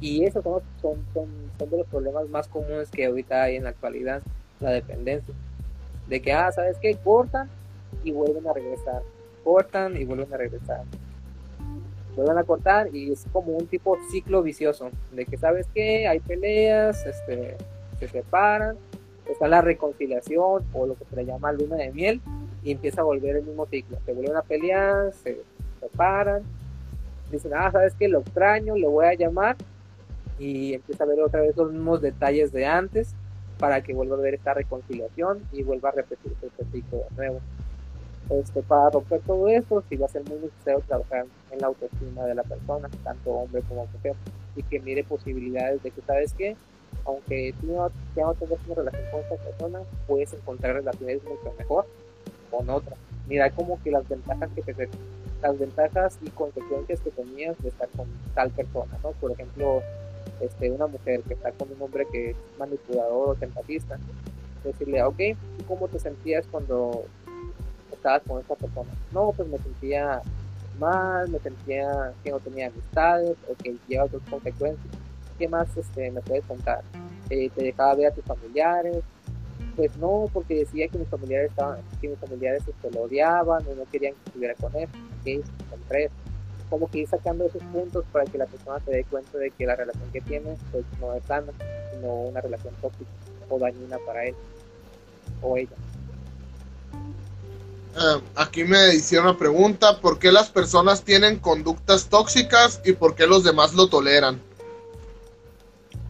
Y 0.00 0.24
esos 0.24 0.44
son, 0.44 0.62
son, 0.80 1.04
son, 1.14 1.70
de 1.70 1.78
los 1.78 1.86
problemas 1.86 2.28
más 2.28 2.48
comunes 2.48 2.90
que 2.90 3.06
ahorita 3.06 3.42
hay 3.42 3.56
en 3.56 3.64
la 3.64 3.70
actualidad, 3.70 4.22
la 4.60 4.70
dependencia. 4.70 5.34
De 6.08 6.20
que, 6.22 6.32
ah, 6.32 6.50
¿sabes 6.52 6.76
qué? 6.80 6.96
Cortan 7.02 7.48
y 8.04 8.12
vuelven 8.12 8.46
a 8.46 8.52
regresar. 8.52 9.02
Cortan 9.44 9.96
y 9.96 10.04
vuelven 10.04 10.32
a 10.32 10.36
regresar. 10.36 10.82
Vuelven 12.14 12.38
a 12.38 12.44
cortar 12.44 12.94
y 12.94 13.12
es 13.12 13.26
como 13.32 13.52
un 13.52 13.66
tipo 13.66 13.96
ciclo 14.10 14.42
vicioso. 14.42 14.90
De 15.12 15.26
que, 15.26 15.36
¿sabes 15.36 15.66
qué? 15.74 16.06
Hay 16.08 16.20
peleas, 16.20 17.04
este, 17.04 17.56
se 17.98 18.08
separan, 18.08 18.76
está 19.28 19.48
la 19.48 19.60
reconciliación 19.60 20.64
o 20.72 20.86
lo 20.86 20.94
que 20.96 21.04
se 21.04 21.16
le 21.16 21.26
llama 21.26 21.52
luna 21.52 21.76
de 21.76 21.92
miel 21.92 22.20
y 22.62 22.72
empieza 22.72 23.02
a 23.02 23.04
volver 23.04 23.36
el 23.36 23.44
mismo 23.44 23.66
ciclo. 23.66 23.98
Se 24.06 24.12
vuelven 24.12 24.36
a 24.36 24.42
pelear, 24.42 25.12
se 25.12 25.42
separan 25.80 26.42
dicen, 27.30 27.52
ah, 27.54 27.70
¿sabes 27.70 27.94
qué? 27.98 28.08
Lo 28.08 28.20
extraño, 28.20 28.76
lo 28.76 28.90
voy 28.90 29.06
a 29.06 29.14
llamar 29.14 29.56
y 30.38 30.74
empieza 30.74 31.04
a 31.04 31.06
ver 31.06 31.20
otra 31.20 31.40
vez 31.40 31.56
los 31.56 31.72
mismos 31.72 32.00
detalles 32.00 32.52
de 32.52 32.66
antes 32.66 33.14
para 33.58 33.82
que 33.82 33.94
vuelva 33.94 34.16
a 34.16 34.20
ver 34.20 34.34
esta 34.34 34.54
reconciliación 34.54 35.42
y 35.52 35.62
vuelva 35.62 35.90
a 35.90 35.92
repetirse 35.92 36.46
este 36.46 36.64
ciclo 36.72 36.98
de 36.98 37.16
nuevo. 37.16 37.40
Este, 38.30 38.62
para 38.62 38.90
romper 38.90 39.20
todo 39.20 39.48
esto, 39.48 39.82
sí 39.88 39.96
va 39.96 40.06
a 40.06 40.10
ser 40.10 40.22
muy 40.28 40.38
necesario 40.38 40.80
trabajar 40.86 41.26
en 41.52 41.60
la 41.60 41.68
autoestima 41.68 42.24
de 42.24 42.34
la 42.34 42.42
persona, 42.42 42.88
tanto 43.04 43.30
hombre 43.30 43.62
como 43.68 43.86
mujer, 43.86 44.14
y 44.56 44.62
que 44.64 44.80
mire 44.80 45.04
posibilidades 45.04 45.82
de 45.82 45.90
que, 45.90 46.00
¿sabes 46.02 46.32
qué? 46.34 46.56
Aunque 47.04 47.54
tú 47.60 47.68
no, 47.68 47.88
ya 48.16 48.24
no 48.24 48.34
tengas 48.34 48.58
una 48.66 48.74
relación 48.74 49.04
con 49.10 49.20
esta 49.20 49.36
persona, 49.36 49.80
puedes 50.08 50.32
encontrar 50.32 50.74
relaciones 50.74 51.22
mucho 51.22 51.54
mejor 51.56 51.86
con 52.50 52.68
otra. 52.68 52.96
Mira 53.28 53.50
como 53.50 53.80
que 53.82 53.90
las 53.90 54.08
ventajas 54.08 54.50
que 54.54 54.62
te 54.62 54.88
las 55.42 55.58
ventajas 55.58 56.18
y 56.22 56.30
consecuencias 56.30 57.00
que 57.00 57.10
tenías 57.10 57.56
de 57.62 57.68
estar 57.68 57.88
con 57.90 58.06
tal 58.34 58.50
persona, 58.50 58.98
¿no? 59.02 59.10
Por 59.12 59.32
ejemplo, 59.32 59.82
este, 60.40 60.70
una 60.70 60.86
mujer 60.86 61.22
que 61.22 61.34
está 61.34 61.52
con 61.52 61.70
un 61.72 61.82
hombre 61.82 62.06
que 62.10 62.30
es 62.30 62.36
manipulador 62.58 63.30
o 63.30 63.34
tempatista, 63.34 63.98
decirle, 64.64 65.02
ok, 65.02 65.18
¿y 65.20 65.62
cómo 65.66 65.88
te 65.88 65.98
sentías 65.98 66.46
cuando 66.50 67.04
estabas 67.92 68.22
con 68.26 68.40
esta 68.40 68.54
persona? 68.54 68.90
No, 69.12 69.32
pues 69.36 69.48
me 69.48 69.58
sentía 69.58 70.22
mal, 70.78 71.28
me 71.28 71.38
sentía 71.38 72.12
que 72.22 72.30
no 72.30 72.40
tenía 72.40 72.68
amistades 72.68 73.36
o 73.48 73.54
que 73.62 73.76
lleva 73.88 74.04
otras 74.04 74.22
consecuencias. 74.28 74.94
¿Qué 75.38 75.48
más 75.48 75.68
este, 75.76 76.10
me 76.10 76.20
puedes 76.20 76.44
contar? 76.44 76.82
Eh, 77.30 77.50
¿Te 77.54 77.64
dejaba 77.64 77.94
ver 77.94 78.06
a 78.06 78.14
tus 78.14 78.24
familiares? 78.24 79.02
Pues 79.74 79.94
no, 79.98 80.30
porque 80.32 80.54
decía 80.54 80.88
que 80.88 80.98
mis 80.98 81.08
familiares 81.08 81.50
estaban, 81.50 81.80
que 82.00 82.08
mis 82.08 82.18
familiares 82.18 82.62
este, 82.66 82.90
lo 82.90 83.02
odiaban 83.02 83.62
o 83.66 83.74
no 83.74 83.84
querían 83.90 84.14
que 84.14 84.20
estuviera 84.26 84.54
con 84.54 84.74
él 84.74 84.88
con 85.70 85.80
tres. 85.88 86.10
Como 86.70 86.90
que 86.90 86.98
ir 86.98 87.08
sacando 87.08 87.46
esos 87.46 87.62
puntos 87.64 88.04
para 88.12 88.24
que 88.24 88.38
la 88.38 88.46
persona 88.46 88.80
se 88.84 88.90
dé 88.90 89.04
cuenta 89.04 89.38
de 89.38 89.50
que 89.50 89.66
la 89.66 89.76
relación 89.76 90.10
que 90.12 90.20
tiene 90.20 90.56
pues 90.72 90.84
no 91.00 91.14
es 91.14 91.24
sana, 91.24 91.52
sino 91.92 92.12
una 92.12 92.40
relación 92.40 92.74
tóxica 92.80 93.10
o 93.48 93.58
dañina 93.58 93.98
para 94.04 94.24
él 94.24 94.34
o 95.42 95.56
ella. 95.56 95.76
Eh, 97.96 98.20
aquí 98.34 98.64
me 98.64 98.94
hicieron 98.94 99.28
una 99.28 99.38
pregunta, 99.38 100.00
¿por 100.00 100.18
qué 100.18 100.30
las 100.30 100.50
personas 100.50 101.02
tienen 101.02 101.38
conductas 101.38 102.08
tóxicas 102.08 102.80
y 102.84 102.92
por 102.92 103.14
qué 103.14 103.26
los 103.26 103.42
demás 103.42 103.72
lo 103.72 103.88
toleran? 103.88 104.40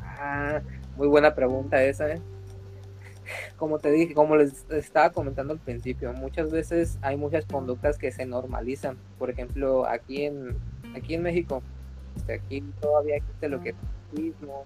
Ah, 0.02 0.60
muy 0.96 1.06
buena 1.06 1.34
pregunta 1.34 1.80
esa, 1.82 2.10
¿eh? 2.10 2.20
como 3.56 3.78
te 3.78 3.90
dije, 3.90 4.14
como 4.14 4.36
les 4.36 4.68
estaba 4.70 5.10
comentando 5.10 5.52
al 5.52 5.58
principio, 5.58 6.12
muchas 6.12 6.50
veces 6.50 6.98
hay 7.02 7.16
muchas 7.16 7.44
conductas 7.46 7.98
que 7.98 8.12
se 8.12 8.26
normalizan. 8.26 8.96
Por 9.18 9.30
ejemplo, 9.30 9.86
aquí 9.86 10.24
en 10.24 10.56
aquí 10.96 11.14
en 11.14 11.22
México, 11.22 11.62
este, 12.16 12.34
aquí 12.34 12.62
todavía 12.80 13.16
existe 13.16 13.48
lo 13.48 13.60
que 13.60 13.70
es 13.70 13.76
mismo 14.12 14.64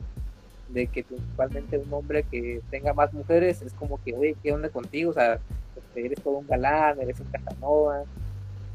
de 0.69 0.87
que 0.87 1.03
principalmente 1.03 1.78
un 1.78 1.93
hombre 1.93 2.23
que 2.23 2.61
tenga 2.70 2.95
más 2.95 3.12
mujeres 3.12 3.62
es 3.62 3.73
como 3.73 4.03
que, 4.03 4.15
oye, 4.15 4.37
¿qué 4.43 4.53
onda 4.53 4.69
contigo? 4.69 5.11
O 5.11 5.15
sea, 5.15 5.41
este, 5.77 6.07
eres 6.07 6.23
todo 6.23 6.39
un 6.39 6.47
galán, 6.47 7.01
eres 7.01 7.19
un 7.20 7.27
casanova, 7.27 8.05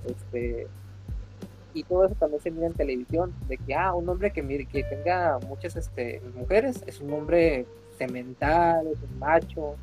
este, 0.06 0.68
y 1.74 1.84
todo 1.84 2.06
eso 2.06 2.16
también 2.16 2.42
se 2.42 2.52
mira 2.52 2.68
en 2.68 2.74
televisión, 2.74 3.34
de 3.48 3.58
que, 3.58 3.76
ah, 3.76 3.94
un 3.94 4.08
hombre 4.10 4.32
que, 4.32 4.44
mire, 4.44 4.66
que 4.66 4.84
tenga 4.84 5.40
muchas 5.48 5.76
este, 5.76 6.22
mujeres 6.36 6.84
es 6.86 7.00
un 7.00 7.14
hombre 7.14 7.66
cemental, 7.98 8.88
es 8.88 8.98
un 9.02 9.20
macho, 9.20 9.76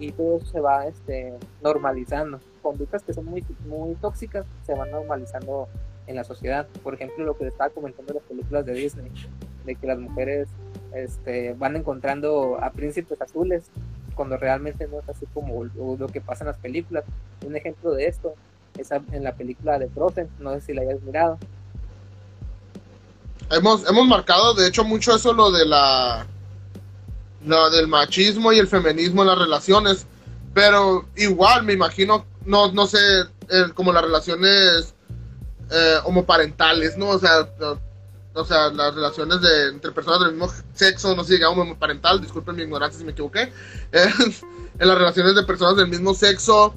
y 0.00 0.12
todo 0.12 0.36
eso 0.36 0.46
se 0.46 0.60
va 0.60 0.86
este, 0.86 1.34
normalizando. 1.62 2.40
Conductas 2.62 3.02
que 3.02 3.12
son 3.12 3.24
muy, 3.26 3.44
muy 3.66 3.94
tóxicas 3.96 4.46
se 4.66 4.74
van 4.74 4.90
normalizando 4.90 5.68
en 6.06 6.16
la 6.16 6.24
sociedad. 6.24 6.66
Por 6.82 6.94
ejemplo, 6.94 7.24
lo 7.24 7.36
que 7.36 7.46
estaba 7.46 7.70
comentando 7.70 8.12
en 8.12 8.18
las 8.18 8.26
películas 8.26 8.66
de 8.66 8.72
Disney, 8.72 9.10
de 9.64 9.74
que 9.74 9.86
las 9.86 9.98
mujeres 9.98 10.48
este, 10.94 11.54
van 11.54 11.76
encontrando 11.76 12.58
a 12.60 12.70
príncipes 12.70 13.20
azules 13.20 13.70
cuando 14.14 14.36
realmente 14.36 14.88
no 14.88 14.98
es 14.98 15.08
así 15.08 15.26
como 15.32 15.64
lo 15.64 16.06
que 16.08 16.20
pasa 16.20 16.44
en 16.44 16.48
las 16.48 16.58
películas. 16.58 17.04
Un 17.46 17.56
ejemplo 17.56 17.92
de 17.92 18.06
esto 18.06 18.34
es 18.76 18.90
en 18.90 19.24
la 19.24 19.34
película 19.34 19.78
de 19.78 19.88
Frozen, 19.88 20.28
no 20.38 20.54
sé 20.54 20.60
si 20.60 20.74
la 20.74 20.82
hayas 20.82 21.00
mirado. 21.02 21.38
Hemos, 23.50 23.88
hemos 23.88 24.06
marcado, 24.06 24.54
de 24.54 24.66
hecho, 24.66 24.84
mucho 24.84 25.14
eso 25.14 25.32
lo 25.32 25.50
de 25.50 25.64
la 25.64 26.26
lo 27.44 27.70
del 27.70 27.88
machismo 27.88 28.52
y 28.52 28.58
el 28.58 28.68
feminismo 28.68 29.22
en 29.22 29.28
las 29.28 29.38
relaciones, 29.38 30.06
pero 30.54 31.06
igual 31.16 31.64
me 31.64 31.72
imagino, 31.72 32.26
no, 32.44 32.72
no 32.72 32.86
sé, 32.86 32.98
como 33.74 33.92
las 33.92 34.02
relaciones 34.02 34.94
eh, 35.70 35.96
homoparentales, 36.04 36.96
¿no? 36.96 37.10
O 37.10 37.18
sea, 37.18 37.48
o 38.34 38.44
sea, 38.44 38.68
las 38.70 38.94
relaciones 38.94 39.40
de, 39.40 39.68
entre 39.68 39.92
personas 39.92 40.20
del 40.20 40.32
mismo 40.32 40.52
sexo, 40.74 41.14
no 41.14 41.24
sé 41.24 41.34
digamos 41.34 41.58
homoparental, 41.58 42.20
disculpen 42.20 42.56
mi 42.56 42.62
ignorancia 42.62 42.98
si 42.98 43.04
me 43.04 43.12
equivoqué, 43.12 43.52
en 43.92 44.88
las 44.88 44.98
relaciones 44.98 45.34
de 45.34 45.42
personas 45.44 45.76
del 45.76 45.88
mismo 45.88 46.14
sexo 46.14 46.74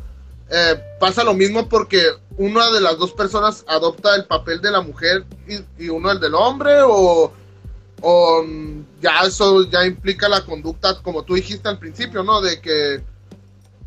eh, 0.49 0.83
pasa 0.99 1.23
lo 1.23 1.33
mismo 1.33 1.69
porque 1.69 2.03
una 2.37 2.69
de 2.71 2.81
las 2.81 2.97
dos 2.97 3.13
personas 3.13 3.63
adopta 3.67 4.15
el 4.15 4.25
papel 4.25 4.59
de 4.59 4.71
la 4.71 4.81
mujer 4.81 5.23
y, 5.47 5.85
y 5.85 5.89
uno 5.89 6.11
el 6.11 6.19
del 6.19 6.35
hombre 6.35 6.81
o 6.83 7.31
o 8.01 8.43
ya 8.99 9.21
eso 9.25 9.69
ya 9.69 9.85
implica 9.85 10.27
la 10.27 10.43
conducta, 10.43 11.01
como 11.01 11.23
tú 11.23 11.35
dijiste 11.35 11.69
al 11.69 11.79
principio, 11.79 12.23
¿no? 12.23 12.41
De 12.41 12.59
que 12.59 13.01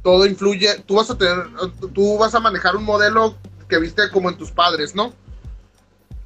todo 0.03 0.27
influye, 0.27 0.81
tú 0.86 0.97
vas 0.97 1.11
a 1.11 1.19
tener, 1.19 1.47
tú 1.93 2.19
vas 2.19 2.35
a 2.35 2.41
manejar 2.41 2.77
un 2.77 2.85
modelo 2.85 3.36
que 3.69 3.78
viste 3.78 4.03
como 4.12 4.31
en 4.31 4.36
tus 4.36 4.51
padres, 4.51 4.95
¿no? 4.95 5.12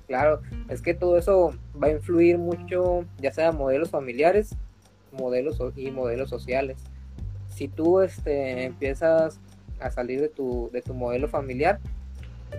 Claro, 0.07 0.41
es 0.69 0.83
que 0.83 0.95
todo 0.95 1.19
eso 1.19 1.55
va 1.81 1.89
a 1.89 1.93
influir 1.93 2.39
mucho, 2.39 3.05
ya 3.19 3.33
sea 3.33 3.53
modelos 3.53 3.91
familiares, 3.91 4.55
modelos 5.13 5.59
y 5.77 5.91
modelos 5.91 6.31
sociales. 6.31 6.79
Si 7.55 7.69
tú 7.69 8.01
este, 8.01 8.65
empiezas 8.65 9.39
a 9.81 9.91
salir 9.91 10.21
de 10.21 10.29
tu, 10.29 10.71
de 10.73 10.83
tu 10.83 10.95
modelo 10.95 11.29
familiar, 11.29 11.79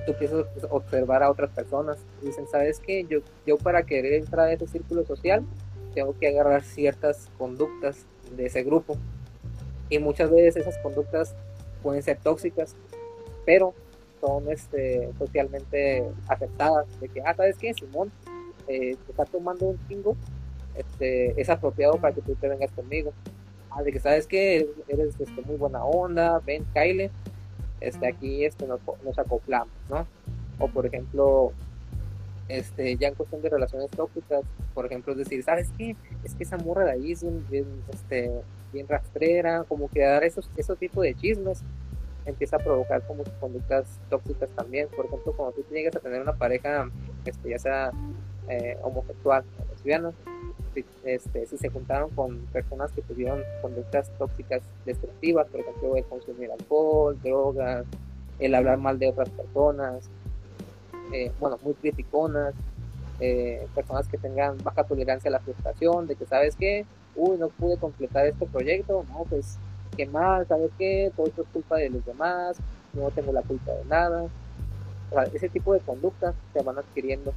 tú 0.05 0.11
empiezas 0.11 0.45
a 0.63 0.73
observar 0.73 1.23
a 1.23 1.31
otras 1.31 1.49
personas. 1.51 1.97
Dicen, 2.21 2.47
¿sabes 2.47 2.79
qué? 2.79 3.05
Yo, 3.09 3.19
yo 3.45 3.57
para 3.57 3.83
querer 3.83 4.13
entrar 4.13 4.47
a 4.47 4.53
ese 4.53 4.67
círculo 4.67 5.05
social, 5.05 5.43
tengo 5.93 6.15
que 6.17 6.27
agarrar 6.27 6.63
ciertas 6.63 7.29
conductas 7.37 8.05
de 8.35 8.45
ese 8.45 8.63
grupo. 8.63 8.97
Y 9.89 9.99
muchas 9.99 10.29
veces 10.29 10.57
esas 10.57 10.77
conductas 10.79 11.35
pueden 11.81 12.03
ser 12.03 12.17
tóxicas, 12.17 12.75
pero 13.45 13.73
son 14.21 14.51
este, 14.51 15.09
socialmente 15.17 16.03
aceptadas. 16.27 16.87
De 16.99 17.09
que, 17.09 17.21
ah, 17.21 17.33
¿sabes 17.35 17.57
qué? 17.57 17.73
Simón, 17.73 18.11
eh, 18.67 18.95
te 19.05 19.11
está 19.11 19.25
tomando 19.25 19.65
un 19.65 19.79
chingo, 19.87 20.15
este, 20.75 21.39
es 21.39 21.49
apropiado 21.49 21.93
para 21.93 22.13
que 22.13 22.21
tú 22.21 22.35
te 22.35 22.47
vengas 22.47 22.71
conmigo. 22.71 23.13
Ah, 23.71 23.83
de 23.83 23.91
que, 23.91 23.99
¿sabes 23.99 24.27
qué? 24.27 24.69
Eres 24.87 25.19
este, 25.19 25.41
muy 25.41 25.57
buena 25.57 25.83
onda, 25.83 26.39
ven, 26.45 26.65
Kyle, 26.73 27.09
este, 27.81 28.07
aquí 28.07 28.45
este, 28.45 28.67
nos, 28.67 28.79
nos 29.03 29.17
acoplamos, 29.17 29.73
¿no? 29.89 30.07
O 30.59 30.67
por 30.67 30.85
ejemplo, 30.85 31.53
este, 32.47 32.97
ya 32.97 33.09
en 33.09 33.15
cuestión 33.15 33.41
de 33.41 33.49
relaciones 33.49 33.89
tóxicas, 33.91 34.41
por 34.73 34.85
ejemplo, 34.85 35.13
es 35.13 35.19
decir, 35.19 35.43
¿sabes 35.43 35.69
qué? 35.77 35.95
Es 36.23 36.35
que 36.35 36.43
esa 36.43 36.57
morra 36.57 36.85
de 36.85 36.91
ahí 36.91 37.11
es 37.11 37.23
bien, 37.49 37.65
este, 37.93 38.31
bien 38.73 38.87
rastrera, 38.87 39.63
como 39.67 39.89
que 39.89 40.01
dar 40.01 40.23
esos, 40.23 40.49
esos 40.57 40.77
tipos 40.77 41.03
de 41.03 41.15
chismes 41.15 41.63
empieza 42.25 42.57
a 42.57 42.59
provocar 42.59 43.05
como 43.07 43.23
conductas 43.39 43.99
tóxicas 44.09 44.49
también. 44.51 44.87
Por 44.95 45.05
ejemplo, 45.05 45.33
cuando 45.33 45.55
tú 45.55 45.63
llegas 45.71 45.95
a 45.95 45.99
tener 45.99 46.21
una 46.21 46.33
pareja, 46.33 46.89
este, 47.25 47.49
ya 47.49 47.59
sea 47.59 47.91
eh, 48.49 48.77
homosexual 48.81 49.43
o 49.59 49.71
lesbiana, 49.71 50.11
este, 51.03 51.45
si 51.45 51.57
se 51.57 51.69
juntaron 51.69 52.09
con 52.11 52.37
personas 52.51 52.91
que 52.91 53.01
tuvieron 53.01 53.41
conductas 53.61 54.09
tóxicas 54.17 54.61
destructivas, 54.85 55.47
por 55.47 55.61
ejemplo, 55.61 55.95
el 55.95 56.05
consumir 56.05 56.51
alcohol, 56.51 57.17
drogas, 57.21 57.85
el 58.39 58.55
hablar 58.55 58.77
mal 58.77 58.99
de 58.99 59.09
otras 59.09 59.29
personas, 59.29 60.09
eh, 61.13 61.31
bueno, 61.39 61.57
muy 61.63 61.73
criticonas, 61.73 62.53
eh, 63.19 63.67
personas 63.75 64.07
que 64.07 64.17
tengan 64.17 64.57
baja 64.63 64.83
tolerancia 64.83 65.29
a 65.29 65.33
la 65.33 65.39
frustración, 65.39 66.07
de 66.07 66.15
que 66.15 66.25
sabes 66.25 66.55
que, 66.55 66.85
uy, 67.15 67.37
no 67.37 67.49
pude 67.49 67.77
completar 67.77 68.25
este 68.25 68.45
proyecto, 68.45 69.05
no, 69.09 69.25
pues 69.29 69.57
qué 69.97 70.05
mal, 70.05 70.47
sabes 70.47 70.71
qué, 70.77 71.11
todo 71.15 71.27
esto 71.27 71.41
es 71.41 71.47
culpa 71.49 71.77
de 71.77 71.89
los 71.89 72.05
demás, 72.05 72.57
no 72.93 73.09
tengo 73.11 73.33
la 73.33 73.41
culpa 73.41 73.71
de 73.71 73.85
nada. 73.85 74.27
ese 75.33 75.49
tipo 75.49 75.73
de 75.73 75.79
conductas 75.79 76.35
se 76.53 76.61
van 76.61 76.77
adquiriendo 76.77 77.33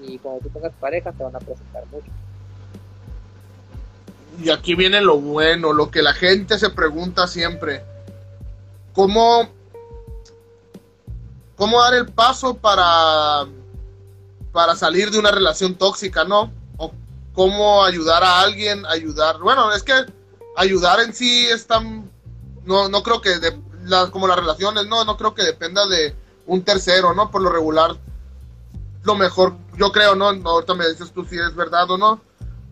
y 0.00 0.18
cuando 0.18 0.40
tú 0.40 0.50
tengas 0.50 0.72
pareja 0.74 1.12
te 1.12 1.22
van 1.22 1.34
a 1.34 1.40
presentar 1.40 1.84
mucho. 1.86 2.10
Y 4.42 4.50
aquí 4.50 4.74
viene 4.74 5.00
lo 5.00 5.18
bueno, 5.18 5.72
lo 5.72 5.90
que 5.90 6.02
la 6.02 6.12
gente 6.12 6.58
se 6.58 6.70
pregunta 6.70 7.26
siempre. 7.26 7.82
¿Cómo 8.92 9.48
cómo 11.56 11.80
dar 11.80 11.94
el 11.94 12.06
paso 12.06 12.54
para, 12.54 13.46
para 14.52 14.76
salir 14.76 15.10
de 15.10 15.18
una 15.18 15.30
relación 15.30 15.74
tóxica, 15.74 16.24
¿no? 16.24 16.52
O 16.76 16.92
cómo 17.32 17.84
ayudar 17.84 18.22
a 18.22 18.40
alguien, 18.40 18.84
ayudar, 18.86 19.38
bueno, 19.38 19.72
es 19.72 19.82
que 19.82 19.94
ayudar 20.56 21.00
en 21.00 21.14
sí 21.14 21.46
es 21.46 21.66
tan, 21.66 22.10
no, 22.64 22.88
no 22.88 23.02
creo 23.02 23.20
que, 23.20 23.38
de, 23.38 23.56
como 24.10 24.26
las 24.26 24.38
relaciones, 24.38 24.86
no, 24.86 25.04
no 25.04 25.16
creo 25.16 25.34
que 25.34 25.42
dependa 25.42 25.86
de 25.86 26.14
un 26.46 26.62
tercero, 26.62 27.14
¿no? 27.14 27.30
Por 27.30 27.42
lo 27.42 27.50
regular, 27.50 27.96
lo 29.02 29.14
mejor, 29.14 29.54
yo 29.76 29.92
creo, 29.92 30.14
¿no? 30.14 30.28
Ahorita 30.28 30.74
me 30.74 30.88
dices 30.88 31.12
tú 31.12 31.24
si 31.24 31.38
es 31.38 31.54
verdad 31.54 31.90
o 31.90 31.98
no, 31.98 32.20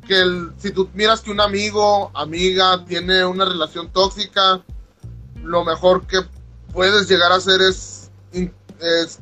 que 0.06 0.20
el, 0.20 0.52
si 0.58 0.70
tú 0.70 0.88
miras 0.94 1.20
que 1.20 1.30
un 1.30 1.40
amigo, 1.40 2.10
amiga, 2.14 2.84
tiene 2.84 3.24
una 3.24 3.44
relación 3.44 3.90
tóxica, 3.92 4.62
lo 5.42 5.64
mejor 5.64 6.06
que 6.06 6.20
puedes 6.72 7.08
llegar 7.08 7.32
a 7.32 7.36
hacer 7.36 7.60
es 7.62 8.02
es 8.82 9.20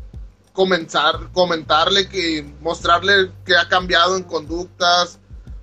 comenzar, 0.52 1.30
comentarle 1.32 2.08
que 2.08 2.50
mostrarle 2.60 3.30
que 3.44 3.56
ha 3.56 3.68
cambiado 3.68 4.16
en 4.16 4.24
conductas 4.24 5.18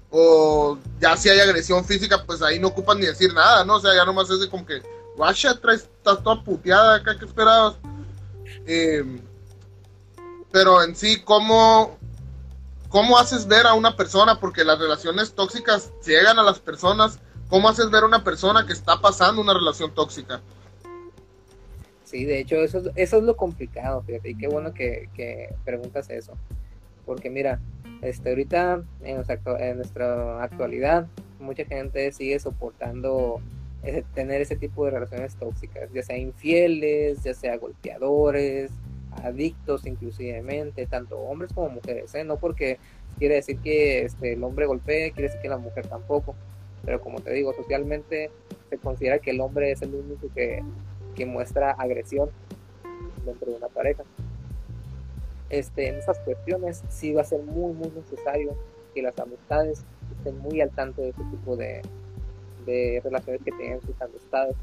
o 0.09 0.77
ya 0.99 1.17
si 1.17 1.29
hay 1.29 1.39
agresión 1.39 1.83
física, 1.83 2.23
pues 2.25 2.41
ahí 2.41 2.59
no 2.59 2.69
ocupan 2.69 2.99
ni 2.99 3.05
decir 3.05 3.33
nada, 3.33 3.65
¿no? 3.65 3.75
O 3.75 3.79
sea, 3.79 3.93
ya 3.93 4.05
nomás 4.05 4.29
es 4.29 4.39
de 4.39 4.49
como 4.49 4.65
que, 4.65 4.81
guacha, 5.17 5.51
estás 5.51 6.23
toda 6.23 6.41
puteada 6.43 6.95
acá, 6.95 7.17
¿qué 7.19 7.25
esperabas? 7.25 7.75
Em, 8.65 9.19
pero 10.51 10.81
en 10.81 10.95
sí, 10.95 11.21
¿cómo, 11.23 11.96
¿cómo 12.89 13.17
haces 13.17 13.47
ver 13.47 13.67
a 13.67 13.73
una 13.73 13.95
persona? 13.95 14.39
Porque 14.39 14.63
las 14.63 14.79
relaciones 14.79 15.33
tóxicas 15.33 15.91
llegan 16.05 16.39
a 16.39 16.43
las 16.43 16.59
personas. 16.59 17.19
¿Cómo 17.49 17.69
haces 17.69 17.89
ver 17.89 18.03
a 18.03 18.07
una 18.07 18.23
persona 18.23 18.65
que 18.65 18.73
está 18.73 18.99
pasando 18.99 19.41
una 19.41 19.53
relación 19.53 19.93
tóxica? 19.93 20.41
Sí, 22.03 22.23
de 22.23 22.39
hecho, 22.39 22.55
eso, 22.57 22.81
es 22.95 23.13
lo 23.13 23.35
complicado, 23.35 24.01
fíjate, 24.01 24.29
y 24.29 24.35
qué 24.35 24.47
bueno 24.47 24.73
que, 24.73 25.09
preguntas 25.65 26.09
eso. 26.09 26.33
Porque 27.05 27.29
mira, 27.29 27.59
este, 28.01 28.29
ahorita 28.29 28.81
en 29.03 29.15
nuestra, 29.15 30.41
actualidad, 30.41 31.07
mucha 31.39 31.65
gente 31.65 32.11
sigue 32.11 32.39
soportando 32.39 33.41
tener 34.13 34.41
ese 34.41 34.55
tipo 34.55 34.85
de 34.85 34.91
relaciones 34.91 35.35
tóxicas, 35.35 35.89
ya 35.93 36.01
sea 36.01 36.17
infieles, 36.17 37.23
ya 37.23 37.33
sea 37.33 37.57
golpeadores, 37.57 38.71
adictos 39.23 39.85
inclusivemente, 39.85 40.85
tanto 40.87 41.17
hombres 41.19 41.51
como 41.53 41.69
mujeres, 41.69 42.13
¿eh? 42.15 42.23
no 42.23 42.37
porque 42.37 42.77
quiere 43.17 43.35
decir 43.35 43.59
que 43.59 44.05
este, 44.05 44.33
el 44.33 44.43
hombre 44.43 44.65
golpee, 44.65 45.11
quiere 45.11 45.29
decir 45.29 45.41
que 45.41 45.49
la 45.49 45.57
mujer 45.57 45.87
tampoco, 45.87 46.35
pero 46.85 47.01
como 47.01 47.19
te 47.19 47.31
digo, 47.33 47.53
socialmente 47.53 48.29
se 48.69 48.77
considera 48.77 49.19
que 49.19 49.31
el 49.31 49.41
hombre 49.41 49.71
es 49.71 49.81
el 49.81 49.93
único 49.95 50.27
que 50.33 50.61
que 51.17 51.25
muestra 51.25 51.71
agresión 51.71 52.29
dentro 53.25 53.51
de 53.51 53.57
una 53.57 53.67
pareja. 53.67 54.03
Este, 55.49 55.89
en 55.89 55.95
esas 55.95 56.19
cuestiones 56.19 56.83
sí 56.89 57.11
va 57.11 57.21
a 57.21 57.25
ser 57.25 57.41
muy, 57.41 57.73
muy 57.73 57.89
necesario 57.89 58.55
que 58.93 59.01
las 59.01 59.17
amistades 59.19 59.83
estén 60.15 60.37
muy 60.39 60.61
al 60.61 60.69
tanto 60.69 61.01
de 61.01 61.09
ese 61.09 61.23
tipo 61.31 61.57
de, 61.57 61.81
de 62.65 63.01
relaciones 63.03 63.41
que 63.43 63.51
tienen 63.51 63.81
sus 63.81 63.99
amistades 63.99 64.55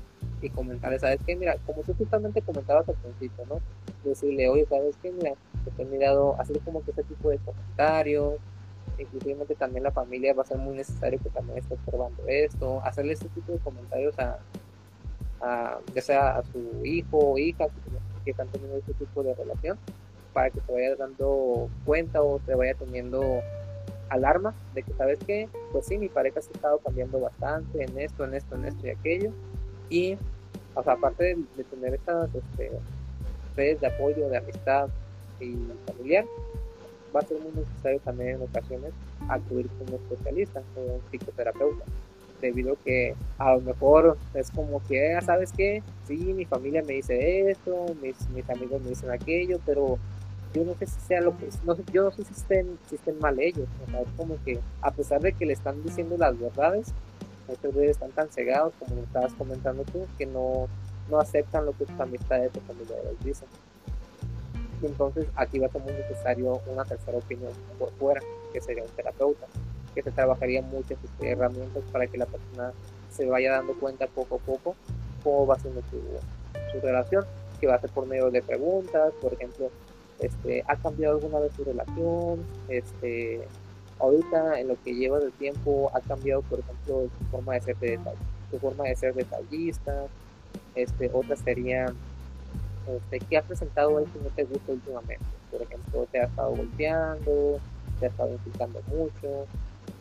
y 0.46 0.50
comentarles, 0.50 1.00
¿sabes 1.00 1.20
qué? 1.26 1.36
Mira, 1.36 1.56
como 1.66 1.82
tú 1.82 1.94
justamente 1.94 2.42
comentabas 2.42 2.88
al 2.88 2.96
principio, 2.96 3.44
¿no? 3.48 3.60
Decirle, 4.04 4.48
oye, 4.48 4.66
¿sabes 4.66 4.96
qué? 5.02 5.10
Mira, 5.10 5.32
te 5.76 5.82
he 5.82 5.86
mirado, 5.86 6.38
hacer 6.40 6.58
como 6.60 6.84
que 6.84 6.90
ese 6.90 7.02
tipo 7.04 7.30
de 7.30 7.38
comentarios, 7.38 8.34
inclusive 8.98 9.44
también 9.56 9.84
la 9.84 9.90
familia 9.90 10.34
va 10.34 10.42
a 10.42 10.46
ser 10.46 10.58
muy 10.58 10.76
necesario 10.76 11.18
que 11.22 11.30
también 11.30 11.58
esté 11.58 11.74
observando 11.74 12.22
esto, 12.26 12.80
hacerle 12.84 13.14
ese 13.14 13.28
tipo 13.28 13.52
de 13.52 13.58
comentarios 13.58 14.14
a, 14.18 14.38
ya 15.94 16.00
sea 16.00 16.38
a 16.38 16.42
su 16.42 16.84
hijo 16.84 17.18
o 17.18 17.38
hija 17.38 17.66
que, 18.24 18.30
están 18.30 18.48
teniendo 18.48 18.78
este 18.78 18.94
tipo 18.94 19.22
de 19.22 19.34
relación, 19.34 19.78
para 20.32 20.48
que 20.50 20.60
se 20.60 20.72
vaya 20.72 20.96
dando 20.96 21.68
cuenta 21.84 22.22
o 22.22 22.40
se 22.46 22.54
vaya 22.54 22.74
teniendo 22.74 23.40
alarma 24.08 24.54
de 24.74 24.82
que, 24.82 24.92
¿sabes 24.94 25.18
qué? 25.26 25.48
Pues 25.72 25.86
sí, 25.86 25.98
mi 25.98 26.08
pareja 26.08 26.40
se 26.40 26.50
ha 26.50 26.54
estado 26.54 26.78
cambiando 26.78 27.20
bastante 27.20 27.84
en 27.84 27.98
esto, 27.98 28.24
en 28.24 28.34
esto, 28.34 28.54
en 28.54 28.64
esto 28.64 28.86
y 28.86 28.90
aquello. 28.90 29.32
Y, 29.90 30.16
o 30.74 30.82
sea, 30.82 30.94
aparte 30.94 31.36
de, 31.56 31.64
tener 31.64 31.94
estas 31.94 32.34
este, 32.34 32.70
redes 33.56 33.80
de 33.80 33.86
apoyo, 33.86 34.28
de 34.28 34.38
amistad 34.38 34.88
y 35.40 35.56
familiar, 35.86 36.24
va 37.14 37.20
a 37.20 37.24
ser 37.24 37.38
muy 37.40 37.52
necesario 37.52 38.01
también 38.01 38.36
en 38.36 38.42
ocasiones 38.42 38.92
acudir 39.28 39.68
con 39.68 39.88
un 39.88 39.94
especialista, 39.94 40.62
o 40.76 40.80
un 40.80 41.01
psicoterapeuta 41.10 41.84
debido 42.40 42.74
a 42.74 42.76
que 42.76 43.14
a 43.38 43.55
lo 43.55 43.60
mejor 43.60 44.18
es 44.34 44.51
como 44.51 44.82
que, 44.86 45.14
ah, 45.14 45.20
¿sabes 45.22 45.52
qué? 45.52 45.82
Sí, 46.06 46.16
mi 46.16 46.44
familia 46.44 46.82
me 46.82 46.94
dice 46.94 47.51
esto, 47.51 47.86
mis, 48.02 48.28
mis 48.30 48.48
amigos 48.51 48.82
me 48.82 48.90
dicen 48.90 49.10
aquello, 49.10 49.59
pero 49.64 49.98
yo 50.52 50.64
no 50.64 50.74
sé 50.74 50.86
si 50.86 51.01
sea 51.01 51.20
lo 51.20 51.36
que, 51.36 51.48
no, 51.64 51.76
yo 51.92 52.05
no 52.05 52.10
sé 52.10 52.24
si 52.24 52.32
estén, 52.32 52.78
si 52.88 52.96
estén 52.96 53.18
mal 53.18 53.38
ellos, 53.40 53.66
o 53.92 54.02
es 54.02 54.09
como 54.16 54.36
que 54.44 54.60
a 54.82 54.90
pesar 54.90 55.20
de 55.20 55.32
que 55.32 55.46
le 55.46 55.52
están 55.52 55.82
diciendo 55.82 56.16
las 56.16 56.38
verdades, 56.38 56.92
muchos 57.48 57.74
de 57.74 57.90
están 57.90 58.10
tan 58.10 58.28
cegados, 58.30 58.72
como 58.78 59.00
estabas 59.02 59.32
comentando 59.34 59.84
tú, 59.84 60.06
que 60.18 60.26
no, 60.26 60.68
no 61.10 61.18
aceptan 61.18 61.66
lo 61.66 61.72
que 61.72 61.86
sus 61.86 62.00
amistades 62.00 62.50
o 62.56 62.60
familiares 62.60 63.12
dicen. 63.24 63.48
Y 64.82 64.86
entonces 64.86 65.26
aquí 65.36 65.58
va 65.58 65.66
a 65.66 65.70
ser 65.70 65.82
muy 65.82 65.92
necesario 65.92 66.60
una 66.66 66.84
tercera 66.84 67.18
opinión 67.18 67.52
por 67.78 67.90
fuera, 67.92 68.20
que 68.52 68.60
sería 68.60 68.82
un 68.82 68.90
terapeuta 68.90 69.46
que 69.94 70.02
se 70.02 70.10
trabajaría 70.10 70.60
muchas 70.60 70.98
herramientas 71.20 71.82
para 71.92 72.06
que 72.06 72.18
la 72.18 72.26
persona 72.26 72.72
se 73.10 73.26
vaya 73.26 73.52
dando 73.52 73.74
cuenta 73.74 74.06
poco 74.08 74.36
a 74.36 74.38
poco 74.38 74.74
cómo 75.22 75.46
va 75.46 75.58
siendo 75.58 75.80
su, 75.82 76.00
su 76.72 76.80
relación, 76.84 77.24
que 77.60 77.66
va 77.66 77.76
a 77.76 77.80
ser 77.80 77.90
por 77.90 78.06
medio 78.06 78.30
de 78.30 78.42
preguntas, 78.42 79.12
por 79.22 79.32
ejemplo, 79.32 79.70
este, 80.18 80.62
¿ha 80.66 80.76
cambiado 80.76 81.16
alguna 81.16 81.38
vez 81.38 81.52
su 81.54 81.64
relación? 81.64 82.44
Este, 82.68 83.46
ahorita 83.98 84.60
en 84.60 84.68
lo 84.68 84.76
que 84.82 84.94
lleva 84.94 85.18
del 85.18 85.32
tiempo 85.32 85.90
ha 85.94 86.00
cambiado, 86.00 86.42
por 86.42 86.60
ejemplo, 86.60 87.08
su 87.18 87.24
forma 87.30 87.54
de 87.54 87.60
ser, 87.60 87.76
de 87.76 87.98
su 88.50 88.58
forma 88.58 88.84
de 88.84 88.96
ser 88.96 89.14
detallista, 89.14 90.06
este, 90.74 91.10
otra 91.12 91.36
sería 91.36 91.92
este, 92.86 93.20
¿qué 93.20 93.38
ha 93.38 93.42
presentado 93.42 93.98
él 93.98 94.06
que 94.12 94.18
no 94.20 94.28
te 94.28 94.44
gusta 94.44 94.72
últimamente? 94.72 95.24
Por 95.50 95.62
ejemplo, 95.62 96.06
te 96.10 96.20
ha 96.20 96.24
estado 96.24 96.54
golpeando, 96.54 97.60
te 97.98 98.06
ha 98.06 98.08
estado 98.08 98.32
insultando 98.32 98.80
mucho, 98.88 99.46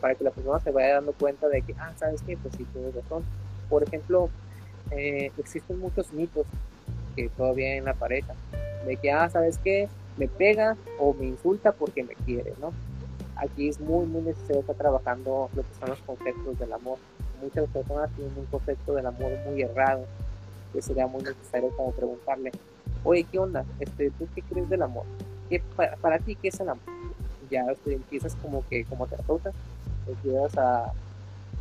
para 0.01 0.15
que 0.15 0.23
la 0.23 0.31
persona 0.31 0.59
se 0.59 0.71
vaya 0.71 0.95
dando 0.95 1.13
cuenta 1.13 1.47
de 1.47 1.61
que, 1.61 1.73
ah, 1.79 1.93
¿sabes 1.97 2.21
qué? 2.23 2.35
Pues 2.37 2.55
sí, 2.57 2.65
tienes 2.73 2.93
razón. 2.93 3.23
Por 3.69 3.83
ejemplo, 3.83 4.29
eh, 4.91 5.31
existen 5.37 5.79
muchos 5.79 6.11
mitos 6.11 6.45
que 7.15 7.29
todavía 7.29 7.75
en 7.75 7.85
la 7.85 7.93
pareja, 7.93 8.33
de 8.85 8.97
que, 8.97 9.11
ah, 9.11 9.29
¿sabes 9.29 9.57
qué? 9.63 9.87
Me 10.17 10.27
pega 10.27 10.75
o 10.99 11.13
me 11.13 11.25
insulta 11.25 11.71
porque 11.71 12.03
me 12.03 12.15
quiere, 12.15 12.53
¿no? 12.59 12.73
Aquí 13.43 13.67
es 13.67 13.79
muy, 13.79 14.05
muy 14.05 14.21
necesario 14.21 14.61
estar 14.61 14.75
trabajando 14.77 15.49
lo 15.53 15.61
que 15.63 15.75
son 15.77 15.89
los 15.89 15.99
conceptos 15.99 16.57
del 16.59 16.71
amor. 16.71 16.97
Muchas 17.41 17.67
personas 17.69 18.09
tienen 18.15 18.33
un 18.37 18.45
concepto 18.45 18.93
del 18.93 19.05
amor 19.05 19.31
muy 19.45 19.61
errado, 19.61 20.05
que 20.71 20.81
sería 20.81 21.07
muy 21.07 21.23
necesario 21.23 21.69
como 21.75 21.91
preguntarle, 21.91 22.51
oye, 23.03 23.25
¿qué 23.29 23.39
onda? 23.39 23.65
Este, 23.81 24.11
¿Tú 24.11 24.29
qué 24.33 24.41
crees 24.43 24.69
del 24.69 24.81
amor? 24.81 25.03
¿Qué, 25.49 25.61
para, 26.01 26.19
ti, 26.19 26.35
¿qué 26.35 26.47
es 26.47 26.59
el 26.61 26.69
amor? 26.69 26.83
Ya 27.51 27.65
este, 27.69 27.95
empiezas 27.95 28.33
como 28.35 28.65
que, 28.69 28.85
como 28.85 29.07
terapeuta, 29.07 29.51
empiezas 30.07 30.57
a, 30.57 30.93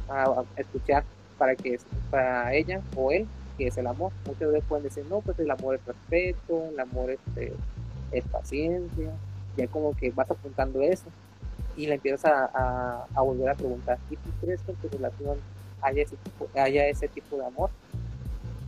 a, 0.09 0.45
escuchar 0.57 1.03
para 1.37 1.57
que 1.57 1.81
para 2.13 2.55
ella 2.55 2.81
o 2.95 3.11
él 3.11 3.27
que 3.59 3.67
es 3.67 3.77
el 3.77 3.89
amor. 3.89 4.13
Muchas 4.25 4.53
veces 4.53 4.65
pueden 4.69 4.85
decir, 4.85 5.05
no, 5.11 5.21
pues 5.21 5.37
el 5.41 5.51
amor 5.51 5.75
es 5.75 5.85
respeto, 5.85 6.65
el 6.71 6.79
amor 6.79 7.11
este, 7.11 7.53
es 8.13 8.25
paciencia, 8.29 9.11
ya 9.57 9.67
como 9.67 9.97
que 9.97 10.11
vas 10.11 10.31
apuntando 10.31 10.81
eso 10.81 11.07
y 11.77 11.87
le 11.87 11.95
empiezas 11.95 12.25
a, 12.25 13.07
a, 13.15 13.23
volver 13.23 13.51
a 13.51 13.55
preguntar, 13.55 13.99
¿y 14.11 14.17
tú 14.17 14.31
crees 14.41 14.61
que 14.63 14.73
en 14.73 14.77
tu 14.79 14.89
relación 14.89 15.39
haya 15.81 16.03
ese 16.03 16.17
tipo, 16.17 16.49
haya 16.55 16.87
ese 16.87 17.09
tipo 17.09 17.37
de 17.37 17.47
amor? 17.47 17.71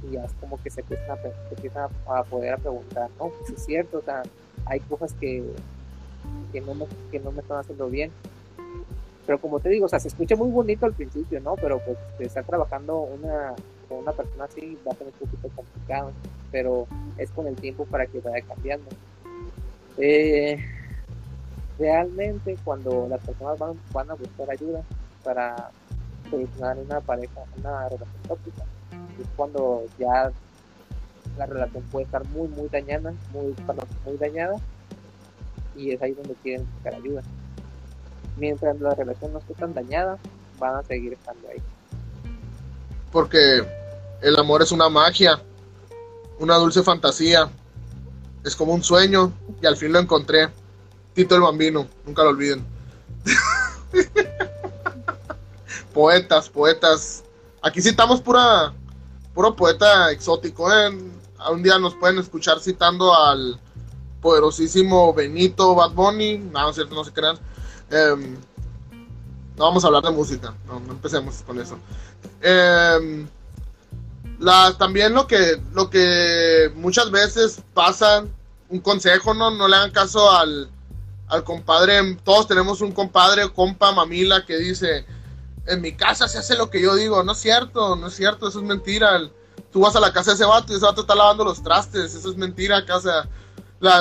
Y 0.03 0.13
ya 0.13 0.25
es 0.25 0.33
como 0.35 0.63
que 0.63 0.71
se 0.71 0.81
empiezan 0.81 1.91
a, 2.07 2.19
a 2.19 2.25
poder 2.25 2.59
preguntar, 2.59 3.11
¿no? 3.19 3.29
Pues 3.29 3.51
es 3.51 3.65
cierto, 3.65 3.99
o 3.99 4.03
sea, 4.03 4.23
hay 4.67 4.81
cosas 4.81 5.13
que, 5.15 5.45
que, 6.53 6.61
no 6.61 6.75
me, 6.75 6.87
que 7.11 7.21
no 7.21 7.31
me 7.33 7.41
están 7.41 7.59
haciendo 7.59 7.89
bien. 7.89 8.11
Pero 9.27 9.39
como 9.39 9.61
te 9.61 9.71
digo, 9.71 9.87
o 9.87 9.89
sea, 9.89 10.01
se 10.01 10.09
escucha 10.09 10.37
muy 10.37 10.51
bonito 10.51 10.85
al 10.85 10.93
principio, 10.93 11.41
¿no? 11.41 11.55
Pero 11.57 11.81
pues 11.81 11.97
estar 12.21 12.45
trabajando 12.45 13.01
una, 13.01 13.55
con 13.89 13.99
una 13.99 14.13
persona 14.13 14.45
así 14.45 14.79
va 14.87 14.93
a 14.93 14.97
ser 14.97 15.07
un 15.07 15.13
poquito 15.15 15.49
complicado, 15.55 16.13
pero 16.51 16.87
es 17.17 17.31
con 17.31 17.47
el 17.47 17.57
tiempo 17.57 17.87
para 17.87 18.07
que 18.07 18.21
vaya 18.21 18.45
cambiando. 18.47 18.87
Eh, 19.97 20.59
realmente 21.79 22.57
cuando 22.65 23.07
las 23.09 23.21
personas 23.21 23.59
van, 23.59 23.81
van 23.93 24.11
a 24.11 24.15
buscar 24.15 24.51
ayuda 24.51 24.83
para 25.23 25.71
solucionar 26.31 26.79
una 26.79 27.01
pareja, 27.01 27.41
una 27.57 27.89
relación 27.89 28.23
tóxica, 28.29 28.65
es 29.21 29.27
cuando 29.37 29.85
ya 29.99 30.31
la 31.39 31.47
relación 31.47 31.83
puede 31.85 32.07
estar 32.07 32.25
muy, 32.29 32.49
muy 32.49 32.69
dañada, 32.69 33.13
muy, 33.33 33.55
muy 34.05 34.17
dañada, 34.19 34.57
y 35.77 35.93
es 35.93 36.03
ahí 36.03 36.13
donde 36.13 36.35
quieren 36.43 36.67
buscar 36.75 36.95
ayuda. 36.95 37.23
Mientras 38.37 38.81
la 38.81 38.95
relación 38.95 39.33
no 39.33 39.39
esté 39.39 39.55
tan 39.55 39.75
dañada, 39.75 40.19
van 40.59 40.77
a 40.77 40.83
seguir 40.83 41.13
estando 41.13 41.49
ahí. 41.49 41.63
Porque 43.11 43.65
el 44.23 44.37
amor 44.37 44.63
es 44.63 44.73
una 44.73 44.89
magia, 44.89 45.41
una 46.39 46.57
dulce 46.57 46.83
fantasía, 46.83 47.49
es 48.45 48.57
como 48.57 48.75
un 48.75 48.83
sueño, 48.83 49.33
y 49.61 49.67
al 49.67 49.77
fin 49.77 49.93
lo 49.93 49.99
encontré. 49.99 50.49
Tito 51.15 51.37
el 51.37 51.43
Bambino, 51.43 51.87
nunca 52.05 52.25
lo 52.25 52.31
olviden. 52.31 52.67
poetas, 55.95 56.49
poetas. 56.49 57.23
Aquí 57.63 57.81
citamos 57.81 58.21
pura, 58.21 58.75
puro 59.33 59.55
poeta 59.55 60.11
exótico. 60.11 60.73
¿eh? 60.73 60.89
Un 61.51 61.63
día 61.63 61.79
nos 61.79 61.95
pueden 61.95 62.19
escuchar 62.19 62.59
citando 62.59 63.15
al 63.15 63.61
poderosísimo 64.21 65.15
Benito 65.15 65.77
Bad 65.77 65.93
Bunny. 65.93 66.39
No, 66.39 66.63
no 66.63 66.73
cierto, 66.73 66.97
no 66.97 67.05
se 67.05 67.13
crean. 67.13 67.39
Em, 67.91 68.35
no 69.57 69.65
vamos 69.65 69.85
a 69.85 69.87
hablar 69.87 70.03
de 70.03 70.11
música, 70.11 70.53
no, 70.67 70.79
empecemos 70.91 71.43
con 71.43 71.61
eso. 71.61 71.79
La, 74.41 74.77
también 74.77 75.15
lo 75.15 75.29
que, 75.29 75.63
lo 75.73 75.89
que 75.89 76.73
muchas 76.75 77.11
veces 77.13 77.63
pasa, 77.73 78.25
un 78.69 78.81
consejo, 78.81 79.33
no, 79.33 79.53
no 79.53 79.69
le 79.69 79.77
hagan 79.77 79.93
caso 79.93 80.29
al, 80.31 80.69
al 81.29 81.45
compadre, 81.45 82.17
todos 82.25 82.47
tenemos 82.47 82.81
un 82.81 82.93
compadre, 82.93 83.51
compa, 83.53 83.93
mamila, 83.93 84.45
que 84.45 84.57
dice, 84.59 85.07
en 85.67 85.81
mi 85.81 85.93
casa 85.93 86.29
se 86.29 86.39
hace 86.39 86.57
lo 86.57 86.71
que 86.71 86.81
yo 86.81 86.95
digo, 86.95 87.23
no 87.23 87.33
es 87.33 87.39
cierto, 87.39 87.97
no 87.97 88.09
es 88.09 88.15
cierto, 88.15 88.49
eso 88.49 88.61
es 88.61 88.65
mentira. 88.65 89.21
Tú 89.73 89.81
vas 89.81 89.97
a 89.97 90.01
la 90.01 90.13
casa 90.13 90.31
de 90.31 90.37
ese 90.37 90.45
vato 90.45 90.73
y 90.73 90.77
ese 90.77 90.85
vato 90.85 91.01
está 91.01 91.15
lavando 91.15 91.45
los 91.45 91.63
trastes, 91.63 92.15
eso 92.15 92.31
es 92.31 92.37
mentira, 92.37 92.85
casa. 92.85 93.29
La, 93.81 94.01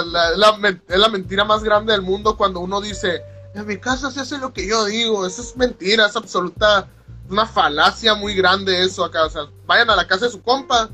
es 0.88 1.00
la 1.00 1.10
mentira 1.10 1.44
más 1.44 1.64
grande 1.64 1.92
del 1.92 2.02
mundo 2.02 2.38
cuando 2.38 2.60
uno 2.62 2.80
dice, 2.80 3.22
en 3.54 3.66
mi 3.68 3.78
casa 3.78 4.12
se 4.12 4.22
hace 4.22 4.38
lo 4.38 4.54
que 4.54 4.68
yo 4.68 4.86
digo, 4.86 5.26
eso 5.26 5.42
es 5.42 5.58
mentira, 5.58 6.06
es 6.08 6.16
absoluta, 6.16 6.88
una 7.30 7.46
falacia 7.46 8.16
muy 8.16 8.34
grande 8.34 8.82
eso 8.82 9.04
acá. 9.04 9.26
O 9.26 9.50
vayan 9.66 9.90
a 9.90 9.96
la 9.96 10.08
casa 10.08 10.26
de 10.26 10.32
su 10.32 10.42
compa 10.42 10.90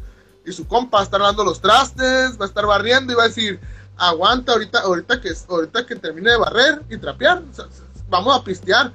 y 0.46 0.52
su 0.52 0.68
compa 0.68 0.98
va 0.98 1.02
a 1.02 1.04
estar 1.06 1.20
lavando 1.20 1.44
los 1.44 1.62
trastes, 1.62 2.40
va 2.40 2.46
a 2.46 2.48
estar 2.48 2.66
barriendo 2.66 3.14
y 3.14 3.16
va 3.16 3.24
a 3.24 3.28
decir, 3.28 3.60
aguanta 4.00 4.54
ahorita, 4.54 4.80
ahorita 4.80 5.22
que 5.22 5.32
ahorita 5.48 5.86
que 5.86 5.96
termine 5.96 6.32
de 6.32 6.38
barrer 6.38 6.82
y 6.90 6.98
trapear, 6.98 7.44
vamos 8.08 8.36
a 8.36 8.44
pistear. 8.44 8.92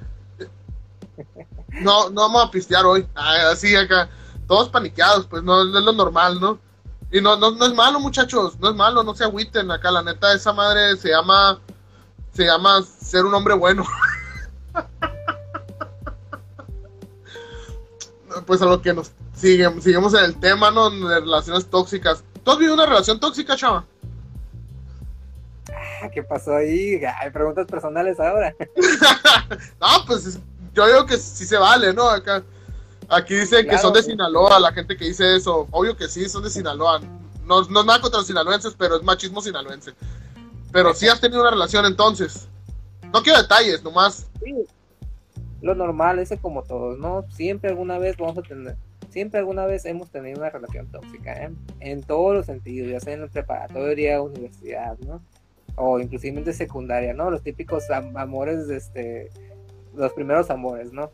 No, 1.69 2.09
no 2.09 2.21
vamos 2.21 2.43
a 2.45 2.51
pistear 2.51 2.85
hoy. 2.85 3.07
Así 3.15 3.75
acá, 3.75 4.09
todos 4.47 4.69
paniqueados, 4.69 5.27
pues 5.27 5.43
no, 5.43 5.61
es 5.61 5.83
lo 5.83 5.93
normal, 5.93 6.39
¿no? 6.39 6.59
Y 7.11 7.21
no, 7.21 7.37
no, 7.37 7.51
no 7.51 7.65
es 7.65 7.73
malo, 7.73 7.99
muchachos, 7.99 8.59
no 8.59 8.69
es 8.69 8.75
malo, 8.75 9.03
no 9.03 9.13
se 9.15 9.23
agüiten 9.23 9.69
acá, 9.71 9.91
la 9.91 10.01
neta, 10.01 10.33
esa 10.33 10.51
madre 10.51 10.97
se 10.97 11.09
llama, 11.09 11.59
se 12.33 12.45
llama 12.45 12.81
ser 12.81 13.25
un 13.25 13.33
hombre 13.35 13.53
bueno. 13.53 13.85
pues 18.45 18.61
a 18.61 18.65
lo 18.65 18.81
que 18.81 18.93
nos 18.93 19.11
siguen, 19.33 19.81
seguimos 19.81 20.13
en 20.15 20.25
el 20.25 20.39
tema, 20.39 20.71
¿no? 20.71 20.89
De 20.89 21.19
relaciones 21.19 21.69
tóxicas. 21.69 22.23
¿Tú 22.43 22.51
has 22.51 22.57
vivido 22.57 22.73
una 22.73 22.85
relación 22.85 23.19
tóxica, 23.19 23.55
chava? 23.55 23.85
¿qué 26.13 26.23
pasó 26.23 26.55
ahí? 26.55 27.01
Hay 27.19 27.29
preguntas 27.31 27.67
personales 27.67 28.19
ahora. 28.19 28.53
no, 29.81 29.87
pues 30.07 30.39
yo 30.73 30.87
digo 30.87 31.05
que 31.05 31.17
sí 31.17 31.45
se 31.45 31.57
vale, 31.57 31.93
¿no? 31.93 32.09
Acá, 32.09 32.43
aquí 33.09 33.35
dicen 33.35 33.67
que 33.67 33.77
son 33.77 33.93
de 33.93 34.03
Sinaloa, 34.03 34.59
la 34.59 34.73
gente 34.73 34.95
que 34.97 35.05
dice 35.05 35.35
eso. 35.35 35.67
Obvio 35.71 35.95
que 35.95 36.07
sí, 36.07 36.27
son 36.29 36.43
de 36.43 36.49
Sinaloa. 36.49 36.99
No, 37.43 37.61
no 37.63 37.79
es 37.79 37.85
nada 37.85 38.01
contra 38.01 38.19
los 38.19 38.27
sinaloenses, 38.27 38.75
pero 38.77 38.97
es 38.97 39.03
machismo 39.03 39.41
sinaloense. 39.41 39.93
Pero 40.71 40.93
sí 40.93 41.07
has 41.07 41.21
tenido 41.21 41.41
una 41.41 41.51
relación 41.51 41.85
entonces. 41.85 42.47
No 43.13 43.21
quiero 43.21 43.41
detalles, 43.41 43.83
nomás. 43.83 44.27
Sí. 44.43 44.53
Lo 45.61 45.73
normal, 45.73 46.19
ese 46.19 46.37
como 46.37 46.63
todos, 46.63 46.97
¿no? 46.97 47.25
Siempre 47.31 47.69
alguna 47.69 47.97
vez 47.97 48.17
vamos 48.17 48.37
a 48.37 48.41
tener 48.41 48.75
siempre 49.15 49.39
alguna 49.39 49.65
vez 49.65 49.85
hemos 49.85 50.09
tenido 50.09 50.39
una 50.39 50.49
relación 50.49 50.87
tóxica, 50.91 51.45
¿eh? 51.45 51.49
en 51.79 52.03
todos 52.03 52.35
los 52.35 52.45
sentidos, 52.47 52.91
ya 52.91 52.99
sea 52.99 53.13
en 53.13 53.29
preparatoria, 53.29 54.21
universidad, 54.21 54.97
¿no? 54.99 55.21
O 55.75 55.99
inclusive 55.99 56.41
de 56.41 56.53
secundaria, 56.53 57.13
¿no? 57.13 57.29
Los 57.29 57.41
típicos 57.41 57.83
amores, 57.89 58.69
este, 58.69 59.29
los 59.95 60.13
primeros 60.13 60.49
amores, 60.49 60.91
¿no? 60.93 61.11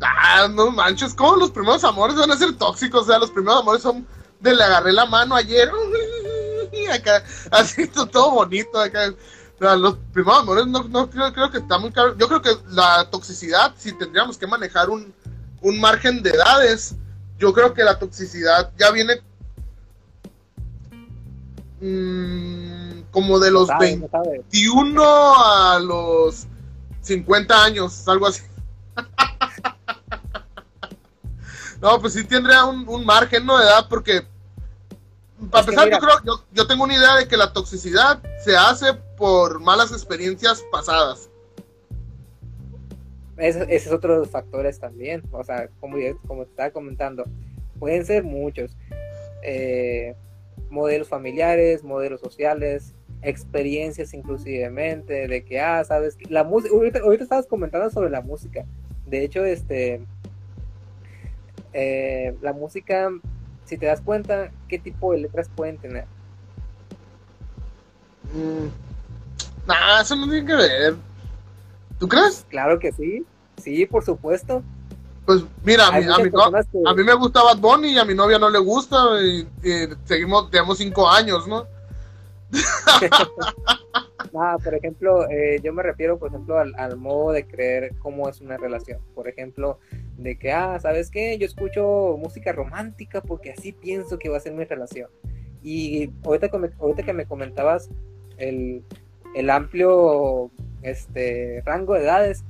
Ah, 0.00 0.48
no 0.50 0.70
manches, 0.70 1.14
¿cómo 1.14 1.36
los 1.36 1.50
primeros 1.50 1.84
amores 1.84 2.16
van 2.16 2.30
a 2.30 2.36
ser 2.36 2.52
tóxicos? 2.56 3.02
O 3.02 3.06
sea, 3.06 3.18
los 3.18 3.30
primeros 3.30 3.60
amores 3.60 3.82
son 3.82 4.06
de 4.40 4.54
le 4.54 4.62
agarré 4.62 4.92
la 4.92 5.06
mano 5.06 5.34
ayer, 5.34 5.70
acá, 6.92 7.24
así 7.50 7.86
todo 8.12 8.32
bonito, 8.32 8.78
acá. 8.78 9.12
los 9.58 9.96
primeros 10.12 10.40
amores 10.40 10.66
no, 10.66 10.82
no 10.84 11.08
creo, 11.08 11.32
creo, 11.32 11.50
que 11.50 11.58
está 11.58 11.78
muy 11.78 11.92
caro. 11.92 12.16
Yo 12.18 12.28
creo 12.28 12.42
que 12.42 12.50
la 12.70 13.08
toxicidad, 13.10 13.74
si 13.76 13.92
tendríamos 13.92 14.36
que 14.36 14.46
manejar 14.46 14.90
un, 14.90 15.14
un 15.62 15.80
margen 15.80 16.22
de 16.22 16.30
edades, 16.30 16.96
yo 17.38 17.52
creo 17.52 17.72
que 17.72 17.84
la 17.84 17.98
toxicidad 17.98 18.72
ya 18.76 18.90
viene 18.90 19.22
mmm, 21.80 22.73
como 23.14 23.38
de 23.38 23.52
los 23.52 23.68
21 23.78 25.00
a 25.00 25.78
los 25.78 26.48
50 27.00 27.64
años, 27.64 28.08
algo 28.08 28.26
así. 28.26 28.42
no, 31.80 32.00
pues 32.00 32.14
sí 32.14 32.24
tendría 32.24 32.64
un, 32.64 33.06
margen 33.06 33.46
¿no? 33.46 33.56
de 33.56 33.66
edad 33.66 33.86
porque, 33.88 34.26
para 35.48 35.64
empezar, 35.64 35.88
yo 35.88 35.98
creo, 36.00 36.44
yo, 36.50 36.66
tengo 36.66 36.82
una 36.82 36.96
idea 36.96 37.14
de 37.14 37.28
que 37.28 37.36
la 37.36 37.52
toxicidad 37.52 38.20
se 38.44 38.56
hace 38.56 38.94
por 39.16 39.60
malas 39.60 39.92
experiencias 39.92 40.64
pasadas. 40.72 41.30
Ese, 43.36 43.64
es 43.68 43.86
otro 43.92 44.14
de 44.14 44.18
los 44.20 44.30
factores 44.30 44.80
también, 44.80 45.22
o 45.30 45.44
sea, 45.44 45.68
como, 45.78 45.98
como 46.26 46.46
te 46.46 46.50
estaba 46.50 46.70
comentando, 46.72 47.26
pueden 47.78 48.04
ser 48.04 48.24
muchos. 48.24 48.72
Eh, 49.44 50.16
modelos 50.70 51.08
familiares, 51.08 51.84
modelos 51.84 52.20
sociales, 52.20 52.94
experiencias 53.24 54.14
inclusivemente, 54.14 55.26
de 55.26 55.44
que, 55.44 55.60
ah, 55.60 55.82
sabes, 55.84 56.16
la 56.28 56.44
música, 56.44 56.74
ahorita, 56.74 57.24
estabas 57.24 57.46
comentando 57.46 57.90
sobre 57.90 58.10
la 58.10 58.20
música, 58.20 58.64
de 59.06 59.24
hecho, 59.24 59.44
este, 59.44 60.04
eh, 61.72 62.36
la 62.40 62.52
música, 62.52 63.10
si 63.64 63.76
te 63.76 63.86
das 63.86 64.00
cuenta, 64.00 64.50
¿qué 64.68 64.78
tipo 64.78 65.12
de 65.12 65.18
letras 65.18 65.48
pueden 65.54 65.78
tener? 65.78 66.04
Mm, 68.32 68.68
eso 70.00 70.16
no 70.16 70.28
tiene 70.28 70.46
que 70.46 70.54
ver. 70.54 70.94
¿Tú 71.98 72.08
crees? 72.08 72.44
Claro 72.48 72.78
que 72.78 72.92
sí, 72.92 73.24
sí, 73.62 73.86
por 73.86 74.04
supuesto. 74.04 74.62
Pues 75.24 75.42
mira, 75.64 75.86
a 75.86 75.92
mí, 75.92 76.04
a, 76.06 76.94
mí 76.94 77.04
me 77.04 77.14
gusta 77.14 77.42
Bad 77.42 77.56
Bunny 77.56 77.92
y 77.92 77.98
a 77.98 78.04
mi 78.04 78.14
novia 78.14 78.38
no 78.38 78.50
le 78.50 78.58
gusta 78.58 78.96
y, 79.22 79.48
seguimos, 80.04 80.50
tenemos 80.50 80.76
cinco 80.76 81.08
años, 81.08 81.48
¿no? 81.48 81.66
Ah, 84.36 84.58
por 84.62 84.74
ejemplo, 84.74 85.28
eh, 85.30 85.60
yo 85.62 85.72
me 85.72 85.82
refiero, 85.82 86.18
por 86.18 86.30
ejemplo, 86.30 86.58
al, 86.58 86.96
modo 86.96 87.30
de 87.30 87.46
creer 87.46 87.92
cómo 88.00 88.28
es 88.28 88.40
una 88.40 88.56
relación. 88.56 88.98
Por 89.14 89.28
ejemplo, 89.28 89.78
de 90.16 90.36
que, 90.36 90.50
ah, 90.50 90.78
¿sabes 90.80 91.10
qué? 91.10 91.38
Yo 91.38 91.46
escucho 91.46 92.16
música 92.18 92.50
romántica 92.50 93.20
porque 93.20 93.52
así 93.52 93.70
pienso 93.72 94.18
que 94.18 94.28
va 94.28 94.38
a 94.38 94.40
ser 94.40 94.52
mi 94.54 94.64
relación. 94.64 95.08
Y 95.62 96.10
ahorita, 96.24 96.50
ahorita 96.80 97.02
que 97.04 97.12
me 97.12 97.26
comentabas 97.26 97.88
el, 98.36 98.82
el 99.36 99.50
amplio 99.50 100.50
este, 100.82 101.62
rango 101.64 101.94
de 101.94 102.02
edades, 102.02 102.44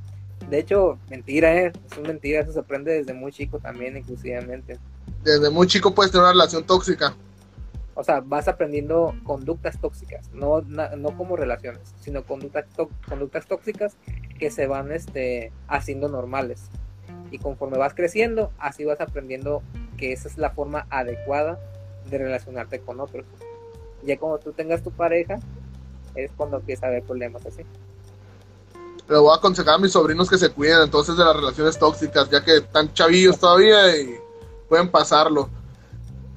de 0.49 0.59
hecho, 0.59 0.99
mentira, 1.11 1.55
¿eh? 1.55 1.73
es 1.91 1.99
una 1.99 2.09
mentira, 2.09 2.41
eso 2.41 2.53
se 2.53 2.61
aprende 2.61 2.93
desde 2.93 3.13
muy 3.13 3.33
chico 3.33 3.59
también, 3.59 3.97
inclusivamente. 3.97 4.79
Desde 5.23 5.51
muy 5.51 5.67
chico 5.67 5.95
puedes 5.95 6.13
tener 6.13 6.25
una 6.25 6.33
relación 6.33 6.65
tóxica. 6.65 7.15
O 7.95 8.03
sea, 8.03 8.21
vas 8.21 8.49
aprendiendo 8.49 9.15
conductas 9.25 9.81
tóxicas, 9.81 10.31
no, 10.33 10.63
no 10.63 11.17
como 11.17 11.37
relaciones, 11.37 11.95
sino 12.01 12.25
conductas, 12.25 12.67
conductas 13.09 13.47
tóxicas 13.47 13.97
que 14.39 14.51
se 14.51 14.67
van 14.67 14.91
este, 14.93 15.53
haciendo 15.69 16.09
normales. 16.09 16.69
Y 17.31 17.39
conforme 17.39 17.79
vas 17.79 17.95
creciendo, 17.95 18.51
así 18.59 18.85
vas 18.85 19.01
aprendiendo 19.01 19.63
que 19.97 20.13
esa 20.13 20.29
es 20.29 20.39
la 20.39 20.51
forma 20.51 20.87
adecuada 20.91 21.59
de 22.11 22.19
relacionarte 22.19 22.81
con 22.81 23.01
otros. 23.01 23.25
Ya 24.03 24.19
como 24.19 24.39
tú 24.39 24.53
tengas 24.53 24.83
tu 24.83 24.91
pareja, 24.91 25.39
es 26.15 26.31
cuando 26.37 26.59
empieza 26.59 26.87
a 26.87 26.89
haber 26.91 27.03
problemas 27.03 27.47
así. 27.47 27.63
Pero 29.07 29.23
voy 29.23 29.33
a 29.33 29.37
aconsejar 29.37 29.75
a 29.75 29.79
mis 29.79 29.93
sobrinos 29.93 30.31
que 30.31 30.39
se 30.39 30.51
cuiden 30.51 30.83
entonces 30.83 31.17
de 31.17 31.25
las 31.25 31.37
relaciones 31.37 31.79
tóxicas, 31.79 32.31
ya 32.31 32.43
que 32.43 32.57
están 32.59 32.93
chavillos 32.93 33.39
todavía 33.39 33.97
y 33.97 34.17
pueden 34.69 34.91
pasarlo. 34.91 35.49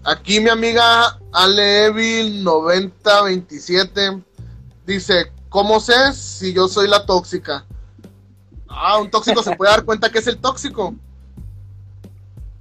Aquí 0.08 0.40
mi 0.40 0.50
amiga 0.50 1.20
Alevil 1.34 2.42
9027 2.42 4.24
dice, 4.86 5.34
¿cómo 5.50 5.82
sé 5.82 6.14
si 6.14 6.54
yo 6.54 6.70
soy 6.70 6.88
la 6.88 7.06
tóxica? 7.06 7.66
Ah, 8.70 9.00
un 9.02 9.12
tóxico 9.12 9.44
se 9.44 9.54
puede 9.58 9.72
dar 9.72 9.84
cuenta 9.84 10.10
que 10.10 10.20
es 10.20 10.28
el 10.28 10.38
tóxico. 10.38 10.96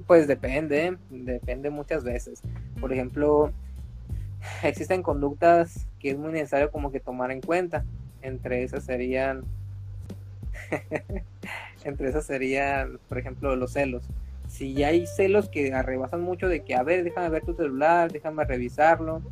Pues 0.09 0.27
depende, 0.27 0.99
depende 1.09 1.71
muchas 1.71 2.03
veces. 2.03 2.43
Por 2.81 2.93
ejemplo, 2.93 3.53
existen 4.65 5.05
conductas 5.05 5.87
que 6.01 6.11
es 6.11 6.19
muy 6.19 6.33
necesario 6.33 6.73
como 6.73 6.91
que 6.91 6.99
tomar 6.99 7.31
en 7.31 7.43
cuenta. 7.43 7.85
Entre 8.23 8.65
esas 8.65 8.83
serían, 8.83 9.45
entre 11.85 12.09
esas 12.09 12.27
serían, 12.27 12.99
por 13.09 13.19
ejemplo, 13.19 13.55
los 13.55 13.73
celos 13.73 14.03
si 14.49 14.83
hay 14.85 15.07
celos 15.07 15.49
que 15.49 15.73
arrebasan 15.73 16.23
mucho 16.23 16.49
de 16.49 16.65
que, 16.65 16.75
a 16.75 16.83
ver, 16.83 17.05
déjame 17.05 17.29
ver 17.29 17.45
tu 17.45 17.55
celular, 17.55 18.11
déjame 18.11 18.45
revisarlo, 18.45 19.23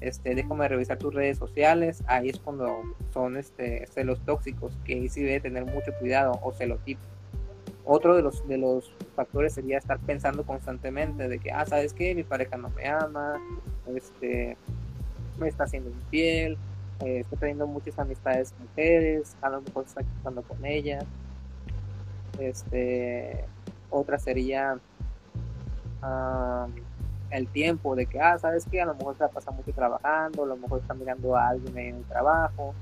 este, 0.00 0.34
déjame 0.34 0.68
revisar 0.68 0.98
tus 0.98 1.12
redes 1.12 1.38
sociales, 1.38 2.02
ahí 2.06 2.30
es 2.30 2.38
cuando 2.38 2.82
son 3.12 3.36
este, 3.36 3.86
celos 3.88 4.20
tóxicos, 4.24 4.72
que 4.84 4.94
ahí 4.94 5.08
sí 5.08 5.22
debe 5.22 5.40
tener 5.40 5.64
mucho 5.66 5.92
cuidado, 5.98 6.38
o 6.42 6.52
celotipo. 6.52 7.02
Otro 7.84 8.14
de 8.14 8.22
los, 8.22 8.46
de 8.46 8.56
los 8.56 8.92
factores 9.16 9.54
sería 9.54 9.78
estar 9.78 9.98
pensando 9.98 10.44
constantemente 10.44 11.28
de 11.28 11.38
que, 11.38 11.50
ah, 11.50 11.66
¿sabes 11.66 11.92
qué? 11.92 12.14
Mi 12.14 12.22
pareja 12.22 12.56
no 12.56 12.70
me 12.70 12.86
ama, 12.86 13.40
este, 13.94 14.56
me 15.38 15.48
está 15.48 15.64
haciendo 15.64 15.90
infiel, 15.90 16.56
eh, 17.00 17.20
estoy 17.20 17.38
teniendo 17.38 17.66
muchas 17.66 17.98
amistades 17.98 18.54
mujeres, 18.58 19.36
a 19.42 19.50
lo 19.50 19.62
mejor 19.62 19.84
está 19.86 20.02
con 20.22 20.64
ellas, 20.64 21.04
este, 22.38 23.44
otra 23.90 24.18
sería 24.18 24.78
el 27.30 27.46
tiempo 27.48 27.94
de 27.94 28.06
que, 28.06 28.20
ah, 28.20 28.38
sabes 28.38 28.64
que 28.66 28.80
a 28.80 28.86
lo 28.86 28.94
mejor 28.94 29.16
se 29.16 29.28
pasa 29.28 29.50
mucho 29.50 29.72
trabajando, 29.72 30.44
a 30.44 30.46
lo 30.46 30.56
mejor 30.56 30.80
está 30.80 30.94
mirando 30.94 31.36
a 31.36 31.48
alguien 31.48 31.78
en 31.78 31.96
el 31.96 32.04
trabajo, 32.04 32.74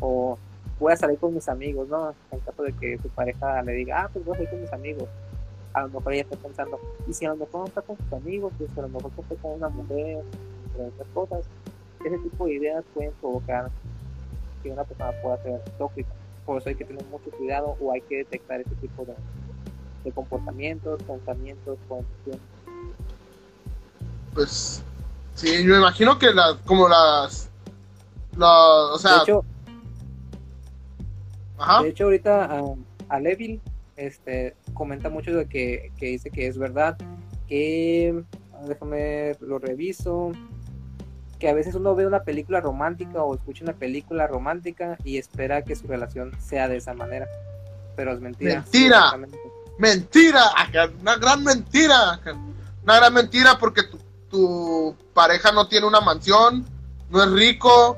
o 0.00 0.38
voy 0.78 0.92
a 0.92 0.96
salir 0.96 1.18
con 1.18 1.34
mis 1.34 1.48
amigos, 1.48 1.88
¿no? 1.88 2.14
En 2.30 2.40
caso 2.40 2.62
de 2.62 2.72
que 2.74 2.98
su 2.98 3.08
pareja 3.08 3.62
le 3.62 3.72
diga, 3.72 4.02
ah, 4.02 4.10
pues 4.12 4.24
voy 4.24 4.34
a 4.34 4.36
salir 4.36 4.50
con 4.50 4.60
mis 4.60 4.72
amigos. 4.72 5.08
A 5.72 5.82
lo 5.82 5.88
mejor 5.88 6.12
ella 6.12 6.22
está 6.22 6.36
pensando, 6.36 6.80
y 7.06 7.12
si 7.12 7.24
a 7.24 7.30
lo 7.30 7.36
mejor 7.36 7.60
no 7.60 7.66
está 7.66 7.82
con 7.82 7.96
sus 7.96 8.12
amigos, 8.12 8.52
pues 8.58 8.70
a 8.76 8.82
lo 8.82 8.88
mejor 8.88 9.10
está 9.18 9.34
con 9.36 9.52
una 9.52 9.68
mujer, 9.68 10.24
entre 10.66 10.86
otras 10.86 11.08
cosas. 11.14 11.46
Ese 12.04 12.18
tipo 12.18 12.46
de 12.46 12.54
ideas 12.54 12.84
pueden 12.94 13.12
provocar 13.20 13.70
que 14.62 14.70
una 14.70 14.84
persona 14.84 15.12
pueda 15.22 15.42
ser 15.42 15.60
tóxica. 15.78 16.10
Por 16.44 16.58
eso 16.58 16.68
hay 16.68 16.76
que 16.76 16.84
tener 16.84 17.04
mucho 17.06 17.30
cuidado 17.30 17.76
o 17.80 17.92
hay 17.92 18.00
que 18.02 18.18
detectar 18.18 18.60
ese 18.60 18.74
tipo 18.76 19.04
de, 19.04 19.14
de 20.06 20.12
comportamientos, 20.12 21.02
pensamientos, 21.02 21.78
condiciones. 21.88 22.40
Pues 24.32 24.82
sí, 25.34 25.64
yo 25.64 25.76
imagino 25.76 26.18
que 26.18 26.32
las, 26.32 26.54
como 26.64 26.88
las, 26.88 27.50
o 28.38 28.98
sea, 28.98 29.16
de 29.16 29.22
hecho, 29.22 29.44
De 31.82 31.88
hecho 31.88 32.04
ahorita 32.04 32.62
a, 33.08 33.20
Levil 33.20 33.60
este 33.96 34.54
comenta 34.74 35.10
mucho 35.10 35.34
de 35.34 35.46
que, 35.46 35.90
que 35.96 36.06
dice 36.06 36.30
que 36.30 36.46
es 36.46 36.56
verdad 36.56 36.96
que 37.48 38.22
déjame 38.68 39.36
lo 39.40 39.58
reviso 39.58 40.32
que 41.38 41.48
a 41.48 41.54
veces 41.54 41.74
uno 41.74 41.94
ve 41.94 42.06
una 42.06 42.22
película 42.22 42.60
romántica 42.60 43.22
o 43.22 43.34
escucha 43.34 43.64
una 43.64 43.72
película 43.72 44.26
romántica 44.26 44.98
y 45.02 45.16
espera 45.18 45.62
que 45.62 45.74
su 45.76 45.86
relación 45.86 46.32
sea 46.40 46.68
de 46.68 46.76
esa 46.76 46.94
manera 46.94 47.26
pero 47.96 48.12
es 48.12 48.20
mentira. 48.20 48.60
Mentira 48.60 49.18
mentira, 49.78 50.42
una 51.00 51.16
gran 51.16 51.42
mentira, 51.44 52.20
una 52.82 52.96
gran 52.96 53.14
mentira 53.14 53.58
porque 53.58 53.82
tu, 54.30 54.96
pareja 55.14 55.52
no 55.52 55.66
tiene 55.66 55.86
una 55.86 56.00
mansión, 56.00 56.66
no 57.08 57.22
es 57.22 57.30
rico 57.30 57.96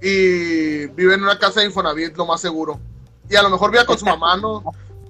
y 0.00 0.86
vive 0.86 1.14
en 1.14 1.22
una 1.22 1.38
casa 1.38 1.60
de 1.60 1.66
Infonavit, 1.66 2.16
lo 2.16 2.24
más 2.26 2.40
seguro. 2.40 2.80
Y 3.28 3.36
a 3.36 3.42
lo 3.42 3.50
mejor 3.50 3.70
vive 3.70 3.84
con 3.84 3.98
su 3.98 4.06
mamá, 4.06 4.38
¿no? 4.38 4.64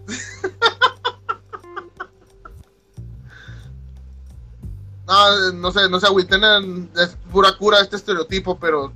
no, 5.07 5.53
no 5.53 5.70
sé, 5.70 5.89
no 5.89 6.01
sé, 6.01 6.07
agüiten, 6.07 6.91
es 6.97 7.16
pura 7.31 7.57
cura 7.57 7.81
este 7.81 7.95
estereotipo, 7.97 8.59
pero 8.59 8.93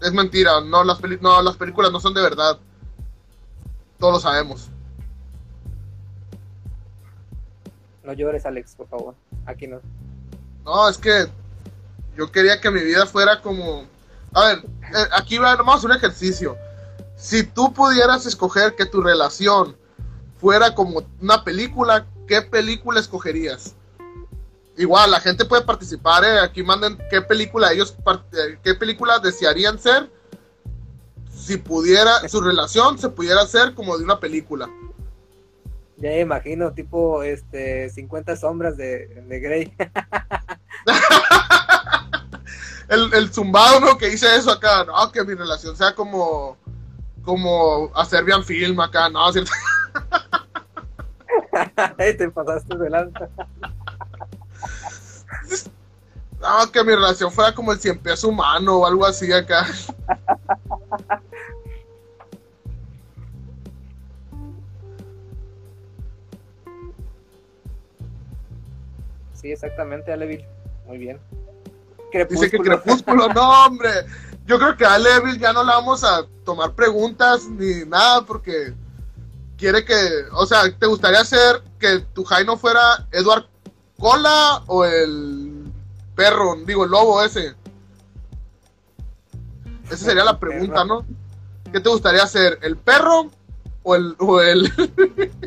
es 0.00 0.12
mentira, 0.12 0.60
no, 0.60 0.84
las 0.84 0.98
películas 0.98 1.92
no 1.92 2.00
son 2.00 2.14
de 2.14 2.22
verdad. 2.22 2.58
Todos 3.98 4.14
lo 4.14 4.20
sabemos. 4.20 4.71
No 8.04 8.12
llores, 8.12 8.46
Alex, 8.46 8.74
por 8.74 8.88
favor. 8.88 9.14
Aquí 9.46 9.66
no. 9.66 9.80
No, 10.64 10.88
es 10.88 10.98
que 10.98 11.26
yo 12.16 12.30
quería 12.30 12.60
que 12.60 12.70
mi 12.70 12.82
vida 12.82 13.06
fuera 13.06 13.40
como... 13.40 13.84
A 14.32 14.46
ver, 14.46 14.58
eh, 14.58 15.08
aquí 15.12 15.38
vamos 15.38 15.82
a 15.82 15.86
un 15.86 15.92
ejercicio. 15.92 16.56
Si 17.16 17.44
tú 17.44 17.72
pudieras 17.72 18.26
escoger 18.26 18.74
que 18.74 18.86
tu 18.86 19.02
relación 19.02 19.76
fuera 20.40 20.74
como 20.74 21.02
una 21.20 21.44
película, 21.44 22.06
¿qué 22.26 22.42
película 22.42 23.00
escogerías? 23.00 23.74
Igual, 24.76 25.10
la 25.10 25.20
gente 25.20 25.44
puede 25.44 25.62
participar, 25.62 26.24
¿eh? 26.24 26.40
aquí 26.40 26.62
manden 26.62 26.98
qué 27.10 27.20
película 27.20 27.72
ellos, 27.72 27.94
eh, 28.32 28.58
qué 28.62 28.74
película 28.74 29.18
desearían 29.18 29.78
ser 29.78 30.10
si 31.34 31.56
pudiera, 31.56 32.28
su 32.28 32.40
relación 32.40 32.98
se 32.98 33.08
pudiera 33.08 33.42
hacer 33.42 33.74
como 33.74 33.98
de 33.98 34.04
una 34.04 34.20
película. 34.20 34.70
Ya 36.02 36.10
me 36.10 36.20
imagino, 36.20 36.72
tipo, 36.72 37.22
este, 37.22 37.88
50 37.88 38.34
sombras 38.34 38.76
de, 38.76 39.06
de 39.06 39.38
Grey. 39.38 39.72
el, 42.88 43.14
el 43.14 43.32
zumbado, 43.32 43.78
¿no? 43.78 43.96
Que 43.96 44.08
dice 44.08 44.34
eso 44.34 44.50
acá, 44.50 44.84
no, 44.84 45.12
que 45.12 45.22
mi 45.22 45.34
relación 45.34 45.76
sea 45.76 45.94
como, 45.94 46.56
como 47.22 47.92
a 47.94 48.04
Serbian 48.04 48.42
Film 48.42 48.80
acá, 48.80 49.08
no, 49.10 49.32
¿cierto? 49.32 49.52
te 51.96 52.30
pasaste 52.30 52.78
de 52.78 52.90
lanza. 52.90 53.28
no, 56.40 56.72
que 56.72 56.82
mi 56.82 56.96
relación 56.96 57.30
fuera 57.30 57.54
como 57.54 57.70
el 57.70 57.78
cien 57.78 58.00
pies 58.00 58.24
humano 58.24 58.78
o 58.78 58.86
algo 58.86 59.06
así 59.06 59.32
acá. 59.32 59.68
Sí, 69.42 69.52
exactamente, 69.52 70.12
Alevil. 70.12 70.46
Muy 70.86 70.98
bien. 70.98 71.20
Dice 72.28 72.50
que 72.50 72.58
Crepúsculo, 72.58 73.28
no, 73.28 73.66
hombre. 73.66 73.90
Yo 74.46 74.58
creo 74.58 74.76
que 74.76 74.84
a 74.84 74.94
Alevil 74.94 75.38
ya 75.38 75.52
no 75.52 75.64
le 75.64 75.72
vamos 75.72 76.04
a 76.04 76.26
tomar 76.44 76.74
preguntas 76.74 77.48
ni 77.48 77.84
nada 77.86 78.22
porque 78.22 78.74
quiere 79.56 79.84
que, 79.84 79.94
o 80.32 80.44
sea, 80.44 80.62
¿te 80.76 80.86
gustaría 80.86 81.24
ser 81.24 81.62
que 81.78 82.00
tu 82.12 82.24
Jaino 82.24 82.56
fuera 82.56 83.06
Edward 83.12 83.46
Cola 83.98 84.62
o 84.66 84.84
el 84.84 85.72
perro, 86.14 86.56
digo, 86.66 86.84
el 86.84 86.90
lobo 86.90 87.22
ese? 87.22 87.54
Esa 89.86 90.04
sería 90.04 90.24
la 90.24 90.38
pregunta, 90.38 90.84
¿no? 90.84 91.04
¿Qué 91.72 91.80
te 91.80 91.88
gustaría 91.88 92.26
ser? 92.26 92.58
¿El 92.62 92.76
perro 92.76 93.30
o 93.82 93.94
el, 93.94 94.16
o 94.18 94.40
el, 94.40 94.72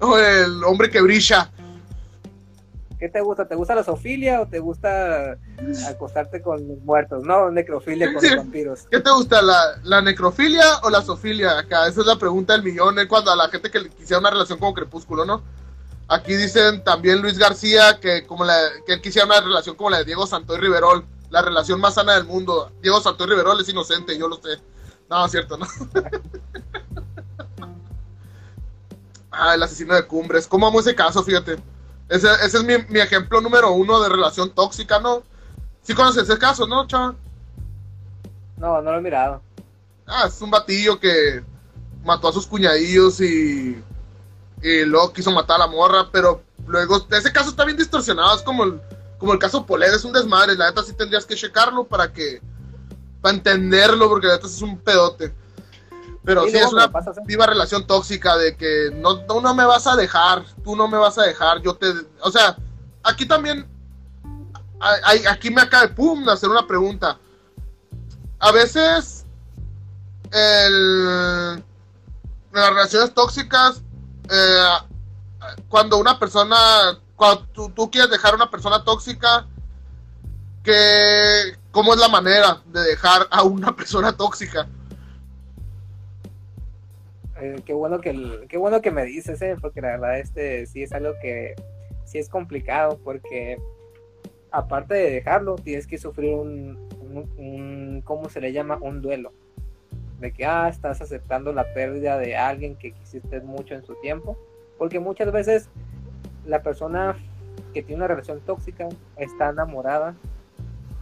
o 0.00 0.18
el 0.18 0.64
hombre 0.64 0.90
que 0.90 1.00
brilla. 1.00 1.50
¿Qué 2.98 3.08
te 3.08 3.20
gusta? 3.20 3.46
¿Te 3.46 3.54
gusta 3.54 3.74
la 3.74 3.84
zoofilia 3.84 4.40
o 4.40 4.48
te 4.48 4.58
gusta 4.58 5.36
acostarte 5.88 6.40
con 6.40 6.66
los 6.66 6.78
muertos? 6.78 7.24
No, 7.24 7.50
necrofilia 7.50 8.12
con 8.12 8.22
los 8.22 8.36
vampiros. 8.36 8.86
¿Qué 8.90 9.00
te 9.00 9.10
gusta, 9.10 9.42
la, 9.42 9.78
la 9.82 10.00
necrofilia 10.00 10.78
o 10.82 10.90
la 10.90 11.02
zoofilia? 11.02 11.58
Acá, 11.58 11.88
esa 11.88 12.00
es 12.00 12.06
la 12.06 12.16
pregunta 12.16 12.52
del 12.52 12.62
millón, 12.62 12.98
¿eh? 12.98 13.08
cuando 13.08 13.32
a 13.32 13.36
la 13.36 13.48
gente 13.48 13.70
que 13.70 13.80
le 13.80 13.90
quisiera 13.90 14.20
una 14.20 14.30
relación 14.30 14.58
como 14.58 14.74
crepúsculo, 14.74 15.24
¿no? 15.24 15.42
Aquí 16.08 16.34
dicen 16.34 16.84
también 16.84 17.22
Luis 17.22 17.38
García 17.38 17.98
que 17.98 18.26
como 18.26 18.44
la, 18.44 18.56
que 18.86 18.94
él 18.94 19.00
quisiera 19.00 19.26
una 19.26 19.40
relación 19.40 19.74
como 19.74 19.90
la 19.90 19.98
de 19.98 20.04
Diego 20.04 20.26
Santoy 20.26 20.58
Riverol, 20.58 21.04
la 21.30 21.42
relación 21.42 21.80
más 21.80 21.94
sana 21.94 22.14
del 22.14 22.24
mundo. 22.24 22.70
Diego 22.82 23.00
Santoy 23.00 23.26
Riverol 23.26 23.60
es 23.60 23.68
inocente, 23.68 24.16
yo 24.18 24.28
lo 24.28 24.36
sé. 24.36 24.60
No, 25.08 25.24
es 25.24 25.32
cierto, 25.32 25.56
¿no? 25.56 25.66
ah, 29.30 29.54
el 29.54 29.62
asesino 29.62 29.94
de 29.94 30.06
cumbres. 30.06 30.46
¿Cómo 30.46 30.66
amo 30.66 30.80
ese 30.80 30.94
caso? 30.94 31.22
Fíjate. 31.22 31.56
Ese, 32.08 32.28
ese 32.44 32.58
es 32.58 32.64
mi, 32.64 32.74
mi, 32.88 33.00
ejemplo 33.00 33.40
número 33.40 33.72
uno 33.72 34.00
de 34.02 34.08
relación 34.08 34.50
tóxica, 34.50 34.98
¿no? 34.98 35.22
¿Sí 35.82 35.94
conoces 35.94 36.24
ese 36.24 36.38
caso, 36.38 36.66
no, 36.66 36.86
chaval? 36.86 37.16
No, 38.56 38.80
no 38.82 38.92
lo 38.92 38.98
he 38.98 39.02
mirado. 39.02 39.42
Ah, 40.06 40.24
es 40.26 40.40
un 40.40 40.50
batillo 40.50 41.00
que 41.00 41.42
mató 42.04 42.28
a 42.28 42.32
sus 42.32 42.46
cuñadillos 42.46 43.20
y, 43.20 43.82
y 44.62 44.84
luego 44.84 45.12
quiso 45.12 45.30
matar 45.30 45.56
a 45.56 45.66
la 45.66 45.66
morra, 45.66 46.08
pero 46.12 46.42
luego, 46.66 47.06
ese 47.10 47.32
caso 47.32 47.50
está 47.50 47.64
bien 47.64 47.76
distorsionado, 47.76 48.36
es 48.36 48.42
como 48.42 48.64
el, 48.64 48.80
como 49.18 49.32
el 49.32 49.38
caso 49.38 49.64
Poled, 49.64 49.92
es 49.92 50.04
un 50.04 50.12
desmadre, 50.12 50.56
la 50.56 50.68
neta 50.68 50.82
sí 50.82 50.92
tendrías 50.92 51.24
que 51.24 51.34
checarlo 51.34 51.84
para 51.84 52.12
que, 52.12 52.40
para 53.22 53.34
entenderlo, 53.34 54.08
porque 54.08 54.26
la 54.26 54.34
neta 54.34 54.46
es 54.46 54.60
un 54.60 54.78
pedote. 54.78 55.32
Pero 56.24 56.44
sí, 56.44 56.52
sí 56.52 56.56
es 56.56 56.72
una 56.72 56.90
viva 57.26 57.46
relación 57.46 57.86
tóxica 57.86 58.36
de 58.36 58.56
que 58.56 58.90
no, 58.94 59.20
tú 59.26 59.40
no 59.40 59.54
me 59.54 59.64
vas 59.64 59.86
a 59.86 59.94
dejar, 59.94 60.44
tú 60.62 60.74
no 60.74 60.88
me 60.88 60.96
vas 60.96 61.18
a 61.18 61.22
dejar, 61.22 61.60
yo 61.60 61.74
te... 61.74 61.92
O 62.22 62.30
sea, 62.30 62.56
aquí 63.02 63.26
también, 63.26 63.68
hay, 64.80 65.26
aquí 65.26 65.50
me 65.50 65.60
acaba 65.60 65.86
de, 65.86 65.94
pum, 65.94 66.26
hacer 66.28 66.48
una 66.48 66.66
pregunta. 66.66 67.18
A 68.38 68.52
veces, 68.52 69.26
el, 70.32 71.56
las 72.52 72.70
relaciones 72.70 73.12
tóxicas, 73.12 73.82
eh, 74.30 74.68
cuando 75.68 75.98
una 75.98 76.18
persona, 76.18 76.56
cuando 77.16 77.44
tú, 77.52 77.68
tú, 77.70 77.90
quieres 77.90 78.10
dejar 78.10 78.32
a 78.32 78.36
una 78.36 78.50
persona 78.50 78.82
tóxica, 78.82 79.46
que, 80.62 81.58
¿cómo 81.70 81.92
es 81.92 82.00
la 82.00 82.08
manera 82.08 82.62
de 82.66 82.80
dejar 82.80 83.28
a 83.30 83.42
una 83.42 83.76
persona 83.76 84.16
tóxica? 84.16 84.66
Eh, 87.44 87.56
qué 87.66 87.74
bueno 87.74 88.00
que 88.00 88.46
qué 88.48 88.56
bueno 88.56 88.80
que 88.80 88.90
me 88.90 89.04
dices, 89.04 89.42
eh, 89.42 89.56
porque 89.60 89.82
la 89.82 89.88
verdad 89.88 90.18
este 90.18 90.64
sí 90.64 90.82
es 90.82 90.92
algo 90.92 91.12
que 91.20 91.54
sí 92.06 92.16
es 92.16 92.30
complicado 92.30 92.98
porque 93.04 93.58
aparte 94.50 94.94
de 94.94 95.10
dejarlo 95.10 95.56
tienes 95.56 95.86
que 95.86 95.98
sufrir 95.98 96.34
un, 96.34 96.88
un, 97.00 97.30
un 97.36 98.02
¿cómo 98.02 98.30
se 98.30 98.40
le 98.40 98.52
llama? 98.54 98.78
Un 98.80 99.02
duelo. 99.02 99.32
De 100.20 100.32
que 100.32 100.46
ah, 100.46 100.68
estás 100.70 101.02
aceptando 101.02 101.52
la 101.52 101.74
pérdida 101.74 102.16
de 102.16 102.34
alguien 102.34 102.76
que 102.76 102.92
quisiste 102.92 103.42
mucho 103.42 103.74
en 103.74 103.84
su 103.84 103.94
tiempo, 103.96 104.38
porque 104.78 104.98
muchas 104.98 105.30
veces 105.30 105.68
la 106.46 106.62
persona 106.62 107.14
que 107.74 107.82
tiene 107.82 107.96
una 107.96 108.08
relación 108.08 108.40
tóxica 108.40 108.88
está 109.18 109.50
enamorada 109.50 110.14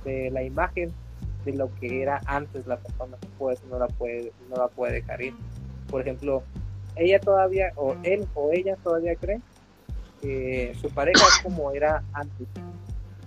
de 0.05 0.29
la 0.33 0.43
imagen 0.43 0.93
de 1.45 1.53
lo 1.53 1.73
que 1.77 2.03
era 2.03 2.21
antes 2.27 2.67
la 2.67 2.79
persona, 2.79 3.17
pues 3.39 3.63
no 3.71 3.79
la 3.79 3.87
puede 3.87 4.33
no 4.51 4.57
la 4.57 4.67
puede 4.67 4.95
dejar 4.95 5.23
ir 5.23 5.35
por 5.93 6.01
ejemplo, 6.01 6.43
ella 6.97 7.21
todavía, 7.21 7.73
o 7.77 7.95
él 8.03 8.27
o 8.35 8.51
ella 8.51 8.77
todavía 8.83 9.15
cree 9.15 9.41
que 10.23 10.75
su 10.81 10.89
pareja 10.89 11.23
es 11.23 11.43
como 11.43 11.71
era 11.71 12.03
antes 12.15 12.49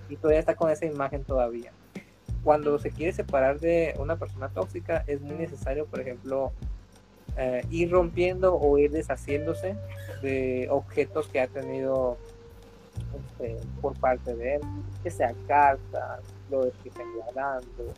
y 0.10 0.16
todavía 0.16 0.40
está 0.40 0.56
con 0.56 0.72
esa 0.72 0.86
imagen 0.88 1.24
todavía. 1.24 1.72
Cuando 2.44 2.80
se 2.80 2.90
quiere 2.90 3.14
separar 3.14 3.60
de 3.60 3.94
una 4.00 4.18
persona 4.18 4.50
tóxica 4.50 5.04
es 5.06 5.22
muy 5.22 5.36
necesario, 5.36 5.86
por 5.86 6.00
ejemplo, 6.00 6.52
eh, 7.38 7.64
ir 7.70 7.92
rompiendo 7.92 8.56
o 8.56 8.78
ir 8.80 8.92
deshaciéndose 8.92 9.76
de 10.24 10.68
objetos 10.72 11.28
que 11.28 11.42
ha 11.42 11.48
tenido 11.48 12.18
este, 13.16 13.58
por 13.80 13.96
parte 14.00 14.36
de 14.36 14.56
él, 14.56 14.62
que 15.04 15.12
sea 15.12 15.36
cartas, 15.48 16.22
lo 16.50 16.62
que 16.82 16.90
estén 16.90 17.14
guardando, 17.14 17.94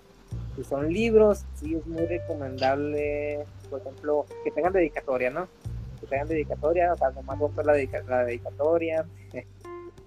si 0.58 0.64
son 0.64 0.92
libros, 0.92 1.46
sí 1.54 1.76
es 1.76 1.86
muy 1.86 2.04
recomendable, 2.08 3.46
por 3.70 3.80
ejemplo, 3.80 4.26
que 4.44 4.50
tengan 4.50 4.74
dedicatoria, 4.74 5.30
¿no? 5.30 5.48
Que 6.02 6.08
tengan 6.08 6.28
dedicatoria, 6.28 6.94
o 6.94 6.98
sea, 6.98 7.12
nomás 7.12 7.38
romper 7.38 7.66
la, 7.66 7.74
dedica 7.74 8.02
la 8.08 8.26
dedicatoria, 8.26 9.06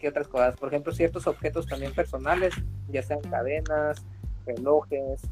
¿qué 0.01 0.09
otras 0.09 0.27
cosas? 0.27 0.57
Por 0.57 0.69
ejemplo, 0.69 0.93
ciertos 0.93 1.29
objetos 1.29 1.69
también 1.69 1.95
personales, 1.95 2.53
ya 2.89 3.01
sean 3.03 3.21
cadenas, 3.21 4.05
relojes, 4.45 5.23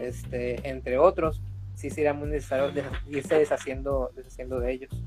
este, 0.00 0.66
entre 0.66 0.96
otros, 0.96 1.42
sí 1.74 1.90
sería 1.90 2.14
muy 2.14 2.28
necesario 2.28 2.72
irse 3.06 3.38
deshaciendo, 3.38 4.12
deshaciendo 4.16 4.60
de 4.60 4.72
ellos. 4.72 5.02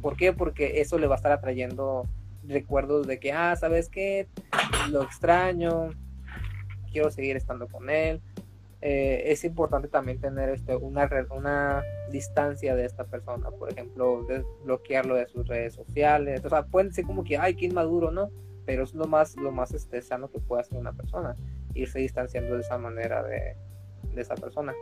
¿Por 0.00 0.16
qué? 0.16 0.32
Porque 0.32 0.80
eso 0.80 0.98
le 0.98 1.08
va 1.08 1.16
a 1.16 1.16
estar 1.16 1.32
atrayendo 1.32 2.06
recuerdos 2.46 3.08
de 3.08 3.18
que, 3.18 3.32
ah, 3.32 3.56
¿sabes 3.56 3.88
qué? 3.88 4.28
Lo 4.90 5.02
extraño, 5.02 5.90
quiero 6.90 7.10
seguir 7.10 7.36
estando 7.36 7.68
con 7.68 7.90
él. 7.90 8.20
Eh, 8.82 9.24
es 9.26 9.44
importante 9.44 9.88
también 9.88 10.20
tener 10.20 10.48
este, 10.48 10.74
una, 10.74 11.08
una 11.30 11.82
distancia 12.10 12.74
de 12.74 12.86
esta 12.86 13.04
persona, 13.04 13.50
por 13.50 13.70
ejemplo, 13.70 14.26
bloquearlo 14.64 15.16
de 15.16 15.26
sus 15.28 15.46
redes 15.46 15.74
sociales. 15.74 16.44
O 16.44 16.48
sea, 16.48 16.64
pueden 16.64 16.92
ser 16.92 17.04
como 17.04 17.22
que, 17.22 17.36
ay, 17.36 17.54
qué 17.54 17.66
inmaduro, 17.66 18.10
¿no? 18.10 18.30
Pero 18.64 18.84
es 18.84 18.94
lo 18.94 19.06
más, 19.06 19.36
lo 19.36 19.52
más 19.52 19.72
este, 19.72 20.00
sano 20.00 20.30
que 20.30 20.38
puede 20.38 20.62
hacer 20.62 20.78
una 20.78 20.92
persona, 20.92 21.36
irse 21.74 21.98
distanciando 21.98 22.54
de 22.54 22.62
esa 22.62 22.78
manera 22.78 23.22
de, 23.22 23.56
esa 24.16 24.34
persona. 24.34 24.74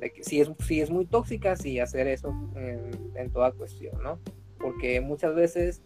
De 0.00 0.12
que 0.12 0.24
si 0.24 0.40
es, 0.40 0.50
si 0.60 0.80
es 0.80 0.90
muy 0.90 1.06
tóxica, 1.06 1.56
sí 1.56 1.78
hacer 1.78 2.06
eso 2.06 2.34
en, 2.54 2.90
en 3.14 3.30
toda 3.30 3.52
cuestión, 3.52 4.02
¿no? 4.02 4.18
Porque 4.58 5.00
muchas 5.02 5.34
veces 5.34 5.82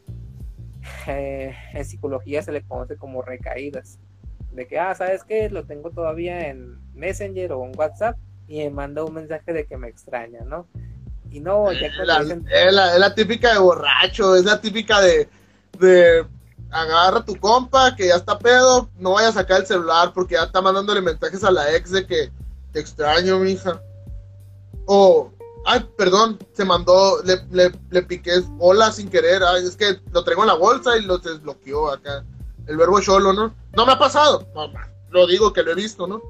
eh, 1.09 1.55
en 1.73 1.85
psicología 1.85 2.43
se 2.43 2.53
le 2.53 2.63
conoce 2.63 2.97
como 2.97 3.23
recaídas 3.23 3.99
de 4.53 4.67
que, 4.67 4.79
ah, 4.79 4.95
¿sabes 4.95 5.25
qué? 5.25 5.49
Lo 5.49 5.65
tengo 5.65 5.91
todavía 5.91 6.49
en 6.49 6.79
Messenger 6.95 7.53
o 7.53 7.65
en 7.65 7.79
WhatsApp 7.79 8.17
y 8.49 8.59
me 8.59 8.71
manda 8.71 9.05
un 9.05 9.15
mensaje 9.15 9.53
de 9.53 9.67
que 9.67 9.77
me 9.77 9.89
extraña, 9.89 10.41
¿no? 10.45 10.67
Y 11.31 11.39
no, 11.39 11.73
ya 11.73 11.89
la, 12.05 12.21
es, 12.21 12.73
la, 12.73 12.95
es, 12.95 12.99
la, 12.99 13.15
típica 13.15 13.53
de 13.53 13.61
borracho, 13.61 14.35
es 14.35 14.45
la 14.45 14.61
típica 14.61 15.01
de, 15.01 15.29
de 15.79 16.27
agarra 16.71 17.25
tu 17.25 17.37
compa 17.37 17.95
que 17.95 18.09
ya 18.09 18.17
está 18.17 18.37
pedo, 18.37 18.91
no 18.99 19.13
vaya 19.13 19.29
a 19.29 19.33
sacar 19.33 19.61
el 19.61 19.67
celular 19.67 20.13
porque 20.13 20.35
ya 20.35 20.45
está 20.45 20.61
mandándole 20.61 21.01
mensajes 21.01 21.45
a 21.45 21.53
la 21.53 21.73
ex 21.77 21.93
de 21.93 22.05
que 22.05 22.33
te 22.73 22.81
extraño, 22.81 23.39
mija. 23.39 23.81
O, 24.87 25.31
ay, 25.67 25.89
perdón, 25.97 26.37
se 26.53 26.65
mandó, 26.65 27.23
le, 27.23 27.37
le, 27.53 27.73
le 27.91 28.03
piqué 28.03 28.43
hola 28.59 28.91
sin 28.91 29.09
querer, 29.09 29.45
ay, 29.45 29.65
es 29.65 29.77
que 29.77 30.01
lo 30.11 30.25
traigo 30.25 30.43
en 30.43 30.49
la 30.49 30.55
bolsa 30.55 30.99
y 30.99 31.03
lo 31.03 31.19
desbloqueó 31.19 31.93
acá 31.93 32.25
el 32.67 32.77
verbo 32.77 33.01
cholo, 33.01 33.33
¿no? 33.33 33.55
No 33.77 33.87
me 33.87 33.93
ha 33.93 33.99
pasado, 33.99 34.47
lo 35.11 35.27
digo 35.27 35.53
que 35.53 35.63
lo 35.63 35.73
he 35.73 35.75
visto, 35.75 36.07
¿no? 36.07 36.21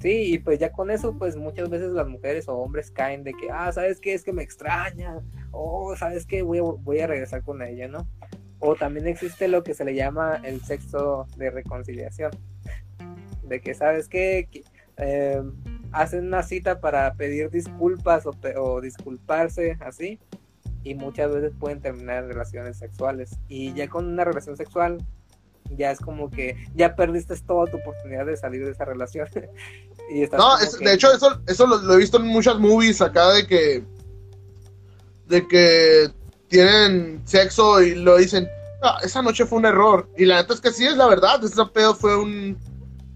Sí, 0.00 0.34
y 0.34 0.38
pues 0.38 0.58
ya 0.58 0.72
con 0.72 0.90
eso, 0.90 1.16
pues 1.16 1.36
muchas 1.36 1.70
veces 1.70 1.92
las 1.92 2.08
mujeres 2.08 2.48
o 2.48 2.56
hombres 2.56 2.90
caen 2.90 3.22
de 3.22 3.32
que, 3.34 3.50
ah, 3.52 3.70
¿sabes 3.72 4.00
qué? 4.00 4.14
Es 4.14 4.24
que 4.24 4.32
me 4.32 4.42
extraña, 4.42 5.20
o 5.52 5.94
¿sabes 5.96 6.26
qué? 6.26 6.42
Voy 6.42 6.58
a, 6.58 6.62
voy 6.62 6.98
a 6.98 7.06
regresar 7.06 7.44
con 7.44 7.62
ella, 7.62 7.86
¿no? 7.86 8.08
O 8.58 8.74
también 8.74 9.06
existe 9.06 9.46
lo 9.46 9.62
que 9.62 9.74
se 9.74 9.84
le 9.84 9.94
llama 9.94 10.40
el 10.42 10.60
sexo 10.62 11.28
de 11.36 11.50
reconciliación, 11.50 12.32
de 13.44 13.60
que, 13.60 13.74
¿sabes 13.74 14.08
qué? 14.08 14.48
Eh, 14.96 15.42
hacen 15.92 16.26
una 16.26 16.42
cita 16.42 16.80
para 16.80 17.14
pedir 17.14 17.50
disculpas 17.50 18.24
o 18.26 18.80
disculparse, 18.80 19.78
así, 19.80 20.18
y 20.84 20.94
muchas 20.94 21.32
veces 21.32 21.52
pueden 21.58 21.80
terminar 21.80 22.24
en 22.24 22.30
relaciones 22.30 22.78
sexuales. 22.78 23.38
Y 23.48 23.72
ya 23.74 23.88
con 23.88 24.06
una 24.06 24.24
relación 24.24 24.56
sexual, 24.56 24.98
ya 25.76 25.90
es 25.90 26.00
como 26.00 26.30
que 26.30 26.56
ya 26.74 26.94
perdiste 26.96 27.34
toda 27.46 27.70
tu 27.70 27.78
oportunidad 27.78 28.26
de 28.26 28.36
salir 28.36 28.64
de 28.64 28.72
esa 28.72 28.84
relación. 28.84 29.28
y 30.10 30.22
no, 30.26 30.56
de 30.58 30.92
hecho, 30.92 31.12
eso, 31.12 31.40
eso 31.46 31.66
lo, 31.66 31.94
he 31.94 31.98
visto 31.98 32.18
en 32.18 32.26
muchas 32.26 32.58
movies 32.58 33.00
acá 33.00 33.32
de 33.32 33.46
que. 33.46 33.84
de 35.26 35.46
que 35.46 36.10
tienen 36.48 37.22
sexo 37.24 37.80
y 37.82 37.94
lo 37.94 38.16
dicen. 38.18 38.48
Ah, 38.82 38.98
esa 39.02 39.22
noche 39.22 39.46
fue 39.46 39.58
un 39.58 39.66
error. 39.66 40.08
Y 40.16 40.24
la 40.24 40.42
neta 40.42 40.54
es 40.54 40.60
que 40.60 40.72
sí 40.72 40.84
es 40.84 40.96
la 40.96 41.06
verdad. 41.06 41.42
Ese 41.44 41.64
pedo 41.66 41.94
fue 41.94 42.16
un. 42.16 42.58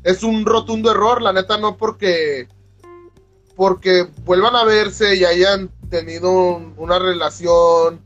Es 0.05 0.23
un 0.23 0.47
rotundo 0.47 0.93
error. 0.93 1.21
La 1.21 1.33
neta 1.33 1.59
no 1.59 1.77
porque. 1.77 2.49
Porque 3.57 4.09
vuelvan 4.25 4.55
a 4.55 4.65
verse 4.65 5.17
y 5.17 5.25
hayan 5.25 5.71
tenido 5.91 6.61
una 6.77 6.99
relación 6.99 8.05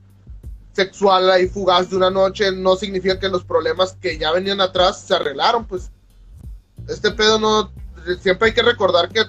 sexual 0.72 1.31
ahí 1.31 1.48
fugaz 1.48 1.90
de 1.90 1.97
una 1.97 2.10
noche 2.10 2.52
no 2.52 2.77
significa 2.77 3.18
que 3.18 3.28
los 3.28 3.44
problemas 3.44 3.97
que 4.01 4.16
ya 4.16 4.31
venían 4.31 4.60
atrás 4.60 5.01
se 5.01 5.14
arreglaron, 5.14 5.66
pues 5.66 5.90
este 6.89 7.10
pedo 7.10 7.39
no, 7.39 7.72
siempre 8.20 8.48
hay 8.48 8.55
que 8.55 8.62
recordar 8.62 9.09
que 9.09 9.24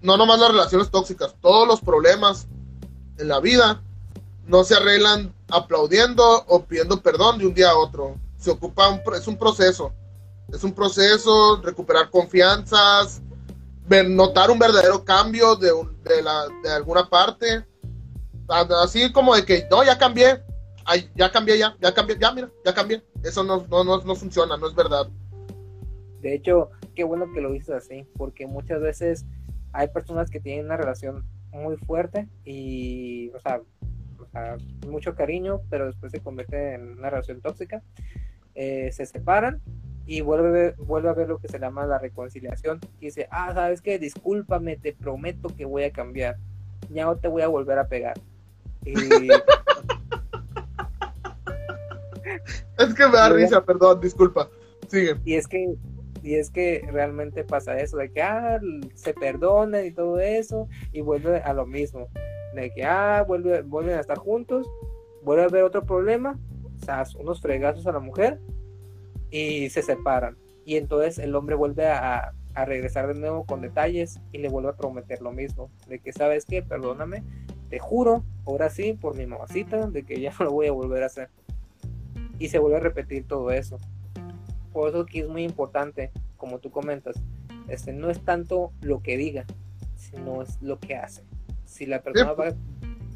no 0.00 0.16
nomás 0.16 0.40
las 0.40 0.50
relaciones 0.50 0.90
tóxicas, 0.90 1.34
todos 1.40 1.66
los 1.66 1.80
problemas 1.80 2.48
en 3.18 3.28
la 3.28 3.40
vida 3.40 3.82
no 4.46 4.64
se 4.64 4.74
arreglan 4.74 5.32
aplaudiendo 5.48 6.44
o 6.48 6.64
pidiendo 6.64 7.00
perdón 7.00 7.38
de 7.38 7.46
un 7.46 7.54
día 7.54 7.70
a 7.70 7.76
otro. 7.76 8.16
Se 8.38 8.50
ocupa, 8.50 8.88
un, 8.88 9.00
es 9.14 9.28
un 9.28 9.38
proceso. 9.38 9.92
Es 10.52 10.64
un 10.64 10.72
proceso, 10.72 11.60
recuperar 11.62 12.10
confianzas, 12.10 13.22
notar 14.04 14.50
un 14.50 14.58
verdadero 14.58 15.04
cambio 15.04 15.56
de, 15.56 15.70
de, 16.04 16.22
la, 16.22 16.46
de 16.62 16.70
alguna 16.70 17.08
parte. 17.08 17.64
Así 18.48 19.10
como 19.12 19.34
de 19.34 19.44
que, 19.44 19.66
no, 19.70 19.82
ya 19.84 19.96
cambié, 19.96 20.42
Ay, 20.84 21.08
ya 21.14 21.30
cambié, 21.30 21.58
ya, 21.58 21.76
ya 21.80 21.94
cambié, 21.94 22.16
ya, 22.18 22.32
mira, 22.32 22.50
ya 22.64 22.74
cambié. 22.74 23.02
Eso 23.22 23.44
no, 23.44 23.66
no, 23.70 23.84
no, 23.84 23.98
no 24.02 24.14
funciona, 24.16 24.56
no 24.56 24.68
es 24.68 24.74
verdad. 24.74 25.08
De 26.20 26.34
hecho, 26.34 26.70
qué 26.94 27.04
bueno 27.04 27.26
que 27.32 27.40
lo 27.40 27.52
dices 27.52 27.70
así, 27.70 28.06
porque 28.16 28.46
muchas 28.46 28.80
veces 28.80 29.24
hay 29.72 29.88
personas 29.88 30.30
que 30.30 30.40
tienen 30.40 30.66
una 30.66 30.76
relación 30.76 31.24
muy 31.50 31.76
fuerte 31.76 32.28
y, 32.44 33.30
o 33.30 33.40
sea, 33.40 33.60
mucho 34.88 35.14
cariño, 35.14 35.60
pero 35.68 35.86
después 35.86 36.10
se 36.12 36.20
convierte 36.20 36.74
en 36.74 36.98
una 36.98 37.10
relación 37.10 37.40
tóxica. 37.40 37.82
Eh, 38.54 38.90
se 38.92 39.06
separan 39.06 39.62
y 40.06 40.20
vuelve, 40.20 40.74
vuelve 40.78 41.08
a 41.08 41.14
ver 41.14 41.28
lo 41.28 41.38
que 41.38 41.48
se 41.48 41.58
llama 41.58 41.86
la 41.86 41.98
reconciliación. 41.98 42.80
Y 43.00 43.06
dice, 43.06 43.28
ah, 43.30 43.52
sabes 43.54 43.80
que 43.80 43.98
discúlpame, 43.98 44.76
te 44.76 44.92
prometo 44.92 45.48
que 45.56 45.64
voy 45.64 45.84
a 45.84 45.92
cambiar. 45.92 46.36
Ya 46.90 47.04
no 47.04 47.16
te 47.16 47.28
voy 47.28 47.42
a 47.42 47.48
volver 47.48 47.78
a 47.78 47.86
pegar. 47.86 48.14
Y... 48.84 48.92
es 52.78 52.94
que 52.94 53.06
me 53.06 53.12
da 53.12 53.28
risa, 53.28 53.64
perdón, 53.64 54.00
disculpa. 54.00 54.48
Sigue. 54.88 55.16
Y 55.24 55.34
es 55.34 55.46
que 55.46 55.76
y 56.22 56.36
es 56.36 56.50
que 56.50 56.86
realmente 56.90 57.42
pasa 57.44 57.78
eso, 57.78 57.96
de 57.96 58.10
que 58.12 58.22
ah, 58.22 58.60
se 58.94 59.12
perdonan 59.12 59.84
y 59.84 59.90
todo 59.90 60.20
eso, 60.20 60.68
y 60.92 61.00
vuelve 61.00 61.38
a 61.38 61.52
lo 61.52 61.66
mismo, 61.66 62.08
de 62.54 62.70
que 62.72 62.84
ah, 62.84 63.24
vuelve, 63.26 63.62
vuelven 63.62 63.96
a 63.96 64.00
estar 64.00 64.18
juntos, 64.18 64.70
vuelve 65.22 65.42
a 65.42 65.46
haber 65.46 65.64
otro 65.64 65.84
problema, 65.84 66.38
o 66.80 66.84
sea, 66.84 67.04
unos 67.18 67.40
fregazos 67.40 67.86
a 67.88 67.92
la 67.92 67.98
mujer, 67.98 68.38
y 69.32 69.68
se 69.70 69.82
separan. 69.82 70.36
Y 70.64 70.76
entonces 70.76 71.18
el 71.18 71.34
hombre 71.34 71.56
vuelve 71.56 71.88
a, 71.88 72.32
a 72.54 72.64
regresar 72.64 73.12
de 73.12 73.18
nuevo 73.18 73.44
con 73.44 73.60
detalles 73.60 74.20
y 74.30 74.38
le 74.38 74.48
vuelve 74.48 74.70
a 74.70 74.76
prometer 74.76 75.20
lo 75.22 75.32
mismo, 75.32 75.70
de 75.88 75.98
que 75.98 76.12
sabes 76.12 76.44
que, 76.44 76.62
perdóname, 76.62 77.24
te 77.68 77.78
juro, 77.78 78.22
ahora 78.46 78.68
sí, 78.68 78.92
por 78.92 79.16
mi 79.16 79.26
mamacita, 79.26 79.86
de 79.86 80.04
que 80.04 80.20
ya 80.20 80.32
no 80.38 80.46
lo 80.46 80.52
voy 80.52 80.66
a 80.66 80.72
volver 80.72 81.02
a 81.02 81.06
hacer. 81.06 81.30
Y 82.38 82.48
se 82.48 82.58
vuelve 82.58 82.76
a 82.76 82.80
repetir 82.80 83.26
todo 83.26 83.50
eso. 83.50 83.78
Por 84.72 84.88
eso 84.88 85.06
que 85.06 85.20
es 85.20 85.28
muy 85.28 85.42
importante, 85.42 86.10
como 86.36 86.58
tú 86.58 86.70
comentas, 86.70 87.16
este, 87.68 87.92
no 87.92 88.10
es 88.10 88.24
tanto 88.24 88.72
lo 88.80 89.02
que 89.02 89.16
diga, 89.16 89.46
sino 89.96 90.42
es 90.42 90.60
lo 90.60 90.78
que 90.78 90.96
hace. 90.96 91.22
Si 91.64 91.86
la 91.86 92.02
persona 92.02 92.32
va, 92.32 92.52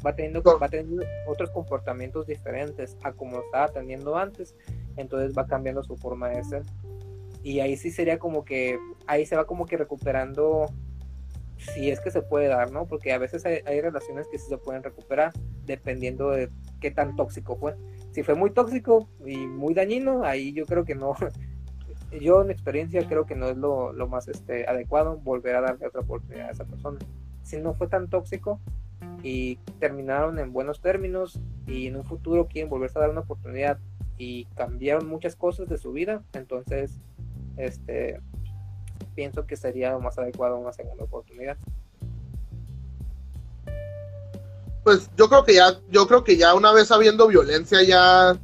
va, 0.05 0.15
teniendo, 0.15 0.41
va 0.43 0.69
teniendo 0.69 1.03
otros 1.27 1.51
comportamientos 1.51 2.25
diferentes 2.25 2.97
a 3.03 3.11
como 3.11 3.41
estaba 3.41 3.67
teniendo 3.67 4.17
antes, 4.17 4.55
entonces 4.97 5.37
va 5.37 5.47
cambiando 5.47 5.83
su 5.83 5.95
forma 5.97 6.29
de 6.29 6.43
ser. 6.43 6.63
Y 7.43 7.59
ahí 7.59 7.77
sí 7.77 7.91
sería 7.91 8.19
como 8.19 8.43
que, 8.43 8.77
ahí 9.05 9.25
se 9.25 9.35
va 9.35 9.45
como 9.45 9.65
que 9.65 9.77
recuperando, 9.77 10.65
si 11.57 11.89
es 11.89 11.99
que 12.01 12.11
se 12.11 12.21
puede 12.21 12.47
dar, 12.47 12.71
¿no? 12.71 12.85
Porque 12.85 13.13
a 13.13 13.17
veces 13.17 13.45
hay, 13.45 13.59
hay 13.65 13.81
relaciones 13.81 14.27
que 14.31 14.37
sí 14.37 14.47
se 14.49 14.57
pueden 14.57 14.83
recuperar, 14.83 15.31
dependiendo 15.65 16.31
de 16.31 16.49
qué 16.81 16.91
tan 16.91 17.15
tóxico 17.15 17.55
fue 17.55 17.75
si 18.17 18.23
fue 18.23 18.33
muy 18.33 18.49
tóxico 18.49 19.07
y 19.23 19.37
muy 19.45 19.75
dañino, 19.75 20.23
ahí 20.23 20.51
yo 20.51 20.65
creo 20.65 20.85
que 20.85 20.95
no, 20.95 21.13
yo 22.19 22.41
en 22.41 22.49
experiencia 22.49 23.07
creo 23.07 23.27
que 23.27 23.35
no 23.35 23.45
es 23.45 23.57
lo, 23.57 23.93
más 24.07 24.27
este, 24.27 24.67
adecuado 24.67 25.17
volver 25.17 25.55
a 25.55 25.61
darle 25.61 25.85
otra 25.85 26.01
oportunidad 26.01 26.49
a 26.49 26.51
esa 26.51 26.65
persona. 26.65 26.97
Si 27.43 27.57
no 27.57 27.75
fue 27.75 27.87
tan 27.87 28.09
tóxico 28.09 28.59
y 29.21 29.57
terminaron 29.79 30.39
en 30.39 30.51
buenos 30.51 30.81
términos 30.81 31.39
y 31.67 31.85
en 31.85 31.97
un 31.97 32.05
futuro 32.05 32.47
quieren 32.47 32.71
volverse 32.71 32.97
a 32.97 33.01
dar 33.01 33.11
una 33.11 33.19
oportunidad 33.21 33.77
y 34.17 34.45
cambiaron 34.55 35.07
muchas 35.07 35.35
cosas 35.35 35.69
de 35.69 35.77
su 35.77 35.91
vida, 35.91 36.23
entonces 36.33 36.99
este 37.57 38.19
pienso 39.15 39.45
que 39.45 39.55
sería 39.55 39.91
lo 39.91 39.99
más 39.99 40.17
adecuado 40.17 40.57
una 40.57 40.73
segunda 40.73 41.03
oportunidad 41.03 41.57
pues 44.87 45.09
yo 45.17 45.27
creo 45.27 45.43
que 45.43 45.55
ya, 45.55 45.77
yo 45.89 46.07
creo 46.07 46.23
que 46.23 46.37
ya 46.37 46.53
una 46.53 46.71
vez 46.71 46.91
habiendo 46.91 47.27
violencia 47.27 47.83
ya, 47.83 48.39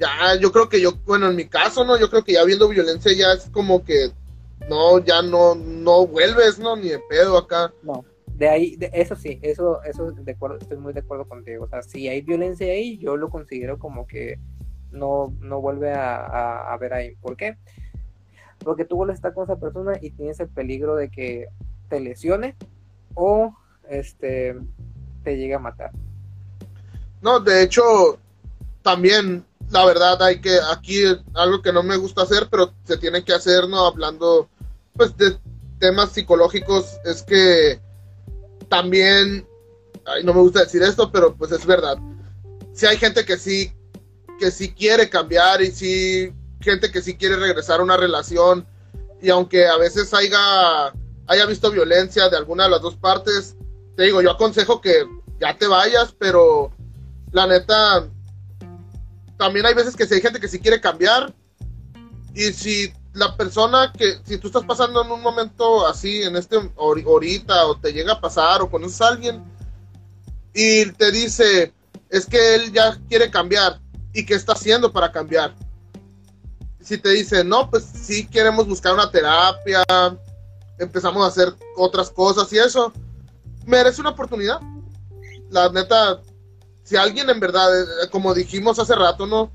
ya, 0.00 0.34
yo 0.40 0.50
creo 0.50 0.68
que 0.68 0.80
yo, 0.80 0.96
bueno, 1.04 1.28
en 1.28 1.36
mi 1.36 1.46
caso, 1.46 1.84
¿no? 1.84 1.96
Yo 1.96 2.10
creo 2.10 2.24
que 2.24 2.32
ya 2.32 2.40
habiendo 2.40 2.66
violencia 2.66 3.12
ya 3.12 3.32
es 3.32 3.48
como 3.50 3.84
que, 3.84 4.10
no, 4.68 4.98
ya 4.98 5.22
no, 5.22 5.54
no 5.54 6.04
vuelves, 6.08 6.58
¿no? 6.58 6.74
Ni 6.74 6.88
de 6.88 6.98
pedo 6.98 7.38
acá. 7.38 7.72
No, 7.84 8.04
de 8.34 8.48
ahí, 8.48 8.76
de, 8.76 8.90
eso 8.92 9.16
sí, 9.16 9.38
eso, 9.42 9.82
eso 9.82 10.10
de 10.12 10.32
acuerdo, 10.32 10.58
estoy 10.58 10.76
muy 10.76 10.92
de 10.92 11.00
acuerdo 11.00 11.26
contigo. 11.26 11.64
O 11.64 11.68
sea, 11.68 11.82
si 11.82 12.08
hay 12.08 12.22
violencia 12.22 12.66
ahí, 12.66 12.98
yo 12.98 13.16
lo 13.16 13.30
considero 13.30 13.78
como 13.78 14.06
que 14.06 14.38
no, 14.90 15.34
no 15.40 15.60
vuelve 15.60 15.92
a, 15.92 16.72
a 16.72 16.76
ver 16.78 16.94
ahí. 16.94 17.14
¿Por 17.16 17.36
qué? 17.36 17.56
Porque 18.58 18.84
tú 18.84 18.96
vuelves 18.96 19.14
a 19.14 19.18
estar 19.18 19.34
con 19.34 19.44
esa 19.44 19.56
persona 19.56 19.92
y 20.00 20.10
tienes 20.10 20.40
el 20.40 20.48
peligro 20.48 20.96
de 20.96 21.10
que 21.10 21.48
te 21.88 22.00
lesione 22.00 22.56
o 23.14 23.54
este 23.88 24.56
te 25.22 25.36
llega 25.36 25.56
a 25.56 25.60
matar. 25.60 25.90
No, 27.22 27.40
de 27.40 27.62
hecho, 27.62 28.18
también, 28.82 29.44
la 29.70 29.84
verdad, 29.86 30.22
hay 30.22 30.40
que, 30.40 30.58
aquí 30.70 31.02
algo 31.34 31.62
que 31.62 31.72
no 31.72 31.82
me 31.82 31.96
gusta 31.96 32.22
hacer, 32.22 32.48
pero 32.50 32.72
se 32.84 32.98
tiene 32.98 33.24
que 33.24 33.32
hacer, 33.32 33.68
¿no? 33.68 33.86
Hablando, 33.86 34.48
pues, 34.94 35.16
de 35.16 35.38
temas 35.78 36.10
psicológicos, 36.12 36.98
es 37.04 37.22
que 37.22 37.80
también, 38.74 39.46
ay, 40.04 40.24
no 40.24 40.34
me 40.34 40.40
gusta 40.40 40.64
decir 40.64 40.82
esto, 40.82 41.12
pero 41.12 41.36
pues 41.36 41.52
es 41.52 41.64
verdad. 41.64 41.96
Si 42.72 42.86
hay 42.86 42.96
gente 42.96 43.24
que 43.24 43.36
sí, 43.36 43.72
que 44.40 44.50
sí 44.50 44.72
quiere 44.72 45.08
cambiar 45.08 45.62
y 45.62 45.70
sí, 45.70 46.34
gente 46.60 46.90
que 46.90 47.00
sí 47.00 47.16
quiere 47.16 47.36
regresar 47.36 47.78
a 47.78 47.84
una 47.84 47.96
relación, 47.96 48.66
y 49.22 49.30
aunque 49.30 49.68
a 49.68 49.76
veces 49.76 50.12
haya, 50.12 50.92
haya 51.28 51.46
visto 51.46 51.70
violencia 51.70 52.28
de 52.28 52.36
alguna 52.36 52.64
de 52.64 52.70
las 52.70 52.82
dos 52.82 52.96
partes, 52.96 53.54
te 53.96 54.02
digo, 54.02 54.20
yo 54.20 54.32
aconsejo 54.32 54.80
que 54.80 55.06
ya 55.40 55.56
te 55.56 55.68
vayas, 55.68 56.12
pero 56.18 56.72
la 57.30 57.46
neta, 57.46 58.08
también 59.38 59.66
hay 59.66 59.74
veces 59.74 59.94
que 59.94 60.04
si 60.04 60.14
hay 60.14 60.20
gente 60.20 60.40
que 60.40 60.48
sí 60.48 60.58
quiere 60.58 60.80
cambiar, 60.80 61.32
y 62.34 62.52
si 62.52 62.92
la 63.14 63.36
persona 63.36 63.92
que, 63.96 64.18
si 64.24 64.38
tú 64.38 64.48
estás 64.48 64.64
pasando 64.64 65.02
en 65.02 65.10
un 65.10 65.22
momento 65.22 65.86
así, 65.86 66.22
en 66.22 66.36
este 66.36 66.56
ahorita, 66.76 67.66
o 67.66 67.78
te 67.78 67.92
llega 67.92 68.14
a 68.14 68.20
pasar, 68.20 68.60
o 68.60 68.70
conoces 68.70 69.00
a 69.00 69.08
alguien, 69.08 69.42
y 70.52 70.90
te 70.92 71.12
dice, 71.12 71.72
es 72.10 72.26
que 72.26 72.56
él 72.56 72.72
ya 72.72 72.98
quiere 73.08 73.30
cambiar, 73.30 73.80
¿y 74.12 74.26
qué 74.26 74.34
está 74.34 74.52
haciendo 74.52 74.92
para 74.92 75.12
cambiar? 75.12 75.54
Si 76.80 76.98
te 76.98 77.10
dice, 77.10 77.44
no, 77.44 77.70
pues 77.70 77.84
sí 77.84 78.26
queremos 78.26 78.66
buscar 78.66 78.92
una 78.92 79.10
terapia, 79.10 79.84
empezamos 80.78 81.24
a 81.24 81.28
hacer 81.28 81.54
otras 81.76 82.10
cosas 82.10 82.52
y 82.52 82.58
eso, 82.58 82.92
merece 83.64 84.00
una 84.00 84.10
oportunidad. 84.10 84.60
La 85.50 85.68
neta, 85.68 86.20
si 86.82 86.96
alguien 86.96 87.30
en 87.30 87.38
verdad, 87.38 87.80
eh, 87.80 88.10
como 88.10 88.34
dijimos 88.34 88.78
hace 88.80 88.96
rato, 88.96 89.24
¿no? 89.24 89.52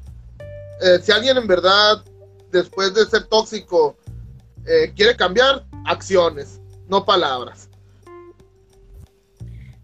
Eh, 0.81 0.99
si 1.03 1.11
alguien 1.11 1.35
en 1.37 1.45
verdad, 1.45 2.03
después 2.51 2.93
de 2.93 3.05
ser 3.05 3.25
tóxico, 3.25 3.97
eh, 4.65 4.91
quiere 4.95 5.15
cambiar, 5.15 5.65
acciones, 5.85 6.59
no 6.87 7.05
palabras. 7.05 7.69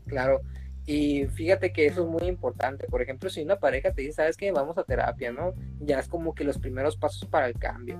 Claro, 0.07 0.41
y 0.85 1.25
fíjate 1.27 1.73
que 1.73 1.87
eso 1.87 2.03
es 2.03 2.07
muy 2.07 2.29
importante. 2.29 2.87
Por 2.87 3.01
ejemplo, 3.01 3.29
si 3.29 3.41
una 3.41 3.57
pareja 3.57 3.91
te 3.91 4.03
dice, 4.03 4.13
sabes 4.13 4.37
que 4.37 4.51
vamos 4.51 4.77
a 4.77 4.83
terapia, 4.83 5.31
¿no? 5.31 5.53
Ya 5.79 5.99
es 5.99 6.07
como 6.07 6.35
que 6.35 6.43
los 6.43 6.59
primeros 6.59 6.95
pasos 6.95 7.27
para 7.27 7.47
el 7.47 7.57
cambio. 7.57 7.97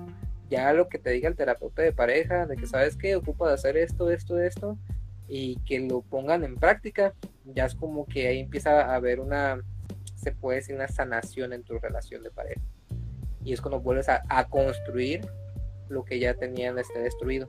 Ya 0.48 0.72
lo 0.72 0.88
que 0.88 0.98
te 0.98 1.10
diga 1.10 1.28
el 1.28 1.34
terapeuta 1.34 1.82
de 1.82 1.92
pareja, 1.92 2.46
de 2.46 2.56
que 2.56 2.66
sabes 2.66 2.96
que 2.96 3.16
ocupa 3.16 3.48
de 3.48 3.54
hacer 3.54 3.76
esto, 3.76 4.10
esto, 4.10 4.38
esto, 4.38 4.78
y 5.26 5.56
que 5.60 5.80
lo 5.80 6.02
pongan 6.02 6.44
en 6.44 6.54
práctica, 6.54 7.14
ya 7.44 7.66
es 7.66 7.74
como 7.74 8.06
que 8.06 8.28
ahí 8.28 8.38
empieza 8.38 8.82
a 8.82 8.94
haber 8.94 9.18
una, 9.18 9.60
se 10.14 10.30
puede 10.30 10.58
decir, 10.58 10.76
una 10.76 10.86
sanación 10.86 11.52
en 11.52 11.64
tu 11.64 11.78
relación 11.78 12.22
de 12.22 12.30
pareja. 12.30 12.60
Y 13.46 13.52
es 13.52 13.60
cuando 13.60 13.80
vuelves 13.80 14.08
a, 14.08 14.48
construir 14.48 15.20
lo 15.88 16.04
que 16.04 16.18
ya 16.18 16.34
tenían 16.34 16.76
este 16.80 16.98
destruido. 16.98 17.48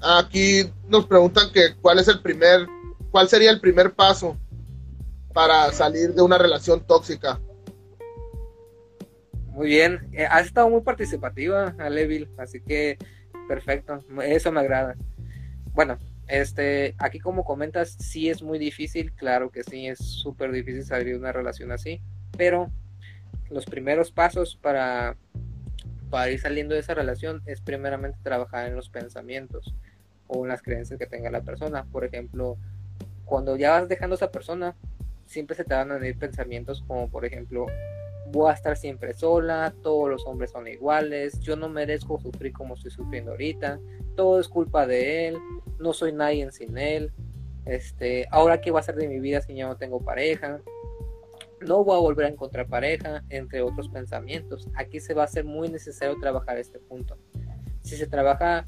Aquí 0.00 0.72
nos 0.86 1.06
preguntan 1.06 1.50
que 1.52 1.74
cuál 1.82 1.98
es 1.98 2.06
el 2.06 2.22
primer, 2.22 2.68
cuál 3.10 3.28
sería 3.28 3.50
el 3.50 3.60
primer 3.60 3.92
paso 3.92 4.38
para 5.34 5.72
salir 5.72 6.14
de 6.14 6.22
una 6.22 6.38
relación 6.38 6.86
tóxica. 6.86 7.40
Muy 9.48 9.66
bien, 9.66 10.08
eh, 10.12 10.24
has 10.24 10.46
estado 10.46 10.70
muy 10.70 10.82
participativa, 10.82 11.74
Alevil, 11.80 12.30
así 12.38 12.60
que 12.60 12.96
perfecto, 13.48 14.04
eso 14.22 14.52
me 14.52 14.60
agrada. 14.60 14.94
Bueno, 15.72 15.98
este, 16.28 16.94
aquí 16.98 17.18
como 17.18 17.44
comentas, 17.44 17.96
sí 17.98 18.30
es 18.30 18.40
muy 18.40 18.60
difícil, 18.60 19.12
claro 19.14 19.50
que 19.50 19.64
sí, 19.64 19.88
es 19.88 19.98
súper 19.98 20.52
difícil 20.52 20.84
salir 20.84 21.14
de 21.14 21.18
una 21.18 21.32
relación 21.32 21.72
así, 21.72 22.00
pero 22.38 22.70
los 23.50 23.66
primeros 23.66 24.10
pasos 24.10 24.56
para, 24.56 25.16
para 26.08 26.30
ir 26.30 26.40
saliendo 26.40 26.74
de 26.74 26.80
esa 26.80 26.94
relación 26.94 27.42
es 27.46 27.60
primeramente 27.60 28.18
trabajar 28.22 28.66
en 28.66 28.76
los 28.76 28.88
pensamientos, 28.88 29.74
o 30.30 30.44
en 30.44 30.48
las 30.48 30.62
creencias 30.62 30.98
que 30.98 31.06
tenga 31.06 31.30
la 31.30 31.42
persona. 31.42 31.84
Por 31.84 32.04
ejemplo, 32.04 32.56
cuando 33.24 33.56
ya 33.56 33.72
vas 33.72 33.88
dejando 33.88 34.14
a 34.14 34.16
esa 34.18 34.30
persona, 34.30 34.76
siempre 35.26 35.56
se 35.56 35.64
te 35.64 35.74
van 35.74 35.90
a 35.90 35.98
venir 35.98 36.18
pensamientos 36.18 36.82
como, 36.86 37.08
por 37.08 37.24
ejemplo, 37.24 37.66
voy 38.32 38.50
a 38.50 38.54
estar 38.54 38.76
siempre 38.76 39.12
sola, 39.12 39.74
todos 39.82 40.08
los 40.08 40.24
hombres 40.26 40.52
son 40.52 40.68
iguales, 40.68 41.40
yo 41.40 41.56
no 41.56 41.68
merezco 41.68 42.20
sufrir 42.20 42.52
como 42.52 42.74
estoy 42.74 42.92
sufriendo 42.92 43.32
ahorita, 43.32 43.80
todo 44.14 44.38
es 44.38 44.48
culpa 44.48 44.86
de 44.86 45.28
él, 45.28 45.38
no 45.78 45.92
soy 45.92 46.12
nadie 46.12 46.50
sin 46.52 46.78
él, 46.78 47.12
este, 47.64 48.28
ahora 48.30 48.60
qué 48.60 48.70
va 48.70 48.80
a 48.80 48.84
ser 48.84 48.94
de 48.96 49.08
mi 49.08 49.18
vida 49.18 49.40
si 49.40 49.54
ya 49.54 49.66
no 49.66 49.76
tengo 49.76 50.00
pareja, 50.00 50.60
no 51.66 51.84
voy 51.84 51.96
a 51.96 52.00
volver 52.00 52.26
a 52.26 52.28
encontrar 52.28 52.66
pareja, 52.66 53.22
entre 53.28 53.62
otros 53.62 53.88
pensamientos. 53.88 54.68
Aquí 54.74 55.00
se 55.00 55.14
va 55.14 55.22
a 55.22 55.24
hacer 55.26 55.44
muy 55.44 55.68
necesario 55.68 56.18
trabajar 56.18 56.58
este 56.58 56.78
punto. 56.78 57.18
Si 57.82 57.96
se 57.96 58.06
trabaja, 58.06 58.64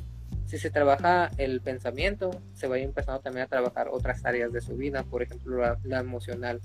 si 0.47 0.59
se 0.59 0.71
trabaja 0.71 1.31
el 1.39 1.61
pensamiento, 1.61 2.31
se 2.53 2.69
va 2.69 2.77
a 2.77 2.79
ir 2.79 2.85
empezando 2.85 3.21
también 3.21 3.45
a 3.45 3.49
trabajar 3.49 3.89
otras 3.91 4.25
áreas 4.25 4.53
de 4.53 4.61
su 4.61 4.77
vida, 4.77 5.05
por 5.05 5.23
ejemplo 5.23 5.59
la, 5.85 6.01
emocional 6.01 6.61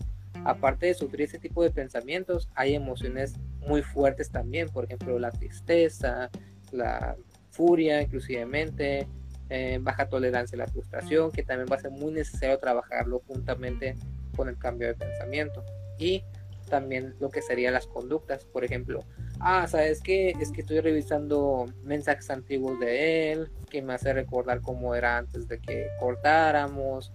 aparte 0.46 0.86
de 0.86 0.94
sufrir 0.94 1.24
ese 1.24 1.40
tipo 1.40 1.64
de 1.64 1.72
pensamientos, 1.72 2.48
hay 2.54 2.76
emociones 2.76 3.34
muy 3.60 3.82
fuertes 3.82 4.30
también, 4.30 4.70
por 4.70 4.86
ejemplo, 4.86 5.18
la 5.18 5.32
tristeza, 5.32 6.30
la 6.72 7.16
furia, 7.50 8.02
inclusivemente, 8.02 9.08
eh, 9.50 9.80
baja 9.82 10.08
tolerancia 10.08 10.56
a 10.56 10.60
la 10.60 10.68
frustración, 10.68 11.32
que 11.32 11.44
también 11.44 11.68
va 11.72 11.78
a 11.78 11.80
ser 11.80 11.92
muy 11.92 12.12
necesario 12.12 12.60
trabajarlo 12.60 13.24
juntamente 13.28 13.96
con 14.36 14.48
el 14.48 14.58
cambio 14.58 14.88
de 14.88 14.94
pensamiento. 14.94 15.66
Y 15.98 16.24
también 16.70 17.16
lo 17.20 17.30
que 17.30 17.42
serían 17.42 17.74
las 17.74 17.88
conductas, 17.88 18.46
por 18.46 18.64
ejemplo, 18.64 19.04
ah, 19.40 19.68
¿sabes 19.68 20.02
qué? 20.02 20.32
Es 20.40 20.52
que 20.52 20.62
estoy 20.62 20.80
revisando 20.80 21.66
mensajes 21.84 22.30
antiguos 22.30 22.80
de 22.80 23.32
él, 23.32 23.52
que 23.70 23.82
me 23.82 23.94
hace 23.94 24.14
recordar 24.14 24.62
cómo 24.62 24.94
era 24.96 25.18
antes 25.18 25.48
de 25.48 25.60
que 25.60 25.88
cortáramos, 26.00 27.12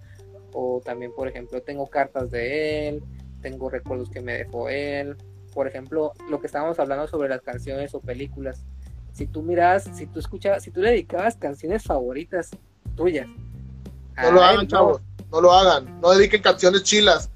o 0.53 0.81
también, 0.85 1.13
por 1.15 1.29
ejemplo, 1.29 1.63
tengo 1.63 1.87
cartas 1.87 2.31
de 2.31 2.89
él, 2.89 3.05
tengo 3.41 3.71
recuerdos 3.71 4.11
que 4.11 4.21
me 4.21 4.35
dejó 4.35 4.69
él. 4.69 5.17
Por 5.55 5.67
ejemplo, 5.67 6.13
lo 6.31 6.41
que 6.41 6.47
estábamos 6.47 6.79
hablando 6.79 7.07
sobre 7.09 7.29
las 7.29 7.43
canciones 7.43 7.95
o 7.95 8.01
películas. 8.01 8.65
Si 9.13 9.27
tú 9.27 9.43
miras, 9.43 9.85
si 9.95 10.07
tú 10.07 10.19
escuchabas, 10.19 10.63
si 10.63 10.71
tú 10.71 10.81
le 10.81 10.91
dedicabas 10.91 11.37
canciones 11.37 11.83
favoritas 11.83 12.51
tuyas. 12.97 13.29
No 14.17 14.33
lo 14.33 14.43
hagan, 14.43 14.67
chavos. 14.67 15.03
No 15.31 15.41
lo 15.41 15.53
hagan. 15.53 16.01
No 16.01 16.11
dediquen 16.11 16.43
canciones 16.43 16.83
chilas. 16.85 17.31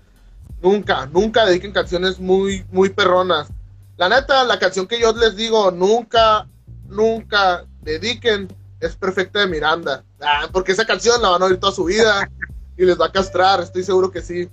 Nunca, 0.63 1.07
nunca 1.07 1.45
dediquen 1.45 1.73
canciones 1.73 2.19
muy, 2.19 2.65
muy 2.71 2.91
perronas. 2.91 3.49
La 3.97 4.09
neta, 4.09 4.45
la 4.45 4.59
canción 4.59 4.87
que 4.87 5.01
yo 5.01 5.13
les 5.13 5.37
digo, 5.37 5.71
nunca, 5.71 6.49
nunca 6.89 7.65
dediquen, 7.83 8.49
es 8.81 8.97
Perfecta 8.97 9.41
de 9.41 9.47
Miranda. 9.47 10.05
Ah, 10.21 10.49
porque 10.53 10.73
esa 10.73 10.87
canción 10.87 11.23
la 11.23 11.31
van 11.31 11.43
a 11.43 11.47
oír 11.47 11.59
toda 11.59 11.73
su 11.73 11.85
vida 11.85 12.31
y 12.77 12.85
les 12.85 13.01
va 13.01 13.07
a 13.07 13.13
castrar, 13.13 13.61
estoy 13.61 13.83
seguro 13.85 14.11
que 14.11 14.21
sí. 14.23 14.49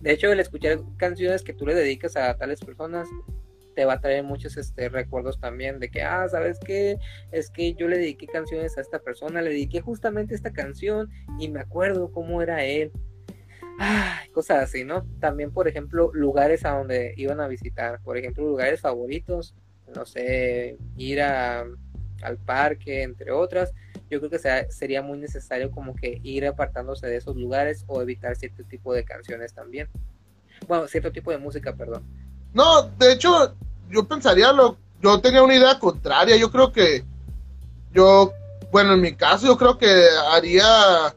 De 0.00 0.12
hecho, 0.12 0.32
el 0.32 0.40
escuchar 0.40 0.80
canciones 0.96 1.42
que 1.42 1.52
tú 1.52 1.66
le 1.66 1.74
dedicas 1.74 2.16
a 2.16 2.34
tales 2.36 2.60
personas 2.60 3.08
te 3.78 3.84
va 3.84 3.92
a 3.92 4.00
traer 4.00 4.24
muchos 4.24 4.56
este, 4.56 4.88
recuerdos 4.88 5.38
también 5.38 5.78
de 5.78 5.88
que, 5.88 6.02
ah, 6.02 6.26
¿sabes 6.28 6.58
qué? 6.58 6.98
Es 7.30 7.48
que 7.48 7.74
yo 7.74 7.86
le 7.86 7.96
dediqué 7.96 8.26
canciones 8.26 8.76
a 8.76 8.80
esta 8.80 8.98
persona, 8.98 9.40
le 9.40 9.50
dediqué 9.50 9.80
justamente 9.80 10.34
esta 10.34 10.52
canción 10.52 11.08
y 11.38 11.48
me 11.48 11.60
acuerdo 11.60 12.10
cómo 12.10 12.42
era 12.42 12.64
él. 12.64 12.90
Cosas 14.34 14.64
así, 14.64 14.82
¿no? 14.82 15.06
También, 15.20 15.52
por 15.52 15.68
ejemplo, 15.68 16.10
lugares 16.12 16.64
a 16.64 16.70
donde 16.70 17.14
iban 17.16 17.40
a 17.40 17.46
visitar, 17.46 18.00
por 18.02 18.16
ejemplo, 18.16 18.44
lugares 18.44 18.80
favoritos, 18.80 19.54
no 19.94 20.04
sé, 20.04 20.76
ir 20.96 21.22
a, 21.22 21.64
al 22.22 22.36
parque, 22.38 23.04
entre 23.04 23.30
otras 23.30 23.72
yo 24.10 24.18
creo 24.18 24.30
que 24.30 24.70
sería 24.70 25.02
muy 25.02 25.18
necesario 25.18 25.70
como 25.70 25.94
que 25.94 26.18
ir 26.24 26.46
apartándose 26.46 27.06
de 27.06 27.16
esos 27.16 27.36
lugares 27.36 27.84
o 27.86 28.02
evitar 28.02 28.34
cierto 28.34 28.64
tipo 28.64 28.92
de 28.94 29.04
canciones 29.04 29.52
también. 29.54 29.86
Bueno, 30.66 30.88
cierto 30.88 31.12
tipo 31.12 31.30
de 31.30 31.36
música, 31.36 31.76
perdón. 31.76 32.04
No, 32.52 32.82
de 32.98 33.12
hecho, 33.12 33.54
yo 33.90 34.06
pensaría 34.06 34.52
lo, 34.52 34.76
yo 35.00 35.20
tenía 35.20 35.42
una 35.42 35.54
idea 35.54 35.78
contraria, 35.78 36.36
yo 36.36 36.50
creo 36.50 36.72
que 36.72 37.04
yo, 37.92 38.32
bueno, 38.70 38.94
en 38.94 39.00
mi 39.00 39.14
caso 39.14 39.46
yo 39.46 39.56
creo 39.56 39.78
que 39.78 40.06
haría 40.32 41.14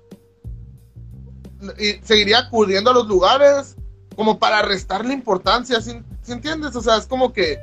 y 1.77 1.93
seguiría 2.03 2.39
acudiendo 2.39 2.89
a 2.89 2.93
los 2.93 3.07
lugares 3.07 3.75
como 4.15 4.39
para 4.39 4.61
restarle 4.61 5.13
importancia, 5.13 5.79
¿sí, 5.81 6.01
entiendes? 6.27 6.75
O 6.75 6.81
sea, 6.81 6.97
es 6.97 7.05
como 7.05 7.33
que, 7.33 7.59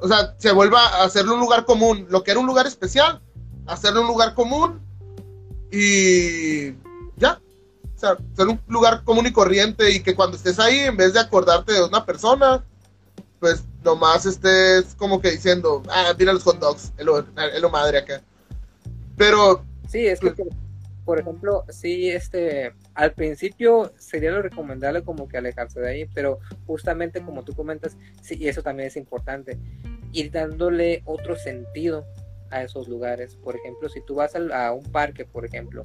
o 0.00 0.08
sea, 0.08 0.34
se 0.38 0.52
vuelva 0.52 0.80
a 0.80 1.04
hacerle 1.04 1.32
un 1.32 1.40
lugar 1.40 1.64
común, 1.64 2.06
lo 2.10 2.22
que 2.22 2.30
era 2.30 2.40
un 2.40 2.46
lugar 2.46 2.66
especial, 2.66 3.20
hacerlo 3.66 4.02
un 4.02 4.08
lugar 4.08 4.34
común 4.34 4.80
y 5.70 6.72
ya. 7.16 7.40
O 7.94 7.98
sea, 7.98 8.16
ser 8.36 8.48
un 8.48 8.60
lugar 8.66 9.04
común 9.04 9.26
y 9.26 9.32
corriente 9.32 9.90
y 9.90 10.00
que 10.00 10.14
cuando 10.14 10.36
estés 10.36 10.58
ahí, 10.58 10.80
en 10.80 10.96
vez 10.96 11.14
de 11.14 11.20
acordarte 11.20 11.72
de 11.72 11.84
una 11.84 12.04
persona, 12.04 12.64
pues 13.44 13.62
nomás 13.82 14.24
estés 14.24 14.94
como 14.94 15.20
que 15.20 15.32
diciendo, 15.32 15.82
ah, 15.90 16.14
mira 16.18 16.32
los 16.32 16.44
hot 16.44 16.58
dogs, 16.58 16.94
es 16.96 17.04
lo, 17.04 17.68
madre 17.68 17.98
acá. 17.98 18.22
Pero... 19.18 19.62
Sí, 19.86 20.06
es 20.06 20.18
que, 20.18 20.30
pues, 20.30 20.48
por 21.04 21.20
ejemplo, 21.20 21.62
sí, 21.68 22.08
este, 22.08 22.72
al 22.94 23.12
principio 23.12 23.92
sería 23.98 24.30
lo 24.30 24.40
recomendable 24.40 25.02
como 25.02 25.28
que 25.28 25.36
alejarse 25.36 25.78
de 25.78 25.90
ahí, 25.90 26.06
pero 26.14 26.38
justamente 26.66 27.20
como 27.20 27.44
tú 27.44 27.52
comentas, 27.54 27.98
sí, 28.22 28.38
y 28.40 28.48
eso 28.48 28.62
también 28.62 28.86
es 28.86 28.96
importante, 28.96 29.58
ir 30.12 30.30
dándole 30.30 31.02
otro 31.04 31.36
sentido 31.36 32.06
a 32.48 32.62
esos 32.62 32.88
lugares. 32.88 33.36
Por 33.36 33.56
ejemplo, 33.56 33.90
si 33.90 34.00
tú 34.00 34.14
vas 34.14 34.34
a, 34.34 34.72
un 34.72 34.90
parque, 34.90 35.26
por 35.26 35.44
ejemplo, 35.44 35.82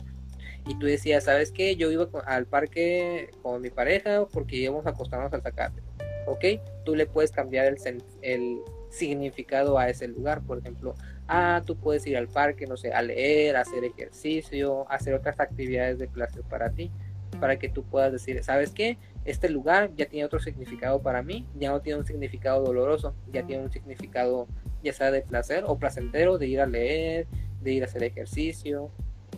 y 0.65 0.80
tú 0.80 0.86
decías, 0.86 1.26
¿sabes 1.26 1.52
qué? 1.52 1.76
Yo 1.76 1.91
iba 1.91 2.07
al 2.26 2.45
parque 2.45 3.31
con 3.41 3.61
mi 3.61 3.69
pareja 3.69 4.26
porque 4.31 4.56
íbamos 4.56 4.86
a 4.86 4.91
acostarnos 4.91 5.34
al 5.34 5.44
sacate. 5.44 5.88
¿Ok? 6.25 6.45
Tú 6.85 6.95
le 6.95 7.05
puedes 7.05 7.31
cambiar 7.31 7.67
el, 7.67 8.03
el 8.21 8.61
significado 8.89 9.77
a 9.77 9.89
ese 9.89 10.07
lugar. 10.07 10.41
Por 10.41 10.59
ejemplo, 10.59 10.95
ah, 11.27 11.61
tú 11.65 11.75
puedes 11.75 12.05
ir 12.07 12.17
al 12.17 12.27
parque, 12.27 12.67
no 12.67 12.77
sé, 12.77 12.93
a 12.93 13.01
leer, 13.01 13.55
a 13.55 13.61
hacer 13.61 13.83
ejercicio, 13.83 14.89
hacer 14.89 15.13
otras 15.13 15.39
actividades 15.39 15.99
de 15.99 16.07
placer 16.07 16.43
para 16.43 16.71
ti, 16.71 16.91
para 17.39 17.57
que 17.57 17.69
tú 17.69 17.83
puedas 17.83 18.11
decir, 18.11 18.43
¿sabes 18.43 18.71
qué? 18.71 18.97
Este 19.25 19.49
lugar 19.49 19.91
ya 19.95 20.07
tiene 20.07 20.25
otro 20.25 20.39
significado 20.39 21.01
para 21.01 21.21
mí, 21.21 21.45
ya 21.55 21.69
no 21.69 21.81
tiene 21.81 21.99
un 21.99 22.05
significado 22.05 22.63
doloroso, 22.63 23.13
ya 23.31 23.45
tiene 23.45 23.63
un 23.63 23.71
significado 23.71 24.47
ya 24.83 24.93
sea 24.93 25.11
de 25.11 25.21
placer 25.21 25.63
o 25.67 25.77
placentero, 25.77 26.37
de 26.37 26.47
ir 26.47 26.61
a 26.61 26.65
leer, 26.65 27.27
de 27.61 27.73
ir 27.73 27.83
a 27.83 27.85
hacer 27.85 28.03
ejercicio, 28.03 28.89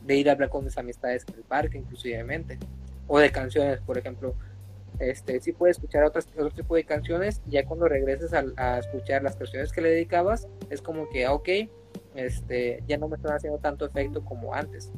de 0.05 0.15
ir 0.15 0.29
a 0.29 0.33
hablar 0.33 0.49
con 0.49 0.63
mis 0.63 0.77
amistades 0.77 1.25
en 1.27 1.35
el 1.35 1.43
parque, 1.43 1.77
inclusivemente, 1.77 2.57
o 3.07 3.19
de 3.19 3.31
canciones, 3.31 3.81
por 3.81 3.97
ejemplo. 3.97 4.35
Este, 5.01 5.41
sí 5.41 5.51
puedes 5.51 5.77
escuchar 5.77 6.03
otras, 6.03 6.27
otro 6.33 6.51
tipo 6.51 6.75
de 6.75 6.83
canciones, 6.83 7.41
ya 7.47 7.65
cuando 7.65 7.87
regreses 7.87 8.33
a, 8.33 8.77
escuchar 8.77 9.23
las 9.23 9.35
canciones 9.35 9.71
que 9.71 9.81
le 9.81 9.89
dedicabas, 9.89 10.47
es 10.69 10.81
como 10.81 11.09
que, 11.09 11.25
ah, 11.25 11.33
ok, 11.33 11.49
este, 12.13 12.83
ya 12.87 12.97
no 12.97 13.07
me 13.07 13.15
están 13.15 13.33
haciendo 13.35 13.57
tanto 13.57 13.85
efecto 13.85 14.23
como 14.23 14.53
antes. 14.53 14.91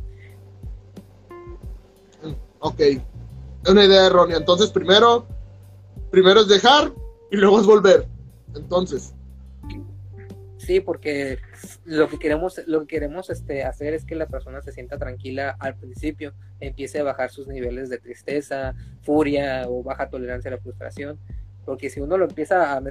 Ok, 2.59 2.79
es 2.79 3.69
una 3.69 3.85
idea 3.85 4.07
errónea. 4.07 4.37
Entonces, 4.37 4.71
primero, 4.71 5.25
primero 6.11 6.41
es 6.41 6.49
dejar 6.49 6.91
y 7.31 7.37
luego 7.37 7.61
es 7.61 7.65
volver. 7.65 8.05
Entonces, 8.55 9.13
Sí, 10.65 10.79
porque 10.79 11.39
lo 11.83 12.07
que 12.07 12.17
queremos, 12.17 12.61
lo 12.67 12.81
que 12.81 12.87
queremos 12.87 13.29
este, 13.29 13.63
hacer 13.63 13.93
es 13.93 14.05
que 14.05 14.15
la 14.15 14.27
persona 14.27 14.61
se 14.61 14.71
sienta 14.71 14.97
tranquila 14.97 15.57
al 15.59 15.75
principio, 15.75 16.33
empiece 16.61 16.99
a 16.99 17.03
bajar 17.03 17.31
sus 17.31 17.47
niveles 17.47 17.89
de 17.89 17.97
tristeza, 17.97 18.73
furia 19.01 19.65
o 19.67 19.83
baja 19.83 20.09
tolerancia 20.09 20.49
a 20.49 20.55
la 20.55 20.61
frustración. 20.61 21.19
Porque 21.65 21.89
si 21.89 21.99
uno 21.99 22.17
lo 22.17 22.25
empieza 22.25 22.73
a, 22.73 22.81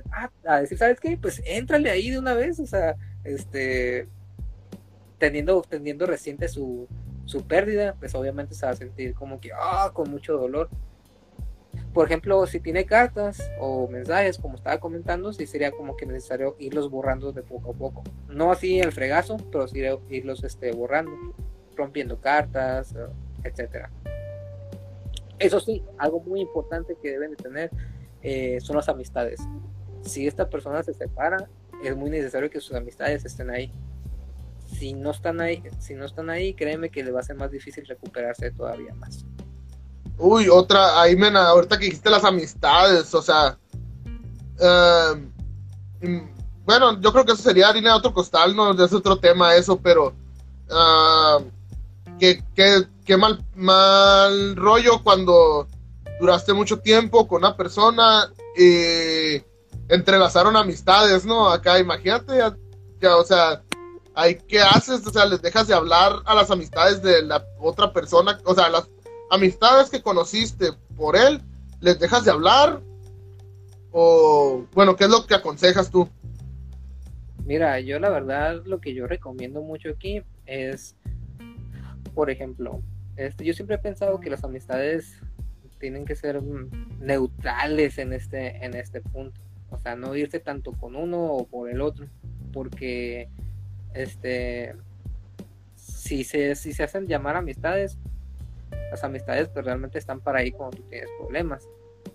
a, 0.44 0.60
decir, 0.60 0.76
¿sabes 0.76 1.00
qué? 1.00 1.16
Pues 1.16 1.42
éntrale 1.46 1.90
ahí 1.90 2.10
de 2.10 2.18
una 2.18 2.34
vez, 2.34 2.60
o 2.60 2.66
sea, 2.66 2.96
este, 3.24 4.06
teniendo, 5.16 5.62
teniendo 5.62 6.04
reciente 6.04 6.48
su, 6.48 6.88
su 7.24 7.46
pérdida, 7.46 7.94
pues 7.98 8.14
obviamente 8.14 8.54
se 8.54 8.66
va 8.66 8.72
a 8.72 8.76
sentir 8.76 9.14
como 9.14 9.40
que, 9.40 9.50
ah, 9.54 9.92
con 9.94 10.10
mucho 10.10 10.36
dolor 10.36 10.68
por 11.92 12.06
ejemplo, 12.06 12.46
si 12.46 12.60
tiene 12.60 12.86
cartas 12.86 13.50
o 13.60 13.86
mensajes, 13.88 14.38
como 14.38 14.56
estaba 14.56 14.80
comentando, 14.80 15.32
sí 15.32 15.46
sería 15.46 15.70
como 15.70 15.96
que 15.96 16.06
necesario 16.06 16.56
irlos 16.58 16.90
borrando 16.90 17.32
de 17.32 17.42
poco 17.42 17.72
a 17.72 17.74
poco. 17.74 18.02
No 18.28 18.50
así 18.50 18.80
el 18.80 18.92
fregazo, 18.92 19.36
pero 19.50 19.68
sí 19.68 19.82
irlos 20.08 20.42
este, 20.42 20.72
borrando, 20.72 21.12
rompiendo 21.76 22.18
cartas, 22.18 22.94
etcétera. 23.44 23.90
Eso 25.38 25.60
sí, 25.60 25.84
algo 25.98 26.20
muy 26.20 26.40
importante 26.40 26.96
que 27.02 27.10
deben 27.10 27.30
de 27.32 27.36
tener 27.36 27.70
eh, 28.22 28.58
son 28.60 28.76
las 28.76 28.88
amistades. 28.88 29.40
Si 30.02 30.26
esta 30.26 30.48
persona 30.48 30.82
se 30.82 30.94
separa, 30.94 31.48
es 31.84 31.96
muy 31.96 32.10
necesario 32.10 32.48
que 32.48 32.60
sus 32.60 32.74
amistades 32.74 33.24
estén 33.24 33.50
ahí. 33.50 33.72
Si 34.66 34.94
no 34.94 35.10
están 35.10 35.40
ahí, 35.40 35.62
si 35.78 35.94
no 35.94 36.06
están 36.06 36.30
ahí, 36.30 36.54
créeme 36.54 36.88
que 36.88 37.04
le 37.04 37.10
va 37.10 37.20
a 37.20 37.24
ser 37.24 37.36
más 37.36 37.50
difícil 37.50 37.84
recuperarse 37.86 38.50
todavía 38.50 38.94
más. 38.94 39.26
Uy, 40.18 40.48
otra, 40.48 41.00
ahí 41.00 41.16
me 41.16 41.28
ahorita 41.28 41.78
que 41.78 41.86
dijiste 41.86 42.10
las 42.10 42.24
amistades, 42.24 43.12
o 43.14 43.22
sea, 43.22 43.58
em, 44.60 45.32
bueno, 46.64 47.00
yo 47.00 47.12
creo 47.12 47.24
que 47.24 47.32
eso 47.32 47.42
sería 47.42 47.68
harina 47.68 47.90
de 47.90 47.96
otro 47.96 48.14
costal, 48.14 48.54
no 48.54 48.72
es 48.72 48.92
otro 48.92 49.16
tema 49.16 49.54
eso, 49.54 49.76
pero 49.78 50.14
ah, 50.70 51.38
qué, 52.18 52.42
qué, 53.04 53.16
mal, 53.16 53.44
mal 53.56 54.54
rollo 54.54 55.02
cuando 55.02 55.66
duraste 56.20 56.52
mucho 56.52 56.78
tiempo 56.78 57.26
con 57.26 57.38
una 57.38 57.56
persona 57.56 58.30
y 58.56 59.42
entrelazaron 59.88 60.56
amistades, 60.56 61.24
¿no? 61.24 61.48
Acá, 61.48 61.80
imagínate, 61.80 62.38
ya, 63.00 63.16
o 63.16 63.24
sea, 63.24 63.62
hay, 64.14 64.36
¿qué 64.36 64.60
haces? 64.60 65.04
O 65.06 65.10
sea, 65.10 65.26
les 65.26 65.42
dejas 65.42 65.66
de 65.66 65.74
hablar 65.74 66.22
a 66.24 66.34
las 66.34 66.50
amistades 66.50 67.02
de 67.02 67.22
la 67.22 67.44
otra 67.58 67.92
persona, 67.92 68.38
o 68.44 68.54
sea, 68.54 68.68
las 68.68 68.88
amistades 69.32 69.88
que 69.88 70.02
conociste 70.02 70.72
por 70.94 71.16
él, 71.16 71.40
¿les 71.80 71.98
dejas 71.98 72.24
de 72.24 72.30
hablar? 72.30 72.82
O, 73.90 74.66
bueno, 74.74 74.94
¿qué 74.94 75.04
es 75.04 75.10
lo 75.10 75.26
que 75.26 75.34
aconsejas 75.34 75.90
tú? 75.90 76.06
Mira, 77.46 77.80
yo 77.80 77.98
la 77.98 78.10
verdad 78.10 78.62
lo 78.66 78.80
que 78.80 78.94
yo 78.94 79.06
recomiendo 79.06 79.62
mucho 79.62 79.88
aquí 79.88 80.22
es, 80.44 80.96
por 82.14 82.30
ejemplo, 82.30 82.82
este, 83.16 83.44
yo 83.44 83.54
siempre 83.54 83.76
he 83.76 83.78
pensado 83.78 84.20
que 84.20 84.28
las 84.28 84.44
amistades 84.44 85.18
tienen 85.78 86.04
que 86.04 86.14
ser 86.14 86.42
neutrales 87.00 87.96
en 87.98 88.12
este, 88.12 88.64
en 88.64 88.74
este 88.74 89.00
punto. 89.00 89.40
O 89.70 89.78
sea, 89.78 89.96
no 89.96 90.14
irse 90.14 90.40
tanto 90.40 90.72
con 90.72 90.94
uno 90.94 91.24
o 91.24 91.46
por 91.46 91.70
el 91.70 91.80
otro. 91.80 92.06
Porque 92.52 93.30
este 93.94 94.74
si 95.74 96.22
se, 96.24 96.54
si 96.54 96.72
se 96.72 96.82
hacen 96.82 97.06
llamar 97.06 97.36
amistades, 97.36 97.98
las 98.90 99.04
amistades 99.04 99.48
pues 99.48 99.64
realmente 99.64 99.98
están 99.98 100.20
para 100.20 100.40
ahí 100.40 100.52
cuando 100.52 100.76
tú 100.76 100.82
tienes 100.84 101.10
problemas 101.18 101.68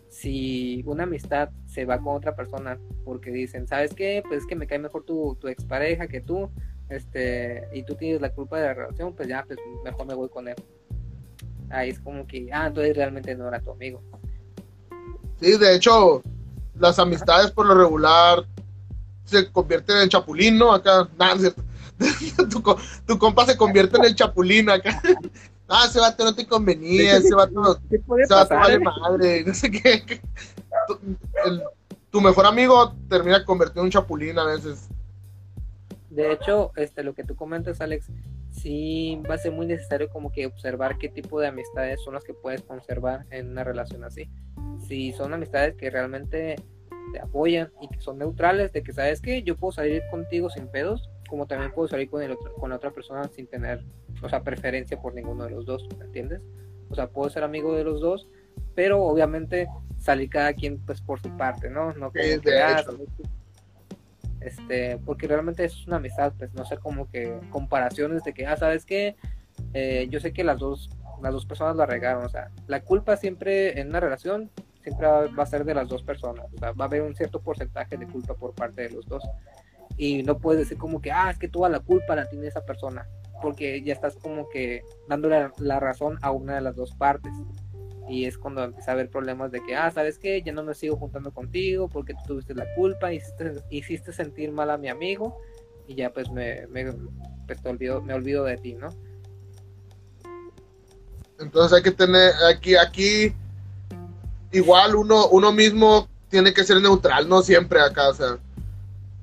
si 0.10 0.84
una 0.86 1.04
amistad 1.04 1.50
se 1.66 1.86
va 1.86 2.00
con 2.00 2.16
otra 2.16 2.36
persona 2.36 2.80
porque 3.06 3.32
dicen, 3.32 3.68
¿sabes 3.68 3.94
qué? 3.94 4.24
Pues 4.28 4.42
es 4.42 4.48
que 4.48 4.56
me 4.56 4.68
cae 4.68 4.80
mejor 4.80 5.04
tu, 5.04 5.38
tu 5.40 5.48
expareja 5.48 6.08
que 6.08 6.22
tú, 6.22 6.50
este, 6.90 7.68
y 7.74 7.84
tú 7.84 7.96
tienes 7.96 8.22
la 8.22 8.34
culpa 8.34 8.60
de 8.60 8.68
la 8.68 8.74
relación, 8.74 9.14
pues 9.14 9.28
ya, 9.28 9.44
pues 9.46 9.60
mejor 9.84 10.08
me 10.08 10.16
voy 10.16 10.30
con 10.30 10.48
él. 10.48 10.56
Ahí 11.70 11.90
es 11.90 12.00
como 12.00 12.26
que, 12.26 12.50
ah, 12.52 12.68
entonces 12.68 12.96
realmente 12.96 13.36
no 13.36 13.48
era 13.48 13.60
tu 13.60 13.72
amigo. 13.72 14.02
Sí, 15.42 15.58
de 15.58 15.76
hecho, 15.76 16.24
las 16.80 16.98
amistades 16.98 17.52
por 17.52 17.66
lo 17.66 17.76
regular 17.76 18.46
se 19.26 19.52
convierten 19.52 19.98
en 19.98 20.10
chapulín, 20.10 20.58
¿no? 20.58 20.74
Acá, 20.74 21.08
nada, 21.20 21.54
tu, 22.50 22.64
tu 23.06 23.20
compa 23.20 23.46
se 23.46 23.58
convierte 23.58 23.98
en 23.98 24.06
el 24.06 24.16
chapulín 24.16 24.70
acá. 24.70 25.02
Ah, 25.68 25.86
ese 25.88 26.00
vato 26.00 26.24
no 26.24 26.34
te 26.34 26.48
convenía, 26.48 27.18
ese 27.18 27.36
vato, 27.36 27.80
se 27.90 28.34
va 28.34 28.48
a 28.50 28.72
eh? 28.72 28.80
madre, 28.80 29.44
no 29.46 29.54
sé 29.54 29.70
qué. 29.70 30.22
Tu, 32.10 32.22
mejor 32.22 32.46
amigo 32.46 32.96
termina 33.10 33.44
convertido 33.44 33.82
en 33.82 33.86
un 33.86 33.92
chapulín 33.92 34.40
a 34.40 34.46
veces. 34.46 34.88
De 36.10 36.32
hecho, 36.32 36.72
este, 36.78 37.04
lo 37.04 37.14
que 37.14 37.24
tú 37.24 37.36
comentas, 37.36 37.82
Alex, 37.82 38.08
sí 38.50 39.22
va 39.30 39.36
a 39.36 39.38
ser 39.38 39.52
muy 39.52 39.66
necesario 39.66 40.10
como 40.10 40.32
que 40.32 40.46
observar 40.46 40.98
qué 40.98 41.10
tipo 41.10 41.40
de 41.40 41.48
amistades 41.48 42.02
son 42.04 42.14
las 42.14 42.24
que 42.24 42.34
puedes 42.34 42.64
conservar 42.64 43.26
en 43.30 43.52
una 43.52 43.64
relación 43.64 44.04
así. 44.04 44.30
Si 44.88 45.12
son 45.14 45.34
amistades 45.34 45.76
que 45.76 45.90
realmente 45.90 46.56
te 47.14 47.20
apoyan 47.20 47.72
y 47.82 47.88
que 47.90 48.02
son 48.02 48.18
neutrales, 48.18 48.72
de 48.74 48.84
que 48.84 48.94
sabes 48.94 49.22
que 49.22 49.44
yo 49.44 49.56
puedo 49.56 49.72
salir 49.72 50.02
contigo 50.10 50.50
sin 50.50 50.68
pedos, 50.68 51.10
como 51.30 51.46
también 51.46 51.72
puedo 51.72 51.88
salir 51.88 52.10
con, 52.10 52.22
el 52.22 52.32
otro, 52.32 52.54
con 52.56 52.70
la 52.70 52.78
otra 52.78 52.92
persona 52.92 53.30
sin 53.36 53.48
tener, 53.48 53.84
o 54.22 54.30
sea, 54.30 54.44
preferencia 54.44 55.00
por 55.00 55.14
ninguno 55.14 55.46
de 55.46 55.52
los 55.52 55.66
dos, 55.66 55.88
¿me 55.98 56.06
entiendes? 56.06 56.42
O 56.90 56.96
sea, 56.96 57.08
puedo 57.08 57.30
ser 57.30 57.44
amigo 57.44 57.76
de 57.76 57.84
los 57.84 58.02
dos, 58.02 58.28
pero 58.76 59.04
obviamente 59.04 59.68
salir 59.98 60.30
cada 60.30 60.54
quien 60.54 60.80
pues 60.80 61.02
por 61.02 61.22
su 61.22 61.36
parte, 61.38 61.70
¿no? 61.70 61.94
No 61.94 62.12
como 62.12 62.42
que, 62.42 62.62
ah, 62.62 62.84
este, 64.42 64.98
porque 65.06 65.28
realmente 65.28 65.66
es 65.66 65.88
una 65.88 65.98
amistad, 65.98 66.34
pues 66.38 66.54
no 66.54 66.66
sé 66.66 66.78
como 66.78 67.10
que 67.10 67.40
comparaciones 67.50 68.24
de 68.24 68.34
que, 68.34 68.46
ah, 68.46 68.56
¿sabes 68.56 68.86
qué? 68.86 69.16
Eh, 69.74 70.08
yo 70.10 70.20
sé 70.20 70.32
que 70.32 70.44
las 70.44 70.60
dos, 70.60 70.90
las 71.22 71.34
dos 71.34 71.46
personas 71.46 71.76
la 71.76 71.86
regaron, 71.86 72.24
o 72.24 72.30
sea, 72.30 72.52
la 72.68 72.82
culpa 72.82 73.18
siempre 73.18 73.80
en 73.80 73.90
una 73.90 74.00
relación 74.00 74.52
siempre 74.84 75.08
va 75.08 75.44
a 75.44 75.46
ser 75.46 75.66
de 75.66 75.74
las 75.74 75.90
dos 75.90 76.04
personas, 76.04 76.46
o 76.54 76.58
sea, 76.58 76.72
va 76.72 76.86
a 76.86 76.88
haber 76.88 77.02
un 77.02 77.16
cierto 77.16 77.42
porcentaje 77.42 77.98
de 77.98 78.08
culpa 78.08 78.36
por 78.36 78.54
parte 78.54 78.84
de 78.84 78.92
los 78.92 79.06
dos 79.08 79.24
y 79.98 80.24
no 80.24 80.38
puedes 80.38 80.62
decir 80.62 80.78
como 80.78 81.02
que, 81.02 81.12
ah, 81.12 81.30
es 81.32 81.40
que 81.40 81.50
toda 81.50 81.70
la 81.70 81.80
culpa 81.80 82.16
la 82.16 82.30
tiene 82.30 82.48
esa 82.48 82.64
persona, 82.64 83.08
porque 83.42 83.82
ya 83.82 83.94
estás 83.94 84.16
como 84.16 84.50
que 84.50 84.84
dándole 85.08 85.50
la 85.58 85.80
razón 85.80 86.18
a 86.22 86.32
una 86.32 86.56
de 86.56 86.62
las 86.62 86.76
dos 86.76 86.94
partes. 86.96 87.34
Y 88.10 88.26
es 88.26 88.38
cuando 88.38 88.64
empieza 88.64 88.92
a 88.92 88.94
haber 88.94 89.10
problemas 89.10 89.52
de 89.52 89.62
que, 89.62 89.76
ah, 89.76 89.92
¿sabes 89.92 90.18
qué? 90.18 90.42
Ya 90.42 90.54
no 90.54 90.64
me 90.64 90.74
sigo 90.74 90.96
juntando 90.96 91.34
contigo 91.34 91.90
porque 91.90 92.14
tú 92.14 92.20
tuviste 92.28 92.56
la 92.56 92.66
culpa, 92.76 93.12
hiciste, 93.12 93.62
hiciste 93.70 94.14
sentir 94.14 94.52
mal 94.52 94.70
a 94.70 94.78
mi 94.78 94.88
amigo 94.88 95.38
y 95.88 95.96
ya 95.96 96.12
pues 96.12 96.30
me, 96.32 96.68
me, 96.68 96.94
pues 97.46 97.62
te 97.62 97.70
olvido, 97.70 98.02
me 98.02 98.14
olvido 98.14 98.44
de 98.46 98.58
ti, 98.58 98.76
¿no? 98.76 98.90
Entonces 101.40 101.78
hay 101.78 101.84
que 101.84 101.92
tener 101.92 102.34
aquí, 102.50 102.76
aquí, 102.76 103.34
igual 104.52 104.96
uno, 104.96 105.28
uno 105.28 105.52
mismo 105.52 106.08
tiene 106.30 106.54
que 106.54 106.64
ser 106.64 106.82
neutral, 106.82 107.30
no 107.30 107.42
siempre 107.42 107.80
acá, 107.80 108.10
o 108.10 108.14
sea, 108.14 108.38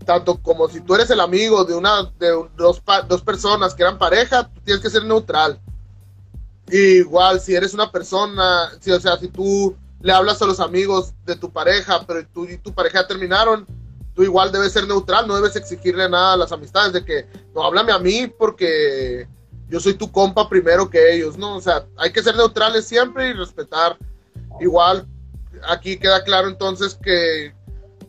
tanto 0.05 0.41
como 0.41 0.69
si 0.69 0.81
tú 0.81 0.95
eres 0.95 1.11
el 1.11 1.21
amigo 1.21 1.65
de 1.65 1.75
una 1.75 2.11
de 2.19 2.31
dos, 2.57 2.83
dos 3.09 3.23
personas 3.23 3.75
que 3.75 3.83
eran 3.83 3.99
pareja, 3.99 4.51
tienes 4.65 4.83
que 4.83 4.91
ser 4.91 5.05
neutral. 5.05 5.61
igual, 6.71 7.41
si 7.41 7.55
eres 7.55 7.75
una 7.75 7.91
persona, 7.91 8.71
si, 8.81 8.91
o 8.91 9.01
sea, 9.01 9.17
si 9.17 9.29
tú 9.29 9.77
le 10.01 10.13
hablas 10.13 10.41
a 10.43 10.47
los 10.47 10.61
amigos 10.61 11.15
de 11.25 11.37
tu 11.37 11.51
pareja, 11.51 12.05
pero 12.07 12.27
tú 12.29 12.45
y 12.45 12.59
tu 12.59 12.73
pareja 12.73 13.07
terminaron, 13.07 13.67
tú 14.15 14.23
igual 14.23 14.53
debes 14.53 14.73
ser 14.73 14.87
neutral, 14.87 15.27
no 15.27 15.37
debes 15.37 15.57
exigirle 15.57 16.09
nada 16.09 16.35
a 16.35 16.37
las 16.37 16.53
amistades 16.53 16.93
de 16.93 17.05
que 17.05 17.27
no 17.55 17.65
háblame 17.65 17.93
a 17.93 17.99
mí 17.99 18.27
porque 18.27 19.27
yo 19.69 19.81
soy 19.81 19.95
tu 19.95 20.11
compa 20.13 20.49
primero 20.49 20.89
que 20.89 21.15
ellos, 21.15 21.37
¿no? 21.37 21.57
O 21.57 21.61
sea, 21.61 21.87
hay 21.97 22.13
que 22.13 22.23
ser 22.23 22.37
neutrales 22.37 22.87
siempre 22.87 23.31
y 23.31 23.33
respetar. 23.33 23.97
Igual, 24.61 25.07
aquí 25.69 25.97
queda 25.97 26.23
claro 26.23 26.49
entonces 26.49 26.95
que 26.95 27.55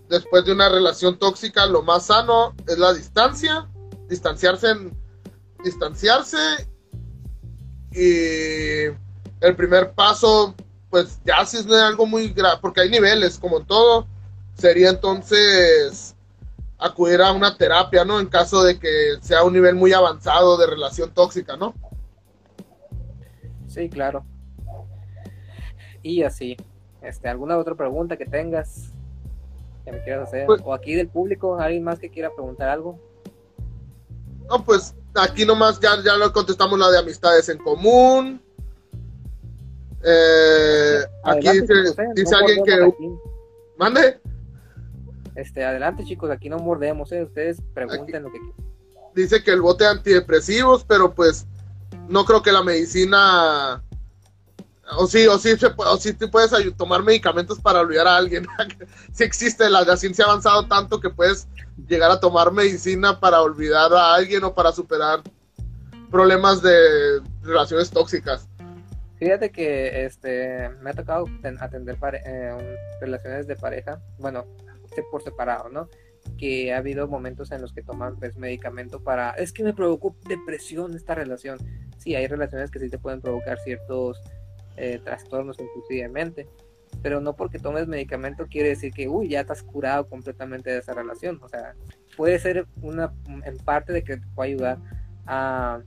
después 0.09 0.45
de 0.45 0.53
una 0.53 0.69
relación 0.69 1.17
tóxica, 1.17 1.65
lo 1.65 1.81
más 1.81 2.07
sano 2.07 2.53
es 2.67 2.77
la 2.77 2.93
distancia, 2.93 3.67
distanciarse 4.07 4.71
en, 4.71 4.97
distanciarse 5.63 6.37
y 7.91 8.85
el 9.41 9.55
primer 9.55 9.93
paso, 9.93 10.55
pues 10.89 11.19
ya 11.25 11.45
si 11.45 11.57
es 11.57 11.67
algo 11.71 12.05
muy 12.05 12.29
grave, 12.29 12.59
porque 12.61 12.81
hay 12.81 12.89
niveles, 12.89 13.39
como 13.39 13.61
todo, 13.61 14.07
sería 14.53 14.89
entonces 14.89 16.15
acudir 16.77 17.21
a 17.21 17.31
una 17.31 17.57
terapia, 17.57 18.05
¿no? 18.05 18.19
En 18.19 18.27
caso 18.27 18.63
de 18.63 18.79
que 18.79 19.15
sea 19.21 19.43
un 19.43 19.53
nivel 19.53 19.75
muy 19.75 19.93
avanzado 19.93 20.57
de 20.57 20.67
relación 20.67 21.13
tóxica, 21.13 21.57
¿no? 21.57 21.73
Sí, 23.67 23.89
claro. 23.89 24.25
Y 26.01 26.23
así, 26.23 26.55
este, 27.01 27.27
¿alguna 27.27 27.57
otra 27.57 27.75
pregunta 27.75 28.17
que 28.17 28.25
tengas? 28.25 28.91
Que 29.85 29.91
me 29.91 30.03
quieras 30.03 30.27
hacer. 30.27 30.47
Pues- 30.47 30.61
o 30.65 30.73
aquí 30.73 30.95
del 30.95 31.07
público, 31.07 31.57
alguien 31.57 31.83
más 31.83 31.99
que 31.99 32.09
quiera 32.09 32.29
preguntar 32.33 32.69
algo. 32.69 32.99
No, 34.49 34.63
pues 34.63 34.95
aquí 35.13 35.45
nomás 35.45 35.79
ya, 35.79 36.01
ya 36.03 36.15
lo 36.17 36.31
contestamos 36.33 36.77
la 36.77 36.89
de 36.89 36.99
amistades 36.99 37.47
en 37.49 37.57
común. 37.59 38.41
Eh, 40.03 40.99
aquí 41.23 41.49
dice, 41.49 42.35
alguien 42.35 42.63
que... 42.63 42.93
¿Mande? 43.77 44.19
Este, 45.35 45.65
adelante 45.65 46.05
chicos, 46.05 46.29
aquí 46.29 46.47
no 46.47 46.59
mordemos, 46.59 47.11
¿eh? 47.11 47.23
ustedes 47.23 47.57
pregunten 47.73 48.23
lo 48.23 48.31
que 48.31 48.39
quieran. 48.39 48.55
Dice 49.15 49.43
que 49.43 49.51
el 49.51 49.61
bote 49.61 49.85
antidepresivos, 49.85 50.83
pero 50.83 51.13
pues 51.13 51.47
no 52.07 52.23
creo 52.25 52.41
que 52.41 52.51
la 52.51 52.63
medicina 52.63 53.83
o 54.91 55.07
sí, 55.07 55.25
o 55.27 55.37
sí, 55.37 55.53
o 55.77 55.97
sí 55.97 56.13
te 56.13 56.27
puedes 56.27 56.51
tomar 56.77 57.03
medicamentos 57.03 57.59
para 57.59 57.81
olvidar 57.81 58.07
a 58.07 58.17
alguien. 58.17 58.45
si 59.11 59.23
existe, 59.23 59.69
la, 59.69 59.97
ciencia 59.97 60.25
ha 60.25 60.29
avanzado 60.29 60.67
tanto 60.67 60.99
que 60.99 61.09
puedes 61.09 61.47
llegar 61.87 62.11
a 62.11 62.19
tomar 62.19 62.51
medicina 62.51 63.19
para 63.19 63.41
olvidar 63.41 63.93
a 63.93 64.13
alguien 64.13 64.43
o 64.43 64.53
para 64.53 64.71
superar 64.71 65.21
problemas 66.11 66.61
de 66.61 67.21
relaciones 67.41 67.89
tóxicas. 67.89 68.47
Fíjate 69.17 69.49
que 69.49 70.05
este 70.05 70.69
me 70.81 70.91
ha 70.91 70.93
tocado 70.93 71.25
atender 71.59 71.97
eh, 72.25 72.77
relaciones 72.99 73.47
de 73.47 73.55
pareja, 73.55 73.99
bueno, 74.19 74.45
por 75.11 75.23
separado, 75.23 75.69
¿no? 75.69 75.89
Que 76.37 76.73
ha 76.73 76.77
habido 76.77 77.07
momentos 77.07 77.51
en 77.51 77.61
los 77.61 77.73
que 77.73 77.81
toman 77.81 78.17
pues, 78.17 78.35
medicamento 78.35 79.03
para, 79.03 79.31
es 79.31 79.51
que 79.51 79.63
me 79.63 79.73
provocó 79.73 80.15
depresión 80.27 80.95
esta 80.95 81.15
relación. 81.15 81.57
Sí, 81.97 82.15
hay 82.15 82.27
relaciones 82.27 82.71
que 82.71 82.79
sí 82.79 82.89
te 82.89 82.97
pueden 82.97 83.21
provocar 83.21 83.57
ciertos 83.59 84.21
eh, 84.77 84.99
trastornos 85.03 85.59
inclusivamente. 85.59 86.47
Pero 87.01 87.19
no 87.19 87.35
porque 87.35 87.59
tomes 87.59 87.87
medicamento 87.87 88.47
quiere 88.47 88.69
decir 88.69 88.93
que, 88.93 89.07
uy, 89.07 89.29
ya 89.29 89.41
estás 89.41 89.63
curado 89.63 90.07
completamente 90.07 90.71
de 90.71 90.79
esa 90.79 90.93
relación. 90.93 91.39
O 91.43 91.49
sea, 91.49 91.75
puede 92.15 92.39
ser 92.39 92.67
una, 92.81 93.13
en 93.43 93.57
parte 93.57 93.91
de 93.93 94.03
que 94.03 94.17
te 94.17 94.27
puede 94.33 94.51
ayudar 94.51 94.77
a, 95.25 95.81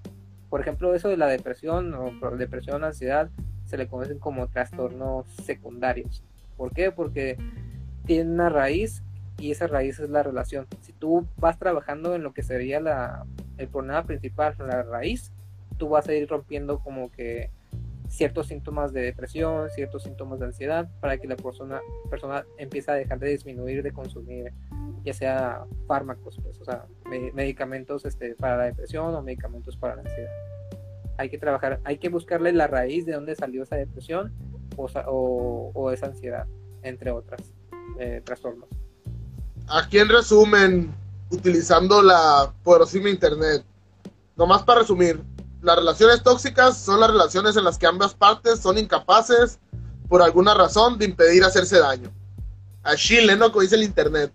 por 0.50 0.60
ejemplo, 0.60 0.94
eso 0.94 1.08
de 1.08 1.16
la 1.16 1.26
depresión 1.26 1.94
o 1.94 2.12
depresión, 2.36 2.84
ansiedad, 2.84 3.30
se 3.64 3.76
le 3.76 3.86
conocen 3.88 4.18
como 4.18 4.48
trastornos 4.48 5.26
secundarios. 5.44 6.24
¿Por 6.56 6.72
qué? 6.72 6.90
Porque 6.90 7.36
tiene 8.04 8.30
una 8.30 8.48
raíz 8.48 9.02
y 9.38 9.50
esa 9.50 9.66
raíz 9.66 10.00
es 10.00 10.10
la 10.10 10.22
relación. 10.22 10.66
Si 10.80 10.92
tú 10.92 11.26
vas 11.36 11.58
trabajando 11.58 12.14
en 12.14 12.22
lo 12.22 12.32
que 12.32 12.42
sería 12.42 12.80
la, 12.80 13.24
el 13.58 13.68
problema 13.68 14.04
principal, 14.04 14.54
la 14.58 14.82
raíz, 14.82 15.32
tú 15.76 15.90
vas 15.90 16.08
a 16.08 16.14
ir 16.14 16.28
rompiendo 16.28 16.80
como 16.80 17.10
que 17.10 17.50
ciertos 18.08 18.48
síntomas 18.48 18.92
de 18.92 19.02
depresión, 19.02 19.68
ciertos 19.70 20.02
síntomas 20.02 20.40
de 20.40 20.46
ansiedad, 20.46 20.88
para 21.00 21.18
que 21.18 21.28
la 21.28 21.36
persona, 21.36 21.80
persona 22.10 22.44
empiece 22.56 22.90
a 22.90 22.94
dejar 22.94 23.18
de 23.18 23.30
disminuir 23.30 23.82
de 23.82 23.92
consumir, 23.92 24.52
ya 25.04 25.12
sea 25.12 25.64
fármacos, 25.86 26.38
pues, 26.42 26.58
o 26.60 26.64
sea, 26.64 26.86
medicamentos 27.34 28.04
este, 28.04 28.34
para 28.34 28.56
la 28.56 28.64
depresión 28.64 29.14
o 29.14 29.22
medicamentos 29.22 29.76
para 29.76 29.96
la 29.96 30.02
ansiedad. 30.02 30.30
Hay 31.18 31.28
que 31.28 31.38
trabajar, 31.38 31.80
hay 31.84 31.98
que 31.98 32.08
buscarle 32.08 32.52
la 32.52 32.66
raíz 32.66 33.04
de 33.04 33.12
dónde 33.12 33.34
salió 33.34 33.62
esa 33.62 33.76
depresión 33.76 34.32
o, 34.76 35.70
o, 35.74 35.90
esa 35.90 36.06
ansiedad, 36.06 36.46
entre 36.82 37.10
otras 37.10 37.52
eh, 37.98 38.22
trastornos. 38.24 38.68
Aquí 39.68 39.98
en 39.98 40.08
resumen, 40.08 40.94
utilizando 41.30 42.00
la 42.02 42.52
poderosísima 42.62 43.10
internet, 43.10 43.64
nomás 44.36 44.62
para 44.62 44.80
resumir, 44.80 45.20
las 45.62 45.76
relaciones 45.76 46.22
tóxicas 46.22 46.78
son 46.78 47.00
las 47.00 47.10
relaciones 47.10 47.56
en 47.56 47.64
las 47.64 47.78
que 47.78 47.86
ambas 47.86 48.14
partes 48.14 48.60
son 48.60 48.78
incapaces, 48.78 49.58
por 50.08 50.22
alguna 50.22 50.54
razón, 50.54 50.98
de 50.98 51.06
impedir 51.06 51.44
hacerse 51.44 51.78
daño. 51.78 52.10
A 52.82 52.94
Chile, 52.96 53.36
¿no? 53.36 53.50
Como 53.50 53.62
dice 53.62 53.74
el 53.74 53.82
internet. 53.82 54.32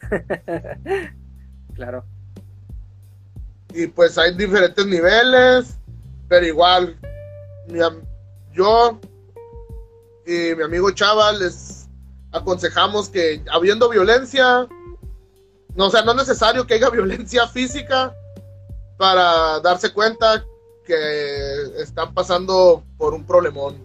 claro. 1.74 2.04
Y 3.72 3.86
pues 3.88 4.16
hay 4.16 4.34
diferentes 4.34 4.86
niveles, 4.86 5.76
pero 6.28 6.46
igual, 6.46 6.96
yo 8.52 8.98
y 10.26 10.54
mi 10.56 10.62
amigo 10.62 10.90
Chava 10.90 11.32
les 11.32 11.88
aconsejamos 12.32 13.08
que 13.08 13.42
habiendo 13.52 13.88
violencia, 13.88 14.66
no, 15.74 15.86
o 15.86 15.90
sea, 15.90 16.02
no 16.02 16.12
es 16.12 16.16
necesario 16.18 16.66
que 16.66 16.74
haya 16.74 16.90
violencia 16.90 17.46
física, 17.46 18.14
para 18.96 19.60
darse 19.60 19.92
cuenta 19.92 20.44
que 20.84 20.94
están 21.78 22.14
pasando 22.14 22.84
por 22.96 23.14
un 23.14 23.24
problemón. 23.24 23.76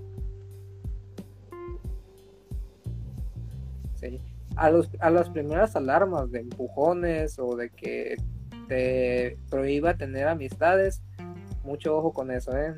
Sí. 4.00 4.20
A, 4.56 4.70
los, 4.70 4.90
a 5.00 5.10
las 5.10 5.30
primeras 5.30 5.76
alarmas 5.76 6.32
de 6.32 6.40
empujones 6.40 7.38
o 7.40 7.56
de 7.56 7.70
que 7.70 8.18
te 8.68 9.38
prohíba 9.50 9.96
tener 9.96 10.28
amistades, 10.28 11.02
mucho 11.64 11.98
ojo 11.98 12.14
con 12.14 12.32
eso, 12.32 12.56
¿eh? 12.56 12.76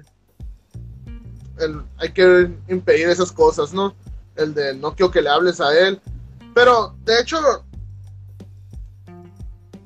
hay 1.98 2.12
que 2.12 2.52
impedir 2.68 3.10
esas 3.10 3.32
cosas, 3.32 3.74
¿no? 3.74 3.96
El 4.36 4.54
de 4.54 4.74
no 4.76 4.96
quiero 4.96 5.12
que 5.12 5.22
le 5.22 5.30
hables 5.30 5.62
a 5.62 5.78
él. 5.78 6.02
Pero, 6.56 6.96
de 7.06 7.20
hecho, 7.20 7.38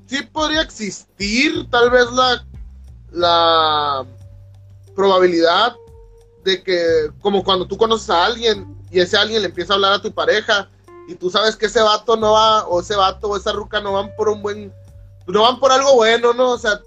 sí 0.07 0.23
podría 0.23 0.61
existir 0.61 1.69
tal 1.69 1.91
vez 1.91 2.05
la, 2.11 2.45
la 3.11 4.05
probabilidad 4.95 5.75
de 6.43 6.63
que, 6.63 7.11
como 7.21 7.43
cuando 7.43 7.67
tú 7.67 7.77
conoces 7.77 8.09
a 8.09 8.25
alguien 8.25 8.75
y 8.89 8.99
ese 8.99 9.17
alguien 9.17 9.41
le 9.41 9.49
empieza 9.49 9.73
a 9.73 9.75
hablar 9.75 9.93
a 9.93 10.01
tu 10.01 10.11
pareja 10.11 10.69
y 11.07 11.15
tú 11.15 11.29
sabes 11.29 11.55
que 11.55 11.67
ese 11.67 11.81
vato 11.81 12.15
no 12.15 12.33
va, 12.33 12.65
o 12.67 12.81
ese 12.81 12.95
vato 12.95 13.29
o 13.29 13.37
esa 13.37 13.51
ruca 13.51 13.79
no 13.81 13.93
van 13.93 14.13
por 14.15 14.29
un 14.29 14.41
buen, 14.41 14.73
no 15.27 15.41
van 15.41 15.59
por 15.59 15.71
algo 15.71 15.95
bueno, 15.95 16.33
¿no? 16.33 16.51
O 16.51 16.57
sea, 16.57 16.81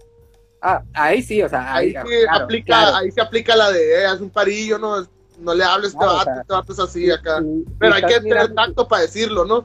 ah, 0.62 0.82
ahí 0.94 1.22
sí, 1.22 1.42
o 1.42 1.48
sea, 1.48 1.74
ahí, 1.74 1.94
aplica, 2.30 2.98
ahí 2.98 3.10
se 3.10 3.20
aplica 3.20 3.54
la 3.54 3.70
de, 3.70 4.00
eh, 4.00 4.06
haz 4.06 4.20
un 4.20 4.30
parillo, 4.30 4.78
¿no? 4.78 5.06
No 5.38 5.54
le 5.54 5.64
hables 5.64 5.94
a 5.94 5.98
este 5.98 6.06
vato, 6.06 6.30
este 6.40 6.52
vato 6.52 6.72
es 6.72 6.78
así 6.78 7.10
acá. 7.10 7.42
Pero 7.78 7.94
hay 7.94 8.02
que 8.02 8.20
tener 8.20 8.54
tacto 8.54 8.86
para 8.86 9.02
decirlo, 9.02 9.46
¿no? 9.46 9.64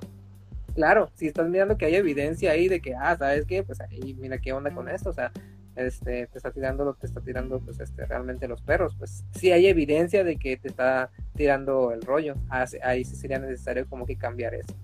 Claro, 0.76 1.10
si 1.15 1.27
estás 1.27 1.47
mirando 1.49 1.77
que 1.77 1.85
hay 1.85 1.95
evidencia 1.95 2.52
ahí 2.52 2.68
de 2.68 2.81
que, 2.81 2.93
ah, 2.93 3.15
¿sabes 3.18 3.45
qué? 3.45 3.64
Pues 3.64 3.81
ahí, 3.81 4.15
mira 4.19 4.38
qué 4.38 4.53
onda 4.53 4.72
con 4.72 4.89
esto, 4.89 5.10
o 5.10 5.14
sea, 5.14 5.31
este, 5.76 6.27
te 6.27 6.38
está 6.38 6.52
tirando 6.52 6.85
lo 6.85 6.93
que 6.93 7.02
te 7.02 7.07
está 7.07 7.22
tirando, 7.22 7.60
pues, 7.60 7.80
este, 7.80 8.06
realmente 8.06 8.47
los 8.47 8.61
perros, 8.61 8.95
pues, 8.97 9.23
sí 9.31 9.52
hay 9.52 9.68
evidencia 9.68 10.23
de 10.23 10.38
que 10.38 10.57
te 10.57 10.68
está 10.68 11.10
tirando 11.35 11.91
el 11.91 12.02
rollo, 12.02 12.35
ahí 12.49 13.03
sí 13.06 13.15
sería 13.15 13.39
necesario 13.39 13.88
como 13.89 14.06
que 14.06 14.18
cambiar 14.18 14.53
eso. 14.53 14.76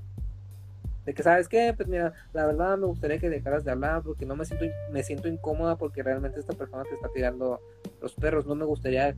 De 1.05 1.13
que, 1.13 1.23
¿sabes 1.23 1.47
qué? 1.47 1.73
Pues 1.75 1.87
mira, 1.89 2.13
la 2.31 2.45
verdad 2.45 2.77
me 2.77 2.85
gustaría 2.85 3.17
que 3.17 3.29
dejaras 3.29 3.63
de 3.63 3.71
hablar 3.71 4.03
porque 4.03 4.25
no 4.25 4.35
me 4.35 4.45
siento, 4.45 4.65
me 4.91 5.03
siento 5.03 5.27
incómoda 5.27 5.75
porque 5.75 6.03
realmente 6.03 6.39
esta 6.39 6.53
persona 6.53 6.83
te 6.83 6.93
está 6.93 7.09
tirando 7.09 7.59
los 8.01 8.13
perros, 8.13 8.45
no 8.45 8.55
me 8.55 8.65
gustaría 8.65 9.15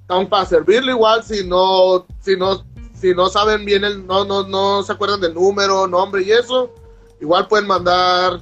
estamos 0.00 0.28
para 0.28 0.46
servirle 0.46 0.92
igual, 0.92 1.24
si 1.24 1.46
no, 1.46 2.06
si 2.20 2.36
no, 2.36 2.64
si 2.94 3.14
no 3.14 3.28
saben 3.28 3.64
bien 3.64 3.84
el, 3.84 4.06
no, 4.06 4.24
no, 4.24 4.46
no 4.46 4.82
se 4.82 4.92
acuerdan 4.92 5.20
del 5.20 5.34
número, 5.34 5.86
nombre 5.86 6.22
y 6.22 6.32
eso, 6.32 6.72
igual 7.20 7.48
pueden 7.48 7.66
mandar 7.66 8.40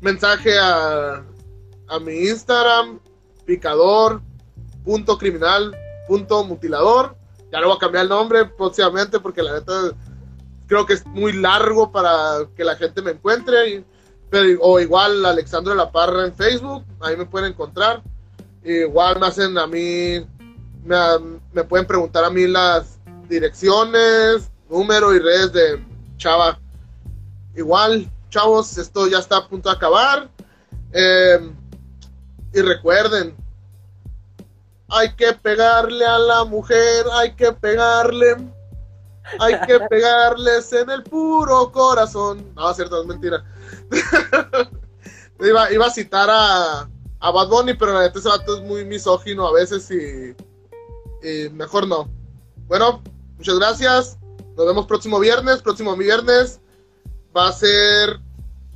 mensaje 0.00 0.58
a, 0.58 1.22
a 1.88 1.98
mi 2.00 2.28
Instagram, 2.28 2.98
picador, 3.44 4.22
ya 7.52 7.60
le 7.60 7.66
voy 7.66 7.76
a 7.76 7.78
cambiar 7.78 8.04
el 8.04 8.08
nombre 8.08 8.46
próximamente 8.46 9.20
porque 9.20 9.42
la 9.42 9.52
neta 9.52 9.92
creo 10.66 10.86
que 10.86 10.94
es 10.94 11.06
muy 11.06 11.34
largo 11.34 11.92
para 11.92 12.46
que 12.56 12.64
la 12.64 12.76
gente 12.76 13.02
me 13.02 13.10
encuentre. 13.10 13.84
pero, 14.30 14.58
o 14.62 14.80
igual 14.80 15.24
Alexandro 15.26 15.72
de 15.72 15.76
la 15.76 15.92
Parra 15.92 16.24
en 16.24 16.34
Facebook, 16.34 16.82
ahí 17.00 17.14
me 17.14 17.26
pueden 17.26 17.52
encontrar. 17.52 18.02
Igual 18.64 19.20
me 19.20 19.26
hacen 19.26 19.58
a 19.58 19.66
mí, 19.66 20.24
me, 20.82 20.96
me 21.52 21.64
pueden 21.64 21.86
preguntar 21.86 22.24
a 22.24 22.30
mí 22.30 22.46
las 22.46 22.98
direcciones, 23.28 24.50
número 24.70 25.14
y 25.14 25.18
redes 25.18 25.52
de 25.52 25.84
Chava. 26.16 26.58
Igual, 27.54 28.10
chavos, 28.30 28.78
esto 28.78 29.06
ya 29.08 29.18
está 29.18 29.36
a 29.36 29.48
punto 29.48 29.68
de 29.68 29.76
acabar. 29.76 30.30
Eh, 30.92 31.50
y 32.54 32.60
recuerden, 32.62 33.36
hay 34.92 35.14
que 35.14 35.32
pegarle 35.32 36.04
a 36.04 36.18
la 36.18 36.44
mujer, 36.44 37.06
hay 37.14 37.34
que 37.34 37.50
pegarle, 37.52 38.36
hay 39.38 39.58
que 39.66 39.80
pegarles 39.90 40.72
en 40.72 40.90
el 40.90 41.02
puro 41.02 41.72
corazón. 41.72 42.52
No, 42.54 42.72
cierto, 42.74 43.00
es 43.00 43.06
mentira. 43.06 43.42
iba, 45.40 45.86
a 45.86 45.90
citar 45.90 46.28
a, 46.30 46.88
a 47.20 47.30
Bad 47.30 47.48
Bunny, 47.48 47.74
pero 47.74 47.94
la 47.94 48.02
neta 48.02 48.18
ese 48.18 48.28
vato 48.28 48.56
es 48.56 48.62
muy 48.62 48.84
misógino 48.84 49.46
a 49.46 49.52
veces 49.52 49.90
y, 49.90 50.36
y 51.26 51.48
mejor 51.50 51.88
no. 51.88 52.10
Bueno, 52.66 53.02
muchas 53.38 53.58
gracias. 53.58 54.18
Nos 54.56 54.66
vemos 54.66 54.86
próximo 54.86 55.18
viernes. 55.18 55.62
Próximo 55.62 55.96
viernes 55.96 56.60
va 57.34 57.48
a 57.48 57.52
ser, 57.52 58.20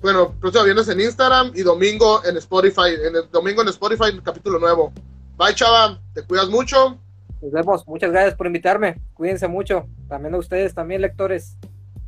bueno, 0.01 0.34
próximo 0.40 0.64
viernes 0.64 0.88
en 0.88 0.98
Instagram 0.98 1.52
y 1.55 1.60
domingo 1.60 2.24
en 2.24 2.38
Spotify. 2.38 2.94
En 3.05 3.16
el 3.16 3.30
domingo 3.30 3.60
en 3.60 3.68
Spotify, 3.68 4.18
capítulo 4.24 4.59
nuevo. 4.59 4.94
Bye, 5.36 5.54
chava. 5.54 6.00
Te 6.14 6.22
cuidas 6.22 6.48
mucho. 6.48 6.98
Nos 7.42 7.52
vemos. 7.52 7.86
Muchas 7.86 8.10
gracias 8.10 8.34
por 8.34 8.46
invitarme. 8.46 9.00
Cuídense 9.14 9.46
mucho. 9.48 9.86
También 10.08 10.34
a 10.34 10.38
ustedes, 10.38 10.74
también 10.74 11.02
lectores. 11.02 11.56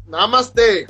Namaste. 0.06 0.86